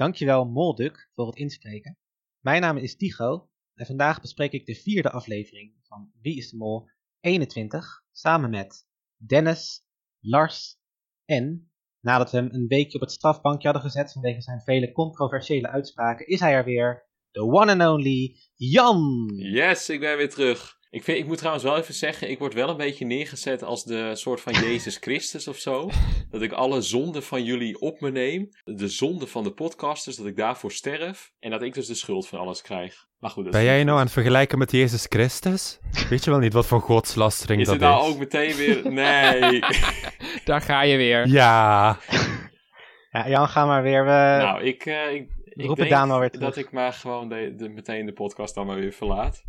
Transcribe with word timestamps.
Dankjewel 0.00 0.44
Molduk 0.44 1.10
voor 1.14 1.26
het 1.26 1.36
inspreken. 1.36 1.98
Mijn 2.38 2.60
naam 2.60 2.76
is 2.76 2.96
Tigo 2.96 3.48
en 3.74 3.86
vandaag 3.86 4.20
bespreek 4.20 4.52
ik 4.52 4.66
de 4.66 4.74
vierde 4.74 5.10
aflevering 5.10 5.74
van 5.82 6.12
Wie 6.20 6.36
is 6.36 6.50
de 6.50 6.56
Mol 6.56 6.88
21 7.20 8.04
samen 8.10 8.50
met 8.50 8.86
Dennis, 9.16 9.84
Lars 10.20 10.78
en, 11.24 11.72
nadat 12.00 12.30
we 12.30 12.36
hem 12.36 12.48
een 12.52 12.66
weekje 12.66 12.94
op 12.94 13.00
het 13.00 13.12
strafbankje 13.12 13.68
hadden 13.68 13.90
gezet 13.90 14.12
vanwege 14.12 14.40
zijn 14.40 14.60
vele 14.60 14.92
controversiële 14.92 15.68
uitspraken, 15.68 16.26
is 16.26 16.40
hij 16.40 16.52
er 16.52 16.64
weer, 16.64 17.08
de 17.30 17.40
one 17.40 17.72
and 17.72 17.92
only 17.92 18.36
Jan. 18.54 19.30
Yes, 19.36 19.88
ik 19.88 20.00
ben 20.00 20.16
weer 20.16 20.30
terug. 20.30 20.79
Ik, 20.90 21.04
vind, 21.04 21.18
ik 21.18 21.26
moet 21.26 21.36
trouwens 21.38 21.64
wel 21.64 21.76
even 21.76 21.94
zeggen, 21.94 22.30
ik 22.30 22.38
word 22.38 22.54
wel 22.54 22.68
een 22.68 22.76
beetje 22.76 23.04
neergezet 23.04 23.62
als 23.62 23.84
de 23.84 24.14
soort 24.14 24.40
van 24.40 24.52
Jezus 24.52 24.96
Christus 25.06 25.48
of 25.48 25.56
zo. 25.56 25.90
Dat 26.30 26.42
ik 26.42 26.52
alle 26.52 26.80
zonden 26.80 27.22
van 27.22 27.44
jullie 27.44 27.80
op 27.80 28.00
me 28.00 28.10
neem. 28.10 28.48
De 28.64 28.88
zonde 28.88 29.26
van 29.26 29.44
de 29.44 29.52
podcasters, 29.52 30.16
dat 30.16 30.26
ik 30.26 30.36
daarvoor 30.36 30.72
sterf. 30.72 31.32
En 31.38 31.50
dat 31.50 31.62
ik 31.62 31.74
dus 31.74 31.86
de 31.86 31.94
schuld 31.94 32.28
van 32.28 32.38
alles 32.38 32.62
krijg. 32.62 33.06
Maar 33.18 33.30
goed, 33.30 33.44
dat 33.44 33.52
Ben 33.52 33.60
is 33.62 33.66
jij 33.66 33.78
je 33.78 33.84
nou 33.84 33.98
aan 33.98 34.04
het 34.04 34.12
vergelijken 34.12 34.58
met 34.58 34.70
Jezus 34.70 35.06
Christus? 35.08 35.78
Weet 36.10 36.24
je 36.24 36.30
wel 36.30 36.38
niet 36.38 36.52
wat 36.52 36.66
voor 36.66 36.80
godslastering 36.80 37.60
Is 37.60 37.66
dat 37.66 37.74
het 37.80 37.84
nou 37.84 38.02
is? 38.04 38.12
ook 38.12 38.18
meteen 38.18 38.54
weer... 38.54 38.92
Nee. 38.92 39.60
Daar 40.44 40.60
ga 40.60 40.82
je 40.82 40.96
weer. 40.96 41.26
Ja, 41.26 41.98
Ja, 43.10 43.28
Jan, 43.28 43.48
ga 43.48 43.66
maar 43.66 43.82
weer. 43.82 44.04
We... 44.04 44.10
nou, 44.10 44.62
ik, 44.62 44.86
eh, 44.86 45.12
ik, 45.14 45.28
ik 45.44 45.76
denk 45.76 46.40
dat 46.40 46.56
ik 46.56 46.72
maar 46.72 46.92
gewoon 46.92 47.28
de, 47.28 47.54
de, 47.56 47.68
meteen 47.68 48.06
de 48.06 48.12
podcast 48.12 48.54
dan 48.54 48.66
maar 48.66 48.76
weer 48.76 48.92
verlaat. 48.92 49.42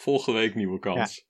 Volgende 0.00 0.38
week 0.38 0.54
nieuwe 0.54 0.78
kans. 0.78 1.26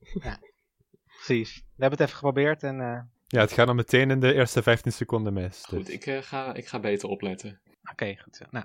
Precies. 1.17 1.55
We 1.57 1.83
hebben 1.83 1.99
het 1.99 2.01
even 2.01 2.19
geprobeerd 2.19 2.63
en 2.63 2.81
eh, 2.81 3.01
ja, 3.27 3.41
het 3.41 3.53
gaat 3.53 3.67
dan 3.67 3.77
meteen 3.77 4.11
in 4.11 4.21
de 4.21 4.35
eerste 4.35 4.62
15 4.62 4.93
seconden 4.93 5.33
mis. 5.33 5.65
Goed, 5.65 5.87
dus. 5.87 5.95
ik, 5.95 6.07
eh, 6.07 6.23
ga, 6.23 6.55
ik 6.55 6.67
ga 6.67 6.81
beter 6.81 7.09
opletten. 7.09 7.61
Oké, 7.91 8.17
goed 8.17 8.37
zo. 8.37 8.45
Nou, 8.51 8.65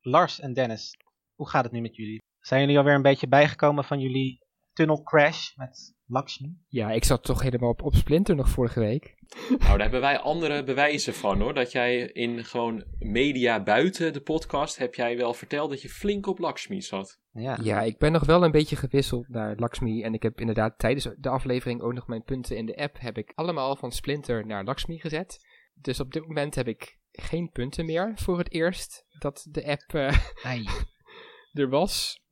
Lars 0.00 0.40
en 0.40 0.52
Dennis, 0.52 0.96
hoe 1.34 1.48
gaat 1.48 1.64
het 1.64 1.72
nu 1.72 1.80
met 1.80 1.96
jullie? 1.96 2.22
Zijn 2.40 2.60
jullie 2.60 2.78
alweer 2.78 2.94
een 2.94 3.02
beetje 3.02 3.28
bijgekomen 3.28 3.84
van 3.84 4.00
jullie 4.00 4.38
tunnelcrash 4.72 5.54
met 5.54 5.94
Lakshmi? 6.06 6.58
Ja, 6.68 6.90
ik 6.90 7.04
zat 7.04 7.22
toch 7.22 7.42
helemaal 7.42 7.70
op, 7.70 7.82
op 7.82 7.94
Splinter 7.94 8.34
nog 8.34 8.48
vorige 8.48 8.80
week. 8.80 9.15
Nou, 9.48 9.58
daar 9.58 9.80
hebben 9.80 10.00
wij 10.00 10.18
andere 10.18 10.64
bewijzen 10.64 11.14
van 11.14 11.40
hoor. 11.40 11.54
Dat 11.54 11.72
jij 11.72 12.00
in 12.00 12.44
gewoon 12.44 12.84
media 12.98 13.62
buiten 13.62 14.12
de 14.12 14.20
podcast 14.20 14.78
heb 14.78 14.94
jij 14.94 15.16
wel 15.16 15.34
verteld 15.34 15.70
dat 15.70 15.82
je 15.82 15.88
flink 15.88 16.26
op 16.26 16.38
Lakshmi 16.38 16.82
zat. 16.82 17.18
Ja. 17.32 17.58
Ja, 17.62 17.82
ik 17.82 17.98
ben 17.98 18.12
nog 18.12 18.24
wel 18.24 18.44
een 18.44 18.50
beetje 18.50 18.76
gewisseld 18.76 19.28
naar 19.28 19.56
Lakshmi. 19.56 20.02
En 20.02 20.14
ik 20.14 20.22
heb 20.22 20.40
inderdaad 20.40 20.78
tijdens 20.78 21.08
de 21.18 21.28
aflevering 21.28 21.80
ook 21.80 21.92
nog 21.92 22.06
mijn 22.06 22.22
punten 22.22 22.56
in 22.56 22.66
de 22.66 22.76
app. 22.76 22.96
Heb 23.00 23.18
ik 23.18 23.32
allemaal 23.34 23.76
van 23.76 23.92
Splinter 23.92 24.46
naar 24.46 24.64
Lakshmi 24.64 24.98
gezet. 24.98 25.38
Dus 25.74 26.00
op 26.00 26.12
dit 26.12 26.26
moment 26.26 26.54
heb 26.54 26.68
ik 26.68 26.98
geen 27.12 27.50
punten 27.50 27.86
meer 27.86 28.12
voor 28.14 28.38
het 28.38 28.52
eerst 28.52 29.06
dat 29.18 29.46
de 29.50 29.66
app 29.66 29.94
eh, 29.94 30.64
er 31.60 31.68
was. 31.68 32.24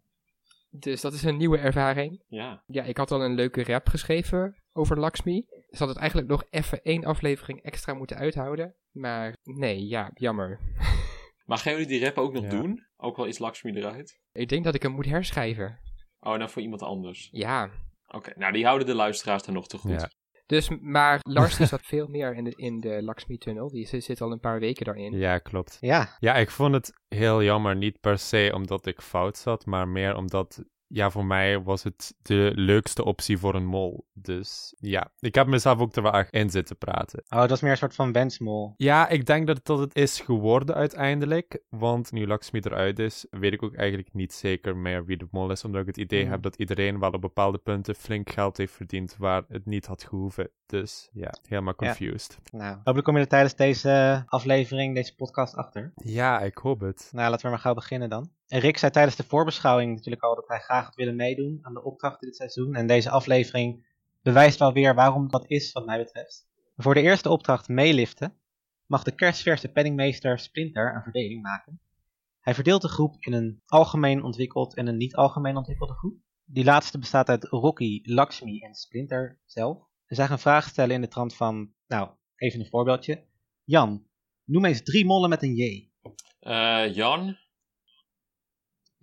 Dus 0.79 1.01
dat 1.01 1.13
is 1.13 1.23
een 1.23 1.37
nieuwe 1.37 1.59
ervaring. 1.59 2.23
Ja. 2.29 2.63
Ja, 2.67 2.83
ik 2.83 2.97
had 2.97 3.11
al 3.11 3.23
een 3.25 3.35
leuke 3.35 3.65
rap 3.65 3.89
geschreven 3.89 4.63
over 4.73 4.99
Lakshmi. 5.01 5.45
Ze 5.49 5.79
had 5.79 5.89
het 5.89 5.97
eigenlijk 5.97 6.29
nog 6.29 6.45
even 6.51 6.83
één 6.83 7.05
aflevering 7.05 7.63
extra 7.63 7.95
moeten 7.95 8.17
uithouden. 8.17 8.75
Maar 8.91 9.37
nee, 9.43 9.87
ja, 9.87 10.11
jammer. 10.15 10.59
Maar 11.45 11.59
gaan 11.59 11.73
jullie 11.73 11.87
die 11.89 12.05
rap 12.05 12.19
ook 12.19 12.33
nog 12.33 12.45
Ja. 12.45 12.51
doen? 12.51 12.87
Ook 12.97 13.19
al 13.19 13.25
is 13.25 13.39
Lakshmi 13.39 13.73
eruit? 13.73 14.21
Ik 14.33 14.49
denk 14.49 14.65
dat 14.65 14.75
ik 14.75 14.83
hem 14.83 14.93
moet 14.93 15.07
herschrijven. 15.07 15.79
Oh, 16.21 16.37
nou 16.37 16.51
voor 16.51 16.63
iemand 16.63 16.83
anders. 16.83 17.29
Ja. 17.33 17.71
Oké, 18.07 18.33
nou 18.37 18.53
die 18.53 18.65
houden 18.65 18.87
de 18.87 18.95
luisteraars 18.95 19.43
dan 19.43 19.55
nog 19.55 19.67
te 19.67 19.79
goed. 19.79 20.01
Ja. 20.01 20.11
Dus, 20.47 20.69
maar 20.81 21.21
Lars 21.39 21.57
die 21.57 21.67
zat 21.67 21.83
veel 21.83 22.07
meer 22.07 22.35
in 22.35 22.45
de, 22.45 22.53
in 22.57 22.81
de 22.81 23.03
Lakshmi-tunnel. 23.03 23.69
Die 23.71 23.87
zit, 23.87 24.05
zit 24.05 24.21
al 24.21 24.33
een 24.33 24.41
paar 24.41 24.61
weken 24.61 24.85
daarin. 24.85 25.19
ja, 25.19 25.39
klopt. 25.39 25.77
Ja, 25.81 26.17
Ja, 26.19 26.35
ik 26.35 26.51
vond 26.51 26.75
het 26.75 26.93
heel 27.09 27.43
jammer. 27.43 27.77
Niet 27.77 28.01
per 28.01 28.19
se 28.19 28.51
omdat 28.55 28.87
ik 28.87 29.01
fout 29.01 29.37
zat, 29.37 29.67
maar 29.67 29.89
meer 29.89 30.17
omdat, 30.17 30.65
ja, 30.95 31.11
voor 31.11 31.25
mij 31.25 31.63
was 31.63 31.83
het 31.83 32.15
de 32.23 32.53
leukste 32.55 33.05
optie 33.05 33.39
voor 33.39 33.55
een 33.55 33.67
mol. 33.67 34.07
Dus 34.13 34.75
ja, 34.79 35.13
ik 35.19 35.35
heb 35.35 35.47
mezelf 35.47 35.79
ook 35.79 35.97
er 35.97 36.03
wel 36.03 36.13
echt 36.13 36.33
in 36.33 36.51
zitten 36.51 36.79
praten. 36.79 37.23
oh, 37.29 37.39
dat 37.39 37.51
was 37.51 37.61
meer 37.61 37.71
een 37.71 37.77
soort 37.77 37.95
van 37.95 38.13
wensmol. 38.13 38.75
Ja, 38.77 39.09
ik 39.09 39.27
denk 39.27 39.47
dat 39.47 39.57
het, 39.57 39.67
dat 39.67 39.79
het 39.79 39.95
is 39.97 40.21
geworden 40.21 40.75
uiteindelijk. 40.75 41.63
Want 41.69 42.13
nu 42.13 42.27
Lakshmi 42.27 42.61
eruit 42.61 42.99
is, 42.99 43.27
weet 43.31 43.53
ik 43.53 43.63
ook 43.63 43.75
eigenlijk 43.75 44.09
niet 44.15 44.33
zeker 44.33 44.77
meer 44.77 45.05
wie 45.05 45.17
de 45.17 45.27
mol 45.31 45.51
is. 45.51 45.65
Omdat 45.65 45.81
ik 45.81 45.87
het 45.87 45.97
idee 45.97 46.25
Mm. 46.25 46.31
heb 46.31 46.43
dat 46.43 46.57
iedereen 46.57 46.99
wel 46.99 47.11
op 47.11 47.21
bepaalde 47.21 47.59
punten 47.59 47.95
flink 47.95 48.31
geld 48.31 48.57
heeft 48.57 48.73
verdiend 48.73 49.17
waar 49.19 49.45
het 49.49 49.67
niet 49.67 49.87
had 49.87 50.05
gehoeven. 50.05 50.51
Dus 50.67 51.09
ja, 51.13 51.31
helemaal 51.49 51.75
Ja. 51.79 51.87
confused. 51.87 52.39
Nou, 52.53 52.75
hopelijk 52.77 53.05
kom 53.05 53.15
je 53.15 53.21
er 53.21 53.29
tijdens 53.29 53.55
deze 53.55 54.23
aflevering, 54.27 54.95
deze 54.95 55.15
podcast 55.15 55.55
achter. 55.57 55.93
Ja, 55.97 56.41
ik 56.41 56.59
hoop 56.59 56.81
het. 56.81 57.09
Nou, 57.13 57.31
laten 57.31 57.45
we 57.45 57.51
maar 57.53 57.61
gauw 57.61 57.75
beginnen 57.75 58.09
dan. 58.09 58.31
En 58.49 58.61
Rick 58.61 58.79
zei 58.79 58.93
tijdens 58.93 59.17
de 59.17 59.25
voorbeschouwing 59.25 59.95
natuurlijk 59.95 60.23
al 60.23 60.35
dat 60.35 60.49
hij 60.49 60.59
graag 60.59 60.85
had 60.85 60.95
willen 60.95 61.17
meedoen 61.17 61.59
aan 61.63 61.75
de 61.75 61.83
opdrachten 61.83 62.27
dit 62.27 62.37
seizoen. 62.37 62.75
En 62.75 62.87
deze 62.87 63.11
aflevering 63.11 63.87
bewijst 64.23 64.59
wel 64.59 64.73
weer 64.73 64.95
waarom 64.95 65.29
dat 65.29 65.51
is, 65.51 65.73
wat 65.73 65.87
mij 65.87 65.99
betreft. 65.99 66.47
Voor 66.77 66.95
de 66.95 67.01
eerste 67.01 67.29
opdracht 67.29 67.69
meeliften 67.69 68.39
mag 68.87 69.03
de 69.03 69.15
kerstverse 69.15 69.69
penningmeester 69.69 70.39
Splinter 70.39 70.95
een 70.95 71.03
verdeling 71.03 71.43
maken. 71.43 71.81
Hij 72.41 72.55
verdeelt 72.55 72.83
de 72.83 72.89
groep 72.89 73.17
in 73.19 73.33
een 73.33 73.63
algemeen 73.67 74.23
ontwikkeld 74.23 74.75
en 74.75 74.87
een 74.87 74.97
niet 74.97 75.17
algemeen 75.17 75.57
ontwikkelde 75.57 75.95
groep. 75.95 76.17
Die 76.45 76.65
laatste 76.65 76.99
bestaat 76.99 77.29
uit 77.29 77.45
Rocky, 77.45 78.01
Lakshmi 78.03 78.61
en 78.61 78.75
Splinter 78.75 79.41
zelf. 79.45 79.79
En 80.07 80.17
zij 80.17 80.27
gaan 80.27 80.39
vragen 80.39 80.71
stellen 80.71 80.95
in 80.95 81.01
de 81.01 81.09
trant 81.09 81.35
van, 81.35 81.73
nou, 81.87 82.11
even 82.37 82.61
een 82.61 82.67
voorbeeldje. 82.67 83.25
Jan, 83.65 84.07
noem 84.45 84.65
eens 84.65 84.83
drie 84.83 85.05
mollen 85.05 85.31
met 85.31 85.43
een 85.43 85.55
J. 85.55 85.91
Eh, 86.41 86.95
Jan? 86.95 87.39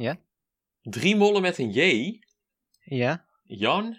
Ja? 0.01 0.19
Drie 0.81 1.15
mollen 1.15 1.41
met 1.41 1.57
een 1.57 1.71
J? 1.71 2.19
Ja? 2.83 3.25
Jan? 3.45 3.97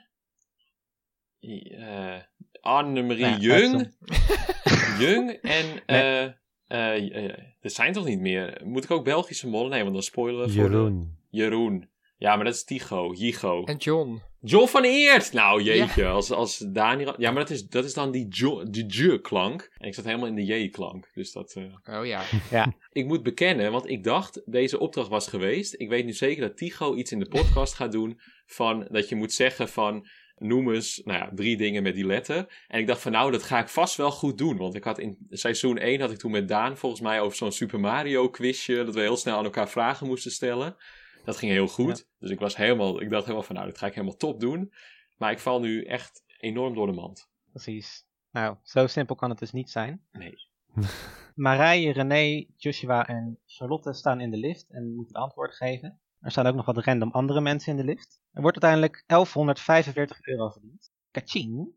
Eh 1.40 2.16
Annemarie 2.60 3.24
Nou, 3.24 3.40
Jung? 3.40 3.94
Jung 5.00 5.30
en... 5.30 5.86
eh 5.86 6.24
eh, 6.66 7.14
eh, 7.24 7.38
er 7.60 7.70
zijn 7.70 7.92
toch 7.92 8.04
niet 8.04 8.20
meer? 8.20 8.60
Moet 8.64 8.84
ik 8.84 8.90
ook 8.90 9.04
Belgische 9.04 9.48
mollen? 9.48 9.70
Nee, 9.70 9.80
want 9.82 9.92
dan 9.92 10.02
spoilen 10.02 10.46
we 10.46 10.52
voor 10.52 10.62
de- 10.70 10.76
Jeroen. 10.76 11.18
Jeroen. 11.30 11.90
Ja, 12.16 12.36
maar 12.36 12.44
dat 12.44 12.54
is 12.54 12.64
Tigo. 12.64 13.12
Jigo. 13.12 13.64
En 13.64 13.76
John. 13.76 14.20
John 14.44 14.66
van 14.66 14.84
Eert! 14.84 15.32
Nou, 15.32 15.62
jeetje. 15.62 16.06
Als, 16.06 16.30
als 16.30 16.58
Daniel... 16.58 17.14
Ja, 17.20 17.30
maar 17.30 17.41
dat 17.42 17.50
is, 17.50 17.66
dat 17.69 17.84
is 17.84 17.94
dan 17.94 18.10
die, 18.10 18.26
jo, 18.28 18.70
die 18.70 18.86
J-klank. 18.86 19.70
En 19.78 19.88
ik 19.88 19.94
zat 19.94 20.04
helemaal 20.04 20.26
in 20.26 20.34
de 20.34 20.44
J-klank. 20.44 21.08
Dus 21.14 21.32
dat... 21.32 21.53
eh, 21.84 21.98
Oh 21.98 22.06
ja. 22.50 22.75
Ik 22.92 23.06
moet 23.06 23.22
bekennen, 23.22 23.72
want 23.72 23.88
ik 23.88 24.04
dacht 24.04 24.42
deze 24.44 24.78
opdracht 24.78 25.08
was 25.08 25.28
geweest. 25.28 25.75
Ik 25.81 25.88
weet 25.88 26.04
nu 26.04 26.12
zeker 26.12 26.42
dat 26.42 26.56
Tigo 26.56 26.94
iets 26.94 27.12
in 27.12 27.19
de 27.19 27.28
podcast 27.28 27.75
gaat 27.75 27.92
doen 27.92 28.20
van 28.47 28.86
dat 28.91 29.08
je 29.08 29.14
moet 29.14 29.32
zeggen 29.32 29.69
van 29.69 30.06
noem 30.38 30.72
eens 30.72 31.00
nou 31.04 31.19
ja, 31.19 31.31
drie 31.34 31.56
dingen 31.56 31.82
met 31.82 31.94
die 31.94 32.06
letter. 32.06 32.64
En 32.69 32.81
ik 32.81 32.86
dacht 32.86 33.00
van 33.02 33.12
nou, 33.12 33.31
dat 33.31 33.42
ga 33.42 33.58
ik 33.58 33.69
vast 33.69 33.96
wel 33.96 34.11
goed 34.11 34.38
doen. 34.38 34.56
Want 34.56 34.75
ik 34.75 34.84
had 34.84 34.99
in 34.99 35.26
seizoen 35.31 35.78
1 35.78 36.00
had 36.00 36.11
ik 36.11 36.19
toen 36.19 36.31
met 36.31 36.49
Daan 36.49 36.76
volgens 36.76 37.00
mij 37.00 37.20
over 37.20 37.37
zo'n 37.37 37.52
Super 37.52 37.81
Mario 37.81 38.28
quizje. 38.28 38.84
Dat 38.84 38.94
we 38.94 39.00
heel 39.00 39.16
snel 39.16 39.37
aan 39.37 39.44
elkaar 39.44 39.69
vragen 39.69 40.06
moesten 40.06 40.31
stellen. 40.31 40.76
Dat 41.24 41.36
ging 41.36 41.52
heel 41.52 41.69
goed. 41.69 42.08
Dus 42.19 42.30
ik 42.30 42.38
was 42.38 42.56
helemaal, 42.56 43.00
ik 43.00 43.10
dacht 43.10 43.24
helemaal 43.24 43.46
van 43.46 43.54
nou, 43.54 43.66
dat 43.66 43.78
ga 43.78 43.86
ik 43.86 43.94
helemaal 43.94 44.16
top 44.16 44.40
doen. 44.40 44.72
Maar 45.16 45.30
ik 45.30 45.38
val 45.38 45.60
nu 45.60 45.84
echt 45.84 46.24
enorm 46.38 46.74
door 46.74 46.86
de 46.86 46.92
mand. 46.92 47.30
Precies. 47.50 48.06
Nou, 48.30 48.56
zo 48.62 48.86
simpel 48.86 49.14
kan 49.14 49.30
het 49.30 49.38
dus 49.38 49.52
niet 49.52 49.70
zijn. 49.70 50.02
Nee. 50.12 50.34
Marije, 51.34 51.92
René, 51.92 52.46
Joshua 52.56 53.06
en 53.06 53.38
Charlotte 53.46 53.92
staan 53.92 54.20
in 54.20 54.30
de 54.30 54.36
lift 54.36 54.70
en 54.70 54.94
moeten 54.94 55.16
antwoord 55.16 55.54
geven. 55.54 56.00
Er 56.20 56.30
staan 56.30 56.46
ook 56.46 56.54
nog 56.54 56.66
wat 56.66 56.78
random 56.78 57.10
andere 57.10 57.40
mensen 57.40 57.70
in 57.70 57.76
de 57.76 57.84
lift. 57.84 58.20
Er 58.32 58.42
wordt 58.42 58.62
uiteindelijk 58.62 59.04
1145 59.06 60.26
euro 60.26 60.50
verdiend. 60.50 60.92
Kaching. 61.10 61.68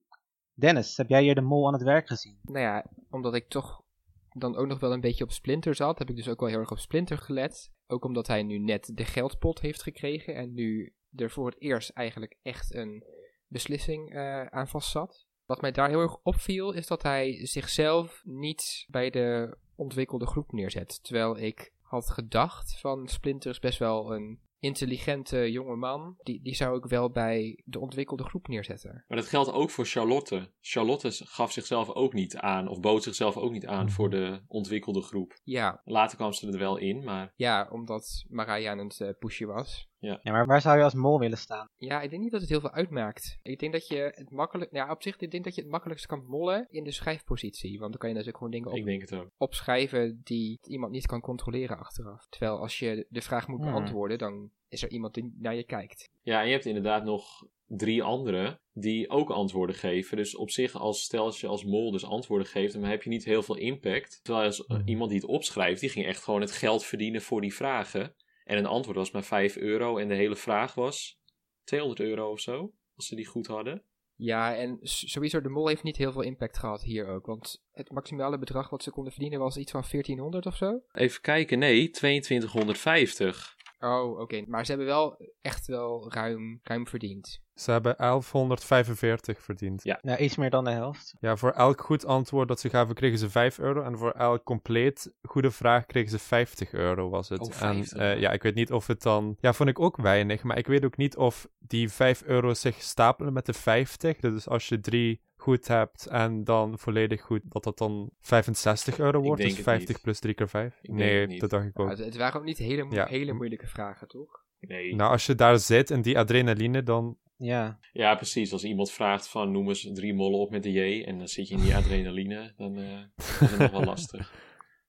Dennis, 0.53 0.98
heb 0.98 1.09
jij 1.09 1.21
hier 1.21 1.36
de 1.36 1.41
mol 1.41 1.68
aan 1.68 1.74
het 1.74 1.83
werk 1.83 2.07
gezien? 2.07 2.39
Nou 2.41 2.59
ja, 2.59 2.86
omdat 3.09 3.36
ik 3.36 3.50
toch 3.50 3.83
dan 4.30 4.56
ook 4.56 4.68
nog 4.68 4.80
wel 4.80 4.94
een 4.94 5.01
beetje 5.01 5.24
op 5.24 5.31
Splinter 5.31 5.75
zat, 5.75 6.00
heb 6.00 6.09
ik 6.09 6.15
dus 6.15 6.27
ook 6.27 6.39
wel 6.39 6.50
heel 6.50 6.59
erg 6.59 6.71
op 6.71 6.80
Splinter 6.80 7.18
gelet. 7.18 7.71
Ook 7.88 8.04
omdat 8.04 8.28
hij 8.28 8.44
nu 8.44 8.58
net 8.58 8.92
de 8.94 9.06
geldpot 9.06 9.60
heeft 9.60 9.84
gekregen 9.84 10.36
en 10.36 10.54
nu 10.54 10.94
er 11.16 11.30
voor 11.30 11.46
het 11.46 11.62
eerst 11.62 11.90
eigenlijk 11.90 12.38
echt 12.42 12.74
een 12.74 13.04
beslissing 13.48 14.14
eh, 14.14 14.46
aan 14.46 14.68
vast 14.68 14.90
zat. 14.90 15.28
Wat 15.46 15.62
mij 15.62 15.72
daar 15.72 15.90
heel 15.90 16.02
erg 16.02 16.18
opviel, 16.24 16.72
is 16.72 16.88
dat 16.88 17.04
hij 17.04 17.46
zichzelf 17.46 18.22
niet 18.24 18.86
bij 18.88 19.10
de 19.10 19.58
ontwikkelde 19.76 20.26
groep 20.26 20.52
neerzet. 20.52 21.04
Terwijl 21.04 21.38
ik 21.38 21.74
had 21.82 22.10
gedacht 22.10 22.80
van 22.80 23.08
Splinter 23.08 23.52
is 23.52 23.60
best 23.60 23.80
wel 23.80 24.14
een 24.14 24.40
intelligente 24.65 25.51
jonge 25.51 25.75
man. 25.75 26.15
Die, 26.23 26.41
die 26.41 26.56
zou 26.56 26.77
ik 26.77 26.85
wel 26.85 27.12
bij 27.12 27.62
de 27.65 27.79
ontwikkelde 27.79 28.23
groep 28.23 28.47
neerzetten. 28.47 29.03
Maar 29.07 29.17
dat 29.17 29.27
geldt 29.27 29.51
ook 29.51 29.69
voor 29.69 29.85
Charlotte. 29.85 30.51
Charlotte 30.62 31.12
gaf 31.12 31.51
zichzelf 31.51 31.89
ook 31.89 32.13
niet 32.13 32.35
aan, 32.38 32.67
of 32.67 32.79
bood 32.79 33.03
zichzelf 33.03 33.38
ook 33.38 33.51
niet 33.51 33.65
aan 33.65 33.91
voor 33.91 34.09
de 34.09 34.41
ontwikkelde 34.47 35.01
groep. 35.01 35.39
Ja, 35.44 35.81
Later 35.83 36.17
kwam 36.17 36.33
ze 36.33 36.51
er 36.51 36.59
wel 36.59 36.77
in, 36.77 37.03
maar 37.03 37.33
ja 37.35 37.67
omdat 37.71 38.25
Mariah 38.29 38.71
aan 38.71 38.77
het 38.88 39.01
eh, 39.01 39.09
pushen 39.19 39.47
was. 39.47 39.89
Ja, 40.06 40.31
maar 40.31 40.46
waar 40.46 40.62
zou 40.62 40.78
je 40.78 40.84
als 40.84 40.94
mol 40.94 41.19
willen 41.19 41.38
staan? 41.38 41.69
Ja, 41.78 42.02
ik 42.02 42.10
denk 42.10 42.22
niet 42.22 42.31
dat 42.31 42.42
het 42.42 42.50
heel 42.50 42.60
veel 42.60 42.72
uitmaakt. 42.72 43.38
Ik 43.42 43.60
denk 43.60 43.72
dat 43.74 43.88
je 43.88 44.12
het 44.16 44.31
makkelijk, 44.31 44.72
ja, 44.74 44.92
op 44.92 45.02
zich, 45.02 45.18
ik 45.18 45.31
denk 45.31 45.44
dat 45.44 45.56
je 45.56 45.62
het 45.62 45.69
makkelijkst 45.69 46.06
kan 46.06 46.25
mollen 46.28 46.68
in 46.69 46.84
de 46.84 46.92
schrijfpositie. 46.92 47.80
Want 47.80 47.92
dan 47.92 48.00
kan 48.00 48.10
je 48.10 48.16
natuurlijk 48.16 48.44
gewoon 48.44 48.54
dingen 48.54 48.72
op, 48.72 48.78
ik 48.78 48.86
denk 48.86 49.02
het 49.02 49.13
ook. 49.13 49.30
opschrijven 49.38 50.22
die 50.24 50.60
iemand 50.68 50.92
niet 50.92 51.06
kan 51.06 51.22
controleren 51.22 51.78
achteraf. 51.78 52.25
Terwijl 52.30 52.57
als 52.60 52.80
je 52.80 53.06
de 53.10 53.22
vraag 53.22 53.48
moet 53.48 53.62
Hmm. 53.62 53.72
beantwoorden, 53.72 54.18
dan 54.18 54.50
is 54.69 54.84
er 54.84 54.90
iemand 54.90 55.13
die 55.13 55.34
naar 55.38 55.56
je 55.56 55.63
kijkt. 55.63 56.10
Ja, 56.22 56.40
en 56.40 56.46
je 56.46 56.51
hebt 56.54 56.66
inderdaad 56.66 57.04
nog 57.04 57.46
drie 57.68 58.04
anderen 58.04 58.60
die 58.74 59.10
ook 59.10 59.30
antwoorden 59.30 59.75
geven. 59.75 60.18
Dus 60.18 60.36
op 60.36 60.50
zich, 60.50 60.75
als 60.75 61.01
stel 61.04 61.25
als 61.25 61.42
je 61.42 61.48
als 61.48 61.63
mol 61.66 61.92
dus 61.92 62.06
antwoorden 62.06 62.48
geeft, 62.48 62.74
dan 62.74 62.84
heb 62.84 63.04
je 63.04 63.10
niet 63.10 63.25
heel 63.25 63.44
veel 63.44 63.56
impact. 63.58 64.19
Terwijl 64.24 64.46
als 64.46 64.66
eh, 64.66 64.78
Mhm. 64.78 64.88
iemand 64.88 65.10
die 65.10 65.19
het 65.19 65.30
opschrijft, 65.30 65.81
die 65.81 65.90
ging 65.90 66.06
echt 66.06 66.24
gewoon 66.24 66.42
het 66.42 66.51
geld 66.51 66.84
verdienen 66.86 67.22
voor 67.22 67.42
die 67.42 67.54
vragen. 67.54 68.16
En 68.45 68.57
een 68.57 68.65
antwoord 68.65 68.97
was 68.97 69.12
maar 69.12 69.24
5 69.24 69.57
euro 69.57 69.97
en 69.97 70.07
de 70.07 70.15
hele 70.15 70.36
vraag 70.36 70.74
was 70.74 71.19
200 71.63 72.01
euro 72.01 72.31
of 72.31 72.39
zo, 72.39 72.74
als 72.95 73.07
ze 73.07 73.15
die 73.15 73.25
goed 73.25 73.47
hadden. 73.47 73.83
Ja, 74.18 74.56
en 74.56 74.80
sowieso, 74.81 75.42
de 75.42 75.50
mol 75.50 75.68
heeft 75.68 75.83
niet 75.83 75.97
heel 75.97 76.12
veel 76.12 76.21
impact 76.21 76.57
gehad 76.57 76.83
hier 76.83 77.07
ook. 77.07 77.25
Want 77.25 77.63
het 77.71 77.92
maximale 77.92 78.38
bedrag 78.38 78.69
wat 78.69 78.83
ze 78.83 78.92
konden 78.92 79.12
verdienen 79.12 79.39
was 79.39 79.57
iets 79.57 79.71
van 79.71 79.83
1400 79.92 80.45
of 80.45 80.56
zo. 80.56 80.81
Even 80.92 81.21
kijken, 81.21 81.59
nee, 81.59 81.89
2250. 81.89 83.55
Oh, 83.86 84.20
oké. 84.20 84.44
Maar 84.48 84.66
ze 84.66 84.72
hebben 84.72 84.88
wel 84.88 85.18
echt 85.42 85.68
wel 85.68 86.12
ruim, 86.12 86.60
ruim 86.64 86.88
verdiend. 86.88 87.44
Ze 87.54 87.72
hebben 87.72 87.96
1145 87.98 89.42
verdiend. 89.42 89.84
Ja. 89.84 90.00
Nou, 90.02 90.20
iets 90.20 90.36
meer 90.36 90.50
dan 90.50 90.64
de 90.64 90.72
helft. 90.72 91.16
Ja, 91.20 91.36
voor 91.36 91.52
elk 91.52 91.82
goed 91.82 92.06
antwoord 92.06 92.48
dat 92.48 92.60
ze 92.60 92.70
gaven 92.70 92.96
kregen 92.96 93.18
ze 93.18 93.30
5 93.30 93.60
euro. 93.60 93.82
En 93.82 93.98
voor 93.98 94.12
elk 94.12 94.44
compleet 94.44 95.14
goede 95.22 95.52
vraag 95.52 95.86
kregen 95.86 96.10
ze 96.10 96.20
50 96.20 96.74
euro 96.74 97.10
was 97.10 97.30
het. 97.30 97.40
Oh, 97.40 97.48
en 97.48 97.54
50 97.54 97.98
eh, 97.98 98.08
euro. 98.08 98.20
ja, 98.20 98.32
ik 98.32 98.44
weet 98.44 98.56
niet 98.56 98.72
of 98.72 98.88
het 98.88 99.02
dan... 99.02 99.38
Ja, 99.40 99.54
vond 99.54 99.70
ik 99.70 99.80
ook 99.80 99.98
weinig. 99.98 100.44
Maar 100.44 100.58
ik 100.58 100.68
weet 100.68 100.86
ook 100.86 100.98
niet 100.98 101.18
of 101.18 101.48
die 101.58 101.90
5 101.90 102.24
euro 102.24 102.54
zich 102.54 102.82
stapelen 102.82 103.34
met 103.34 103.46
de 103.46 103.54
50. 103.54 104.20
Dus 104.20 104.48
als 104.48 104.68
je 104.70 104.80
drie 104.80 105.22
goed 105.45 105.68
hebt 105.68 106.06
en 106.07 106.44
dan 106.44 106.80
volledig 106.80 107.21
goed, 107.21 107.42
dat 107.44 107.63
dat 107.63 107.77
dan 107.77 108.09
65 108.19 109.00
euro 109.00 109.21
wordt. 109.21 109.42
Dus 109.42 109.53
het 109.53 109.63
50 109.63 109.88
niet. 109.88 110.01
plus 110.01 110.19
3 110.19 110.33
keer 110.33 110.50
5. 110.50 110.80
Ik 110.81 110.97
denk 110.97 111.27
nee, 111.30 111.39
dat 111.39 111.50
dacht 111.50 111.65
ik 111.65 111.80
ook. 111.80 111.97
Het, 111.97 112.15
waren 112.18 112.39
ook 112.39 112.45
niet 112.45 112.57
hele, 112.57 112.83
mo- 112.83 112.94
Ja. 112.95 113.06
hele 113.06 113.33
moeilijke 113.33 113.68
vragen, 113.68 114.07
toch? 114.07 114.44
Nee. 114.59 114.95
Nou, 114.95 115.12
als 115.12 115.25
je 115.25 115.36
daar 115.36 115.59
zit 115.59 115.89
in 115.89 116.01
die 116.01 116.18
adrenaline, 116.19 116.83
dan... 116.83 117.18
Ja. 117.38 117.80
Ja, 117.94 118.15
precies. 118.15 118.51
Als 118.51 118.63
iemand 118.63 118.92
vraagt 118.92 119.27
van 119.30 119.51
noem 119.51 119.68
eens 119.68 119.89
drie 119.94 120.13
mollen 120.13 120.39
op 120.39 120.50
met 120.51 120.63
de 120.63 120.71
J 120.71 121.03
en 121.03 121.18
dan 121.18 121.27
zit 121.27 121.48
je 121.48 121.56
in 121.56 121.62
die 121.62 121.75
adrenaline, 121.81 122.53
dan 122.57 122.77
eh, 122.77 123.00
is 123.18 123.50
het 123.50 123.59
nog 123.59 123.71
wel 123.71 123.83
lastig. 123.83 124.31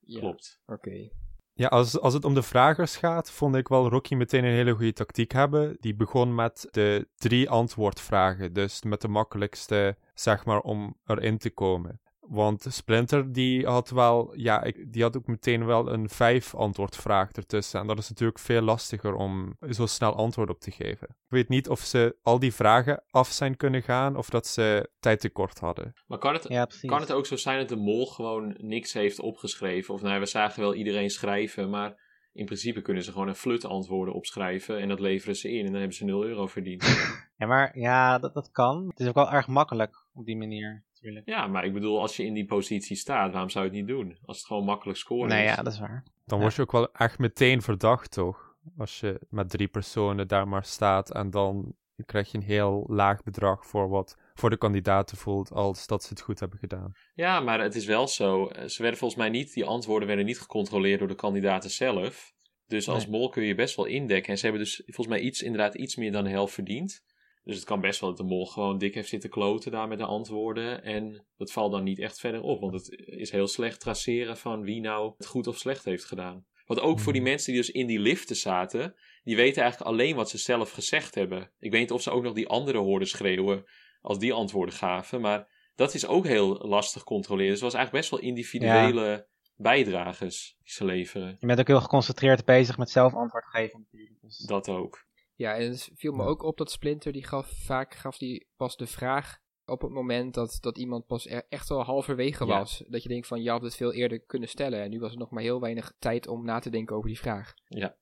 Ja. 0.08 0.18
Klopt. 0.20 0.60
Oké. 0.66 1.10
Ja, 1.58 1.68
als, 1.68 2.00
als 2.00 2.14
het 2.14 2.24
om 2.24 2.34
de 2.34 2.42
vragers 2.42 2.96
gaat, 2.96 3.30
vond 3.30 3.54
ik 3.54 3.68
wel 3.68 3.88
Rocky 3.88 4.14
meteen 4.14 4.44
een 4.44 4.50
hele 4.50 4.72
goede 4.72 4.92
tactiek 4.92 5.32
hebben. 5.32 5.76
Die 5.80 5.94
begon 5.94 6.34
met 6.34 6.68
de 6.70 7.08
drie 7.14 7.50
antwoordvragen, 7.50 8.52
dus 8.52 8.82
met 8.82 9.00
de 9.00 9.08
makkelijkste, 9.08 9.96
zeg 10.14 10.44
maar, 10.44 10.60
om 10.60 10.96
erin 11.06 11.38
te 11.38 11.50
komen. 11.50 12.00
Want 12.28 12.66
Splinter, 12.68 13.32
die 13.32 13.66
had 13.66 13.90
wel, 13.90 14.32
ja, 14.36 14.62
ik, 14.62 14.92
die 14.92 15.02
had 15.02 15.16
ook 15.16 15.26
meteen 15.26 15.66
wel 15.66 15.92
een 15.92 16.08
vijf 16.08 16.54
antwoordvraag 16.54 17.32
ertussen. 17.32 17.80
En 17.80 17.86
dat 17.86 17.98
is 17.98 18.08
natuurlijk 18.08 18.38
veel 18.38 18.62
lastiger 18.62 19.14
om 19.14 19.56
zo 19.70 19.86
snel 19.86 20.14
antwoord 20.14 20.50
op 20.50 20.60
te 20.60 20.70
geven. 20.70 21.08
Ik 21.08 21.32
weet 21.32 21.48
niet 21.48 21.68
of 21.68 21.80
ze 21.80 22.16
al 22.22 22.38
die 22.38 22.54
vragen 22.54 23.02
af 23.10 23.28
zijn 23.28 23.56
kunnen 23.56 23.82
gaan, 23.82 24.16
of 24.16 24.28
dat 24.28 24.46
ze 24.46 24.90
tijd 25.00 25.20
tekort 25.20 25.58
hadden. 25.58 25.92
Maar 26.06 26.18
kan 26.18 26.32
het, 26.32 26.48
ja, 26.48 26.68
kan 26.80 27.00
het 27.00 27.12
ook 27.12 27.26
zo 27.26 27.36
zijn 27.36 27.58
dat 27.58 27.68
de 27.68 27.76
mol 27.76 28.06
gewoon 28.06 28.54
niks 28.58 28.92
heeft 28.92 29.20
opgeschreven? 29.20 29.94
Of 29.94 30.02
nou, 30.02 30.20
we 30.20 30.26
zagen 30.26 30.60
wel 30.60 30.74
iedereen 30.74 31.10
schrijven, 31.10 31.70
maar 31.70 32.04
in 32.32 32.44
principe 32.44 32.82
kunnen 32.82 33.02
ze 33.02 33.12
gewoon 33.12 33.28
een 33.28 33.34
flut 33.34 33.64
antwoorden 33.64 34.14
opschrijven 34.14 34.78
en 34.78 34.88
dat 34.88 35.00
leveren 35.00 35.36
ze 35.36 35.50
in 35.50 35.58
en 35.58 35.70
dan 35.70 35.80
hebben 35.80 35.96
ze 35.96 36.04
0 36.04 36.24
euro 36.24 36.46
verdiend. 36.46 36.84
Ja, 37.38 37.46
maar 37.46 37.78
ja, 37.78 38.18
dat, 38.18 38.34
dat 38.34 38.50
kan. 38.50 38.88
Het 38.88 39.00
is 39.00 39.06
ook 39.06 39.14
wel 39.14 39.32
erg 39.32 39.46
makkelijk 39.46 40.06
op 40.12 40.24
die 40.24 40.36
manier, 40.36 40.84
natuurlijk. 40.96 41.28
ja, 41.28 41.46
maar 41.46 41.64
ik 41.64 41.72
bedoel, 41.72 42.00
als 42.00 42.16
je 42.16 42.24
in 42.24 42.34
die 42.34 42.46
positie 42.46 42.96
staat, 42.96 43.32
waarom 43.32 43.50
zou 43.50 43.64
je 43.64 43.70
het 43.70 43.78
niet 43.80 43.88
doen? 43.88 44.18
Als 44.24 44.36
het 44.36 44.46
gewoon 44.46 44.64
makkelijk 44.64 44.98
scoren 44.98 45.28
Nee, 45.28 45.44
is. 45.44 45.54
ja, 45.54 45.62
dat 45.62 45.72
is 45.72 45.78
waar. 45.78 46.04
Dan 46.24 46.38
Ja. 46.38 46.44
word 46.44 46.54
je 46.56 46.62
ook 46.62 46.72
wel 46.72 46.92
echt 46.92 47.18
meteen 47.18 47.62
verdacht, 47.62 48.10
toch? 48.10 48.54
Als 48.78 49.00
je 49.00 49.20
met 49.30 49.50
drie 49.50 49.68
personen 49.68 50.28
daar 50.28 50.48
maar 50.48 50.64
staat 50.64 51.10
en 51.12 51.30
dan 51.30 51.74
krijg 52.06 52.30
je 52.30 52.38
een 52.38 52.44
heel 52.44 52.84
laag 52.88 53.22
bedrag 53.22 53.66
voor 53.66 53.88
wat 53.88 54.16
voor 54.34 54.50
de 54.50 54.56
kandidaten 54.56 55.16
voelt 55.16 55.52
als 55.52 55.86
dat 55.86 56.02
ze 56.02 56.08
het 56.08 56.20
goed 56.20 56.40
hebben 56.40 56.58
gedaan. 56.58 56.92
Ja, 57.14 57.40
maar 57.40 57.60
het 57.60 57.74
is 57.74 57.84
wel 57.86 58.08
zo. 58.08 58.46
eh, 58.46 58.66
Ze 58.68 58.82
werden 58.82 59.00
volgens 59.00 59.20
mij 59.20 59.28
niet, 59.30 59.52
die 59.52 59.64
antwoorden 59.64 60.08
werden 60.08 60.26
niet 60.26 60.40
gecontroleerd 60.40 60.98
door 60.98 61.08
de 61.08 61.14
kandidaten 61.14 61.70
zelf. 61.70 62.34
Dus 62.66 62.88
als 62.88 63.02
Nee. 63.06 63.18
mol 63.18 63.28
kun 63.28 63.42
je 63.42 63.54
best 63.54 63.76
wel 63.76 63.84
indekken. 63.84 64.30
En 64.32 64.38
ze 64.38 64.46
hebben 64.46 64.62
dus 64.64 64.82
volgens 64.86 65.06
mij 65.16 65.20
iets, 65.20 65.42
inderdaad 65.42 65.74
iets 65.74 65.96
meer 65.96 66.12
dan 66.12 66.24
de 66.24 66.30
helft 66.30 66.54
verdiend. 66.54 67.02
Dus 67.46 67.56
het 67.56 67.64
kan 67.64 67.80
best 67.80 68.00
wel 68.00 68.08
dat 68.08 68.18
de 68.18 68.24
mol 68.24 68.46
gewoon 68.46 68.78
dik 68.78 68.94
heeft 68.94 69.08
zitten 69.08 69.30
kloten 69.30 69.70
daar 69.70 69.88
met 69.88 69.98
de 69.98 70.04
antwoorden. 70.04 70.82
En 70.82 71.26
dat 71.36 71.52
valt 71.52 71.72
dan 71.72 71.82
niet 71.84 71.98
echt 71.98 72.20
verder 72.20 72.40
op. 72.40 72.60
Want 72.60 72.72
het 72.72 72.90
is 73.06 73.30
heel 73.30 73.46
slecht 73.46 73.80
traceren 73.80 74.36
van 74.36 74.62
wie 74.62 74.80
nou 74.80 75.14
het 75.16 75.26
goed 75.26 75.46
of 75.46 75.58
slecht 75.58 75.84
heeft 75.84 76.04
gedaan. 76.04 76.44
Want 76.64 76.80
ook 76.80 77.00
voor 77.00 77.12
die 77.12 77.20
Mhm. 77.20 77.30
mensen 77.30 77.52
die 77.52 77.62
dus 77.62 77.70
in 77.70 77.86
die 77.86 77.98
liften 77.98 78.36
zaten, 78.36 78.94
die 79.24 79.36
weten 79.36 79.62
eigenlijk 79.62 79.90
alleen 79.90 80.16
wat 80.16 80.30
ze 80.30 80.38
zelf 80.38 80.70
gezegd 80.70 81.14
hebben. 81.14 81.50
Ik 81.58 81.70
weet 81.70 81.80
niet 81.80 81.90
of 81.90 82.02
ze 82.02 82.10
ook 82.10 82.22
nog 82.22 82.32
die 82.34 82.48
anderen 82.48 82.80
hoorden 82.80 83.08
schreeuwen 83.08 83.64
als 84.00 84.18
die 84.18 84.32
antwoorden 84.32 84.74
gaven. 84.74 85.20
Maar 85.20 85.70
dat 85.74 85.94
is 85.94 86.06
ook 86.06 86.26
heel 86.26 86.48
lastig 86.54 87.04
controleren. 87.04 87.50
Dus 87.50 87.60
het 87.60 87.72
was 87.72 87.74
eigenlijk 87.80 88.08
best 88.08 88.20
wel 88.20 88.30
individuele 88.30 89.26
bijdragers 89.56 90.56
die 90.62 90.72
ze 90.72 90.84
leveren. 90.84 91.36
Je 91.38 91.46
bent 91.46 91.60
ook 91.60 91.66
heel 91.66 91.80
geconcentreerd 91.80 92.44
bezig 92.44 92.78
met 92.78 92.90
zelf 92.90 93.14
antwoord 93.14 93.44
geven. 93.46 93.86
Dus... 94.20 94.38
Dat 94.38 94.68
ook. 94.68 95.04
Ja, 95.36 95.54
en 95.54 95.68
het 95.70 95.90
viel 95.94 96.12
me 96.12 96.22
Ja. 96.22 96.28
ook 96.28 96.42
op 96.42 96.56
dat 96.56 96.70
Splinter, 96.70 97.12
die 97.12 97.24
gaf 97.26 97.46
vaak 97.64 97.94
gaf 97.94 98.18
die 98.18 98.46
pas 98.56 98.76
de 98.76 98.86
vraag 98.86 99.38
op 99.68 99.80
het 99.82 99.90
moment 99.90 100.34
dat, 100.34 100.58
dat 100.60 100.78
iemand 100.78 101.06
pas 101.06 101.26
er 101.26 101.46
echt 101.48 101.68
wel 101.68 101.82
halverwege 101.82 102.46
Ja. 102.46 102.58
was. 102.58 102.84
Dat 102.88 103.02
je 103.02 103.08
denkt 103.08 103.26
van, 103.26 103.42
je 103.42 103.50
had 103.50 103.62
het 103.62 103.76
veel 103.76 103.92
eerder 103.92 104.20
kunnen 104.20 104.48
stellen. 104.48 104.82
En 104.82 104.90
nu 104.90 104.98
was 104.98 105.12
er 105.12 105.18
nog 105.18 105.30
maar 105.30 105.42
heel 105.42 105.60
weinig 105.60 105.92
tijd 105.98 106.26
om 106.28 106.44
na 106.44 106.58
te 106.58 106.70
denken 106.70 106.96
over 106.96 107.08
die 107.08 107.18
vraag. 107.18 107.52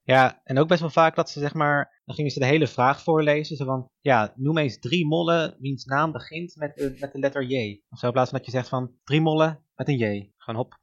Ja, 0.02 0.40
en 0.44 0.58
ook 0.58 0.68
best 0.68 0.80
wel 0.80 0.90
vaak 0.90 1.14
dat 1.16 1.30
ze 1.30 1.40
zeg 1.40 1.54
maar, 1.54 2.00
dan 2.04 2.14
gingen 2.14 2.30
ze 2.30 2.38
de 2.38 2.46
hele 2.46 2.66
vraag 2.66 3.02
voorlezen. 3.02 3.56
Zo 3.56 3.64
van, 3.64 3.88
ja, 4.00 4.32
noem 4.36 4.58
eens 4.58 4.78
drie 4.78 5.06
mollen 5.06 5.56
wiens 5.58 5.84
naam 5.84 6.12
begint 6.12 6.56
met 6.56 6.74
de, 6.76 6.96
met 7.00 7.12
de 7.12 7.18
letter 7.18 7.42
J. 7.44 7.82
Of 7.88 7.98
zo, 7.98 8.06
in 8.06 8.12
plaats 8.12 8.30
van 8.30 8.38
dat 8.38 8.46
je 8.46 8.52
zegt 8.54 8.68
van, 8.68 8.92
drie 9.04 9.20
mollen 9.20 9.64
met 9.74 9.88
een 9.88 9.96
J. 9.98 10.32
Gewoon 10.36 10.60
hop. 10.60 10.78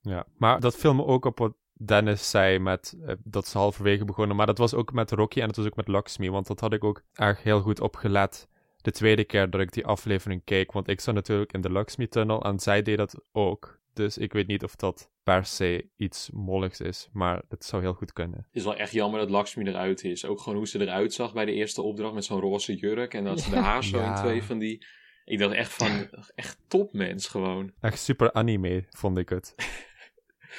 Ja, 0.00 0.26
maar 0.36 0.60
dat 0.60 0.76
viel 0.76 0.94
me 0.94 1.04
ook 1.04 1.24
op 1.24 1.38
wat 1.38 1.54
Dennis 1.86 2.30
zei 2.30 2.58
met 2.58 2.96
eh, 3.06 3.14
dat 3.24 3.46
ze 3.46 3.58
halverwege 3.58 4.04
begonnen. 4.04 4.36
Maar 4.36 4.46
dat 4.46 4.58
was 4.58 4.74
ook 4.74 4.92
met 4.92 5.10
Rocky 5.10 5.40
en 5.40 5.46
dat 5.46 5.56
was 5.56 5.66
ook 5.66 5.76
met 5.76 5.88
Lakshmi. 5.88 6.30
Want 6.30 6.46
dat 6.46 6.60
had 6.60 6.72
ik 6.72 6.84
ook 6.84 7.02
erg 7.12 7.42
heel 7.42 7.60
goed 7.60 7.80
opgelet 7.80 8.48
de 8.82 8.90
tweede 8.90 9.24
keer 9.24 9.50
dat 9.50 9.60
ik 9.60 9.72
die 9.72 9.86
aflevering 9.86 10.44
keek. 10.44 10.72
Want 10.72 10.88
ik 10.88 11.00
zat 11.00 11.14
natuurlijk 11.14 11.52
in 11.52 11.60
de 11.60 11.70
Lakshmi-tunnel 11.70 12.42
en 12.42 12.58
zij 12.58 12.82
deed 12.82 12.96
dat 12.96 13.24
ook. 13.32 13.80
Dus 13.92 14.18
ik 14.18 14.32
weet 14.32 14.46
niet 14.46 14.64
of 14.64 14.76
dat 14.76 15.10
per 15.22 15.44
se 15.44 15.88
iets 15.96 16.30
molligs 16.32 16.80
is, 16.80 17.08
maar 17.12 17.42
het 17.48 17.64
zou 17.64 17.82
heel 17.82 17.92
goed 17.92 18.12
kunnen. 18.12 18.38
Het 18.38 18.56
is 18.56 18.64
wel 18.64 18.76
echt 18.76 18.92
jammer 18.92 19.20
dat 19.20 19.30
Lakshmi 19.30 19.64
eruit 19.64 20.04
is. 20.04 20.24
Ook 20.24 20.40
gewoon 20.40 20.58
hoe 20.58 20.68
ze 20.68 20.80
eruit 20.80 21.12
zag 21.12 21.32
bij 21.32 21.44
de 21.44 21.52
eerste 21.52 21.82
opdracht 21.82 22.14
met 22.14 22.24
zo'n 22.24 22.40
roze 22.40 22.74
jurk. 22.76 23.14
En 23.14 23.24
dat 23.24 23.40
ze 23.40 23.50
de 23.50 23.56
haar 23.68 23.84
zo 23.84 24.04
in 24.04 24.14
twee 24.14 24.42
van 24.42 24.58
die... 24.58 24.86
Ik 25.24 25.38
dacht 25.38 25.54
echt 25.54 25.72
van, 25.72 26.08
echt 26.34 26.58
topmens 26.68 27.26
gewoon. 27.26 27.72
Echt 27.80 27.98
super 27.98 28.32
anime, 28.32 28.84
vond 28.90 29.18
ik 29.18 29.28
het. 29.28 29.54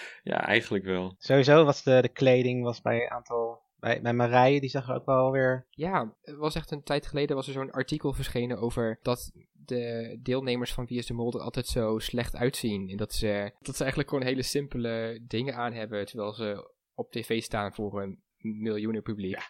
Ja, 0.24 0.46
eigenlijk 0.46 0.84
wel. 0.84 1.16
Sowieso 1.18 1.66
was 1.66 1.84
de, 1.84 2.02
de 2.02 2.10
kleding 2.10 2.64
was 2.64 2.82
bij 2.82 3.04
een 3.04 3.10
aantal, 3.10 3.62
bij, 3.80 4.02
bij 4.02 4.14
Marije, 4.14 4.60
die 4.60 4.70
zag 4.70 4.90
er 4.90 4.96
ook 4.96 5.06
wel 5.06 5.32
weer... 5.32 5.68
Ja, 5.70 6.16
het 6.22 6.36
was 6.36 6.56
echt 6.56 6.72
een 6.72 6.84
tijd 6.84 7.08
geleden 7.08 7.36
was 7.36 7.48
er 7.48 7.54
zo'n 7.54 7.72
artikel 7.72 8.14
verschenen 8.14 8.58
over 8.58 9.00
dat 9.02 9.32
de 9.66 10.18
deelnemers 10.22 10.74
van 10.74 10.86
Wie 10.86 10.98
is 10.98 11.06
de 11.06 11.14
Mol 11.14 11.34
er 11.34 11.40
altijd 11.40 11.68
zo 11.68 12.00
slecht 12.00 12.36
uitzien. 12.36 12.90
En 12.90 12.98
dat 12.98 13.14
ze, 13.14 13.52
dat 13.62 13.76
ze 13.76 13.82
eigenlijk 13.82 14.10
gewoon 14.10 14.26
hele 14.26 14.44
simpele 14.44 15.20
dingen 15.28 15.56
aan 15.56 15.74
hebben, 15.74 16.06
terwijl 16.06 16.34
ze 16.34 16.72
op 16.94 17.12
tv 17.12 17.42
staan 17.42 17.74
voor 17.74 18.02
een 18.02 18.22
miljoenen 18.38 19.02
publiek. 19.02 19.50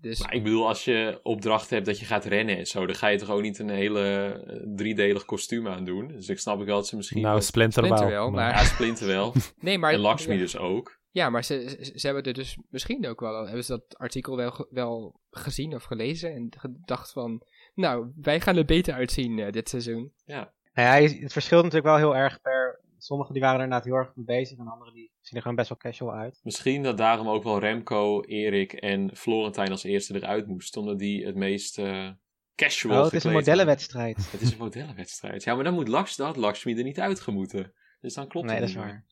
Dus 0.00 0.22
Maar 0.22 0.34
ik 0.34 0.42
bedoel, 0.42 0.68
als 0.68 0.84
je 0.84 1.20
opdracht 1.22 1.70
hebt 1.70 1.86
dat 1.86 1.98
je 1.98 2.04
gaat 2.06 2.24
rennen 2.24 2.56
en 2.58 2.66
zo, 2.66 2.86
dan 2.86 2.94
ga 2.94 3.08
je 3.08 3.18
toch 3.18 3.30
ook 3.30 3.40
niet 3.42 3.58
een 3.58 3.68
hele 3.68 4.00
eh, 4.46 4.56
driedelig 4.76 5.24
kostuum 5.24 5.68
aan 5.68 5.84
doen. 5.84 6.08
Dus 6.08 6.28
ik 6.28 6.38
snap 6.38 6.60
ik 6.60 6.66
wel 6.66 6.76
dat 6.76 6.86
ze 6.86 6.96
misschien... 6.96 7.22
Nou, 7.22 7.40
Splinter, 7.42 7.84
Splinter 7.84 8.08
wel. 8.08 8.30
maar- 8.30 8.50
Ja, 8.50 8.64
Splinter 8.64 9.06
wel. 9.06 9.34
nee, 9.60 9.78
maar 9.78 9.92
en 9.92 9.98
Lakshmi 9.98 10.34
ja, 10.34 10.40
dus 10.40 10.56
ook. 10.56 10.98
ja, 11.10 11.30
maar 11.30 11.44
ze, 11.44 11.76
ze, 11.80 11.98
ze 11.98 12.06
hebben 12.06 12.24
er 12.24 12.32
dus 12.34 12.58
misschien 12.68 13.08
ook 13.08 13.20
wel 13.20 13.44
hebben 13.44 13.64
ze 13.64 13.70
dat 13.72 13.98
artikel 13.98 14.36
wel, 14.36 14.66
wel 14.70 15.20
gezien 15.30 15.74
of 15.74 15.82
gelezen 15.84 16.34
en 16.34 16.48
gedacht 16.58 17.12
van, 17.12 17.42
nou, 17.74 18.12
wij 18.20 18.40
gaan 18.40 18.56
er 18.56 18.64
beter 18.64 18.94
uitzien 18.94 19.38
eh, 19.38 19.52
dit 19.52 19.68
seizoen. 19.68 20.12
Nou 20.24 20.46
ja, 20.72 21.08
het 21.20 21.32
verschilt 21.32 21.62
natuurlijk 21.64 21.90
wel 21.94 21.96
heel 22.12 22.16
erg 22.16 22.40
per 22.40 22.80
sommigen 23.02 23.32
die 23.32 23.42
waren 23.42 23.58
er 23.58 23.64
inderdaad 23.64 23.88
heel 23.88 23.96
erg 23.98 24.12
mee 24.14 24.24
bezig 24.24 24.58
en 24.58 24.68
anderen 24.68 24.94
die 24.94 25.10
zien 25.20 25.36
er 25.36 25.40
gewoon 25.42 25.56
best 25.56 25.68
wel 25.68 25.78
casual 25.78 26.12
uit. 26.14 26.40
Misschien 26.42 26.82
dat 26.82 26.98
daarom 26.98 27.28
ook 27.28 27.42
wel 27.42 27.58
Remco, 27.58 28.22
Erik 28.22 28.72
en 28.72 29.16
Florentijn 29.16 29.70
als 29.70 29.84
eerste 29.84 30.14
eruit 30.14 30.46
moesten. 30.46 30.80
Omdat 30.80 30.98
die 30.98 31.26
het 31.26 31.34
meest 31.34 31.78
eh, 31.78 32.08
casual 32.54 32.98
Oh, 32.98 33.04
het 33.04 33.12
is 33.12 33.24
een 33.24 33.32
modellenwedstrijd. 33.32 34.16
waren. 34.16 34.30
Het 34.38 34.40
is 34.40 34.52
een 34.52 34.58
modellenwedstrijd. 34.58 35.44
Ja, 35.44 35.54
maar 35.54 35.64
dan 35.64 35.74
moet 35.74 35.88
Laks, 35.88 36.16
dat 36.16 36.36
Lakshmi 36.36 36.76
er 36.76 36.82
niet 36.84 37.00
uitgemoeten. 37.00 37.72
Dus 38.00 38.14
dan 38.14 38.28
klopt 38.28 38.46
Nee, 38.46 38.54
het 38.56 38.64
dat 38.64 38.76
is 38.76 38.82
niet 38.82 38.84
waar. 38.92 39.04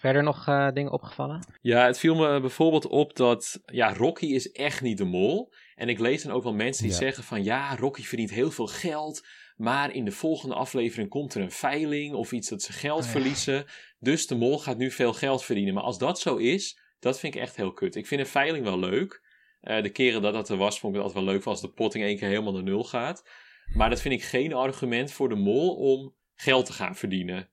Verder 0.00 0.22
nog 0.22 0.48
eh, 0.48 0.70
dingen 0.72 0.92
opgevallen? 0.92 1.44
Ja, 1.60 1.86
het 1.86 1.98
viel 1.98 2.14
me 2.14 2.40
bijvoorbeeld 2.40 2.86
op 2.86 3.16
dat, 3.16 3.62
ja, 3.66 3.92
Rocky 3.94 4.26
is 4.26 4.52
echt 4.52 4.80
niet 4.80 4.98
de 4.98 5.04
mol. 5.04 5.52
En 5.74 5.88
ik 5.88 5.98
lees 5.98 6.22
dan 6.22 6.32
ook 6.32 6.42
wel 6.42 6.54
mensen 6.54 6.82
die 6.82 6.92
Ja. 6.92 6.98
zeggen 6.98 7.24
van, 7.24 7.44
ja, 7.44 7.76
Rocky 7.76 8.02
verdient 8.02 8.30
heel 8.30 8.50
veel 8.50 8.66
geld, 8.66 9.26
maar 9.54 9.94
in 9.94 10.04
de 10.04 10.10
volgende 10.10 10.54
aflevering 10.54 11.08
komt 11.08 11.34
er 11.34 11.42
een 11.42 11.50
veiling 11.50 12.14
of 12.14 12.32
iets 12.32 12.48
dat 12.48 12.62
ze 12.62 12.72
geld 12.72 12.98
Oh 12.98 13.04
ja. 13.04 13.10
verliezen. 13.10 13.64
Dus 13.98 14.26
de 14.26 14.34
mol 14.34 14.58
gaat 14.58 14.78
nu 14.78 14.90
veel 14.90 15.12
geld 15.12 15.44
verdienen. 15.44 15.74
Maar 15.74 15.82
als 15.82 15.98
dat 15.98 16.20
zo 16.20 16.36
is, 16.36 16.78
dat 16.98 17.20
vind 17.20 17.34
ik 17.34 17.40
echt 17.40 17.56
heel 17.56 17.72
kut. 17.72 17.94
Ik 17.94 18.06
vind 18.06 18.20
een 18.20 18.26
veiling 18.26 18.64
wel 18.64 18.78
leuk. 18.78 19.22
Eh, 19.60 19.82
de 19.82 19.90
keren 19.90 20.22
dat 20.22 20.32
dat 20.32 20.48
er 20.48 20.56
was, 20.56 20.78
vond 20.78 20.94
ik 20.94 21.00
het 21.00 21.08
altijd 21.08 21.24
wel 21.24 21.34
leuk 21.34 21.44
als 21.44 21.60
de 21.60 21.72
pot 21.72 21.94
in 21.94 22.02
één 22.02 22.18
keer 22.18 22.28
helemaal 22.28 22.52
naar 22.52 22.62
nul 22.62 22.84
gaat. 22.84 23.28
Maar 23.74 23.90
dat 23.90 24.00
vind 24.00 24.14
ik 24.14 24.22
geen 24.22 24.52
argument 24.52 25.12
voor 25.12 25.28
de 25.28 25.34
mol 25.34 25.74
om 25.74 26.14
geld 26.34 26.66
te 26.66 26.72
gaan 26.72 26.96
verdienen. 26.96 27.50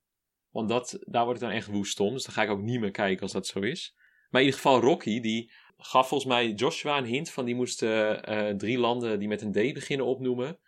Want 0.49 0.69
dat, 0.69 0.99
daar 1.05 1.23
wordt 1.23 1.39
het 1.39 1.49
dan 1.49 1.57
echt 1.57 1.67
woest 1.67 1.99
om. 1.99 2.13
Dus 2.13 2.23
dan 2.23 2.33
ga 2.33 2.43
ik 2.43 2.49
ook 2.49 2.61
niet 2.61 2.79
meer 2.79 2.91
kijken 2.91 3.21
als 3.21 3.31
dat 3.31 3.47
zo 3.47 3.59
is. 3.59 3.95
Maar 4.29 4.41
in 4.41 4.47
ieder 4.47 4.61
geval 4.61 4.81
Rocky, 4.81 5.19
die 5.19 5.51
gaf 5.77 6.07
volgens 6.07 6.29
mij 6.29 6.51
Joshua 6.51 6.97
een 6.97 7.05
hint 7.05 7.29
van 7.29 7.45
die 7.45 7.55
moest 7.55 7.81
eh, 7.81 8.49
eh, 8.49 8.57
drie 8.57 8.77
landen 8.77 9.19
die 9.19 9.27
met 9.27 9.41
een 9.41 9.51
D 9.51 9.73
beginnen 9.73 10.05
opnoemen. 10.05 10.59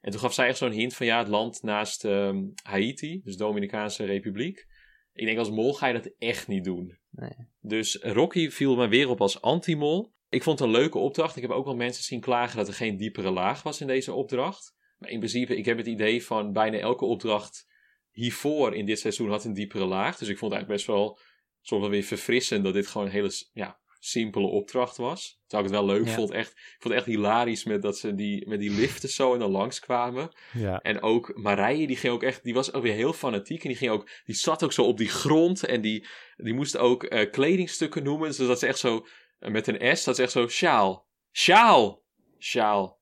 En 0.00 0.10
toen 0.10 0.20
gaf 0.20 0.34
zij 0.34 0.48
echt 0.48 0.58
zo'n 0.58 0.70
hint 0.70 0.94
van 0.94 1.06
ja, 1.06 1.18
het 1.18 1.28
land 1.28 1.62
naast 1.62 2.04
ehm, 2.04 2.44
Haiti, 2.62 3.20
dus 3.24 3.36
Dominicaanse 3.36 4.04
Republiek. 4.04 4.66
Ik 5.12 5.26
denk 5.26 5.38
als 5.38 5.50
mol 5.50 5.74
ga 5.74 5.86
je 5.86 5.92
dat 5.92 6.12
echt 6.18 6.48
niet 6.48 6.64
doen. 6.64 6.98
Nee. 7.10 7.32
Dus 7.60 7.94
Rocky 7.94 8.50
viel 8.50 8.76
me 8.76 8.88
weer 8.88 9.08
op 9.08 9.20
als 9.20 9.40
anti-mol. 9.40 10.12
Ik 10.28 10.42
vond 10.42 10.58
het 10.58 10.68
een 10.68 10.74
leuke 10.74 10.98
opdracht. 10.98 11.36
Ik 11.36 11.42
heb 11.42 11.50
ook 11.50 11.64
wel 11.64 11.76
mensen 11.76 12.04
zien 12.04 12.20
klagen 12.20 12.56
dat 12.56 12.68
er 12.68 12.74
geen 12.74 12.96
diepere 12.96 13.30
laag 13.30 13.62
was 13.62 13.80
in 13.80 13.86
deze 13.86 14.12
opdracht. 14.12 14.74
Maar 14.98 15.10
in 15.10 15.18
principe, 15.18 15.56
ik 15.56 15.64
heb 15.64 15.76
het 15.76 15.86
idee 15.86 16.24
van 16.24 16.52
bijna 16.52 16.78
elke 16.78 17.04
opdracht 17.04 17.66
hiervoor 18.10 18.74
in 18.74 18.86
dit 18.86 18.98
seizoen 18.98 19.30
had 19.30 19.44
een 19.44 19.54
diepere 19.54 19.84
laag. 19.84 20.18
Dus 20.18 20.28
ik 20.28 20.38
vond 20.38 20.52
het 20.52 20.60
eigenlijk 20.60 20.68
best 20.68 20.86
wel 20.86 21.18
soms 21.60 21.82
wel 21.82 21.90
weer 21.90 22.02
verfrissend 22.02 22.64
dat 22.64 22.74
dit 22.74 22.86
gewoon 22.86 23.06
een 23.06 23.12
hele 23.12 23.32
ja, 23.52 23.80
simpele 23.98 24.46
opdracht 24.46 24.96
was. 24.96 25.40
Terwijl 25.46 25.68
ik 25.68 25.74
het 25.74 25.84
wel 25.86 25.96
leuk 25.96 26.06
Ja. 26.06 26.12
vond. 26.14 26.30
Echt, 26.30 26.50
ik 26.50 26.76
vond 26.78 26.94
het 26.94 27.02
echt 27.02 27.14
hilarisch 27.14 27.64
met 27.64 27.82
dat 27.82 27.98
ze 27.98 28.14
die, 28.14 28.48
met 28.48 28.60
die 28.60 28.70
liften 28.70 29.08
zo 29.08 29.32
en 29.32 29.38
dan 29.38 29.50
langskwamen. 29.50 30.30
Ja. 30.52 30.80
En 30.80 31.02
ook 31.02 31.36
Marije, 31.36 31.86
die 31.86 31.96
ging 31.96 32.12
ook 32.12 32.22
echt, 32.22 32.42
die 32.44 32.54
was 32.54 32.72
ook 32.72 32.82
weer 32.82 32.94
heel 32.94 33.12
fanatiek. 33.12 33.62
En 33.62 33.68
die 33.68 33.76
ging 33.78 33.90
ook, 33.90 34.08
die 34.24 34.34
zat 34.34 34.64
ook 34.64 34.72
zo 34.72 34.82
op 34.84 34.98
die 34.98 35.08
grond. 35.08 35.64
En 35.64 35.80
die, 35.80 36.06
die 36.36 36.54
moest 36.54 36.76
ook 36.76 37.04
eh, 37.04 37.30
kledingstukken 37.30 38.02
noemen. 38.02 38.28
Dus 38.28 38.36
dat 38.36 38.58
ze 38.58 38.66
echt 38.66 38.78
zo, 38.78 39.06
eh, 39.38 39.50
met 39.50 39.66
een 39.66 39.96
S, 39.96 40.04
dat 40.04 40.16
ze 40.16 40.22
echt 40.22 40.32
zo, 40.32 40.48
sjaal. 40.48 41.06
Sjaal. 41.32 42.02
Sjaal. 42.38 42.98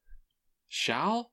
Sjaal? 0.69 1.33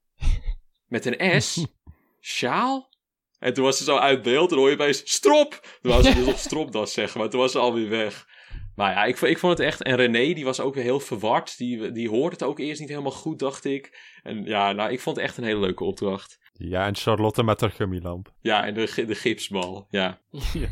Met 0.88 1.06
een 1.06 1.42
S? 1.42 1.66
Sjaal? 2.20 2.92
En 3.40 3.54
toen 3.54 3.64
was 3.64 3.78
ze 3.78 3.84
zo 3.84 3.98
uit 3.98 4.22
beeld 4.22 4.52
en 4.52 4.58
hoor 4.58 4.70
je 4.70 4.76
opeens, 4.76 5.02
strop! 5.14 5.78
Toen 5.82 5.92
wou 5.92 6.04
ze 6.04 6.14
dus 6.14 6.28
op 6.28 6.36
stropdas 6.36 6.94
zeggen, 6.94 7.20
maar 7.20 7.30
toen 7.30 7.40
was 7.40 7.52
ze 7.52 7.60
alweer 7.60 7.90
weg. 7.90 8.28
Maar 8.76 8.92
ja, 8.92 9.04
ik, 9.04 9.20
ik 9.22 9.38
vond 9.38 9.58
het 9.58 9.68
echt... 9.68 9.84
En 9.84 9.96
René, 9.96 10.34
die 10.34 10.46
was 10.46 10.60
ook 10.60 10.74
weer 10.74 10.84
heel 10.84 11.00
verward. 11.00 11.58
Die, 11.58 11.92
die 11.92 12.10
hoorde 12.10 12.36
het 12.36 12.44
ook 12.44 12.60
eerst 12.60 12.80
niet 12.80 12.90
helemaal 12.90 13.12
goed, 13.12 13.40
dacht 13.40 13.66
ik. 13.66 14.00
En 14.24 14.44
ja, 14.46 14.72
nou, 14.72 14.92
ik 14.92 15.00
vond 15.00 15.16
het 15.16 15.26
echt 15.26 15.38
een 15.38 15.44
hele 15.44 15.60
leuke 15.60 15.84
opdracht. 15.84 16.40
ja, 16.54 16.86
en 16.86 16.96
Charlotte 16.96 17.44
met 17.44 17.62
haar 17.62 17.72
gummilamp. 17.72 18.34
Ja, 18.42 18.66
en 18.66 18.74
de, 18.74 19.06
de 19.08 19.16
gipsbal, 19.16 19.88
ja. 19.90 20.20
Ja. 20.54 20.68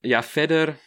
Ja, 0.00 0.22
verder, 0.22 0.78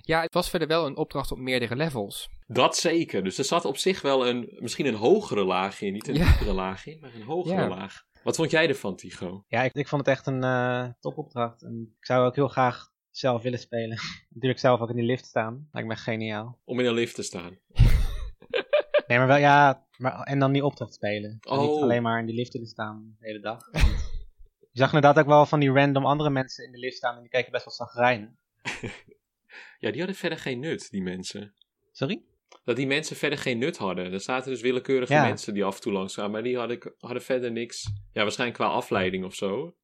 Ja, 0.00 0.20
het 0.20 0.34
was 0.34 0.50
verder 0.50 0.68
wel 0.68 0.86
een 0.86 0.96
opdracht 0.96 1.32
op 1.32 1.38
meerdere 1.38 1.76
levels. 1.76 2.28
dat 2.46 2.76
zeker. 2.76 3.24
Dus 3.24 3.38
er 3.38 3.44
zat 3.44 3.64
op 3.64 3.76
zich 3.76 4.00
wel 4.02 4.26
een, 4.28 4.56
misschien 4.58 4.86
een 4.86 4.94
hogere 4.94 5.44
laag 5.44 5.80
in. 5.80 5.92
Niet 5.92 6.08
een 6.08 6.14
Ja. 6.14 6.26
diepere 6.28 6.52
laag 6.52 6.86
in, 6.86 6.98
maar 7.00 7.14
een 7.14 7.22
hogere 7.22 7.54
Ja. 7.60 7.68
laag. 7.68 8.06
Wat 8.22 8.36
vond 8.36 8.50
jij 8.50 8.68
ervan, 8.68 8.96
Tycho? 8.96 9.44
Ja, 9.48 9.62
ik, 9.62 9.72
ik 9.74 9.88
vond 9.88 10.06
het 10.06 10.16
echt 10.16 10.26
een 10.26 10.42
eh 10.42 10.84
topopdracht. 11.00 11.62
En 11.62 11.94
ik 11.98 12.04
zou 12.06 12.26
ook 12.26 12.34
heel 12.34 12.48
graag 12.48 12.88
zelf 13.10 13.42
willen 13.42 13.58
spelen. 13.58 13.98
Natuurlijk 14.34 14.60
zelf 14.60 14.80
ook 14.80 14.90
in 14.90 14.96
die 14.96 15.04
lift 15.04 15.26
staan. 15.26 15.68
Lijkt 15.72 15.88
me 15.88 15.96
geniaal. 15.96 16.58
Om 16.64 16.80
in 16.80 16.86
een 16.86 16.94
lift 16.94 17.14
te 17.14 17.22
staan. 17.22 17.58
Nee, 19.06 19.18
maar 19.18 19.26
wel, 19.26 19.36
ja, 19.36 19.86
maar, 19.96 20.22
en 20.22 20.38
dan 20.38 20.52
die 20.52 20.64
opdracht 20.64 20.94
spelen. 20.94 21.30
En 21.30 21.58
Niet 21.58 21.68
Oh. 21.68 21.82
alleen 21.82 22.02
maar 22.02 22.18
in 22.20 22.26
die 22.26 22.34
lift 22.34 22.52
willen 22.52 22.68
staan 22.68 23.16
de 23.18 23.26
hele 23.26 23.40
dag. 23.40 23.68
Je 24.72 24.84
zag 24.84 24.92
inderdaad 24.92 25.18
ook 25.18 25.26
wel 25.30 25.46
van 25.46 25.60
die 25.60 25.70
random 25.72 26.06
andere 26.06 26.30
mensen 26.30 26.64
in 26.64 26.72
de 26.72 26.78
lift 26.78 26.96
staan 26.96 27.14
en 27.16 27.20
die 27.20 27.30
keken 27.30 27.52
best 27.52 27.64
wel 27.64 27.74
zagrijnig. 27.74 28.28
Ja, 29.78 29.90
die 29.90 29.98
hadden 29.98 30.14
verder 30.16 30.38
geen 30.38 30.60
nut, 30.60 30.90
die 30.90 31.02
mensen. 31.02 31.54
Sorry? 31.92 32.22
Dat 32.64 32.76
die 32.76 32.86
mensen 32.86 33.16
verder 33.16 33.38
geen 33.38 33.58
nut 33.58 33.76
hadden. 33.76 34.12
Er 34.12 34.20
zaten 34.20 34.50
dus 34.50 34.60
willekeurige 34.60 35.12
Ja. 35.12 35.22
mensen 35.26 35.54
die 35.54 35.64
af 35.64 35.74
en 35.74 35.80
toe 35.80 35.92
langs 35.92 36.12
kwamen. 36.14 36.32
Maar 36.32 36.42
die 36.42 36.56
hadden, 36.56 36.94
hadden 36.98 37.22
verder 37.22 37.52
niks. 37.52 37.82
Ja, 38.12 38.22
waarschijnlijk 38.22 38.58
qua 38.60 38.68
afleiding 38.68 39.24
of 39.24 39.34
zo. 39.34 39.76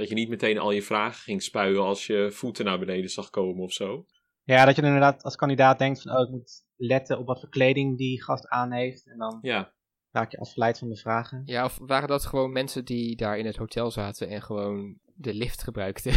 Dat 0.00 0.08
je 0.08 0.14
niet 0.14 0.28
meteen 0.28 0.58
al 0.58 0.70
je 0.70 0.82
vragen 0.82 1.22
ging 1.22 1.42
spuien 1.42 1.82
als 1.82 2.06
je 2.06 2.30
voeten 2.32 2.64
naar 2.64 2.78
beneden 2.78 3.10
zag 3.10 3.30
komen 3.30 3.62
of 3.62 3.72
zo. 3.72 4.06
Ja, 4.42 4.64
dat 4.64 4.76
je 4.76 4.82
inderdaad 4.82 5.22
als 5.22 5.36
kandidaat 5.36 5.78
denkt 5.78 6.02
van, 6.02 6.16
oh, 6.16 6.22
ik 6.22 6.28
moet 6.30 6.64
letten 6.76 7.18
op 7.18 7.26
wat 7.26 7.40
voor 7.40 7.48
kleding 7.48 7.98
die 7.98 8.22
gast 8.22 8.48
aan 8.48 8.72
heeft. 8.72 9.06
En 9.06 9.18
dan 9.18 9.38
Ja, 9.42 9.72
raak 10.10 10.30
je 10.30 10.38
afgeleid 10.38 10.78
van 10.78 10.88
de 10.88 10.96
vragen. 10.96 11.42
Ja, 11.44 11.64
of 11.64 11.78
waren 11.82 12.08
dat 12.08 12.26
gewoon 12.26 12.52
mensen 12.52 12.84
die 12.84 13.16
daar 13.16 13.38
in 13.38 13.46
het 13.46 13.56
hotel 13.56 13.90
zaten 13.90 14.28
en 14.28 14.42
gewoon 14.42 14.98
de 15.14 15.34
lift 15.34 15.62
gebruikten? 15.62 16.12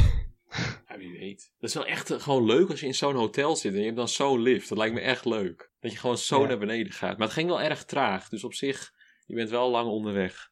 ja, 0.87 0.97
wie 0.97 1.11
weet. 1.11 1.53
Dat 1.59 1.69
is 1.69 1.75
wel 1.75 1.85
echt 1.85 2.11
eh, 2.11 2.19
gewoon 2.19 2.45
leuk 2.45 2.69
als 2.69 2.79
je 2.79 2.85
in 2.85 2.95
zo'n 2.95 3.15
hotel 3.15 3.55
zit 3.55 3.71
en 3.73 3.79
je 3.79 3.85
hebt 3.85 3.97
dan 3.97 4.07
zo'n 4.07 4.41
lift. 4.41 4.69
Dat 4.69 4.77
lijkt 4.77 4.93
me 4.95 5.01
echt 5.01 5.25
leuk. 5.25 5.71
Dat 5.79 5.91
je 5.91 5.97
gewoon 5.97 6.17
zo 6.17 6.41
Ja. 6.41 6.47
naar 6.47 6.57
beneden 6.57 6.93
gaat. 6.93 7.17
Maar 7.17 7.27
het 7.27 7.35
ging 7.35 7.47
wel 7.49 7.61
erg 7.61 7.85
traag. 7.85 8.29
Dus 8.29 8.43
op 8.43 8.53
zich, 8.53 8.93
je 9.25 9.35
bent 9.35 9.49
wel 9.49 9.69
lang 9.69 9.89
onderweg. 9.89 10.51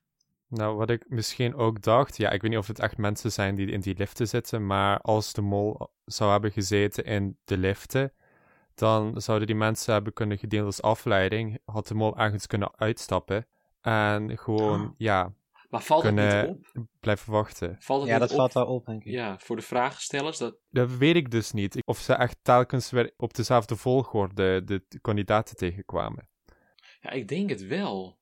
Nou, 0.54 0.76
wat 0.78 0.90
ik 0.90 1.06
misschien 1.08 1.56
ook 1.56 1.82
dacht, 1.82 2.18
ja, 2.18 2.30
ik 2.30 2.42
weet 2.42 2.50
niet 2.52 2.60
of 2.60 2.68
het 2.68 2.80
echt 2.80 2.98
mensen 2.98 3.32
zijn 3.32 3.56
die 3.56 3.68
in 3.72 3.80
die 3.80 3.98
liften 3.98 4.28
zitten, 4.28 4.66
maar 4.66 5.00
als 5.00 5.34
de 5.34 5.42
mol 5.42 5.90
zou 6.06 6.32
hebben 6.32 6.52
gezeten 6.52 7.04
in 7.04 7.38
de 7.44 7.58
liften, 7.58 8.14
dan 8.76 9.22
zouden 9.22 9.48
die 9.48 9.56
mensen 9.56 9.94
hebben 9.94 10.14
kunnen 10.14 10.38
gedeeld 10.38 10.66
als 10.66 10.82
afleiding, 10.82 11.60
had 11.66 11.88
de 11.88 11.94
mol 11.94 12.18
ergens 12.18 12.48
kunnen 12.48 12.72
uitstappen 12.80 13.48
en 13.82 14.38
gewoon, 14.38 14.82
Oh. 14.82 14.94
ja, 14.98 15.34
Maar 15.70 15.82
valt 15.82 16.04
het 16.04 16.16
niet 16.16 16.48
op? 16.48 16.88
blijven 17.00 17.32
wachten. 17.32 17.76
Valt 17.80 18.00
het 18.02 18.10
Ja, 18.10 18.18
niet 18.18 18.24
dat 18.30 18.32
op? 18.32 18.38
valt 18.38 18.54
wel 18.54 18.66
op, 18.76 18.86
denk 18.86 19.04
ik. 19.04 19.12
Ja, 19.12 19.38
voor 19.40 19.56
de 19.56 19.62
vragenstellers. 19.62 20.38
Dat, 20.38 20.56
Dat 20.70 20.90
weet 20.92 21.16
ik 21.16 21.32
dus 21.32 21.52
niet. 21.52 21.78
Of 21.86 21.98
ze 21.98 22.14
echt 22.14 22.38
telkens 22.42 22.90
weer 22.92 23.14
op 23.18 23.34
dezelfde 23.34 23.76
volgorde 23.76 24.64
de 24.64 24.84
t- 24.88 24.98
kandidaten 25.02 25.56
tegenkwamen. 25.56 26.28
ja, 27.02 27.10
ik 27.10 27.28
denk 27.28 27.50
het 27.50 27.66
wel. 27.66 28.20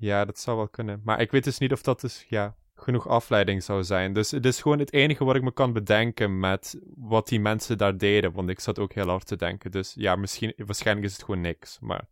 Ja, 0.00 0.24
dat 0.24 0.38
zou 0.38 0.56
wel 0.56 0.68
kunnen. 0.68 1.00
Maar 1.04 1.20
ik 1.20 1.30
weet 1.30 1.44
dus 1.44 1.58
niet 1.58 1.72
of 1.72 1.82
dat 1.82 2.00
dus, 2.00 2.24
ja, 2.28 2.54
genoeg 2.74 3.08
afleiding 3.08 3.62
zou 3.62 3.84
zijn. 3.84 4.12
Dus 4.12 4.30
het 4.30 4.46
is 4.46 4.60
gewoon 4.62 4.78
het 4.78 4.92
enige 4.92 5.24
wat 5.24 5.36
ik 5.36 5.42
me 5.42 5.52
kan 5.52 5.72
bedenken 5.72 6.38
met 6.38 6.78
wat 6.96 7.28
die 7.28 7.40
mensen 7.40 7.78
daar 7.78 7.96
deden. 7.98 8.32
Want 8.32 8.48
ik 8.48 8.60
zat 8.60 8.78
ook 8.78 8.92
heel 8.92 9.08
hard 9.08 9.26
te 9.26 9.36
denken. 9.36 9.70
Dus 9.70 9.92
ja, 9.96 10.16
misschien, 10.16 10.52
waarschijnlijk 10.56 11.06
is 11.06 11.12
het 11.12 11.24
gewoon 11.24 11.40
niks. 11.40 11.78
Maar 11.80 12.04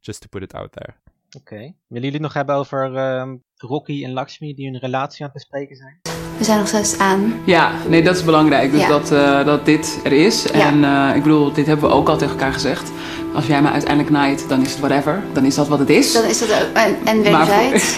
just 0.00 0.20
to 0.20 0.26
put 0.30 0.42
it 0.42 0.54
out 0.54 0.72
there. 0.72 0.94
Oké. 1.38 1.56
Willen 1.56 1.74
jullie 1.88 2.12
het 2.12 2.20
nog 2.20 2.32
hebben 2.32 2.54
over 2.54 2.96
ehm, 2.96 3.36
Rocky 3.56 4.04
en 4.04 4.12
Lakshmi 4.12 4.54
die 4.54 4.70
hun 4.70 4.80
relatie 4.80 5.24
aan 5.24 5.30
het 5.32 5.38
bespreken 5.48 5.76
zijn? 5.76 6.00
We 6.38 6.44
zijn 6.44 6.58
nog 6.58 6.68
steeds 6.68 6.98
aan. 6.98 7.34
Ja, 7.46 7.86
nee, 7.88 8.02
dat 8.02 8.16
is 8.16 8.24
belangrijk. 8.24 8.70
Dus 8.70 8.80
Ja. 8.80 8.88
dat, 8.88 9.12
eh, 9.12 9.44
dat 9.44 9.64
dit 9.64 10.00
er 10.04 10.12
is. 10.12 10.42
Ja. 10.42 10.52
En 10.68 10.84
eh, 10.84 11.16
ik 11.16 11.22
bedoel, 11.22 11.52
dit 11.52 11.66
hebben 11.66 11.88
we 11.88 11.94
ook 11.94 12.08
al 12.08 12.16
tegen 12.18 12.32
elkaar 12.32 12.52
gezegd. 12.52 12.90
Als 13.36 13.46
jij 13.46 13.62
me 13.62 13.70
uiteindelijk 13.70 14.10
naait, 14.12 14.48
dan 14.48 14.62
is 14.62 14.70
het 14.70 14.78
whatever. 14.80 15.22
Dan 15.32 15.44
is 15.44 15.54
dat 15.54 15.68
wat 15.68 15.78
het 15.78 15.88
is. 15.90 16.12
Dan 16.12 16.24
is 16.24 16.38
dat 16.38 16.50
ook. 16.52 16.72
En, 16.74 16.96
en 17.04 17.20
Maar 17.32 17.46
wederzijds. 17.46 17.96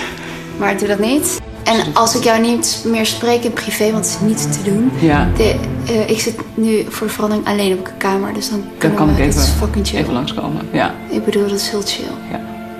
Maar 0.59 0.78
doe 0.78 0.88
dat 0.88 0.99
niet. 0.99 1.40
En 1.64 1.95
als 1.95 2.14
ik 2.16 2.23
jou 2.23 2.40
niet 2.40 2.83
meer 2.87 3.07
spreek 3.07 3.42
in 3.42 3.52
privé, 3.52 3.92
want 3.92 4.04
het 4.04 4.14
is 4.14 4.21
niet 4.21 4.52
te 4.52 4.71
doen. 4.71 4.90
Ja, 5.00 5.30
De, 5.37 5.61
eh, 5.87 6.11
ik 6.11 6.18
zit 6.21 6.40
nu 6.57 6.85
voor 6.88 7.07
de 7.07 7.12
verandering 7.12 7.47
alleen 7.47 7.78
op 7.78 7.87
een 7.87 7.97
kamer, 7.97 8.35
dus 8.35 8.50
dan 8.50 8.64
kan 8.78 9.07
we, 9.07 9.12
ik 9.12 9.18
even- 9.28 9.42
fucking 9.42 9.87
chill. 9.87 9.99
even 10.00 10.12
langskomen. 10.12 10.68
Ja, 10.73 10.95
Ik 11.11 11.25
bedoel, 11.25 11.42
dat 11.49 11.59
is 11.61 11.68
heel 11.71 11.83
chill. 11.83 12.09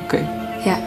oké. 0.05 0.17
Ja. 0.65 0.81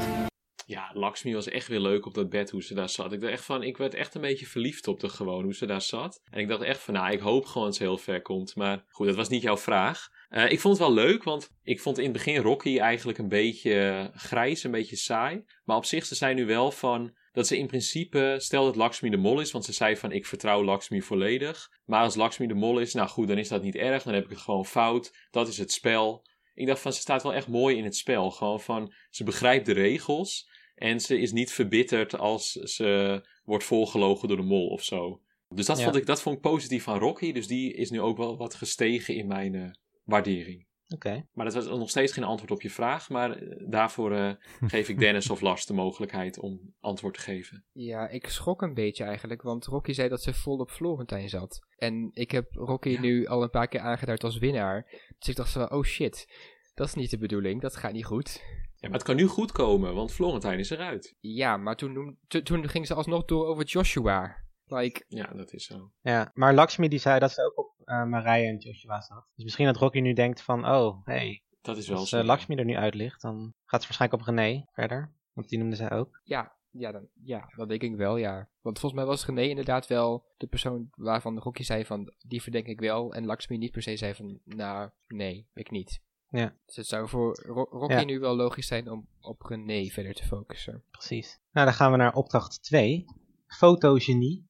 Ja, 0.66 0.90
Lakshmi 0.94 1.34
was 1.34 1.48
echt 1.48 1.68
weer 1.68 1.80
leuk 1.80 2.06
op 2.06 2.14
dat 2.14 2.30
bed 2.30 2.50
hoe 2.50 2.64
ze 2.64 2.74
daar 2.74 2.90
zat. 2.90 3.14
Ik 3.14 3.22
dacht 3.22 3.34
echt 3.34 3.46
van, 3.46 3.64
ik 3.64 3.78
werd 3.78 3.94
echt 3.94 4.16
een 4.16 4.22
beetje 4.22 4.46
verliefd 4.46 4.88
op 4.88 5.00
de 5.00 5.10
gewoon 5.10 5.44
hoe 5.44 5.54
ze 5.56 5.66
daar 5.66 5.82
zat. 5.82 6.20
En 6.30 6.40
ik 6.40 6.48
dacht 6.48 6.62
echt 6.62 6.80
van, 6.82 6.94
nou, 6.94 7.12
ik 7.12 7.20
hoop 7.20 7.46
gewoon 7.46 7.68
dat 7.68 7.76
ze 7.76 7.84
heel 7.84 7.98
ver 7.98 8.22
komt. 8.22 8.56
Maar 8.56 8.84
goed, 8.90 9.08
dat 9.08 9.16
was 9.16 9.30
niet 9.30 9.42
jouw 9.42 9.58
vraag. 9.58 10.08
Eh, 10.32 10.52
ik 10.52 10.60
vond 10.60 10.78
het 10.78 10.88
wel 10.88 10.96
leuk, 10.96 11.24
want 11.24 11.50
ik 11.64 11.80
vond 11.80 11.98
in 11.98 12.04
het 12.04 12.14
begin 12.14 12.42
Rocky 12.42 12.78
eigenlijk 12.80 13.18
een 13.18 13.28
beetje 13.28 14.10
grijs, 14.16 14.64
een 14.64 14.72
beetje 14.72 14.96
saai. 14.96 15.44
Maar 15.64 15.78
op 15.78 15.86
zich, 15.86 16.06
ze 16.06 16.16
zijn 16.16 16.36
nu 16.36 16.46
wel 16.46 16.72
van, 16.72 17.14
dat 17.32 17.48
ze 17.48 17.58
in 17.58 17.68
principe, 17.68 18.36
stel 18.38 18.66
dat 18.66 18.76
Lakshmi 18.76 19.10
de 19.10 19.18
mol 19.18 19.40
is, 19.40 19.52
want 19.52 19.66
ze 19.66 19.74
zei 19.74 19.98
van, 19.98 20.12
ik 20.12 20.26
vertrouw 20.26 20.64
Lakshmi 20.64 21.02
volledig. 21.02 21.70
Maar 21.86 22.04
als 22.04 22.16
Lakshmi 22.16 22.48
de 22.48 22.54
mol 22.54 22.80
is, 22.80 22.94
nou 22.94 23.10
goed, 23.10 23.28
dan 23.28 23.38
is 23.38 23.48
dat 23.48 23.62
niet 23.64 23.76
erg, 23.76 24.04
dan 24.04 24.14
heb 24.14 24.24
ik 24.24 24.30
het 24.30 24.40
gewoon 24.40 24.66
fout. 24.66 25.28
Dat 25.32 25.48
is 25.48 25.58
het 25.58 25.72
spel. 25.72 26.26
Ik 26.54 26.68
dacht 26.68 26.82
van, 26.82 26.94
ze 26.94 27.00
staat 27.00 27.24
wel 27.24 27.34
echt 27.34 27.48
mooi 27.48 27.78
in 27.78 27.84
het 27.84 27.96
spel. 27.96 28.32
Gewoon 28.32 28.62
van, 28.62 28.94
ze 29.10 29.24
begrijpt 29.24 29.66
de 29.66 29.74
regels. 29.74 30.50
En 30.76 31.00
ze 31.00 31.20
is 31.20 31.32
niet 31.32 31.52
verbitterd 31.52 32.18
als 32.18 32.52
ze 32.52 33.22
wordt 33.44 33.64
volgelogen 33.64 34.28
door 34.28 34.38
de 34.38 34.44
mol 34.44 34.68
of 34.68 34.84
zo. 34.84 35.22
Dus 35.50 35.66
dat, 35.66 35.78
Ja. 35.78 35.84
vond 35.84 35.96
ik, 35.96 36.06
dat 36.06 36.22
vond 36.22 36.36
ik 36.36 36.42
positief 36.42 36.84
van 36.84 37.00
Rocky. 37.00 37.32
Dus 37.32 37.48
die 37.48 37.74
is 37.74 37.90
nu 37.90 38.02
ook 38.02 38.18
wel 38.18 38.38
wat 38.38 38.56
gestegen 38.56 39.16
in 39.16 39.28
mijn 39.28 39.56
eh, 39.56 39.70
waardering. 40.12 40.70
Oké. 40.94 41.26
Maar 41.34 41.46
dat 41.46 41.54
was 41.54 41.68
nog 41.68 41.90
steeds 41.90 42.14
geen 42.14 42.24
antwoord 42.24 42.52
op 42.52 42.62
je 42.62 42.70
vraag. 42.70 43.10
Maar 43.10 43.32
eh, 43.32 43.70
daarvoor 43.70 44.12
eh, 44.12 44.32
geef 44.62 44.90
ik 44.90 45.00
Dennis 45.06 45.30
of 45.30 45.42
Lars 45.42 45.66
de 45.66 45.74
mogelijkheid 45.74 46.40
om 46.40 46.74
antwoord 46.80 47.14
te 47.14 47.20
geven. 47.20 47.66
Ja, 47.72 48.08
ik 48.08 48.28
schrok 48.28 48.62
een 48.62 48.74
beetje 48.74 49.04
eigenlijk, 49.04 49.42
want 49.42 49.66
Rocky 49.66 49.94
zei 49.94 50.10
dat 50.10 50.22
ze 50.22 50.34
vol 50.34 50.58
op 50.58 50.72
Florentijn 50.72 51.30
zat. 51.30 51.60
En 51.76 52.10
ik 52.14 52.32
heb 52.32 52.52
Rocky 52.52 52.98
nu 52.98 53.26
al 53.26 53.44
een 53.44 53.50
paar 53.50 53.68
keer 53.68 53.80
aangeduid 53.80 54.24
als 54.24 54.38
winnaar. 54.38 54.84
Dus 55.18 55.28
ik 55.28 55.36
dacht 55.36 55.52
van, 55.52 55.72
oh 55.72 55.84
shit, 55.84 56.28
dat 56.74 56.88
is 56.88 56.94
niet 56.94 57.10
de 57.10 57.18
bedoeling, 57.18 57.62
dat 57.62 57.76
gaat 57.76 57.94
niet 57.94 58.06
goed. 58.06 58.42
Ja, 58.76 58.88
maar 58.88 58.98
het 58.98 59.08
kan 59.08 59.16
nu 59.16 59.28
goed 59.28 59.52
komen, 59.52 59.96
want 59.96 60.14
Florentijn 60.14 60.60
is 60.60 60.70
eruit. 60.70 61.16
Ja, 61.20 61.58
maar 61.58 61.76
toen, 61.76 62.18
toen 62.44 62.70
ging 62.70 62.88
ze 62.88 62.94
alsnog 62.94 63.26
door 63.26 63.46
over 63.46 63.66
Joshua. 63.66 64.36
Like, 64.66 65.06
Ja, 65.08 65.34
dat 65.36 65.54
is 65.54 65.66
zo. 65.66 65.92
Ja, 66.02 66.32
maar 66.34 66.54
Lakshmi 66.54 66.88
die 66.88 67.00
zei 67.00 67.20
dat 67.20 67.32
ze 67.32 67.46
ook 67.46 67.58
op 67.58 67.72
eh 67.92 68.04
Marije 68.06 68.48
en 68.48 68.58
Joshua 68.58 69.02
zat. 69.02 69.26
Dus 69.36 69.44
misschien 69.44 69.66
dat 69.66 69.78
Rocky 69.78 70.00
nu 70.00 70.14
denkt 70.14 70.42
van, 70.42 70.66
oh, 70.70 71.06
hey, 71.06 71.44
Dat 71.62 71.78
is 71.78 71.88
wel 71.88 71.98
als 71.98 72.10
zo. 72.10 72.18
eh, 72.20 72.26
Lakshmi 72.26 72.56
er 72.56 72.66
nu 72.66 72.76
uit 72.76 72.94
ligt, 72.94 73.22
dan 73.22 73.54
gaat 73.66 73.82
ze 73.82 73.88
waarschijnlijk 73.88 74.22
op 74.22 74.28
René 74.28 74.66
verder. 74.74 75.14
Want 75.34 75.50
die 75.50 75.60
noemde 75.60 75.76
zij 75.76 75.92
ook. 75.92 76.22
ja, 76.24 76.60
ja, 76.74 76.92
dan, 76.92 77.08
ja, 77.24 77.52
dat 77.56 77.70
denk 77.70 77.82
ik 77.82 77.96
wel, 77.96 78.18
ja. 78.18 78.50
Want 78.62 78.80
volgens 78.80 79.02
mij 79.02 79.10
was 79.12 79.26
René 79.26 79.42
inderdaad 79.42 79.88
wel 79.88 80.26
de 80.38 80.48
persoon 80.48 80.88
waarvan 80.96 81.40
Rocky 81.40 81.64
zei 81.64 81.86
van, 81.86 82.14
die 82.18 82.42
verdenk 82.42 82.66
ik 82.68 82.80
wel. 82.80 83.14
En 83.14 83.26
Lakshmi 83.26 83.58
niet 83.58 83.72
per 83.72 83.82
se 83.82 83.96
zei 83.98 84.14
van, 84.16 84.40
nou, 84.46 84.90
nee, 85.08 85.48
ik 85.54 85.72
niet. 85.72 86.02
Ja. 86.30 86.56
Dus 86.66 86.76
het 86.76 86.86
zou 86.88 87.10
voor 87.10 87.42
Ro- 87.46 87.68
Rocky 87.70 87.94
Ja. 87.94 88.04
nu 88.04 88.20
wel 88.20 88.36
logisch 88.36 88.68
zijn 88.68 88.90
om 88.92 89.08
op 89.20 89.42
René 89.42 89.90
verder 89.90 90.14
te 90.14 90.26
focussen. 90.26 90.84
Precies. 90.92 91.40
Nou, 91.52 91.66
dan 91.66 91.76
gaan 91.76 91.92
we 91.92 91.98
naar 91.98 92.14
opdracht 92.14 92.64
2. 92.64 93.06
Fotogenie. 93.48 94.50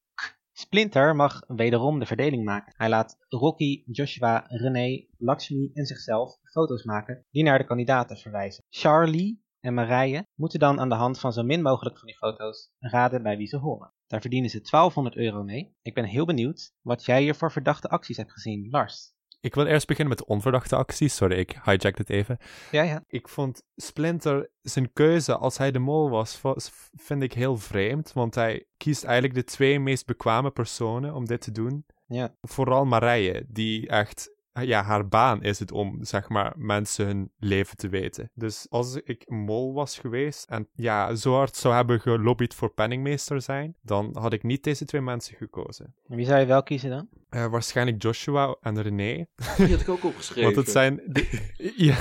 Splinter 0.62 1.16
mag 1.16 1.44
wederom 1.48 2.00
de 2.00 2.06
verdeling 2.06 2.44
maken. 2.44 2.74
Hij 2.78 2.90
laat 2.90 3.18
Rocky, 3.30 3.84
Joshua, 3.86 4.46
René, 4.48 5.06
Lakshmi 5.18 5.72
en 5.74 5.86
zichzelf 5.86 6.38
foto's 6.44 6.84
maken 6.84 7.26
die 7.32 7.44
naar 7.44 7.58
de 7.58 7.66
kandidaten 7.66 8.18
verwijzen. 8.18 8.64
Charlie 8.70 9.44
en 9.60 9.74
Marije 9.74 10.28
moeten 10.36 10.60
dan 10.60 10.80
aan 10.80 10.90
de 10.90 10.96
hand 10.96 11.20
van 11.20 11.34
zo 11.34 11.44
min 11.44 11.62
mogelijk 11.62 11.98
van 11.98 12.08
die 12.08 12.18
foto's 12.18 12.72
raden 12.80 13.24
bij 13.24 13.38
wie 13.38 13.48
ze 13.48 13.58
horen. 13.58 13.94
Daar 14.08 14.22
verdienen 14.22 14.50
ze 14.50 14.62
1200 14.62 15.16
euro 15.16 15.44
mee. 15.44 15.76
Ik 15.82 15.94
ben 15.94 16.06
heel 16.06 16.26
benieuwd 16.26 16.74
wat 16.82 17.06
jij 17.06 17.22
hier 17.22 17.36
voor 17.36 17.52
verdachte 17.52 17.90
acties 17.90 18.18
hebt 18.18 18.32
gezien, 18.32 18.70
Lars. 18.70 19.14
Ik 19.42 19.56
wil 19.56 19.66
eerst 19.66 19.88
beginnen 19.88 20.16
met 20.16 20.26
de 20.28 20.34
onverdachte 20.34 20.76
acties. 20.76 21.16
Sorry, 21.16 21.38
ik 21.38 21.60
hijack 21.64 21.98
het 21.98 22.10
even. 22.10 22.38
Ja, 22.72 22.82
ja. 22.82 23.04
Ik 23.08 23.28
vond 23.28 23.64
Splinter 23.76 24.50
zijn 24.62 24.94
keuze 24.94 25.38
als 25.38 25.58
hij 25.58 25.72
de 25.72 25.80
mol 25.80 26.10
was, 26.10 26.42
was, 26.42 26.72
vind 26.96 27.24
ik 27.24 27.34
heel 27.34 27.58
vreemd. 27.58 28.14
Want 28.14 28.36
hij 28.36 28.66
kiest 28.78 29.04
eigenlijk 29.04 29.34
de 29.34 29.44
twee 29.44 29.80
meest 29.80 30.06
bekwame 30.06 30.52
personen 30.52 31.14
om 31.14 31.26
dit 31.26 31.42
te 31.42 31.52
doen. 31.52 31.86
Ja. 32.08 32.36
Vooral 32.42 32.86
Marije, 32.86 33.46
die 33.48 33.88
echt... 33.88 34.32
Ja, 34.54 34.84
haar 34.84 35.08
baan 35.08 35.44
is 35.44 35.60
het 35.60 35.72
om, 35.72 35.98
zeg 36.04 36.30
maar, 36.30 36.54
mensen 36.58 37.06
hun 37.06 37.32
leven 37.38 37.78
te 37.78 37.90
weten. 37.90 38.30
Dus 38.34 38.66
als 38.70 38.96
ik 39.04 39.30
mol 39.30 39.74
was 39.74 40.00
geweest 40.00 40.50
en 40.50 40.68
ja, 40.74 41.16
zo 41.16 41.34
hard 41.34 41.56
zou 41.56 41.74
hebben 41.74 42.00
gelobbyd 42.00 42.54
voor 42.54 42.74
penningmeester 42.74 43.42
zijn, 43.42 43.76
dan 43.82 44.16
had 44.20 44.34
ik 44.34 44.44
niet 44.44 44.64
deze 44.64 44.86
twee 44.86 45.02
mensen 45.02 45.36
gekozen. 45.36 45.96
En 46.08 46.16
wie 46.16 46.26
zou 46.26 46.40
je 46.40 46.46
wel 46.46 46.64
kiezen 46.64 46.90
dan? 46.90 47.08
Eh, 47.30 47.46
waarschijnlijk 47.46 48.02
Joshua 48.02 48.56
en 48.62 48.82
René. 48.82 49.26
Die 49.58 49.70
had 49.70 49.82
ik 49.82 49.90
ook 49.90 50.04
opgeschreven. 50.04 50.44
Want 50.44 50.56
het 50.56 50.70
zijn, 50.70 51.02
de, 51.06 51.50
ja, 51.88 51.98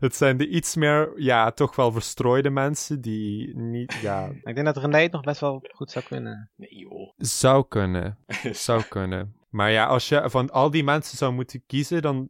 het 0.00 0.16
zijn 0.16 0.36
de 0.36 0.48
iets 0.48 0.76
meer, 0.76 1.12
ja, 1.16 1.50
toch 1.50 1.76
wel 1.76 1.92
verstrooide 1.92 2.50
mensen 2.50 3.00
die 3.00 3.56
niet, 3.56 3.92
ja, 3.92 4.30
Ik 4.42 4.54
denk 4.54 4.66
dat 4.66 4.76
René 4.76 4.98
het 4.98 5.12
nog 5.12 5.22
best 5.22 5.40
wel 5.40 5.64
goed 5.74 5.90
zou 5.90 6.04
kunnen. 6.04 6.50
Nee 6.56 6.78
joh. 6.78 7.12
zou 7.16 7.64
kunnen. 7.68 8.18
Zou 8.52 8.82
kunnen. 8.88 9.35
Maar 9.48 9.70
ja, 9.70 9.86
als 9.86 10.08
je 10.08 10.30
van 10.30 10.50
al 10.50 10.70
die 10.70 10.84
mensen 10.84 11.18
zou 11.18 11.32
moeten 11.32 11.62
kiezen, 11.66 12.02
dan 12.02 12.28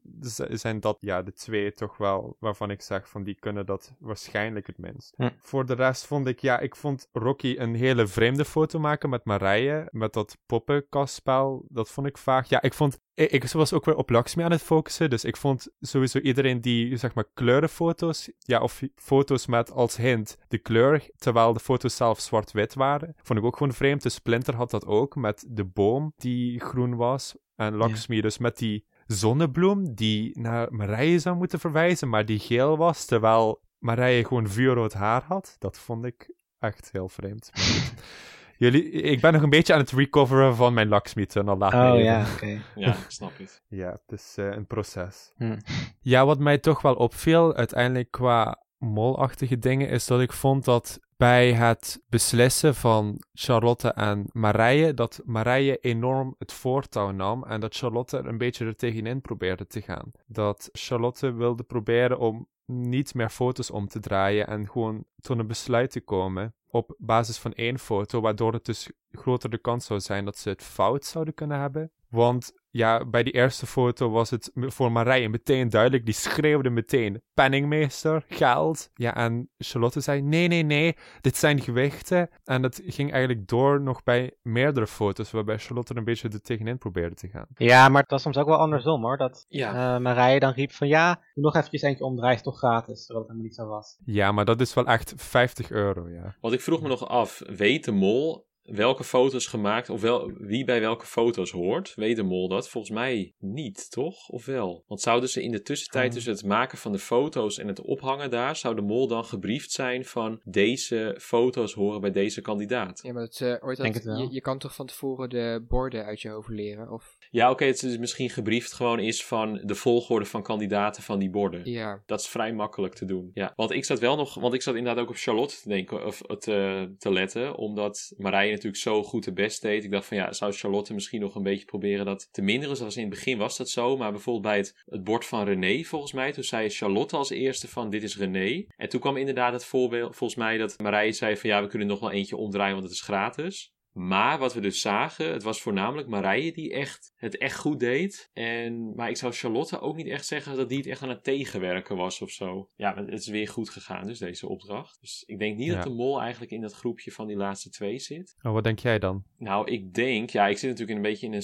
zijn 0.49 0.81
dat 0.81 0.97
ja, 1.01 1.23
de 1.23 1.33
twee 1.33 1.73
toch 1.73 1.97
wel 1.97 2.37
waarvan 2.40 2.71
ik 2.71 2.83
zeg 2.83 3.09
van 3.09 3.23
die 3.23 3.35
kunnen 3.35 3.67
dat 3.67 3.95
waarschijnlijk 3.99 4.67
het 4.67 4.79
minst. 4.79 5.14
Hm. 5.17 5.31
Voor 5.38 5.67
de 5.67 5.75
rest 5.75 6.07
vond 6.07 6.27
ik, 6.27 6.40
ja, 6.40 6.59
ik 6.59 6.77
vond 6.77 7.09
Rocky 7.12 7.55
een 7.59 7.75
hele 7.75 8.07
vreemde 8.07 8.45
foto 8.45 8.79
maken 8.79 9.11
met 9.11 9.25
Marije, 9.25 9.88
met 9.90 10.12
dat 10.12 10.38
poppenkastspel. 10.47 11.64
Dat 11.69 11.90
vond 11.90 12.07
ik 12.07 12.19
vaag. 12.19 12.49
Ja, 12.49 12.62
ik 12.62 12.75
vond, 12.75 12.99
ik, 13.16 13.31
ik 13.31 13.44
was 13.44 13.72
ook 13.72 13.85
weer 13.85 13.96
op 13.96 14.11
Lakshmi 14.11 14.42
aan 14.42 14.50
het 14.50 14.62
focussen, 14.62 15.11
dus 15.11 15.24
ik 15.24 15.37
vond 15.37 15.68
sowieso 15.81 16.18
iedereen 16.18 16.61
die, 16.61 16.96
zeg 16.96 17.14
maar, 17.14 17.24
kleurenfoto's, 17.35 18.31
ja, 18.38 18.61
of 18.61 18.83
foto's 18.94 19.46
met 19.46 19.70
als 19.70 19.96
hint 19.96 20.37
de 20.48 20.59
kleur, 20.59 21.11
terwijl 21.18 21.52
de 21.52 21.61
foto's 21.61 21.96
zelf 21.96 22.20
zwart-wit 22.20 22.74
waren, 22.74 23.14
vond 23.22 23.38
ik 23.38 23.44
ook 23.44 23.57
gewoon 23.57 23.72
vreemd. 23.72 24.02
De 24.02 24.09
Splinter 24.09 24.55
had 24.55 24.70
dat 24.70 24.87
ook 24.87 25.14
met 25.16 25.44
de 25.48 25.64
boom 25.64 26.12
die 26.16 26.61
groen 26.61 26.96
was. 26.96 27.35
En 27.55 27.74
Lakshmi 27.74 28.20
dus 28.20 28.38
met 28.38 28.59
die 28.59 28.87
zonnebloem 29.07 29.94
die 29.94 30.40
naar 30.40 30.72
Marije 30.72 31.18
zou 31.18 31.37
moeten 31.37 31.61
verwijzen, 31.61 32.09
maar 32.09 32.24
die 32.24 32.38
geel 32.38 32.76
was, 32.76 33.05
terwijl 33.05 33.62
Marije 33.79 34.24
gewoon 34.24 34.48
vuurrood 34.48 34.92
haar 34.92 35.22
had. 35.22 35.57
Dat 35.59 35.79
vond 35.79 36.05
ik 36.05 36.33
echt 36.59 36.88
heel 36.92 37.09
vreemd. 37.09 37.50
Jullie, 38.59 38.90
ik 38.90 39.21
ben 39.21 39.33
nog 39.33 39.42
een 39.42 39.51
beetje 39.51 39.73
aan 39.73 39.81
het 39.81 39.90
recoveren 39.90 40.57
van 40.57 40.75
mijn 40.75 40.88
Lakshmi-tunnel. 40.88 41.57
Laat 41.57 41.73
me 41.73 41.92
Oh 41.92 42.01
ja, 42.01 42.27
oké. 42.35 42.62
Ja, 42.75 42.88
ik 42.92 43.05
snap 43.09 43.38
het. 43.38 43.62
ja, 43.69 43.90
het 43.90 44.19
is 44.21 44.35
eh, 44.37 44.51
een 44.51 44.66
proces. 44.66 45.33
Hm. 45.37 45.59
Ja, 46.01 46.27
wat 46.27 46.38
mij 46.38 46.59
toch 46.59 46.83
wel 46.83 46.95
opviel, 46.95 47.55
uiteindelijk 47.55 48.11
qua 48.11 48.64
molachtige 48.79 49.59
dingen, 49.59 49.88
is 49.88 50.07
dat 50.07 50.21
ik 50.21 50.33
vond 50.33 50.64
dat 50.64 51.01
bij 51.16 51.53
het 51.53 52.03
beslissen 52.09 52.75
van 52.75 53.23
Charlotte 53.33 53.88
en 53.88 54.27
Marije, 54.33 54.95
dat 54.95 55.21
Marije 55.25 55.77
enorm 55.77 56.35
het 56.38 56.53
voortouw 56.53 57.11
nam 57.11 57.45
en 57.45 57.61
dat 57.61 57.77
Charlotte 57.77 58.19
er 58.19 58.27
een 58.27 58.38
beetje 58.38 58.66
er 58.66 58.77
tegenin 58.77 59.21
probeerde 59.21 59.66
te 59.66 59.83
gaan. 59.83 60.12
Dat 60.27 60.69
Charlotte 60.73 61.33
wilde 61.33 61.62
proberen 61.62 62.19
om 62.19 62.49
niet 62.66 63.14
meer 63.14 63.31
foto's 63.31 63.71
om 63.71 63.88
te 63.88 64.01
draaien 64.01 64.47
en 64.47 64.69
gewoon 64.69 65.05
tot 65.21 65.38
een 65.38 65.47
besluit 65.47 65.90
te 65.90 66.01
komen 66.01 66.55
op 66.77 66.95
basis 66.99 67.39
van 67.39 67.53
één 67.53 67.79
foto, 67.79 68.21
waardoor 68.21 68.53
het 68.53 68.65
dus 68.65 68.91
groter 69.11 69.51
de 69.51 69.59
kans 69.59 69.87
zou 69.87 70.01
zijn 70.01 70.25
dat 70.25 70.39
ze 70.39 70.49
het 70.49 70.62
fout 70.62 71.05
zouden 71.05 71.35
kunnen 71.35 71.61
hebben. 71.61 71.91
Want 72.16 72.52
ja, 72.70 73.05
bij 73.05 73.22
die 73.22 73.33
eerste 73.33 73.66
foto 73.66 74.11
was 74.11 74.31
het 74.31 74.50
voor 74.55 74.92
Marije 74.92 75.29
meteen 75.29 75.68
duidelijk. 75.68 76.05
Die 76.05 76.14
schreeuwde 76.14 76.70
meteen: 76.70 77.22
penningmeester, 77.35 78.24
geld. 78.29 78.90
Ja, 78.94 79.14
en 79.14 79.50
Charlotte 79.59 80.00
zei: 80.00 80.22
nee, 80.22 80.48
nee, 80.48 80.62
nee, 80.62 80.96
dit 81.20 81.37
zijn 81.37 81.61
gewichten. 81.61 82.29
En 82.44 82.62
dat 82.62 82.81
ging 82.85 83.12
eigenlijk 83.12 83.48
door 83.48 83.81
nog 83.81 84.02
bij 84.02 84.37
meerdere 84.42 84.87
foto's, 84.87 85.31
waarbij 85.31 85.59
Charlotte 85.59 85.92
er 85.92 85.98
een 85.98 86.05
beetje 86.05 86.29
er 86.29 86.40
tegenin 86.40 86.79
probeerde 86.79 87.14
te 87.14 87.29
gaan. 87.29 87.46
Ja, 87.55 87.88
maar 87.88 88.02
het 88.02 88.11
was 88.11 88.22
soms 88.22 88.37
ook 88.37 88.46
wel 88.48 88.59
andersom 88.59 89.02
hoor. 89.02 89.16
Dat 89.16 89.44
Ja. 89.48 89.94
eh, 89.94 90.02
Marije 90.02 90.40
dan 90.40 90.52
riep 90.52 90.72
van 90.72 90.88
ja, 90.88 91.14
doe 91.35 91.44
nog 91.44 91.55
eventjes 91.55 91.83
eentje 91.83 92.05
omdraaien, 92.05 92.42
toch 92.42 92.59
gratis. 92.59 93.07
Terwijl 93.07 93.18
het 93.18 93.29
helemaal 93.29 93.42
niet 93.42 93.55
zo 93.55 93.66
was. 93.66 93.96
Ja, 94.05 94.33
maar 94.33 94.44
dat 94.44 94.61
is 94.61 94.74
wel 94.74 94.87
echt 94.87 95.12
50 95.16 95.70
euro, 95.70 96.09
ja. 96.09 96.37
Want 96.40 96.55
ik 96.55 96.61
vroeg 96.61 96.83
me 96.83 96.88
nog 96.88 97.09
af, 97.09 97.42
weet 97.46 97.85
de 97.85 97.92
mol 97.92 98.46
welke 98.66 99.05
foto's 99.05 99.46
gemaakt, 99.46 99.90
of 99.90 100.00
wel, 100.00 100.31
wie 100.38 100.64
bij 100.64 100.81
welke 100.81 101.07
foto's 101.07 101.50
hoort? 101.50 101.92
Weet 101.94 102.16
de 102.16 102.22
mol 102.22 102.48
dat? 102.48 102.68
Volgens 102.68 102.92
mij 102.92 103.33
niet, 103.38 103.90
toch? 103.90 104.29
Of 104.29 104.44
wel? 104.46 104.85
Want 104.87 105.00
zouden 105.00 105.29
ze 105.29 105.42
in 105.42 105.50
de 105.50 105.62
tussentijd 105.62 106.07
Oh. 106.09 106.12
tussen 106.14 106.33
het 106.33 106.44
maken 106.44 106.79
van 106.79 106.92
de 106.92 106.98
foto's 106.98 107.59
en 107.59 107.68
het 107.68 107.81
ophangen 107.81 108.31
daar, 108.31 108.57
zou 108.57 108.74
de 108.74 108.83
mol 108.83 109.09
dan 109.09 109.24
gebriefd 109.24 109.70
zijn 109.70 110.05
van 110.05 110.40
deze 110.44 111.16
foto's 111.20 111.72
horen 111.74 112.00
bij 112.00 112.11
deze 112.11 112.40
kandidaat? 112.40 113.00
Ja, 113.02 113.12
maar 113.12 113.22
het, 113.22 113.40
eh, 113.40 113.55
ooit 113.61 113.76
Denk 113.81 113.94
dat, 113.94 114.02
het 114.02 114.12
wel. 114.12 114.18
je, 114.22 114.33
je 114.35 114.40
kan 114.40 114.59
toch 114.59 114.74
van 114.74 114.87
tevoren 114.87 115.29
de 115.29 115.64
borden 115.68 116.05
uit 116.05 116.20
je 116.20 116.29
hoofd 116.29 116.48
leren? 116.48 116.90
Of, 116.92 117.16
Ja, 117.31 117.50
oké, 117.50 117.64
het 117.64 117.83
is 117.83 117.98
misschien 117.98 118.31
gebriefd 118.31 118.72
gewoon 118.72 118.98
is 118.98 119.24
van 119.24 119.61
de 119.64 119.74
volgorde 119.74 120.24
van 120.26 120.42
kandidaten 120.42 121.02
van 121.02 121.18
die 121.18 121.31
borden. 121.31 121.70
ja, 121.70 122.02
Dat 122.07 122.20
is 122.20 122.29
vrij 122.29 122.52
makkelijk 122.52 122.94
te 122.94 123.05
doen. 123.05 123.31
Ja, 123.35 123.52
want 123.57 123.70
ik 123.70 123.85
zat 123.85 123.98
wel 123.98 124.16
nog, 124.16 124.35
want 124.35 124.55
ik 124.55 124.62
zat 124.62 124.74
inderdaad 124.74 125.02
ook 125.02 125.09
op 125.11 125.16
Charlotte 125.16 125.55
te 125.62 125.68
denken 125.68 126.07
of 126.07 126.22
te, 126.38 126.94
te 126.98 127.12
letten, 127.12 127.57
omdat 127.57 128.12
Marije 128.16 128.56
natuurlijk 128.57 128.83
zo 128.83 129.03
goed 129.03 129.25
de 129.25 129.33
best 129.33 129.62
deed. 129.62 129.85
Ik 129.85 129.90
dacht 129.90 130.07
van 130.07 130.16
ja, 130.16 130.33
zou 130.33 130.53
Charlotte 130.53 130.95
misschien 130.95 131.21
nog 131.21 131.35
een 131.35 131.42
beetje 131.42 131.64
proberen 131.64 132.05
dat 132.05 132.29
te 132.33 132.42
minderen? 132.42 132.77
Zoals 132.77 132.97
in 132.97 133.01
het 133.01 133.11
begin 133.11 133.38
was 133.38 133.57
dat 133.57 133.69
zo, 133.69 133.97
maar 133.97 134.11
bijvoorbeeld 134.11 134.45
bij 134.45 134.57
het, 134.57 134.83
het 134.87 135.05
bord 135.05 135.25
van 135.25 135.45
René, 135.45 135.83
volgens 135.83 136.12
mij, 136.12 136.33
toen 136.33 136.45
zei 136.45 136.69
Charlotte 136.69 137.16
als 137.16 137.31
eerste 137.31 137.69
van 137.69 137.90
dit 137.90 138.03
is 138.03 138.19
René. 138.19 138.64
En 138.77 138.88
toen 138.88 139.01
kwam 139.01 139.16
inderdaad 139.16 139.53
het 139.53 139.64
voorbeeld, 139.64 140.16
volgens 140.16 140.38
mij, 140.38 140.59
dat 140.59 140.79
Marije 140.79 141.12
zei 141.12 141.37
van 141.37 141.51
ja, 141.51 141.62
we 141.62 141.69
kunnen 141.69 141.88
nog 141.88 142.01
wel 142.01 142.11
eentje 142.11 142.37
omdraaien, 142.37 142.75
want 142.75 142.87
het 142.87 142.95
is 142.95 143.03
gratis. 143.03 143.75
Maar 143.97 144.39
wat 144.39 144.55
we 144.55 144.61
dus 144.61 144.81
zagen, 144.81 145.33
het 145.33 145.43
was 145.43 145.61
voornamelijk 145.61 146.09
Marije 146.09 146.53
die 146.53 146.73
echt, 146.73 147.13
het 147.17 147.37
echt 147.39 147.59
goed 147.59 147.81
deed. 147.81 148.31
En, 148.33 148.95
maar 148.95 149.09
ik 149.09 149.17
zou 149.17 149.33
Charlotte 149.33 149.81
ook 149.81 149.97
niet 149.97 150.07
echt 150.07 150.27
zeggen 150.27 150.57
dat 150.57 150.69
die 150.69 150.79
het 150.79 150.87
echt 150.87 151.03
aan 151.03 151.09
het 151.09 151.25
tegenwerken 151.25 151.97
was 151.97 152.21
of 152.21 152.31
zo. 152.31 152.71
Ja, 152.75 152.95
het 152.97 153.21
is 153.21 153.27
weer 153.27 153.49
goed 153.49 153.71
gegaan 153.71 154.07
dus, 154.07 154.19
deze 154.19 154.49
opdracht. 154.49 155.01
Dus 155.01 155.23
ik 155.27 155.39
denk 155.39 155.57
niet 155.57 155.67
Ja. 155.67 155.75
dat 155.75 155.83
de 155.83 155.91
mol 155.91 156.21
eigenlijk 156.21 156.53
in 156.53 156.61
dat 156.61 156.73
groepje 156.73 157.13
van 157.13 157.27
die 157.27 157.37
laatste 157.37 157.71
twee 157.71 157.99
zit. 157.99 158.37
Oh, 158.43 158.53
wat 158.53 158.65
denk 158.65 158.79
jij 158.79 158.99
dan? 158.99 159.25
Nou, 159.39 159.71
ik 159.71 159.95
denk, 159.95 160.31
ja, 160.31 160.47
ik 160.47 160.59
zit 160.59 160.71
natuurlijk 160.71 160.97
een 160.97 161.05
beetje 161.11 161.27
in 161.27 161.35
een 161.35 161.43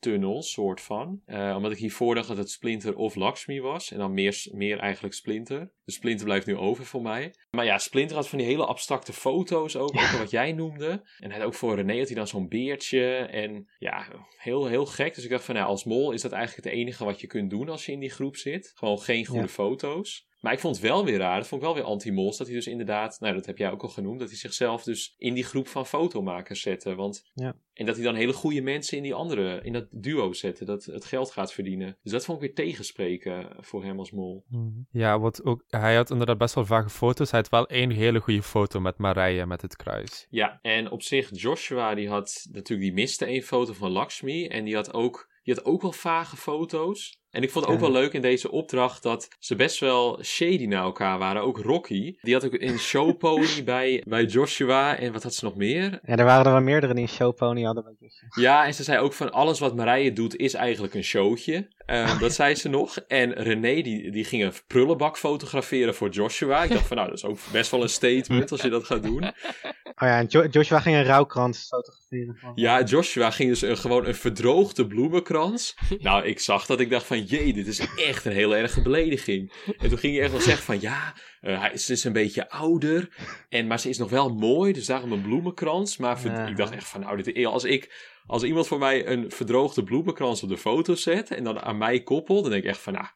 tunnel, 0.00 0.42
soort 0.42 0.80
van. 0.80 1.20
Eh, 1.26 1.52
omdat 1.56 1.72
ik 1.72 1.78
hiervoor 1.78 2.14
dacht 2.14 2.28
dat 2.28 2.36
het 2.36 2.50
Splinter 2.50 2.96
of 2.96 3.14
Lakshmi 3.14 3.60
was. 3.60 3.90
En 3.92 3.98
dan 3.98 4.14
meer, 4.14 4.46
meer 4.52 4.78
eigenlijk 4.78 5.14
Splinter. 5.14 5.70
De 5.84 5.92
Splinter 5.92 6.24
blijft 6.24 6.46
nu 6.46 6.56
over 6.56 6.84
voor 6.84 7.02
mij. 7.02 7.34
Maar 7.50 7.64
ja, 7.64 7.78
Splinter 7.78 8.16
had 8.16 8.28
van 8.28 8.38
die 8.38 8.46
hele 8.46 8.66
abstracte 8.66 9.12
foto's 9.12 9.76
ook. 9.76 9.88
Ook 9.96 10.18
wat 10.18 10.30
jij 10.30 10.52
noemde. 10.52 10.90
En 11.18 11.30
hij 11.30 11.38
had 11.38 11.46
ook 11.46 11.54
voor 11.54 11.74
René 11.74 11.98
had 11.98 12.06
hij 12.06 12.16
dan 12.16 12.26
zo'n 12.26 12.48
beertje. 12.48 13.14
En 13.14 13.68
ja, 13.78 14.06
heel, 14.36 14.66
heel 14.66 14.86
gek. 14.86 15.14
Dus 15.14 15.24
ik 15.24 15.30
dacht 15.30 15.44
van, 15.44 15.54
nou, 15.54 15.66
als 15.66 15.84
mol 15.84 16.12
is 16.12 16.22
dat 16.22 16.32
eigenlijk 16.32 16.64
het 16.66 16.74
enige 16.76 17.04
wat 17.04 17.20
je 17.20 17.26
kunt 17.26 17.50
doen 17.50 17.68
als 17.68 17.86
je 17.86 17.92
in 17.92 18.00
die 18.00 18.10
groep 18.10 18.36
zit. 18.36 18.72
Gewoon 18.74 18.98
geen 19.00 19.26
goede 19.26 19.42
Ja. 19.42 19.48
foto's. 19.48 20.28
Maar 20.40 20.52
ik 20.52 20.58
vond 20.58 20.76
het 20.76 20.84
wel 20.84 21.04
weer 21.04 21.18
raar, 21.18 21.38
dat 21.38 21.48
vond 21.48 21.60
ik 21.60 21.66
wel 21.66 21.76
weer 21.76 21.86
anti-mols, 21.86 22.36
dat 22.36 22.46
hij 22.46 22.56
dus 22.56 22.66
inderdaad, 22.66 23.20
nou 23.20 23.34
dat 23.34 23.46
heb 23.46 23.58
jij 23.58 23.70
ook 23.70 23.82
al 23.82 23.88
genoemd, 23.88 24.18
dat 24.18 24.28
hij 24.28 24.38
zichzelf 24.38 24.82
dus 24.82 25.14
in 25.18 25.34
die 25.34 25.44
groep 25.44 25.68
van 25.68 25.86
fotomakers 25.86 26.60
zette. 26.60 26.94
Want, 26.94 27.30
Ja. 27.34 27.56
En 27.80 27.86
dat 27.86 27.94
hij 27.94 28.04
dan 28.04 28.14
hele 28.14 28.32
goede 28.32 28.60
mensen 28.60 28.96
in 28.96 29.02
die 29.02 29.14
andere, 29.14 29.60
in 29.62 29.72
dat 29.72 29.86
duo 29.90 30.32
zette, 30.32 30.64
dat 30.64 30.84
het 30.84 31.04
geld 31.04 31.30
gaat 31.30 31.52
verdienen. 31.52 31.96
Dus 32.02 32.12
dat 32.12 32.24
vond 32.24 32.42
ik 32.42 32.46
weer 32.46 32.66
tegenspreken 32.66 33.56
voor 33.60 33.84
hem 33.84 33.98
als 33.98 34.10
mol. 34.10 34.44
Ja, 34.90 35.18
wat 35.18 35.44
ook, 35.44 35.64
hij 35.66 35.96
had 35.96 36.10
inderdaad 36.10 36.38
best 36.38 36.54
wel 36.54 36.66
vage 36.66 36.88
foto's. 36.88 37.30
Hij 37.30 37.40
had 37.40 37.48
wel 37.48 37.66
één 37.66 37.90
hele 37.90 38.20
goede 38.20 38.42
foto 38.42 38.80
met 38.80 38.98
Marije 38.98 39.46
met 39.46 39.62
het 39.62 39.76
kruis. 39.76 40.26
Ja, 40.30 40.58
en 40.62 40.90
op 40.90 41.02
zich, 41.02 41.28
Joshua, 41.32 41.94
die 41.94 42.08
had 42.08 42.46
natuurlijk, 42.52 42.88
die 42.88 43.02
miste 43.02 43.24
één 43.24 43.42
foto 43.42 43.72
van 43.72 43.90
Lakshmi. 43.90 44.46
En 44.46 44.64
die 44.64 44.74
had 44.74 44.94
ook, 44.94 45.30
die 45.42 45.54
had 45.54 45.64
ook 45.64 45.82
wel 45.82 45.92
vage 45.92 46.36
foto's. 46.36 47.19
En 47.30 47.42
ik 47.42 47.50
vond 47.50 47.64
het 47.64 47.74
ook 47.74 47.80
wel 47.80 47.92
leuk 47.92 48.12
in 48.12 48.20
deze 48.20 48.50
opdracht 48.50 49.02
dat 49.02 49.28
ze 49.38 49.56
best 49.56 49.78
wel 49.78 50.18
shady 50.22 50.66
naar 50.66 50.82
elkaar 50.82 51.18
waren. 51.18 51.42
Ook 51.42 51.58
Rocky. 51.58 52.16
Die 52.20 52.34
had 52.34 52.44
ook 52.44 52.54
een 52.58 52.78
showpony 52.90 53.64
bij, 53.64 54.02
bij 54.06 54.24
Joshua. 54.24 54.96
En 54.96 55.12
wat 55.12 55.22
had 55.22 55.34
ze 55.34 55.44
nog 55.44 55.56
meer? 55.56 56.00
Ja, 56.04 56.16
er 56.16 56.24
waren 56.24 56.46
er 56.46 56.52
wel 56.52 56.60
meerdere 56.60 56.94
die 56.94 57.02
een 57.02 57.08
showpony 57.08 57.62
hadden. 57.62 57.84
bij 57.84 57.94
Joshua. 57.98 58.28
Ja, 58.34 58.66
en 58.66 58.74
ze 58.74 58.82
zei 58.82 58.98
ook 58.98 59.12
van 59.12 59.32
alles 59.32 59.58
wat 59.58 59.76
Marije 59.76 60.12
doet 60.12 60.36
is 60.36 60.54
eigenlijk 60.54 60.94
een 60.94 61.04
showtje. 61.04 61.68
Eh, 61.90 62.20
dat 62.20 62.32
zei 62.32 62.54
ze 62.54 62.68
nog. 62.68 62.96
En 63.08 63.32
René 63.32 63.82
die, 63.82 64.10
die 64.10 64.24
ging 64.24 64.42
een 64.44 64.52
prullenbak 64.66 65.18
fotograferen 65.18 65.94
voor 65.94 66.08
Joshua. 66.08 66.62
Ik 66.62 66.70
dacht 66.70 66.86
van 66.86 66.96
nou, 66.96 67.08
dat 67.08 67.18
is 67.18 67.24
ook 67.24 67.38
best 67.52 67.70
wel 67.70 67.82
een 67.82 67.88
statement 67.88 68.52
als 68.52 68.60
je 68.62 68.68
dat 68.68 68.84
gaat 68.84 69.02
doen. 69.02 69.24
Oh 69.24 70.08
ja, 70.08 70.18
en 70.18 70.26
Jo- 70.28 70.46
Joshua 70.50 70.80
ging 70.80 70.96
een 70.96 71.04
rouwkrans 71.04 71.66
fotograferen. 71.68 72.36
Van, 72.40 72.52
Ja, 72.54 72.82
Joshua 72.82 73.30
ging 73.30 73.48
dus 73.48 73.62
een, 73.62 73.76
gewoon 73.76 74.06
een 74.06 74.14
verdroogde 74.14 74.86
bloemenkrans. 74.86 75.76
Nou, 75.98 76.24
ik 76.24 76.40
zag 76.40 76.66
dat 76.66 76.80
ik 76.80 76.90
dacht 76.90 77.06
van, 77.06 77.22
jee, 77.22 77.52
dit 77.52 77.66
is 77.66 77.80
echt 77.96 78.24
een 78.24 78.32
heel 78.32 78.56
erge 78.56 78.82
belediging. 78.82 79.52
En 79.78 79.88
toen 79.88 79.98
ging 79.98 80.14
hij 80.14 80.22
echt 80.22 80.32
wel 80.32 80.40
zeggen 80.40 80.64
van, 80.64 80.80
ja, 80.80 81.14
eh, 81.40 81.60
hij, 81.60 81.76
ze 81.76 81.92
is 81.92 82.04
een 82.04 82.12
beetje 82.12 82.50
ouder, 82.50 83.08
en, 83.48 83.66
maar 83.66 83.80
ze 83.80 83.88
is 83.88 83.98
nog 83.98 84.10
wel 84.10 84.28
mooi, 84.34 84.72
dus 84.72 84.86
daarom 84.86 85.12
een 85.12 85.22
bloemenkrans. 85.22 85.96
Maar 85.96 86.18
Ja. 86.24 86.46
ik 86.46 86.56
dacht 86.56 86.72
echt 86.72 86.88
van, 86.88 87.00
nou, 87.00 87.22
dit, 87.22 87.46
als 87.46 87.64
ik... 87.64 88.08
Als 88.30 88.42
iemand 88.42 88.66
voor 88.66 88.78
mij 88.78 89.06
een 89.06 89.30
verdroogde 89.30 89.82
bloemenkrans 89.82 90.42
op 90.42 90.48
de 90.48 90.56
foto 90.58 90.94
zet 90.94 91.30
en 91.30 91.44
dan 91.44 91.60
aan 91.60 91.78
mij 91.78 92.02
koppelt, 92.02 92.42
dan 92.42 92.50
denk 92.50 92.62
ik 92.62 92.68
echt 92.68 92.80
van, 92.80 92.92
nou, 92.92 93.06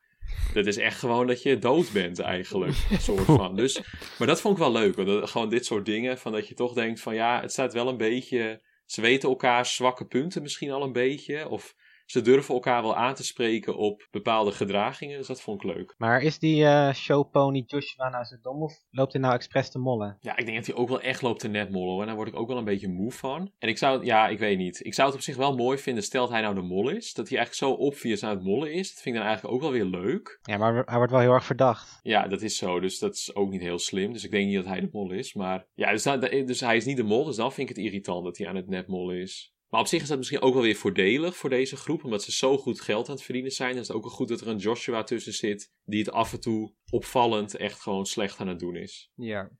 dat 0.54 0.66
is 0.66 0.76
echt 0.76 0.98
gewoon 0.98 1.26
dat 1.26 1.42
je 1.42 1.58
dood 1.58 1.92
bent 1.92 2.18
eigenlijk, 2.18 2.72
soort 2.98 3.24
van. 3.24 3.56
Dus, 3.56 3.80
maar 4.18 4.26
dat 4.26 4.40
vond 4.40 4.54
ik 4.56 4.62
wel 4.62 4.72
leuk, 4.72 4.96
want 4.96 5.08
dat- 5.08 5.30
gewoon 5.30 5.48
dit 5.48 5.64
soort 5.66 5.84
dingen, 5.86 6.18
van 6.18 6.32
dat 6.32 6.48
je 6.48 6.54
toch 6.54 6.72
denkt 6.72 7.00
van, 7.00 7.14
ja, 7.14 7.40
het 7.40 7.52
staat 7.52 7.72
wel 7.72 7.88
een 7.88 7.96
beetje... 7.96 8.62
Ze 8.86 9.00
weten 9.00 9.28
elkaars 9.28 9.74
zwakke 9.74 10.04
punten 10.06 10.42
misschien 10.42 10.70
al 10.70 10.82
een 10.82 10.92
beetje, 10.92 11.48
of 11.48 11.74
ze 12.14 12.20
durven 12.22 12.54
elkaar 12.54 12.82
wel 12.82 12.96
aan 12.96 13.14
te 13.14 13.24
spreken 13.24 13.76
op 13.76 14.08
bepaalde 14.10 14.52
gedragingen, 14.52 15.18
dus 15.18 15.26
dat 15.26 15.40
vond 15.40 15.64
ik 15.64 15.74
leuk. 15.74 15.94
Maar 15.98 16.22
is 16.22 16.38
die 16.38 16.64
eh, 16.64 16.92
showpony 16.92 17.62
Joshua 17.66 18.08
nou 18.08 18.24
zo 18.24 18.36
dom 18.42 18.62
of 18.62 18.72
loopt 18.90 19.12
hij 19.12 19.20
nou 19.22 19.34
expres 19.34 19.70
te 19.70 19.78
mollen? 19.78 20.16
Ja, 20.20 20.36
ik 20.36 20.44
denk 20.44 20.56
dat 20.56 20.66
hij 20.66 20.76
ook 20.76 20.88
wel 20.88 21.00
echt 21.00 21.22
loopt 21.22 21.40
te 21.40 21.48
netmollen 21.48 21.92
hoor. 21.92 22.00
En 22.00 22.06
daar 22.06 22.16
word 22.16 22.28
ik 22.28 22.36
ook 22.36 22.48
wel 22.48 22.56
een 22.56 22.64
beetje 22.64 22.88
moe 22.88 23.12
van. 23.12 23.50
En 23.58 23.68
ik 23.68 23.78
zou, 23.78 24.04
ja, 24.04 24.28
ik 24.28 24.38
weet 24.38 24.58
niet. 24.58 24.84
Ik 24.86 24.94
zou 24.94 25.06
het 25.08 25.16
op 25.16 25.22
zich 25.22 25.36
wel 25.36 25.56
mooi 25.56 25.78
vinden, 25.78 26.02
stelt 26.02 26.30
hij 26.30 26.40
nou 26.40 26.54
de 26.54 26.62
mol 26.62 26.88
is. 26.88 27.12
Dat 27.14 27.28
hij 27.28 27.38
eigenlijk 27.38 27.72
zo 27.76 27.84
obvious 27.84 28.22
aan 28.22 28.30
het 28.36 28.44
mollen 28.44 28.72
is. 28.72 28.88
Dat 28.94 29.02
vind 29.02 29.14
ik 29.14 29.20
dan 29.20 29.30
eigenlijk 29.30 29.54
ook 29.54 29.60
wel 29.60 29.70
weer 29.72 29.84
leuk. 30.00 30.38
Ja, 30.42 30.56
maar 30.56 30.82
hij 30.84 30.96
wordt 30.96 31.12
wel 31.12 31.20
heel 31.20 31.32
erg 31.32 31.44
verdacht. 31.44 31.98
Ja, 32.02 32.26
dat 32.28 32.42
is 32.42 32.56
zo. 32.56 32.80
Dus 32.80 32.98
dat 32.98 33.14
is 33.14 33.34
ook 33.34 33.50
niet 33.50 33.60
heel 33.60 33.78
slim. 33.78 34.12
Dus 34.12 34.24
ik 34.24 34.30
denk 34.30 34.46
niet 34.46 34.56
dat 34.56 34.64
hij 34.66 34.80
de 34.80 34.88
mol 34.92 35.10
is. 35.12 35.34
Maar 35.34 35.66
ja, 35.74 35.90
dus, 35.90 36.02
dat- 36.02 36.20
dus 36.30 36.60
hij 36.60 36.76
is 36.76 36.84
niet 36.84 36.96
de 36.96 37.02
mol. 37.02 37.24
Dus 37.24 37.36
dan 37.36 37.52
vind 37.52 37.70
ik 37.70 37.76
het 37.76 37.84
irritant 37.84 38.24
dat 38.24 38.38
hij 38.38 38.48
aan 38.48 38.56
het 38.56 38.68
netmollen 38.68 39.16
is. 39.20 39.53
Maar 39.74 39.82
op 39.82 39.88
zich 39.88 40.02
is 40.02 40.08
dat 40.08 40.18
misschien 40.18 40.40
ook 40.40 40.54
wel 40.54 40.62
weer 40.62 40.74
voordelig 40.74 41.36
voor 41.36 41.50
deze 41.50 41.76
groep. 41.76 42.04
Omdat 42.04 42.22
ze 42.22 42.32
zo 42.32 42.58
goed 42.58 42.80
geld 42.80 43.08
aan 43.08 43.14
het 43.14 43.24
verdienen 43.24 43.50
zijn. 43.50 43.70
Dan 43.70 43.80
is 43.80 43.86
het 43.88 43.96
ook 43.96 44.02
wel 44.02 44.12
goed 44.12 44.28
dat 44.28 44.40
er 44.40 44.48
een 44.48 44.56
Joshua 44.58 45.02
tussen 45.02 45.32
zit. 45.32 45.72
Die 45.84 45.98
het 45.98 46.10
af 46.10 46.32
en 46.32 46.40
toe 46.40 46.74
opvallend 46.90 47.56
echt 47.56 47.80
gewoon 47.80 48.06
slecht 48.06 48.40
aan 48.40 48.48
het 48.48 48.58
doen 48.58 48.76
is. 48.76 49.10
Ja. 49.14 49.50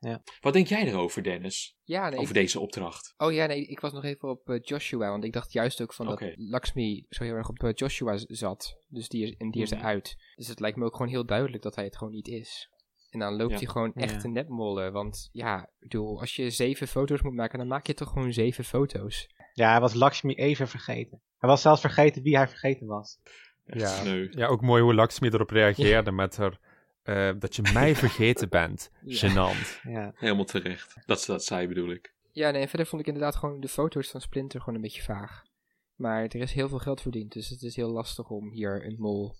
Wat 0.40 0.53
denk 0.53 0.66
jij 0.66 0.87
erover, 0.87 1.22
Dennis? 1.22 1.77
Ja, 1.83 2.09
nee. 2.09 2.18
Over 2.18 2.35
deze 2.35 2.61
opdracht? 2.61 3.14
Oh 3.16 3.33
ja, 3.33 3.46
nee, 3.46 3.66
ik 3.66 3.81
was 3.81 3.92
nog 3.92 4.05
even 4.05 4.29
op 4.29 4.48
eh, 4.48 4.59
Joshua, 4.62 5.11
want 5.11 5.24
ik 5.24 5.33
dacht 5.33 5.53
juist 5.53 5.83
ook 5.83 5.92
van 5.94 6.07
dat 6.07 6.22
Lakshmi 6.35 7.07
zo 7.09 7.24
heel 7.24 7.35
erg 7.35 7.48
op 7.48 7.62
eh, 7.62 7.70
Joshua 7.74 8.18
zat. 8.27 8.77
Dus 8.88 9.09
die 9.09 9.24
is, 9.24 9.35
en 9.38 9.50
die 9.50 9.62
is 9.62 9.70
Mhm. 9.70 9.81
eruit. 9.81 10.16
Dus 10.35 10.48
het 10.48 10.61
lijkt 10.61 10.77
me 10.77 10.85
ook 10.85 10.96
gewoon 10.96 11.11
heel 11.12 11.27
duidelijk 11.27 11.62
dat 11.62 11.74
hij 11.74 11.85
het 11.85 11.96
gewoon 11.96 12.12
niet 12.12 12.29
is. 12.29 12.68
En 13.14 13.20
dan 13.20 13.37
loopt 13.37 13.50
Ja. 13.53 13.57
hij 13.59 13.66
gewoon 13.66 13.94
echt 13.94 14.12
Ja. 14.12 14.18
te 14.18 14.29
netmollen. 14.29 14.92
Want 14.92 15.29
ja, 15.33 15.62
ik 15.62 15.68
bedoel, 15.79 16.20
als 16.20 16.37
je 16.37 16.50
zeven 16.50 16.88
foto's 16.88 17.22
moet 17.22 17.35
maken, 17.35 17.59
dan 17.59 17.68
maak 17.68 17.87
je 17.87 17.94
toch 17.94 18.09
gewoon 18.12 18.33
zeven 18.33 18.64
foto's. 18.64 19.29
Ja, 19.53 19.70
hij 19.70 19.81
was 19.81 19.94
Lakshmi 19.94 20.35
even 20.35 20.68
vergeten. 20.68 21.20
Hij 21.38 21.48
was 21.48 21.62
zelfs 21.62 21.81
vergeten 21.81 22.22
wie 22.22 22.37
hij 22.37 22.48
vergeten 22.48 22.87
was. 22.87 23.18
Echt 23.66 23.81
Ja. 23.81 23.87
sneu. 23.87 24.27
Ja, 24.31 24.46
ook 24.46 24.61
mooi 24.61 24.83
hoe 24.83 24.94
Lakshmi 24.94 25.29
erop 25.29 25.50
reageerde 25.50 26.12
met 26.12 26.37
haar... 26.37 26.59
eh, 27.03 27.31
dat 27.38 27.57
je 27.57 27.62
mij 27.72 27.94
vergeten 27.96 28.48
bent. 28.48 28.90
Ja. 29.05 29.16
Genant. 29.18 29.81
Ja. 29.83 30.12
Helemaal 30.14 30.44
terecht. 30.44 30.96
Dat 31.07 31.20
ze 31.20 31.31
dat 31.31 31.44
zei, 31.44 31.68
bedoel 31.68 31.90
ik. 31.90 32.14
Ja, 32.33 32.50
nee, 32.50 32.62
en 32.62 32.68
verder 32.68 32.87
vond 32.87 33.00
ik 33.03 33.09
inderdaad 33.09 33.37
gewoon 33.37 33.61
de 33.61 33.68
foto's 33.68 34.11
van 34.11 34.20
Splinter 34.20 34.61
gewoon 34.61 34.74
een 34.74 34.81
beetje 34.81 35.03
vaag. 35.03 35.42
Maar 35.94 36.22
er 36.22 36.35
is 36.37 36.53
heel 36.53 36.68
veel 36.68 36.79
geld 36.79 37.00
verdiend, 37.00 37.33
dus 37.33 37.48
het 37.48 37.62
is 37.62 37.77
heel 37.77 37.90
lastig 37.90 38.29
om 38.31 38.50
hier 38.50 38.87
een 38.87 38.96
mol 38.98 39.35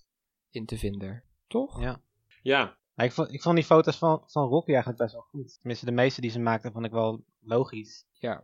in 0.49 0.65
te 0.65 0.77
vinden. 0.77 1.23
Toch? 1.47 1.81
Ja. 1.81 2.01
Ja, 2.41 2.77
Maar 2.95 3.05
ik, 3.05 3.11
vond, 3.11 3.33
ik 3.33 3.41
vond 3.41 3.55
die 3.55 3.65
foto's 3.65 3.97
van, 3.97 4.23
van 4.25 4.47
Rocky 4.47 4.69
eigenlijk 4.69 4.97
best 4.97 5.13
wel 5.13 5.21
goed. 5.21 5.57
Tenminste, 5.59 5.85
de 5.85 5.91
meeste 5.91 6.21
die 6.21 6.29
ze 6.31 6.39
maakte 6.39 6.71
vond 6.71 6.85
ik 6.85 6.91
wel 6.91 7.23
logisch. 7.39 8.05
Ja. 8.11 8.43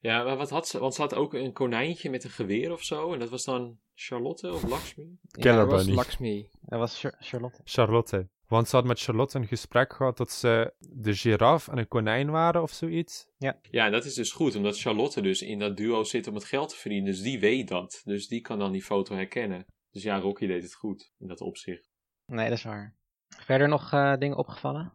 ja 0.00 0.24
maar 0.24 0.36
wat 0.36 0.50
had 0.50 0.68
ze? 0.68 0.78
Want 0.78 0.94
ze 0.94 1.00
had 1.00 1.14
ook 1.14 1.34
een 1.34 1.52
konijntje 1.52 2.10
met 2.10 2.24
een 2.24 2.30
geweer 2.30 2.72
of 2.72 2.82
zo. 2.82 3.12
En 3.12 3.18
dat 3.18 3.28
was 3.30 3.44
dan 3.44 3.78
Charlotte 3.94 4.52
of 4.52 4.62
Lakshmi? 4.68 5.18
Killer 5.30 5.58
dat 5.58 5.70
was 5.70 5.80
Bunny. 5.80 5.96
Lakshmi. 5.96 6.48
Dat 6.60 6.78
was 6.78 7.00
Char- 7.00 7.16
Charlotte. 7.18 7.60
Charlotte. 7.64 8.28
Want 8.46 8.68
ze 8.68 8.76
had 8.76 8.84
met 8.84 9.00
Charlotte 9.00 9.38
een 9.38 9.46
gesprek 9.46 9.92
gehad 9.92 10.16
dat 10.16 10.30
ze 10.30 10.74
de 10.78 11.14
giraf 11.14 11.68
en 11.68 11.78
een 11.78 11.88
konijn 11.88 12.30
waren 12.30 12.62
of 12.62 12.72
zoiets. 12.72 13.28
Ja, 13.38 13.60
en 13.70 13.92
dat 13.92 14.04
is 14.04 14.14
dus 14.14 14.32
goed. 14.32 14.54
Omdat 14.56 14.78
Charlotte 14.80 15.20
dus 15.20 15.42
in 15.42 15.58
dat 15.58 15.76
duo 15.76 16.04
zit 16.04 16.26
om 16.26 16.34
het 16.34 16.44
geld 16.44 16.68
te 16.68 16.76
verdienen. 16.76 17.10
Dus 17.10 17.22
die 17.22 17.40
weet 17.40 17.68
dat. 17.68 18.00
Dus 18.04 18.28
die 18.28 18.40
kan 18.40 18.58
dan 18.58 18.72
die 18.72 18.82
foto 18.82 19.14
herkennen. 19.14 19.66
Dus 19.90 20.02
ja, 20.02 20.18
Rocky 20.18 20.46
deed 20.46 20.62
het 20.62 20.74
goed 20.74 21.12
in 21.18 21.26
dat 21.26 21.40
opzicht. 21.40 21.90
Nee, 22.26 22.48
dat 22.48 22.58
is 22.58 22.64
waar. 22.64 22.95
Verder 23.28 23.68
nog 23.68 23.92
eh, 23.92 24.16
dingen 24.16 24.36
opgevallen? 24.36 24.92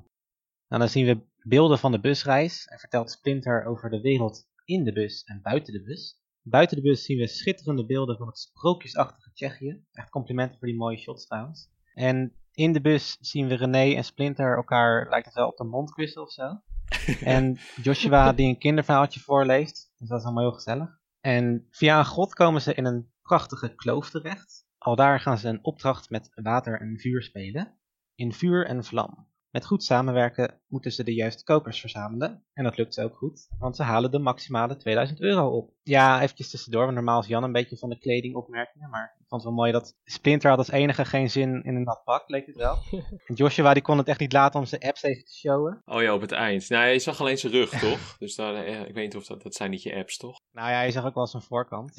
Nou, 0.67 0.81
dan 0.81 0.89
zien 0.89 1.05
we 1.05 1.21
beelden 1.43 1.79
van 1.79 1.91
de 1.91 1.99
busreis. 1.99 2.67
En 2.67 2.79
vertelt 2.79 3.11
Splinter 3.11 3.65
over 3.65 3.89
de 3.89 4.01
wereld 4.01 4.47
in 4.65 4.83
de 4.83 4.93
bus 4.93 5.23
en 5.23 5.41
buiten 5.41 5.73
de 5.73 5.83
bus. 5.83 6.19
Buiten 6.41 6.77
de 6.77 6.83
bus 6.83 7.05
zien 7.05 7.17
we 7.17 7.27
schitterende 7.27 7.85
beelden 7.85 8.17
van 8.17 8.27
het 8.27 8.39
sprookjesachtige 8.39 9.31
Tsjechië. 9.33 9.83
Echt 9.91 10.09
complimenten 10.09 10.59
voor 10.59 10.67
die 10.67 10.77
mooie 10.77 10.97
shots 10.97 11.25
trouwens. 11.25 11.69
En 11.93 12.33
in 12.51 12.73
de 12.73 12.81
bus 12.81 13.17
zien 13.19 13.47
we 13.47 13.55
René 13.55 13.95
en 13.95 14.03
Splinter 14.03 14.55
elkaar, 14.55 15.09
lijkt 15.09 15.25
het 15.25 15.35
wel, 15.35 15.47
op 15.47 15.57
de 15.57 15.63
mond 15.63 15.93
kussen 15.93 16.21
of 16.21 16.31
zo. 16.31 16.61
En 17.35 17.57
Joshua 17.81 18.33
die 18.33 18.47
een 18.47 18.57
kinderverhaaltje 18.57 19.19
voorleest. 19.19 19.93
Dus 19.97 20.07
dat 20.07 20.19
is 20.19 20.25
allemaal 20.25 20.43
heel 20.43 20.53
gezellig. 20.53 20.99
En 21.19 21.67
via 21.69 21.99
een 21.99 22.05
grot 22.05 22.33
komen 22.33 22.61
ze 22.61 22.73
in 22.73 22.85
een 22.85 23.11
prachtige 23.21 23.75
kloof 23.75 24.09
terecht. 24.09 24.65
Aldaar 24.77 25.19
gaan 25.19 25.37
ze 25.37 25.47
een 25.47 25.63
opdracht 25.63 26.09
met 26.09 26.31
water 26.35 26.81
en 26.81 26.99
vuur 26.99 27.23
spelen. 27.23 27.79
In 28.21 28.33
vuur 28.33 28.65
en 28.65 28.83
vlam. 28.83 29.27
Met 29.51 29.65
goed 29.65 29.83
samenwerken 29.83 30.59
moeten 30.67 30.91
ze 30.91 31.03
de 31.03 31.13
juiste 31.13 31.43
kopers 31.43 31.79
verzamelen. 31.79 32.43
En 32.53 32.63
dat 32.63 32.77
lukt 32.77 32.93
ze 32.93 33.03
ook 33.03 33.15
goed, 33.15 33.47
want 33.59 33.75
ze 33.75 33.83
halen 33.83 34.11
de 34.11 34.19
maximale 34.19 34.77
2000 34.77 35.21
euro 35.21 35.49
op. 35.57 35.73
Ja, 35.83 36.21
eventjes 36.21 36.49
tussendoor, 36.49 36.83
want 36.83 36.95
normaal 36.95 37.19
is 37.19 37.27
Jan 37.27 37.43
een 37.43 37.51
beetje 37.51 37.77
van 37.77 37.89
de 37.89 37.99
kledingopmerkingen. 37.99 38.89
Maar 38.89 39.15
ik 39.19 39.27
vond 39.27 39.41
het 39.41 39.43
wel 39.43 39.59
mooi 39.59 39.71
dat 39.71 39.97
Splinter 40.03 40.49
had 40.49 40.57
als 40.57 40.71
enige 40.71 41.05
geen 41.05 41.29
zin 41.29 41.63
in 41.63 41.75
een 41.75 41.83
nat 41.83 42.03
pak, 42.03 42.29
leek 42.29 42.45
het 42.45 42.55
wel. 42.55 42.77
En 43.27 43.35
Joshua 43.35 43.73
die 43.73 43.83
kon 43.83 43.97
het 43.97 44.07
echt 44.07 44.19
niet 44.19 44.33
laten 44.33 44.59
om 44.59 44.65
zijn 44.65 44.81
apps 44.81 45.03
even 45.03 45.25
te 45.25 45.33
showen. 45.33 45.81
Oh 45.85 46.01
ja, 46.01 46.13
op 46.13 46.21
het 46.21 46.31
eind. 46.31 46.69
Nou, 46.69 46.85
je 46.87 46.99
zag 46.99 47.19
alleen 47.19 47.37
zijn 47.37 47.53
rug, 47.53 47.69
toch? 47.69 48.17
Dus 48.17 48.35
daar, 48.35 48.55
eh, 48.55 48.87
ik 48.87 48.93
weet 48.93 49.03
niet 49.03 49.15
of 49.15 49.25
dat... 49.25 49.41
Dat 49.41 49.55
zijn 49.55 49.71
niet 49.71 49.83
je 49.83 49.95
apps, 49.95 50.17
toch? 50.17 50.39
Nou 50.51 50.69
ja, 50.69 50.81
je 50.81 50.91
zag 50.91 51.05
ook 51.05 51.15
wel 51.15 51.27
zijn 51.27 51.43
voorkant. 51.43 51.95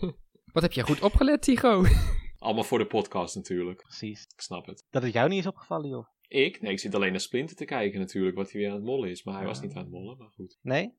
Wat 0.52 0.62
heb 0.62 0.72
jij 0.72 0.84
goed 0.84 1.02
opgelet, 1.02 1.42
Tigo? 1.42 1.84
Allemaal 2.38 2.64
voor 2.64 2.78
de 2.78 2.86
podcast 2.86 3.34
natuurlijk. 3.34 3.82
Precies. 3.82 4.22
Ik 4.34 4.40
snap 4.40 4.66
het. 4.66 4.84
Dat 4.90 5.02
het 5.02 5.12
jou 5.12 5.28
niet 5.28 5.38
is 5.38 5.46
opgevallen, 5.46 5.88
joh. 5.88 6.06
Ik? 6.28 6.60
Nee, 6.60 6.72
ik 6.72 6.78
zit 6.78 6.94
alleen 6.94 7.10
naar 7.10 7.20
Splinter 7.20 7.56
te 7.56 7.64
kijken 7.64 8.00
natuurlijk. 8.00 8.36
Wat 8.36 8.50
hij 8.50 8.60
weer 8.60 8.70
aan 8.70 8.76
het 8.76 8.84
mollen 8.84 9.10
is. 9.10 9.24
Maar 9.24 9.36
hij 9.36 9.46
was 9.46 9.58
Ja. 9.58 9.64
niet 9.64 9.74
aan 9.74 9.82
het 9.82 9.90
mollen, 9.92 10.16
maar 10.18 10.30
goed. 10.30 10.58
Nee? 10.62 10.94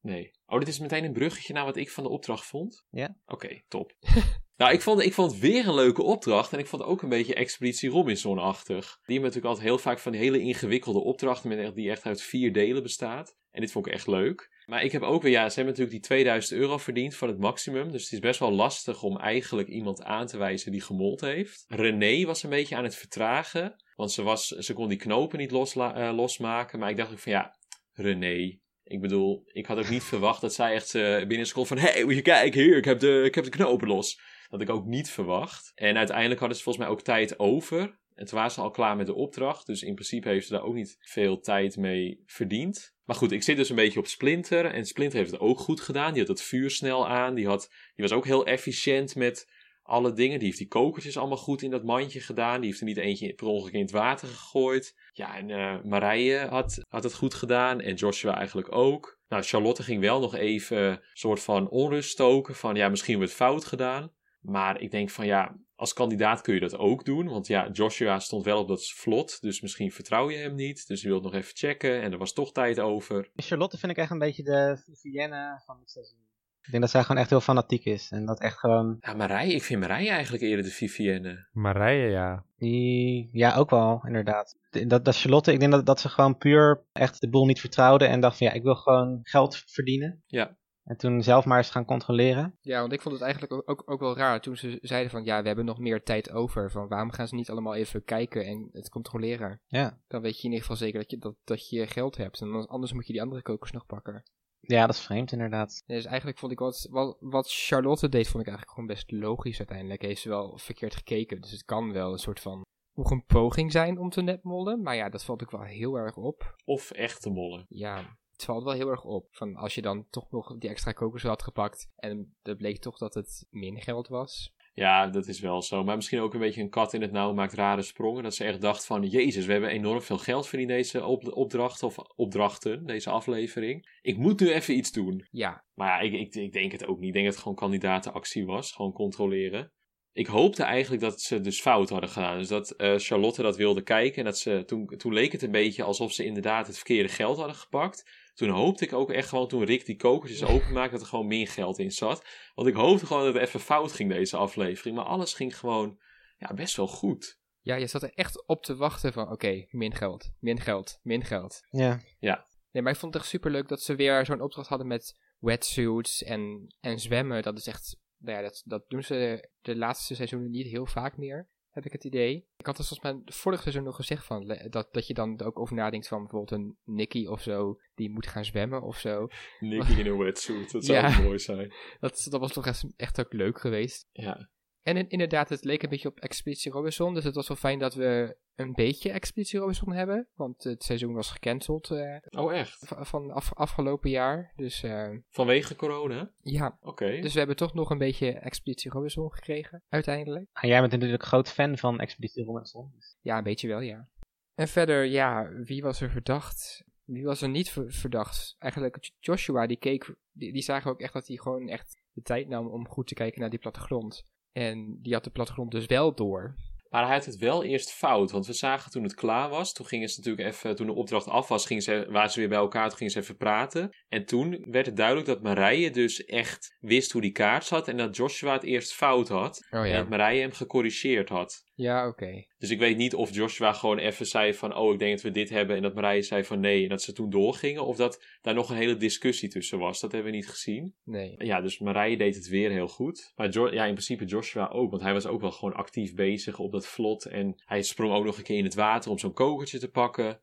Nee. 0.00 0.30
Oh, 0.46 0.58
dit 0.58 0.68
is 0.68 0.78
meteen 0.78 1.04
een 1.04 1.12
bruggetje 1.12 1.52
naar 1.52 1.64
wat 1.64 1.76
ik 1.76 1.90
van 1.90 2.04
de 2.04 2.10
opdracht 2.10 2.44
vond? 2.46 2.84
Ja. 2.90 3.16
Oké, 3.26 3.60
top. 3.68 3.92
nou, 4.56 4.72
ik 4.72 4.80
vond, 4.80 5.00
ik 5.00 5.12
vond 5.12 5.30
het 5.32 5.40
weer 5.40 5.68
een 5.68 5.74
leuke 5.74 6.02
opdracht. 6.02 6.52
En 6.52 6.58
ik 6.58 6.66
vond 6.66 6.82
het 6.82 6.90
ook 6.90 7.02
een 7.02 7.08
beetje 7.08 7.34
Expeditie 7.34 7.90
Robinson-achtig. 7.90 8.84
Die 8.86 8.88
hebben 9.18 9.22
natuurlijk 9.22 9.46
altijd 9.46 9.66
heel 9.66 9.78
vaak 9.78 9.98
van 9.98 10.12
hele 10.12 10.40
ingewikkelde 10.40 10.98
opdrachten. 11.00 11.48
Met 11.48 11.58
echt, 11.58 11.74
die 11.74 11.90
echt 11.90 12.04
uit 12.06 12.22
vier 12.22 12.52
delen 12.52 12.82
bestaat. 12.82 13.36
En 13.50 13.60
dit 13.60 13.72
vond 13.72 13.86
ik 13.86 13.92
echt 13.92 14.06
leuk. 14.06 14.50
Maar 14.72 14.84
ik 14.84 14.92
heb 14.92 15.02
ook 15.02 15.22
weer, 15.22 15.32
ja, 15.32 15.48
ze 15.48 15.54
hebben 15.54 15.64
natuurlijk 15.64 15.90
die 15.90 16.00
2000 16.00 16.60
euro 16.60 16.78
verdiend 16.78 17.16
van 17.16 17.28
het 17.28 17.38
maximum. 17.38 17.92
Dus 17.92 18.02
het 18.02 18.12
is 18.12 18.18
best 18.18 18.40
wel 18.40 18.52
lastig 18.52 19.02
om 19.02 19.18
eigenlijk 19.18 19.68
iemand 19.68 20.02
aan 20.02 20.26
te 20.26 20.38
wijzen 20.38 20.72
die 20.72 20.80
gemold 20.80 21.20
heeft. 21.20 21.64
René 21.68 22.24
was 22.24 22.42
een 22.42 22.50
beetje 22.50 22.76
aan 22.76 22.84
het 22.84 22.96
vertragen. 22.96 23.74
Want 23.94 24.12
ze, 24.12 24.22
was, 24.22 24.46
ze 24.46 24.72
kon 24.72 24.88
die 24.88 24.98
knopen 24.98 25.38
niet 25.38 25.50
losla- 25.50 25.94
eh, 25.94 26.16
losmaken. 26.16 26.78
Maar 26.78 26.90
ik 26.90 26.96
dacht 26.96 27.12
ook 27.12 27.18
van 27.18 27.32
ja, 27.32 27.56
René. 27.92 28.58
Ik 28.84 29.00
bedoel, 29.00 29.42
ik 29.46 29.66
had 29.66 29.78
ook 29.78 29.88
niet 29.88 30.04
verwacht 30.04 30.40
dat 30.40 30.54
zij 30.54 30.74
echt 30.74 30.94
eh, 30.94 31.26
binnen 31.26 31.46
seconde 31.46 31.68
van... 31.68 31.78
Hey, 31.78 32.04
moet 32.04 32.14
je 32.14 32.22
kijken, 32.22 32.62
hier, 32.62 32.76
ik 32.76 32.84
heb, 32.84 32.98
de, 32.98 33.22
ik 33.24 33.34
heb 33.34 33.44
de 33.44 33.50
knopen 33.50 33.88
los. 33.88 34.16
Dat 34.16 34.60
had 34.60 34.60
ik 34.60 34.70
ook 34.70 34.86
niet 34.86 35.10
verwacht. 35.10 35.72
En 35.74 35.96
uiteindelijk 35.96 36.40
hadden 36.40 36.58
ze 36.58 36.62
volgens 36.64 36.84
mij 36.84 36.94
ook 36.94 37.02
tijd 37.02 37.38
over. 37.38 38.00
En 38.14 38.26
toen 38.26 38.36
waren 38.38 38.50
ze 38.52 38.60
al 38.60 38.70
klaar 38.70 38.96
met 38.96 39.06
de 39.06 39.14
opdracht. 39.14 39.66
Dus 39.66 39.82
in 39.82 39.94
principe 39.94 40.28
heeft 40.28 40.46
ze 40.46 40.52
daar 40.52 40.62
ook 40.62 40.74
niet 40.74 40.96
veel 41.00 41.40
tijd 41.40 41.76
mee 41.76 42.22
verdiend. 42.26 42.94
Maar 43.04 43.16
goed, 43.16 43.32
ik 43.32 43.42
zit 43.42 43.56
dus 43.56 43.68
een 43.68 43.76
beetje 43.76 43.98
op 43.98 44.06
Splinter. 44.06 44.64
En 44.64 44.86
Splinter 44.86 45.18
heeft 45.18 45.30
het 45.30 45.40
ook 45.40 45.58
goed 45.58 45.80
gedaan. 45.80 46.12
Die 46.12 46.20
had 46.20 46.30
het 46.30 46.42
vuur 46.42 46.70
snel 46.70 47.08
aan. 47.08 47.34
Die, 47.34 47.46
had, 47.46 47.70
die 47.94 48.04
was 48.04 48.12
ook 48.12 48.24
heel 48.24 48.46
efficiënt 48.46 49.14
met 49.14 49.50
alle 49.82 50.12
dingen. 50.12 50.38
Die 50.38 50.46
heeft 50.46 50.58
die 50.58 50.68
kokertjes 50.68 51.16
allemaal 51.16 51.36
goed 51.36 51.62
in 51.62 51.70
dat 51.70 51.84
mandje 51.84 52.20
gedaan. 52.20 52.60
Die 52.60 52.68
heeft 52.68 52.80
er 52.80 52.86
niet 52.86 52.96
eentje 52.96 53.34
per 53.34 53.46
ongeluk 53.46 53.72
in 53.72 53.80
het 53.80 53.90
water 53.90 54.28
gegooid. 54.28 54.96
Ja, 55.12 55.36
en 55.36 55.50
eh 55.50 55.82
Marije 55.84 56.38
had, 56.38 56.84
had 56.88 57.02
het 57.02 57.14
goed 57.14 57.34
gedaan. 57.34 57.80
En 57.80 57.94
Joshua 57.94 58.36
eigenlijk 58.36 58.74
ook. 58.74 59.20
Nou, 59.28 59.42
Charlotte 59.42 59.82
ging 59.82 60.00
wel 60.00 60.20
nog 60.20 60.34
even 60.34 60.78
een 60.78 61.00
soort 61.12 61.40
van 61.40 61.68
onrust 61.68 62.10
stoken. 62.10 62.54
Van 62.54 62.74
ja, 62.74 62.88
misschien 62.88 63.10
hebben 63.10 63.28
we 63.28 63.34
het 63.34 63.44
fout 63.44 63.64
gedaan. 63.64 64.12
Maar 64.40 64.80
ik 64.80 64.90
denk 64.90 65.10
van 65.10 65.26
ja, 65.26 65.56
als 65.82 65.92
kandidaat 65.92 66.40
kun 66.40 66.54
je 66.54 66.60
dat 66.60 66.76
ook 66.76 67.04
doen. 67.04 67.28
Want 67.28 67.46
ja, 67.46 67.68
Joshua 67.72 68.18
stond 68.18 68.44
wel 68.44 68.60
op 68.60 68.68
dat 68.68 68.90
vlot. 68.90 69.40
Dus 69.40 69.60
misschien 69.60 69.92
vertrouw 69.92 70.30
je 70.30 70.36
hem 70.36 70.54
niet. 70.54 70.86
Dus 70.86 71.02
je 71.02 71.08
wilt 71.08 71.22
nog 71.22 71.34
even 71.34 71.56
checken. 71.56 72.02
En 72.02 72.12
er 72.12 72.18
was 72.18 72.32
toch 72.32 72.52
tijd 72.52 72.80
over. 72.80 73.30
Charlotte 73.36 73.78
vind 73.78 73.92
ik 73.92 73.98
echt 73.98 74.10
een 74.10 74.18
beetje 74.18 74.42
de 74.42 74.82
Vivienne 74.84 75.62
van 75.66 75.78
het 75.78 75.90
seizoen. 75.90 76.20
Ik 76.62 76.70
denk 76.70 76.82
dat 76.82 76.92
zij 76.92 77.02
gewoon 77.02 77.20
echt 77.20 77.30
heel 77.30 77.40
fanatiek 77.40 77.84
is. 77.84 78.10
En 78.10 78.26
dat 78.26 78.40
echt 78.40 78.58
gewoon... 78.58 78.96
Ja, 79.00 79.14
Marije, 79.14 79.54
ik 79.54 79.62
vind 79.62 79.80
Marije 79.80 80.10
eigenlijk 80.10 80.42
eerder 80.42 80.64
de 80.64 80.70
Vivienne. 80.70 81.48
Marije, 81.52 82.10
ja. 82.10 82.44
Die... 82.58 83.28
Ja, 83.32 83.56
ook 83.56 83.70
wel, 83.70 84.02
inderdaad. 84.06 84.56
Dat, 84.86 85.04
dat 85.04 85.16
Charlotte, 85.16 85.52
ik 85.52 85.60
denk 85.60 85.72
dat, 85.72 85.86
dat 85.86 86.00
ze 86.00 86.08
gewoon 86.08 86.36
puur 86.36 86.84
echt 86.92 87.20
de 87.20 87.28
boel 87.28 87.46
niet 87.46 87.60
vertrouwde. 87.60 88.04
En 88.04 88.20
dacht 88.20 88.38
van 88.38 88.46
ja, 88.46 88.52
ik 88.52 88.62
wil 88.62 88.74
gewoon 88.74 89.20
geld 89.22 89.56
verdienen. 89.66 90.22
Ja. 90.26 90.56
En 90.84 90.96
toen 90.96 91.22
zelf 91.22 91.44
maar 91.44 91.58
eens 91.58 91.70
gaan 91.70 91.84
controleren. 91.84 92.56
Ja, 92.60 92.80
want 92.80 92.92
ik 92.92 93.02
vond 93.02 93.14
het 93.14 93.22
eigenlijk 93.22 93.52
ook, 93.52 93.70
ook, 93.70 93.82
ook 93.90 94.00
wel 94.00 94.16
raar 94.16 94.40
toen 94.40 94.56
ze 94.56 94.78
zeiden 94.80 95.10
van 95.10 95.24
ja, 95.24 95.40
we 95.40 95.46
hebben 95.46 95.64
nog 95.64 95.78
meer 95.78 96.02
tijd 96.02 96.30
over. 96.30 96.70
Van 96.70 96.88
waarom 96.88 97.10
gaan 97.10 97.28
ze 97.28 97.34
niet 97.34 97.50
allemaal 97.50 97.74
even 97.74 98.04
kijken 98.04 98.44
en 98.46 98.68
het 98.72 98.88
controleren? 98.88 99.60
Ja. 99.66 100.00
Dan 100.08 100.22
weet 100.22 100.36
je 100.36 100.42
in 100.42 100.44
ieder 100.44 100.60
geval 100.60 100.76
zeker 100.76 101.00
dat 101.00 101.10
je, 101.10 101.18
dat, 101.18 101.34
dat 101.44 101.68
je 101.68 101.86
geld 101.86 102.16
hebt. 102.16 102.40
En 102.40 102.66
anders 102.66 102.92
moet 102.92 103.06
je 103.06 103.12
die 103.12 103.22
andere 103.22 103.42
kokers 103.42 103.70
nog 103.72 103.86
pakken. 103.86 104.22
Ja, 104.60 104.86
dat 104.86 104.94
is 104.94 105.00
vreemd 105.00 105.32
inderdaad. 105.32 105.82
Dus 105.86 106.04
eigenlijk 106.04 106.38
vond 106.38 106.52
ik 106.52 106.58
wat, 106.58 106.86
wat, 106.90 107.16
wat 107.20 107.52
Charlotte 107.52 108.08
deed, 108.08 108.28
vond 108.28 108.42
ik 108.42 108.48
eigenlijk 108.48 108.76
gewoon 108.76 108.94
best 108.94 109.10
logisch 109.10 109.58
uiteindelijk. 109.58 110.02
Heeft 110.02 110.20
ze 110.20 110.28
wel 110.28 110.58
verkeerd 110.58 110.94
gekeken. 110.94 111.40
Dus 111.40 111.50
het 111.50 111.64
kan 111.64 111.92
wel 111.92 112.12
een 112.12 112.18
soort 112.18 112.40
van 112.40 112.64
nog 112.94 113.10
een 113.10 113.24
poging 113.24 113.72
zijn 113.72 113.98
om 113.98 114.10
te 114.10 114.22
netmollen. 114.22 114.82
Maar 114.82 114.96
ja, 114.96 115.08
dat 115.08 115.24
valt 115.24 115.42
ook 115.42 115.50
wel 115.50 115.62
heel 115.62 115.94
erg 115.94 116.16
op. 116.16 116.54
Of 116.64 116.90
echte 116.90 117.30
mollen. 117.30 117.66
Ja, 117.68 118.18
het 118.42 118.50
valt 118.50 118.64
wel 118.64 118.72
heel 118.72 118.90
erg 118.90 119.04
op. 119.04 119.26
Van 119.30 119.56
als 119.56 119.74
je 119.74 119.82
dan 119.82 120.06
toch 120.10 120.30
nog 120.30 120.58
die 120.58 120.70
extra 120.70 120.92
kokers 120.92 121.22
had 121.22 121.42
gepakt. 121.42 121.90
En 121.96 122.36
het 122.42 122.56
bleek 122.56 122.78
toch 122.78 122.98
dat 122.98 123.14
het 123.14 123.46
min 123.50 123.80
geld 123.80 124.08
was. 124.08 124.54
Ja, 124.74 125.06
dat 125.06 125.26
is 125.26 125.40
wel 125.40 125.62
zo. 125.62 125.84
Maar 125.84 125.96
misschien 125.96 126.20
ook 126.20 126.34
een 126.34 126.40
beetje 126.40 126.62
een 126.62 126.70
kat 126.70 126.92
in 126.92 127.02
het 127.02 127.12
nauw 127.12 127.32
maakt 127.32 127.52
rare 127.52 127.82
sprongen. 127.82 128.22
Dat 128.22 128.34
ze 128.34 128.44
echt 128.44 128.60
dacht 128.60 128.86
van, 128.86 129.06
jezus, 129.06 129.46
we 129.46 129.52
hebben 129.52 129.70
enorm 129.70 130.02
veel 130.02 130.18
geld 130.18 130.48
verdiend 130.48 130.70
deze 130.70 131.04
op 131.04 131.32
opdracht 131.36 131.82
of 131.82 131.98
opdrachten, 131.98 132.86
deze 132.86 133.10
aflevering. 133.10 133.98
Ik 134.02 134.16
moet 134.16 134.40
nu 134.40 134.52
even 134.52 134.76
iets 134.76 134.92
doen. 134.92 135.26
Ja, 135.30 135.64
Maar 135.74 135.88
ja, 135.88 136.10
ik, 136.10 136.12
ik, 136.12 136.34
ik 136.34 136.52
denk 136.52 136.72
het 136.72 136.86
ook 136.86 136.98
niet. 136.98 137.08
Ik 137.08 137.12
denk 137.12 137.24
dat 137.24 137.34
het 137.34 137.42
gewoon 137.42 137.58
kandidatenactie 137.58 138.46
was. 138.46 138.72
Gewoon 138.72 138.92
controleren. 138.92 139.72
Ik 140.12 140.26
hoopte 140.26 140.62
eigenlijk 140.62 141.02
dat 141.02 141.20
ze 141.20 141.40
dus 141.40 141.60
fout 141.60 141.90
hadden 141.90 142.08
gedaan. 142.10 142.38
Dus 142.38 142.48
dat 142.48 142.70
eh, 142.70 142.94
Charlotte 142.96 143.42
dat 143.42 143.56
wilde 143.56 143.82
kijken. 143.82 144.18
En 144.18 144.24
dat 144.24 144.38
ze, 144.38 144.62
toen, 144.66 144.86
toen 144.86 145.12
leek 145.12 145.32
het 145.32 145.42
een 145.42 145.50
beetje 145.50 145.82
alsof 145.82 146.12
ze 146.12 146.24
inderdaad 146.24 146.66
het 146.66 146.76
verkeerde 146.76 147.08
geld 147.08 147.36
hadden 147.36 147.56
gepakt. 147.56 148.10
Toen 148.34 148.48
hoopte 148.48 148.84
ik 148.84 148.92
ook 148.92 149.10
echt 149.10 149.28
gewoon, 149.28 149.48
toen 149.48 149.64
Rick 149.64 149.86
die 149.86 149.96
kokertjes 149.96 150.44
openmaakte, 150.44 150.92
dat 150.92 151.00
er 151.00 151.06
gewoon 151.06 151.26
meer 151.26 151.48
geld 151.48 151.78
in 151.78 151.90
zat. 151.90 152.26
Want 152.54 152.68
ik 152.68 152.74
hoopte 152.74 153.06
gewoon 153.06 153.24
dat 153.24 153.34
het 153.34 153.42
even 153.42 153.60
fout 153.60 153.92
ging 153.92 154.10
deze 154.10 154.36
aflevering. 154.36 154.96
Maar 154.96 155.04
alles 155.04 155.34
ging 155.34 155.58
gewoon 155.58 156.00
ja, 156.38 156.54
best 156.54 156.76
wel 156.76 156.86
goed. 156.88 157.40
ja 157.60 157.74
je 157.74 157.86
zat 157.86 158.02
er 158.02 158.12
echt 158.14 158.46
op 158.46 158.64
te 158.64 158.76
wachten 158.76 159.12
van 159.12 159.30
oké, 159.30 159.66
min 159.68 159.94
geld, 159.94 160.30
min 160.38 160.60
geld, 160.60 160.98
min 161.02 161.24
geld. 161.24 161.60
Ja. 161.70 162.46
Nee, 162.70 162.82
maar 162.82 162.92
ik 162.92 162.98
vond 162.98 163.14
het 163.14 163.22
echt 163.22 163.32
super 163.32 163.50
leuk 163.50 163.68
dat 163.68 163.82
ze 163.82 163.94
weer 163.94 164.26
zo'n 164.26 164.40
opdracht 164.40 164.68
hadden 164.68 164.86
met 164.86 165.20
wetsuits 165.38 166.22
en, 166.22 166.74
en 166.80 166.98
zwemmen. 167.00 167.42
Dat 167.42 167.58
is 167.58 167.66
echt, 167.66 167.96
nou 168.16 168.36
ja, 168.36 168.42
dat, 168.42 168.62
dat 168.64 168.84
doen 168.88 169.02
ze 169.02 169.48
de 169.60 169.76
laatste 169.76 170.14
seizoenen 170.14 170.50
niet 170.50 170.66
heel 170.66 170.86
vaak 170.86 171.16
meer, 171.16 171.48
heb 171.72 171.84
ik 171.84 171.92
het 171.92 172.04
idee. 172.04 172.46
Ik 172.56 172.66
had 172.66 172.78
er 172.78 172.84
volgens 172.84 173.12
mij 173.12 173.34
vorig 173.34 173.60
seizoen 173.62 173.82
nog 173.84 173.96
gezegd 173.96 174.24
van, 174.26 174.58
dat, 174.70 174.88
dat 174.92 175.06
je 175.06 175.14
dan 175.14 175.40
ook 175.40 175.58
over 175.58 175.74
nadenkt 175.74 176.08
van 176.08 176.18
bijvoorbeeld 176.18 176.60
een 176.60 176.76
Nicky 176.84 177.26
of 177.26 177.42
zo, 177.42 177.78
die 177.94 178.10
moet 178.10 178.26
gaan 178.26 178.44
zwemmen 178.44 178.82
of 178.82 178.98
zo. 178.98 179.28
Nicky 179.60 179.92
in 179.92 180.06
een 180.06 180.18
wetsuit, 180.18 180.72
dat 180.72 180.84
zou 180.84 180.98
Ja. 180.98 181.20
mooi 181.20 181.38
zijn. 181.38 181.72
Dat, 182.00 182.26
dat 182.30 182.40
was 182.40 182.52
toch 182.52 182.66
echt, 182.66 182.84
echt 182.96 183.20
ook 183.20 183.32
leuk 183.32 183.60
geweest. 183.60 184.08
Ja. 184.12 184.48
En 184.82 184.96
in- 184.96 185.08
inderdaad, 185.08 185.48
het 185.48 185.64
leek 185.64 185.82
een 185.82 185.88
beetje 185.88 186.08
op 186.08 186.18
Expeditie 186.20 186.72
Robinson. 186.72 187.14
Dus 187.14 187.24
het 187.24 187.34
was 187.34 187.48
wel 187.48 187.56
fijn 187.56 187.78
dat 187.78 187.94
we 187.94 188.36
een 188.54 188.72
beetje 188.72 189.10
Expeditie 189.10 189.58
Robinson 189.58 189.92
hebben. 189.92 190.28
Want 190.34 190.64
het 190.64 190.82
seizoen 190.82 191.14
was 191.14 191.30
gecanceld 191.30 191.90
eh, 191.90 192.16
Oh, 192.30 192.54
echt? 192.54 192.78
van 192.88 193.30
af, 193.30 193.54
afgelopen 193.54 194.10
jaar. 194.10 194.52
Dus 194.56 194.82
eh, 194.82 195.08
Vanwege 195.30 195.76
corona? 195.76 196.32
ja, 196.42 196.78
Oké. 196.80 197.20
dus 197.20 197.32
we 197.32 197.38
hebben 197.38 197.56
toch 197.56 197.74
nog 197.74 197.90
een 197.90 197.98
beetje 197.98 198.30
Expeditie 198.32 198.90
Robinson 198.90 199.32
gekregen, 199.32 199.82
uiteindelijk. 199.88 200.46
En 200.52 200.68
jij 200.68 200.80
bent 200.80 200.92
natuurlijk 200.92 201.22
groot 201.22 201.48
fan 201.48 201.78
van 201.78 202.00
Expeditie 202.00 202.44
Robinson. 202.44 202.92
Ja, 203.20 203.36
een 203.38 203.44
beetje 203.44 203.68
wel, 203.68 203.80
ja. 203.80 204.08
En 204.54 204.68
verder, 204.68 205.04
ja, 205.04 205.48
wie 205.64 205.82
was 205.82 206.00
er 206.00 206.10
verdacht? 206.10 206.84
Wie 207.04 207.24
was 207.24 207.42
er 207.42 207.48
niet 207.48 207.70
ver- 207.70 207.92
verdacht? 207.92 208.56
Eigenlijk 208.58 209.10
Joshua, 209.18 209.66
die 209.66 209.76
keek, 209.76 210.14
die, 210.32 210.52
die 210.52 210.62
zagen 210.62 210.90
ook 210.90 211.00
echt 211.00 211.12
dat 211.12 211.26
hij 211.26 211.36
gewoon 211.36 211.68
echt 211.68 212.00
de 212.12 212.22
tijd 212.22 212.48
nam 212.48 212.66
om 212.66 212.88
goed 212.88 213.06
te 213.06 213.14
kijken 213.14 213.40
naar 213.40 213.50
die 213.50 213.58
plattegrond. 213.58 214.24
En 214.52 214.98
die 215.02 215.12
had 215.12 215.24
de 215.24 215.30
plattegrond 215.30 215.70
dus 215.70 215.86
wel 215.86 216.14
door. 216.14 216.54
Maar 216.92 217.04
hij 217.06 217.14
had 217.14 217.24
het 217.24 217.36
wel 217.36 217.64
eerst 217.64 217.92
fout, 217.92 218.30
want 218.30 218.46
we 218.46 218.52
zagen 218.52 218.90
toen 218.90 219.02
het 219.02 219.14
klaar 219.14 219.48
was, 219.48 219.72
toen 219.72 219.86
gingen 219.86 220.08
ze 220.08 220.18
natuurlijk 220.18 220.48
even, 220.48 220.76
toen 220.76 220.86
de 220.86 220.92
opdracht 220.92 221.28
af 221.28 221.48
was, 221.48 221.66
gingen 221.66 221.82
ze, 221.82 222.06
waren 222.08 222.30
ze 222.30 222.38
weer 222.38 222.48
bij 222.48 222.58
elkaar, 222.58 222.88
toen 222.88 222.96
gingen 222.96 223.12
ze 223.12 223.18
even 223.18 223.36
praten. 223.36 223.90
En 224.08 224.24
toen 224.24 224.64
werd 224.70 224.86
het 224.86 224.96
duidelijk 224.96 225.26
dat 225.26 225.42
Marije 225.42 225.90
dus 225.90 226.24
echt 226.24 226.76
wist 226.80 227.12
hoe 227.12 227.20
die 227.20 227.32
kaart 227.32 227.64
zat 227.64 227.88
en 227.88 227.96
dat 227.96 228.16
Joshua 228.16 228.52
het 228.52 228.62
eerst 228.62 228.92
fout 228.92 229.28
had. 229.28 229.66
Oh 229.70 229.86
En 229.86 229.92
dat 229.92 230.08
Marije 230.08 230.40
hem 230.40 230.52
gecorrigeerd 230.52 231.28
had. 231.28 231.64
Ja, 231.74 232.08
oké. 232.08 232.44
Dus 232.58 232.70
ik 232.70 232.78
weet 232.78 232.96
niet 232.96 233.14
of 233.14 233.34
Joshua 233.34 233.72
gewoon 233.72 233.98
even 233.98 234.26
zei 234.26 234.54
van, 234.54 234.74
oh 234.76 234.92
ik 234.92 234.98
denk 234.98 235.12
dat 235.12 235.22
we 235.22 235.30
dit 235.30 235.50
hebben 235.50 235.76
en 235.76 235.82
dat 235.82 235.94
Marije 235.94 236.22
zei 236.22 236.44
van 236.44 236.60
nee 236.60 236.82
en 236.82 236.88
dat 236.88 237.02
ze 237.02 237.12
toen 237.12 237.30
doorgingen. 237.30 237.86
Of 237.86 237.96
dat 237.96 238.22
daar 238.40 238.54
nog 238.54 238.70
een 238.70 238.76
hele 238.76 238.96
discussie 238.96 239.48
tussen 239.48 239.78
was, 239.78 240.00
dat 240.00 240.12
hebben 240.12 240.30
we 240.30 240.36
niet 240.36 240.48
gezien. 240.48 240.94
Nee. 241.04 241.34
Ja, 241.38 241.60
dus 241.60 241.78
Marije 241.78 242.16
deed 242.16 242.34
het 242.34 242.48
weer 242.48 242.70
heel 242.70 242.88
goed. 242.88 243.32
Maar 243.36 243.48
Jo- 243.48 243.72
ja, 243.72 243.84
in 243.84 243.92
principe 243.92 244.24
Joshua 244.24 244.68
ook. 244.68 244.90
Want 244.90 245.02
hij 245.02 245.12
was 245.12 245.26
ook 245.26 245.40
wel 245.40 245.50
gewoon 245.52 245.74
actief 245.74 246.14
bezig 246.14 246.58
op 246.58 246.72
dat 246.72 246.86
vlot. 246.86 247.26
En 247.26 247.62
hij 247.64 247.82
sprong 247.82 248.12
ook 248.12 248.24
nog 248.24 248.36
een 248.38 248.44
keer 248.44 248.58
in 248.58 248.64
het 248.64 248.74
water 248.74 249.10
om 249.10 249.18
zo'n 249.18 249.32
kokertje 249.32 249.78
te 249.78 249.90
pakken. 249.90 250.40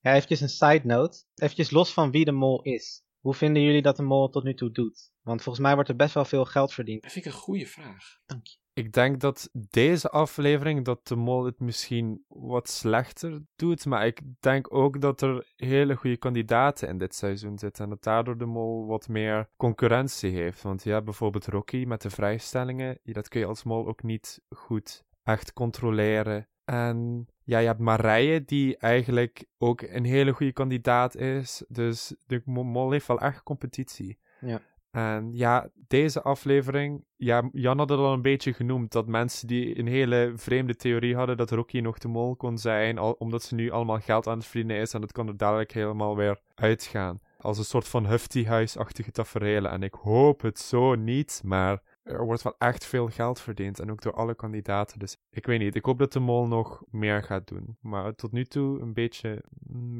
Ja, 0.00 0.14
eventjes 0.14 0.40
een 0.40 0.48
side 0.48 0.80
note. 0.84 1.18
Eventjes 1.34 1.70
los 1.70 1.92
van 1.92 2.10
wie 2.10 2.24
de 2.24 2.32
mol 2.32 2.62
is. 2.62 3.04
Hoe 3.20 3.34
vinden 3.34 3.62
jullie 3.62 3.82
dat 3.82 3.96
de 3.96 4.02
mol 4.02 4.28
tot 4.28 4.44
nu 4.44 4.54
toe 4.54 4.70
doet? 4.70 5.12
Want 5.22 5.42
volgens 5.42 5.64
mij 5.64 5.74
wordt 5.74 5.88
er 5.88 5.96
best 5.96 6.14
wel 6.14 6.24
veel 6.24 6.44
geld 6.44 6.72
verdiend. 6.72 7.02
Dat 7.02 7.12
vind 7.12 7.24
ik 7.24 7.32
een 7.32 7.38
goede 7.38 7.66
vraag. 7.66 8.18
Dank 8.26 8.46
je. 8.46 8.56
Ik 8.76 8.92
denk 8.92 9.20
dat 9.20 9.50
deze 9.52 10.10
aflevering, 10.10 10.84
dat 10.84 11.06
de 11.06 11.16
mol 11.16 11.44
het 11.44 11.60
misschien 11.60 12.24
wat 12.28 12.68
slechter 12.68 13.42
doet. 13.56 13.86
Maar 13.86 14.06
ik 14.06 14.20
denk 14.40 14.74
ook 14.74 15.00
dat 15.00 15.20
er 15.20 15.52
hele 15.56 15.94
goede 15.94 16.16
kandidaten 16.16 16.88
in 16.88 16.98
dit 16.98 17.14
seizoen 17.14 17.58
zitten. 17.58 17.84
En 17.84 17.90
dat 17.90 18.02
daardoor 18.02 18.38
de 18.38 18.44
mol 18.44 18.86
wat 18.86 19.08
meer 19.08 19.48
concurrentie 19.56 20.30
heeft. 20.30 20.62
Want 20.62 20.82
ja, 20.82 21.02
bijvoorbeeld 21.02 21.46
Rocky 21.46 21.84
met 21.84 22.02
de 22.02 22.10
vrijstellingen. 22.10 22.98
Dat 23.04 23.28
kun 23.28 23.40
je 23.40 23.46
als 23.46 23.62
mol 23.62 23.86
ook 23.86 24.02
niet 24.02 24.40
goed 24.48 25.04
echt 25.22 25.52
controleren. 25.52 26.48
En 26.64 27.26
ja, 27.42 27.58
je 27.58 27.66
hebt 27.66 27.80
Marije, 27.80 28.44
die 28.44 28.76
eigenlijk 28.76 29.46
ook 29.58 29.80
een 29.80 30.04
hele 30.04 30.32
goede 30.32 30.52
kandidaat 30.52 31.14
is. 31.14 31.64
Dus 31.68 32.14
de 32.26 32.42
mo- 32.44 32.62
mol 32.64 32.90
heeft 32.90 33.06
wel 33.06 33.20
echt 33.20 33.42
competitie. 33.42 34.18
Ja. 34.40 34.60
En 34.96 35.30
ja, 35.32 35.68
deze 35.88 36.22
aflevering, 36.22 37.04
ja, 37.16 37.48
Jan 37.52 37.78
had 37.78 37.88
het 37.88 37.98
al 37.98 38.12
een 38.12 38.22
beetje 38.22 38.52
genoemd, 38.52 38.92
dat 38.92 39.06
mensen 39.06 39.46
die 39.46 39.78
een 39.78 39.86
hele 39.86 40.32
vreemde 40.36 40.76
theorie 40.76 41.16
hadden 41.16 41.36
dat 41.36 41.50
Rocky 41.50 41.80
nog 41.80 41.98
de 41.98 42.08
mol 42.08 42.36
kon 42.36 42.58
zijn, 42.58 42.98
omdat 42.98 43.42
ze 43.42 43.54
nu 43.54 43.70
allemaal 43.70 44.00
geld 44.00 44.26
aan 44.26 44.38
het 44.38 44.46
verdienen 44.46 44.76
is 44.76 44.94
en 44.94 45.00
dat 45.00 45.12
kan 45.12 45.28
er 45.28 45.36
dadelijk 45.36 45.72
helemaal 45.72 46.16
weer 46.16 46.40
uitgaan. 46.54 47.20
Als 47.38 47.58
een 47.58 47.64
soort 47.64 47.88
van 47.88 48.06
Hufty-huisachtige 48.06 49.10
tafereelen. 49.10 49.70
En 49.70 49.82
ik 49.82 49.94
hoop 49.94 50.40
het 50.40 50.58
zo 50.58 50.94
niet, 50.94 51.40
maar 51.44 51.82
er 52.06 52.24
wordt 52.24 52.42
wel 52.42 52.54
echt 52.58 52.86
veel 52.86 53.08
geld 53.08 53.40
verdiend. 53.40 53.78
En 53.78 53.90
ook 53.90 54.02
door 54.02 54.14
alle 54.14 54.34
kandidaten. 54.34 54.98
Dus 54.98 55.16
ik 55.30 55.46
weet 55.46 55.58
niet. 55.58 55.74
Ik 55.74 55.84
hoop 55.84 55.98
dat 55.98 56.12
de 56.12 56.20
mol 56.20 56.46
nog 56.46 56.82
meer 56.90 57.22
gaat 57.22 57.48
doen. 57.48 57.76
Maar 57.80 58.14
tot 58.14 58.32
nu 58.32 58.44
toe 58.44 58.80
een 58.80 58.92
beetje 58.92 59.42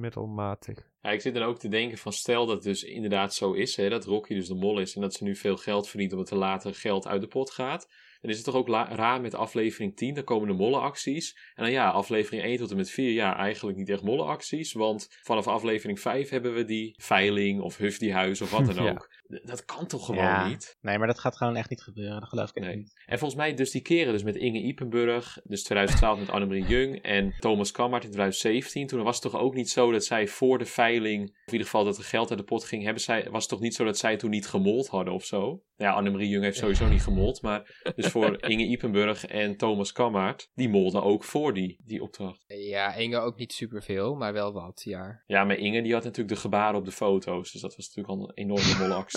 middelmatig. 0.00 0.88
Ja, 1.00 1.10
ik 1.10 1.20
zit 1.20 1.34
dan 1.34 1.42
ook 1.42 1.58
te 1.58 1.68
denken 1.68 1.98
van 1.98 2.12
stel 2.12 2.46
dat 2.46 2.54
het 2.54 2.64
dus 2.64 2.82
inderdaad 2.82 3.34
zo 3.34 3.52
is, 3.52 3.76
hè, 3.76 3.88
dat 3.88 4.04
Rocky 4.04 4.34
dus 4.34 4.48
de 4.48 4.54
mol 4.54 4.80
is 4.80 4.94
en 4.94 5.00
dat 5.00 5.14
ze 5.14 5.24
nu 5.24 5.36
veel 5.36 5.56
geld 5.56 5.88
verdient 5.88 6.12
omdat 6.12 6.30
er 6.30 6.36
later 6.36 6.74
geld 6.74 7.06
uit 7.06 7.20
de 7.20 7.28
pot 7.28 7.50
gaat. 7.50 7.88
Dan 8.20 8.30
is 8.30 8.36
het 8.36 8.46
toch 8.46 8.54
ook 8.54 8.68
raar 8.68 9.20
met 9.20 9.34
aflevering 9.34 9.96
10, 9.96 10.14
dan 10.14 10.24
komen 10.24 10.48
de 10.48 10.54
mollenacties. 10.54 11.36
En 11.54 11.62
dan 11.62 11.72
ja, 11.72 11.90
aflevering 11.90 12.42
1 12.42 12.56
tot 12.56 12.70
en 12.70 12.76
met 12.76 12.90
4, 12.90 13.12
ja, 13.12 13.36
eigenlijk 13.36 13.78
niet 13.78 13.88
echt 13.88 14.02
mollenacties. 14.02 14.72
Want 14.72 15.08
vanaf 15.22 15.46
aflevering 15.46 16.00
5 16.00 16.28
hebben 16.28 16.54
we 16.54 16.64
die 16.64 16.94
veiling 16.96 17.60
of 17.60 17.76
Hufdiehuis 17.76 18.40
of 18.40 18.50
wat 18.50 18.66
dan 18.66 18.78
ook. 18.88 19.08
Dat 19.44 19.64
kan 19.64 19.86
toch 19.86 20.06
gewoon 20.06 20.22
Ja. 20.24 20.48
niet? 20.48 20.76
Nee, 20.80 20.98
maar 20.98 21.06
dat 21.06 21.18
gaat 21.18 21.36
gewoon 21.36 21.56
echt 21.56 21.70
niet 21.70 21.82
gebeuren. 21.82 22.20
Dat 22.20 22.28
geloof 22.28 22.50
ik 22.54 22.62
Nee. 22.62 22.76
niet. 22.76 23.02
En 23.06 23.18
volgens 23.18 23.40
mij 23.40 23.54
dus 23.54 23.70
die 23.70 23.82
keren 23.82 24.12
dus 24.12 24.22
met 24.22 24.36
Inge 24.36 24.58
Ipenburg, 24.58 25.38
dus 25.44 25.62
2012 25.62 26.18
met 26.18 26.30
Annemarie 26.30 26.66
Jung 26.66 27.02
en 27.02 27.34
Thomas 27.38 27.70
Kammert 27.72 28.04
in 28.04 28.10
2017. 28.10 28.86
Toen 28.86 29.02
was 29.02 29.22
het 29.22 29.32
toch 29.32 29.40
ook 29.40 29.54
niet 29.54 29.70
zo 29.70 29.92
dat 29.92 30.04
zij 30.04 30.26
voor 30.28 30.58
de 30.58 30.64
veiling, 30.64 31.22
of 31.22 31.36
in 31.46 31.52
ieder 31.52 31.66
geval 31.66 31.84
dat 31.84 31.98
er 31.98 32.04
geld 32.04 32.30
uit 32.30 32.38
de 32.38 32.44
pot 32.44 32.64
ging, 32.64 32.84
hebben 32.84 33.02
zij, 33.02 33.28
was 33.30 33.40
het 33.40 33.50
toch 33.50 33.60
niet 33.60 33.74
zo 33.74 33.84
dat 33.84 33.98
zij 33.98 34.16
toen 34.16 34.30
niet 34.30 34.46
gemold 34.46 34.88
hadden 34.88 35.14
of 35.14 35.24
zo? 35.24 35.38
Nou 35.76 35.90
Ja, 35.90 35.96
Annemarie 35.96 36.28
Jung 36.28 36.44
heeft 36.44 36.58
sowieso 36.58 36.88
niet 36.88 37.02
gemold, 37.02 37.42
maar 37.42 37.80
dus 37.96 38.06
voor 38.06 38.36
Inge 38.52 38.64
Ipenburg 38.64 39.26
en 39.26 39.56
Thomas 39.56 39.92
Kammert, 39.92 40.50
die 40.54 40.68
molden 40.68 41.02
ook 41.02 41.24
voor 41.24 41.54
die, 41.54 41.80
die 41.84 42.02
opdracht. 42.02 42.44
Ja, 42.46 42.94
Inge 42.94 43.18
ook 43.18 43.36
niet 43.36 43.52
superveel, 43.52 44.14
maar 44.14 44.32
wel 44.32 44.52
wat, 44.52 44.82
ja. 44.84 45.22
Ja, 45.26 45.44
maar 45.44 45.56
Inge 45.56 45.82
die 45.82 45.92
had 45.92 46.04
natuurlijk 46.04 46.34
de 46.34 46.40
gebaren 46.40 46.78
op 46.78 46.84
de 46.84 46.92
foto's, 46.92 47.52
dus 47.52 47.60
dat 47.60 47.76
was 47.76 47.86
natuurlijk 47.94 48.18
al 48.20 48.28
een 48.28 48.34
enorme 48.34 48.76
molactie. 48.88 49.15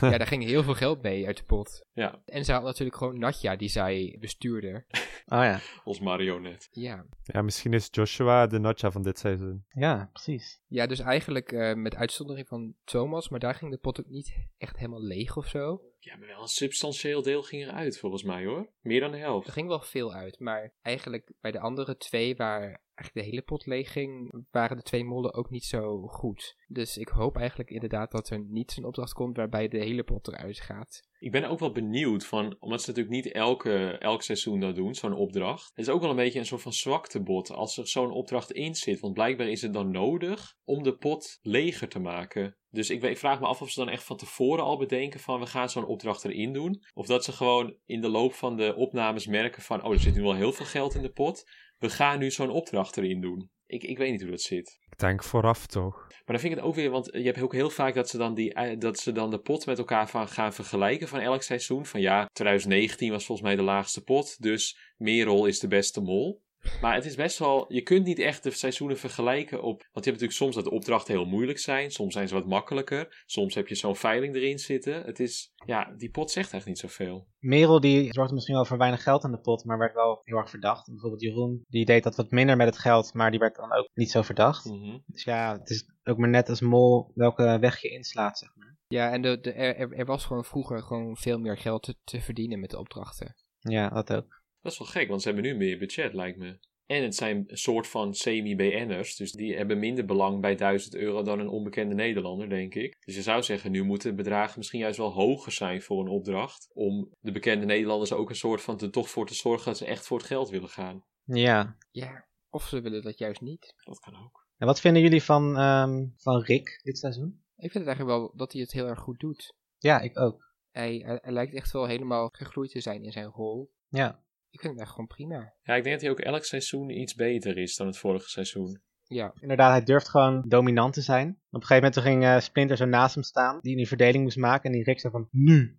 Ja, 0.00 0.18
daar 0.18 0.26
ging 0.26 0.44
heel 0.44 0.62
veel 0.62 0.74
geld 0.74 1.02
mee 1.02 1.26
uit 1.26 1.36
de 1.36 1.44
pot. 1.44 1.84
Ja, 1.92 2.22
En 2.24 2.44
ze 2.44 2.52
had 2.52 2.62
natuurlijk 2.62 2.96
gewoon 2.96 3.18
Natja, 3.18 3.56
die 3.56 3.68
zij 3.68 4.16
bestuurde. 4.20 4.84
Oh 5.30 5.42
ja. 5.42 5.60
als 5.84 6.00
marionet. 6.00 6.68
Ja. 6.70 7.06
Ja, 7.22 7.42
misschien 7.42 7.72
is 7.72 7.88
Joshua 7.90 8.46
de 8.46 8.58
Notcha 8.58 8.90
van 8.90 9.02
dit 9.02 9.18
seizoen. 9.18 9.64
Ja, 9.68 10.10
precies. 10.12 10.60
Ja, 10.66 10.86
dus 10.86 10.98
eigenlijk 10.98 11.52
eh, 11.52 11.74
met 11.74 11.96
uitzondering 11.96 12.48
van 12.48 12.74
Thomas, 12.84 13.28
maar 13.28 13.40
daar 13.40 13.54
ging 13.54 13.70
de 13.70 13.78
pot 13.78 14.00
ook 14.00 14.08
niet 14.08 14.34
echt 14.58 14.76
helemaal 14.76 15.02
leeg 15.02 15.36
of 15.36 15.46
zo. 15.46 15.82
Ja, 15.98 16.16
maar 16.16 16.28
wel 16.28 16.42
een 16.42 16.48
substantieel 16.48 17.22
deel 17.22 17.42
ging 17.42 17.62
eruit 17.62 17.98
volgens 17.98 18.22
mij 18.22 18.44
hoor. 18.44 18.68
Meer 18.80 19.00
dan 19.00 19.10
de 19.10 19.18
helft. 19.18 19.46
Er 19.46 19.52
ging 19.52 19.68
wel 19.68 19.80
veel 19.80 20.12
uit, 20.12 20.38
maar 20.38 20.72
eigenlijk 20.82 21.32
bij 21.40 21.50
de 21.50 21.60
andere 21.60 21.96
twee, 21.96 22.36
waar 22.36 22.82
eigenlijk 22.98 23.26
de 23.26 23.32
hele 23.32 23.42
pot 23.42 23.66
leeg 23.66 23.92
ging, 23.92 24.44
waren 24.50 24.76
de 24.76 24.82
twee 24.82 25.04
mollen 25.04 25.34
ook 25.34 25.50
niet 25.50 25.64
zo 25.64 26.06
goed. 26.06 26.56
Dus 26.66 26.96
ik 26.96 27.08
hoop 27.08 27.36
eigenlijk 27.36 27.70
inderdaad 27.70 28.10
dat 28.10 28.30
er 28.30 28.44
niet 28.48 28.70
zo'n 28.70 28.84
opdracht 28.84 29.12
komt 29.12 29.36
waarbij 29.36 29.68
de 29.68 29.78
hele 29.78 30.02
pot 30.02 30.28
eruit 30.28 30.60
gaat. 30.60 31.06
Ik 31.18 31.30
ben 31.30 31.44
ook 31.44 31.58
wel 31.58 31.72
benieuwd 31.72 32.26
van, 32.26 32.56
omdat 32.58 32.82
ze 32.82 32.88
natuurlijk 32.88 33.14
niet 33.14 33.32
elke, 33.32 33.98
elk 33.98 34.22
seizoen 34.22 34.60
dat 34.60 34.74
doen, 34.74 34.94
zo'n 34.94 35.14
opdracht. 35.14 35.68
Het 35.74 35.86
is 35.86 35.92
ook 35.92 36.00
wel 36.00 36.10
een 36.10 36.16
beetje 36.16 36.38
een 36.38 36.46
soort 36.46 36.62
van 36.62 36.72
zwaktebod 36.72 37.50
als 37.50 37.78
er 37.78 37.88
zo'n 37.88 38.10
opdracht 38.10 38.52
in 38.52 38.74
zit. 38.74 39.00
Want 39.00 39.14
blijkbaar 39.14 39.48
is 39.48 39.62
het 39.62 39.72
dan 39.72 39.90
nodig 39.90 40.56
om 40.64 40.82
de 40.82 40.96
pot 40.96 41.38
leger 41.42 41.88
te 41.88 41.98
maken. 41.98 42.56
Dus 42.70 42.90
ik, 42.90 43.02
ik 43.02 43.18
vraag 43.18 43.40
me 43.40 43.46
af 43.46 43.62
of 43.62 43.70
ze 43.70 43.80
dan 43.80 43.88
echt 43.88 44.04
van 44.04 44.16
tevoren 44.16 44.64
al 44.64 44.78
bedenken 44.78 45.20
van 45.20 45.40
we 45.40 45.46
gaan 45.46 45.70
zo'n 45.70 45.86
opdracht 45.86 46.24
erin 46.24 46.52
doen. 46.52 46.82
Of 46.94 47.06
dat 47.06 47.24
ze 47.24 47.32
gewoon 47.32 47.76
in 47.84 48.00
de 48.00 48.08
loop 48.08 48.32
van 48.32 48.56
de 48.56 48.74
opnames 48.74 49.26
merken 49.26 49.62
van 49.62 49.84
oh 49.84 49.92
er 49.92 50.00
zit 50.00 50.14
nu 50.14 50.22
wel 50.22 50.34
heel 50.34 50.52
veel 50.52 50.66
geld 50.66 50.94
in 50.94 51.02
de 51.02 51.12
pot. 51.12 51.50
We 51.78 51.90
gaan 51.90 52.18
nu 52.18 52.30
zo'n 52.30 52.50
opdracht 52.50 52.96
erin 52.96 53.20
doen. 53.20 53.50
Ik, 53.66 53.82
ik 53.82 53.98
weet 53.98 54.10
niet 54.10 54.20
hoe 54.20 54.30
dat 54.30 54.40
zit. 54.40 54.78
Ik 54.90 54.98
denk 54.98 55.24
vooraf 55.24 55.66
toch. 55.66 55.96
Maar 56.08 56.36
dan 56.36 56.38
vind 56.38 56.52
ik 56.52 56.58
het 56.58 56.68
ook 56.68 56.74
weer, 56.74 56.90
want 56.90 57.08
je 57.12 57.22
hebt 57.22 57.42
ook 57.42 57.52
heel 57.52 57.70
vaak 57.70 57.94
dat 57.94 58.08
ze 58.08 58.18
dan, 58.18 58.34
die, 58.34 58.54
eh, 58.54 58.78
dat 58.78 58.98
ze 58.98 59.12
dan 59.12 59.30
de 59.30 59.40
pot 59.40 59.66
met 59.66 59.78
elkaar 59.78 60.08
van 60.08 60.28
gaan 60.28 60.52
vergelijken 60.52 61.08
van 61.08 61.20
elk 61.20 61.42
seizoen. 61.42 61.86
Van 61.86 62.00
ja, 62.00 62.28
2019 62.32 63.10
was 63.10 63.24
volgens 63.24 63.46
mij 63.46 63.56
de 63.56 63.62
laagste 63.62 64.02
pot, 64.02 64.42
dus 64.42 64.78
Merel 64.96 65.46
is 65.46 65.58
de 65.58 65.68
beste 65.68 66.00
mol. 66.00 66.42
Maar 66.80 66.94
het 66.94 67.04
is 67.04 67.16
best 67.16 67.38
wel, 67.38 67.72
je 67.72 67.82
kunt 67.82 68.04
niet 68.04 68.18
echt 68.18 68.42
de 68.42 68.50
seizoenen 68.50 68.98
vergelijken 68.98 69.62
op, 69.62 69.64
want 69.92 70.04
je 70.04 70.10
hebt 70.10 70.22
natuurlijk 70.22 70.32
soms 70.32 70.54
dat 70.54 70.64
de 70.64 70.70
opdrachten 70.70 71.14
heel 71.14 71.24
moeilijk 71.24 71.58
zijn, 71.58 71.90
soms 71.90 72.12
zijn 72.14 72.28
ze 72.28 72.34
wat 72.34 72.46
makkelijker, 72.46 73.22
soms 73.26 73.54
heb 73.54 73.68
je 73.68 73.74
zo'n 73.74 73.96
veiling 73.96 74.34
erin 74.34 74.58
zitten. 74.58 75.02
Het 75.02 75.20
is, 75.20 75.52
ja, 75.66 75.94
die 75.96 76.10
pot 76.10 76.30
zegt 76.30 76.52
echt 76.52 76.66
niet 76.66 76.78
zoveel. 76.78 77.26
Merel 77.38 77.80
die 77.80 78.12
zorgde 78.12 78.34
misschien 78.34 78.54
wel 78.54 78.64
voor 78.64 78.78
weinig 78.78 79.02
geld 79.02 79.24
in 79.24 79.30
de 79.30 79.40
pot, 79.40 79.64
maar 79.64 79.78
werd 79.78 79.94
wel 79.94 80.20
heel 80.24 80.36
erg 80.36 80.50
verdacht. 80.50 80.86
Bijvoorbeeld 80.90 81.22
Jeroen, 81.22 81.64
die 81.68 81.84
deed 81.84 82.02
dat 82.02 82.16
wat 82.16 82.30
minder 82.30 82.56
met 82.56 82.66
het 82.66 82.78
geld, 82.78 83.14
maar 83.14 83.30
die 83.30 83.40
werd 83.40 83.56
dan 83.56 83.72
ook 83.72 83.88
niet 83.94 84.10
zo 84.10 84.22
verdacht. 84.22 84.64
Mhm. 84.64 84.98
Dus 85.06 85.24
ja, 85.24 85.58
het 85.58 85.70
is 85.70 85.84
ook 86.04 86.18
maar 86.18 86.28
net 86.28 86.48
als 86.48 86.60
mol 86.60 87.10
welke 87.14 87.58
weg 87.60 87.80
je 87.80 87.88
inslaat, 87.88 88.38
zeg 88.38 88.50
maar. 88.54 88.76
Ja, 88.86 89.10
en 89.12 89.22
de, 89.22 89.40
de, 89.40 89.52
er, 89.52 89.76
er- 89.76 89.92
er 89.92 90.04
was 90.06 90.24
gewoon 90.24 90.44
vroeger 90.44 90.82
gewoon 90.82 91.16
veel 91.16 91.38
meer 91.38 91.58
geld 91.58 91.82
te, 91.82 91.94
te 92.04 92.20
verdienen 92.20 92.60
met 92.60 92.70
de 92.70 92.78
opdrachten. 92.78 93.34
Ja, 93.58 93.88
dat 93.88 94.12
ook. 94.12 94.37
Dat 94.60 94.72
is 94.72 94.78
wel 94.78 94.88
gek, 94.88 95.08
want 95.08 95.22
ze 95.22 95.28
hebben 95.28 95.46
nu 95.46 95.56
meer 95.56 95.78
budget, 95.78 96.14
lijkt 96.14 96.38
me. 96.38 96.58
En 96.86 97.02
het 97.02 97.14
zijn 97.14 97.44
een 97.46 97.58
soort 97.58 97.86
van 97.86 98.14
semi-BN'ers, 98.14 99.16
dus 99.16 99.32
die 99.32 99.56
hebben 99.56 99.78
minder 99.78 100.04
belang 100.04 100.40
bij 100.40 100.54
1000 100.54 100.94
euro 100.94 101.22
dan 101.22 101.38
een 101.38 101.48
onbekende 101.48 101.94
Nederlander, 101.94 102.48
denk 102.48 102.74
ik. 102.74 102.96
Dus 103.04 103.14
je 103.14 103.22
zou 103.22 103.42
zeggen, 103.42 103.70
nu 103.70 103.82
moeten 103.82 104.16
bedragen 104.16 104.58
misschien 104.58 104.80
juist 104.80 104.98
wel 104.98 105.12
hoger 105.12 105.52
zijn 105.52 105.82
voor 105.82 106.00
een 106.00 106.10
opdracht. 106.10 106.70
Om 106.72 107.14
de 107.20 107.32
bekende 107.32 107.66
Nederlanders 107.66 108.12
ook 108.12 108.28
een 108.28 108.36
soort 108.36 108.62
van 108.62 108.80
er 108.80 108.90
toch 108.90 109.10
voor 109.10 109.26
te 109.26 109.34
zorgen 109.34 109.64
dat 109.64 109.76
ze 109.76 109.84
echt 109.84 110.06
voor 110.06 110.18
het 110.18 110.26
geld 110.26 110.48
willen 110.48 110.68
gaan. 110.68 111.04
Ja. 111.24 111.76
Ja, 111.90 112.28
of 112.48 112.66
ze 112.66 112.80
willen 112.80 113.02
dat 113.02 113.18
juist 113.18 113.40
niet. 113.40 113.74
Dat 113.76 113.98
kan 113.98 114.16
ook. 114.24 114.46
En 114.56 114.66
wat 114.66 114.80
vinden 114.80 115.02
jullie 115.02 115.22
van, 115.22 115.56
ehm, 115.56 116.06
van 116.16 116.42
Rick 116.42 116.80
dit 116.82 116.98
seizoen? 116.98 117.42
Ik 117.56 117.70
vind 117.70 117.84
het 117.84 117.86
eigenlijk 117.86 118.18
wel 118.18 118.32
dat 118.36 118.52
hij 118.52 118.60
het 118.60 118.72
heel 118.72 118.86
erg 118.86 118.98
goed 118.98 119.20
doet. 119.20 119.54
Ja, 119.78 120.00
ik 120.00 120.18
ook. 120.18 120.54
Hij, 120.70 121.02
hij, 121.04 121.18
hij 121.22 121.32
lijkt 121.32 121.54
echt 121.54 121.72
wel 121.72 121.86
helemaal 121.86 122.28
gegroeid 122.28 122.70
te 122.70 122.80
zijn 122.80 123.04
in 123.04 123.12
zijn 123.12 123.26
rol. 123.26 123.70
Ja. 123.88 124.22
Ik 124.50 124.60
vind 124.60 124.72
het 124.72 124.82
echt 124.82 124.90
gewoon 124.90 125.06
prima. 125.06 125.54
Ja, 125.62 125.74
ik 125.74 125.82
denk 125.82 125.94
dat 125.94 126.00
hij 126.00 126.10
ook 126.10 126.20
elk 126.20 126.44
seizoen 126.44 126.90
iets 126.90 127.14
beter 127.14 127.58
is 127.58 127.76
dan 127.76 127.86
het 127.86 127.98
vorige 127.98 128.28
seizoen. 128.28 128.80
Ja, 129.04 129.32
Inderdaad, 129.40 129.70
hij 129.70 129.82
durft 129.82 130.08
gewoon 130.08 130.44
dominant 130.48 130.92
te 130.94 131.00
zijn. 131.00 131.28
Op 131.28 131.60
een 131.60 131.66
gegeven 131.66 131.82
moment 131.92 131.96
ging 132.06 132.24
eh, 132.24 132.40
Splinter 132.40 132.76
zo 132.76 132.84
naast 132.84 133.14
hem 133.14 133.22
staan, 133.24 133.58
die 133.60 133.76
die 133.76 133.88
verdeling 133.88 134.22
moest 134.24 134.36
maken. 134.36 134.64
En 134.64 134.72
die 134.72 134.84
Rick 134.84 135.00
zei 135.00 135.12
van, 135.12 135.28
nu. 135.30 135.78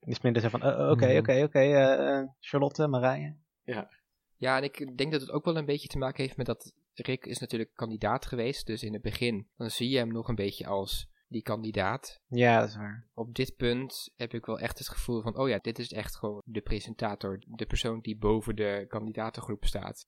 En 0.00 0.06
die 0.12 0.14
Splinter 0.14 0.40
zei 0.42 0.58
van, 0.58 0.62
eh, 0.62 0.90
oké, 0.90 1.06
Mhm. 1.06 1.16
oké, 1.18 1.42
oké, 1.42 1.58
eh, 1.58 2.18
eh, 2.18 2.28
Charlotte, 2.40 2.86
Marije. 2.86 3.36
Ja, 4.38 4.56
en 4.56 4.62
ik 4.62 4.96
denk 4.98 5.12
dat 5.12 5.20
het 5.20 5.30
ook 5.30 5.44
wel 5.44 5.56
een 5.56 5.64
beetje 5.64 5.88
te 5.88 5.98
maken 5.98 6.22
heeft 6.24 6.36
met 6.36 6.46
dat 6.46 6.74
Rick 6.94 7.26
is 7.26 7.38
natuurlijk 7.38 7.70
kandidaat 7.74 8.26
geweest. 8.26 8.66
Dus 8.66 8.82
in 8.82 8.92
het 8.92 9.02
begin, 9.02 9.48
dan 9.56 9.70
zie 9.70 9.88
je 9.88 9.98
hem 9.98 10.12
nog 10.12 10.28
een 10.28 10.34
beetje 10.34 10.66
als 10.66 11.08
die 11.28 11.42
kandidaat. 11.42 12.20
Ja, 12.26 12.60
dat 12.60 12.68
is 12.68 12.76
waar. 12.76 13.06
Op 13.14 13.34
dit 13.34 13.56
punt 13.56 14.12
heb 14.16 14.34
ik 14.34 14.46
wel 14.46 14.58
echt 14.58 14.78
het 14.78 14.88
gevoel 14.88 15.22
van, 15.22 15.36
oh 15.36 15.48
ja, 15.48 15.58
dit 15.58 15.78
is 15.78 15.92
echt 15.92 16.16
gewoon 16.16 16.42
de 16.44 16.60
presentator. 16.60 17.42
De 17.46 17.66
persoon 17.66 18.00
die 18.00 18.16
boven 18.16 18.56
de 18.56 18.84
kandidatengroep 18.88 19.64
staat. 19.64 20.04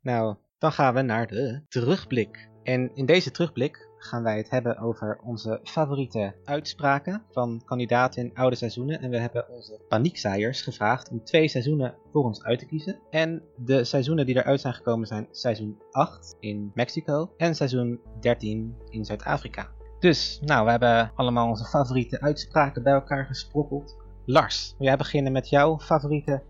Nou, 0.00 0.36
dan 0.58 0.72
gaan 0.72 0.94
we 0.94 1.02
naar 1.02 1.26
de 1.26 1.62
terugblik. 1.68 2.48
En 2.62 2.94
in 2.94 3.06
deze 3.06 3.30
terugblik 3.30 3.88
gaan 3.98 4.22
wij 4.22 4.36
het 4.36 4.50
hebben 4.50 4.78
over 4.78 5.20
onze 5.24 5.60
favoriete 5.62 6.34
uitspraken 6.44 7.24
van 7.30 7.62
kandidaten 7.64 8.22
in 8.24 8.34
oude 8.34 8.56
seizoenen. 8.56 9.00
En 9.00 9.10
we 9.10 9.18
hebben 9.18 9.48
onze 9.48 9.80
paniekzaaiers 9.88 10.62
gevraagd 10.62 11.10
om 11.10 11.24
twee 11.24 11.48
seizoenen 11.48 11.94
voor 12.12 12.24
ons 12.24 12.42
uit 12.42 12.58
te 12.58 12.66
kiezen. 12.66 13.00
En 13.10 13.42
de 13.56 13.84
seizoenen 13.84 14.26
die 14.26 14.36
eruit 14.36 14.60
zijn 14.60 14.74
gekomen 14.74 15.06
zijn 15.06 15.28
seizoen 15.30 15.82
8 15.90 16.36
in 16.40 16.70
Mexico 16.74 17.34
en 17.36 17.54
seizoen 17.54 18.00
13 18.20 18.76
in 18.88 19.04
Zuid-Afrika. 19.04 19.70
Dus, 20.00 20.38
nou, 20.42 20.64
we 20.64 20.70
hebben 20.70 21.12
allemaal 21.14 21.48
onze 21.48 21.64
favoriete 21.64 22.20
uitspraken 22.20 22.82
bij 22.82 22.92
elkaar 22.92 23.26
gesprokkeld. 23.26 23.96
Lars, 24.24 24.74
wil 24.78 24.86
jij 24.86 24.96
beginnen 24.96 25.32
met 25.32 25.48
jouw 25.48 25.78
favoriete 25.78 26.42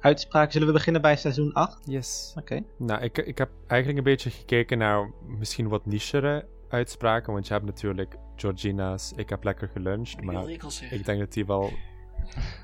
uitspraken? 0.00 0.52
Zullen 0.52 0.66
we 0.66 0.72
beginnen 0.72 1.02
bij 1.02 1.16
seizoen 1.16 1.52
8? 1.52 1.78
Yes. 1.84 2.34
Oké. 2.38 2.62
Nou, 2.76 3.02
ik, 3.02 3.18
ik 3.18 3.38
heb 3.38 3.50
eigenlijk 3.66 3.98
een 3.98 4.12
beetje 4.12 4.30
gekeken 4.30 4.78
naar 4.78 5.10
misschien 5.26 5.68
wat 5.68 5.86
nichere 5.86 6.46
uitspraken. 6.68 7.32
Want 7.32 7.46
je 7.46 7.52
hebt 7.52 7.64
natuurlijk 7.64 8.16
Georgina's 8.36 9.12
Ik 9.16 9.28
heb 9.28 9.44
lekker 9.44 9.68
geluncht. 9.68 10.20
Maar 10.20 10.48
ik 10.90 11.04
denk 11.04 11.18
dat 11.18 11.32
die 11.32 11.46
wel. 11.46 11.70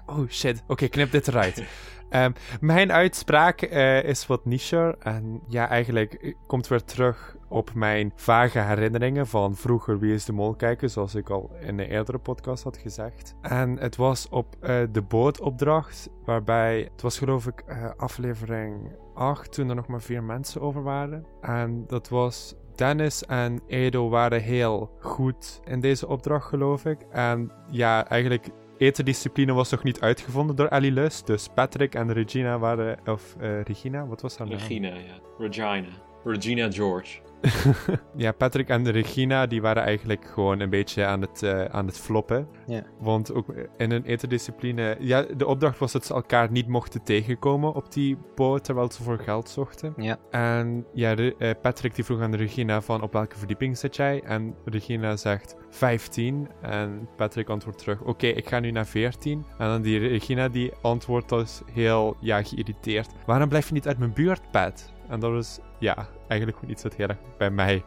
Oh 0.07 0.29
shit, 0.29 0.63
oké, 0.67 0.89
knip 0.89 1.11
dit 1.11 1.29
eruit. 1.29 1.65
Ehm, 2.15 2.33
mijn 2.61 2.93
uitspraak 2.93 3.61
eh, 3.61 4.03
is 4.03 4.27
wat 4.27 4.45
nicher. 4.45 4.97
En 4.99 5.41
ja, 5.49 5.69
eigenlijk 5.69 6.13
eh, 6.13 6.35
komt 6.47 6.69
weer 6.69 6.85
terug 6.85 7.37
op 7.49 7.75
mijn 7.75 8.13
vage 8.17 8.59
herinneringen 8.59 9.27
van 9.27 9.57
vroeger 9.57 9.99
Wie 9.99 10.15
is 10.15 10.25
de 10.25 10.33
Mol 10.33 10.55
kijken, 10.55 10.91
zoals 10.91 11.15
ik 11.15 11.31
al 11.31 11.51
in 11.61 11.79
een 11.79 11.89
eerdere 11.89 12.19
podcast 12.19 12.65
had 12.65 12.77
gezegd. 12.77 13.35
En 13.41 13.79
het 13.79 13.97
was 13.97 14.29
op 14.29 14.57
eh, 14.61 14.77
de 14.93 15.03
bootopdracht, 15.03 16.09
waarbij 16.25 16.89
het 16.93 17.03
was 17.03 17.19
geloof 17.19 17.47
ik 17.47 17.65
aflevering 17.97 18.97
8, 19.15 19.53
toen 19.53 19.69
er 19.69 19.75
nog 19.75 19.87
maar 19.87 20.03
vier 20.03 20.23
mensen 20.23 20.61
over 20.61 20.83
waren. 20.83 21.27
En 21.41 21.85
dat 21.87 22.09
was 22.09 22.55
Dennis 22.75 23.25
en 23.25 23.61
Edo 23.67 24.09
waren 24.09 24.41
heel 24.41 24.97
goed 25.01 25.61
in 25.65 25.81
deze 25.81 26.09
opdracht, 26.09 26.47
geloof 26.49 26.85
ik. 26.85 27.01
En 27.11 27.53
ja, 27.71 28.09
eigenlijk 28.09 28.51
etendiscipline 28.79 29.53
was 29.53 29.71
nog 29.71 29.83
niet 29.83 30.01
uitgevonden 30.01 30.57
door 30.57 30.67
Ellie 30.67 30.93
Lust. 30.93 31.27
Dus 31.27 31.49
Patrick 31.55 31.95
en 31.95 32.13
Regina 32.13 32.59
waren... 32.59 32.99
Of 33.07 33.37
eh, 33.41 33.63
Regina, 33.63 34.07
wat 34.07 34.21
was 34.21 34.37
haar 34.37 34.49
naam? 34.49 34.59
Regina, 34.59 34.89
ja. 34.89 35.21
Regina. 35.39 35.89
Regina 36.25 36.71
George. 36.71 37.24
ja, 38.17 38.33
Patrick 38.33 38.69
en 38.69 38.91
Regina 38.91 39.47
die 39.47 39.63
waren 39.63 39.83
eigenlijk 39.83 40.25
gewoon 40.33 40.61
een 40.61 40.71
beetje 40.71 41.05
aan 41.05 41.21
het, 41.21 41.43
eh, 41.43 41.65
aan 41.65 41.87
het 41.87 41.99
floppen. 41.99 42.49
Ja. 42.67 42.83
Want 42.99 43.33
ook 43.33 43.55
in 43.77 43.91
een 43.91 44.05
interdiscipline... 44.05 44.97
Ja, 45.01 45.23
de 45.37 45.47
opdracht 45.47 45.79
was 45.79 45.93
dat 45.93 46.05
ze 46.05 46.15
elkaar 46.15 46.51
niet 46.51 46.69
mochten 46.69 47.03
tegenkomen 47.03 47.75
op 47.75 47.93
die 47.93 48.17
boot 48.35 48.65
terwijl 48.65 48.91
ze 48.91 49.03
voor 49.03 49.19
geld 49.19 49.49
zochten. 49.49 49.95
Ja. 49.97 50.19
En 50.31 50.87
ja, 50.93 51.17
eh, 51.17 51.51
Patrick 51.63 51.95
die 51.95 52.05
vroeg 52.05 52.21
aan 52.21 52.35
Regina 52.35 52.81
van 52.83 53.03
op 53.03 53.13
welke 53.13 53.39
verdieping 53.39 53.79
zit 53.79 53.97
jij? 53.97 54.23
En 54.23 54.55
Regina 54.65 55.17
zegt 55.17 55.57
15. 55.71 56.49
En 56.61 57.09
Patrick 57.17 57.49
antwoordt 57.49 57.79
terug, 57.79 58.01
oké, 58.01 58.27
ik 58.27 58.49
ga 58.49 58.61
nu 58.61 58.71
naar 58.71 58.87
14. 58.87 59.45
En 59.59 59.69
dan 59.69 59.83
die 59.83 59.99
Regina 59.99 60.49
die 60.49 60.73
antwoordt 60.83 61.29
dus 61.29 61.63
heel 61.73 62.17
ja, 62.21 62.43
geïrriteerd. 62.43 63.13
Waarom 63.27 63.49
blijf 63.49 63.67
je 63.67 63.75
niet 63.75 63.87
uit 63.87 63.99
mijn 63.99 64.13
buurt, 64.13 64.51
Pat? 64.51 64.93
En 65.09 65.21
dat 65.21 65.33
is 65.33 65.59
ja, 65.85 66.09
eigenlijk 66.29 66.59
gewoon 66.59 66.75
iets 66.75 66.83
dat 66.83 66.95
heel 66.95 67.09
erg 67.09 67.19
bij 67.39 67.51
mij 67.51 67.83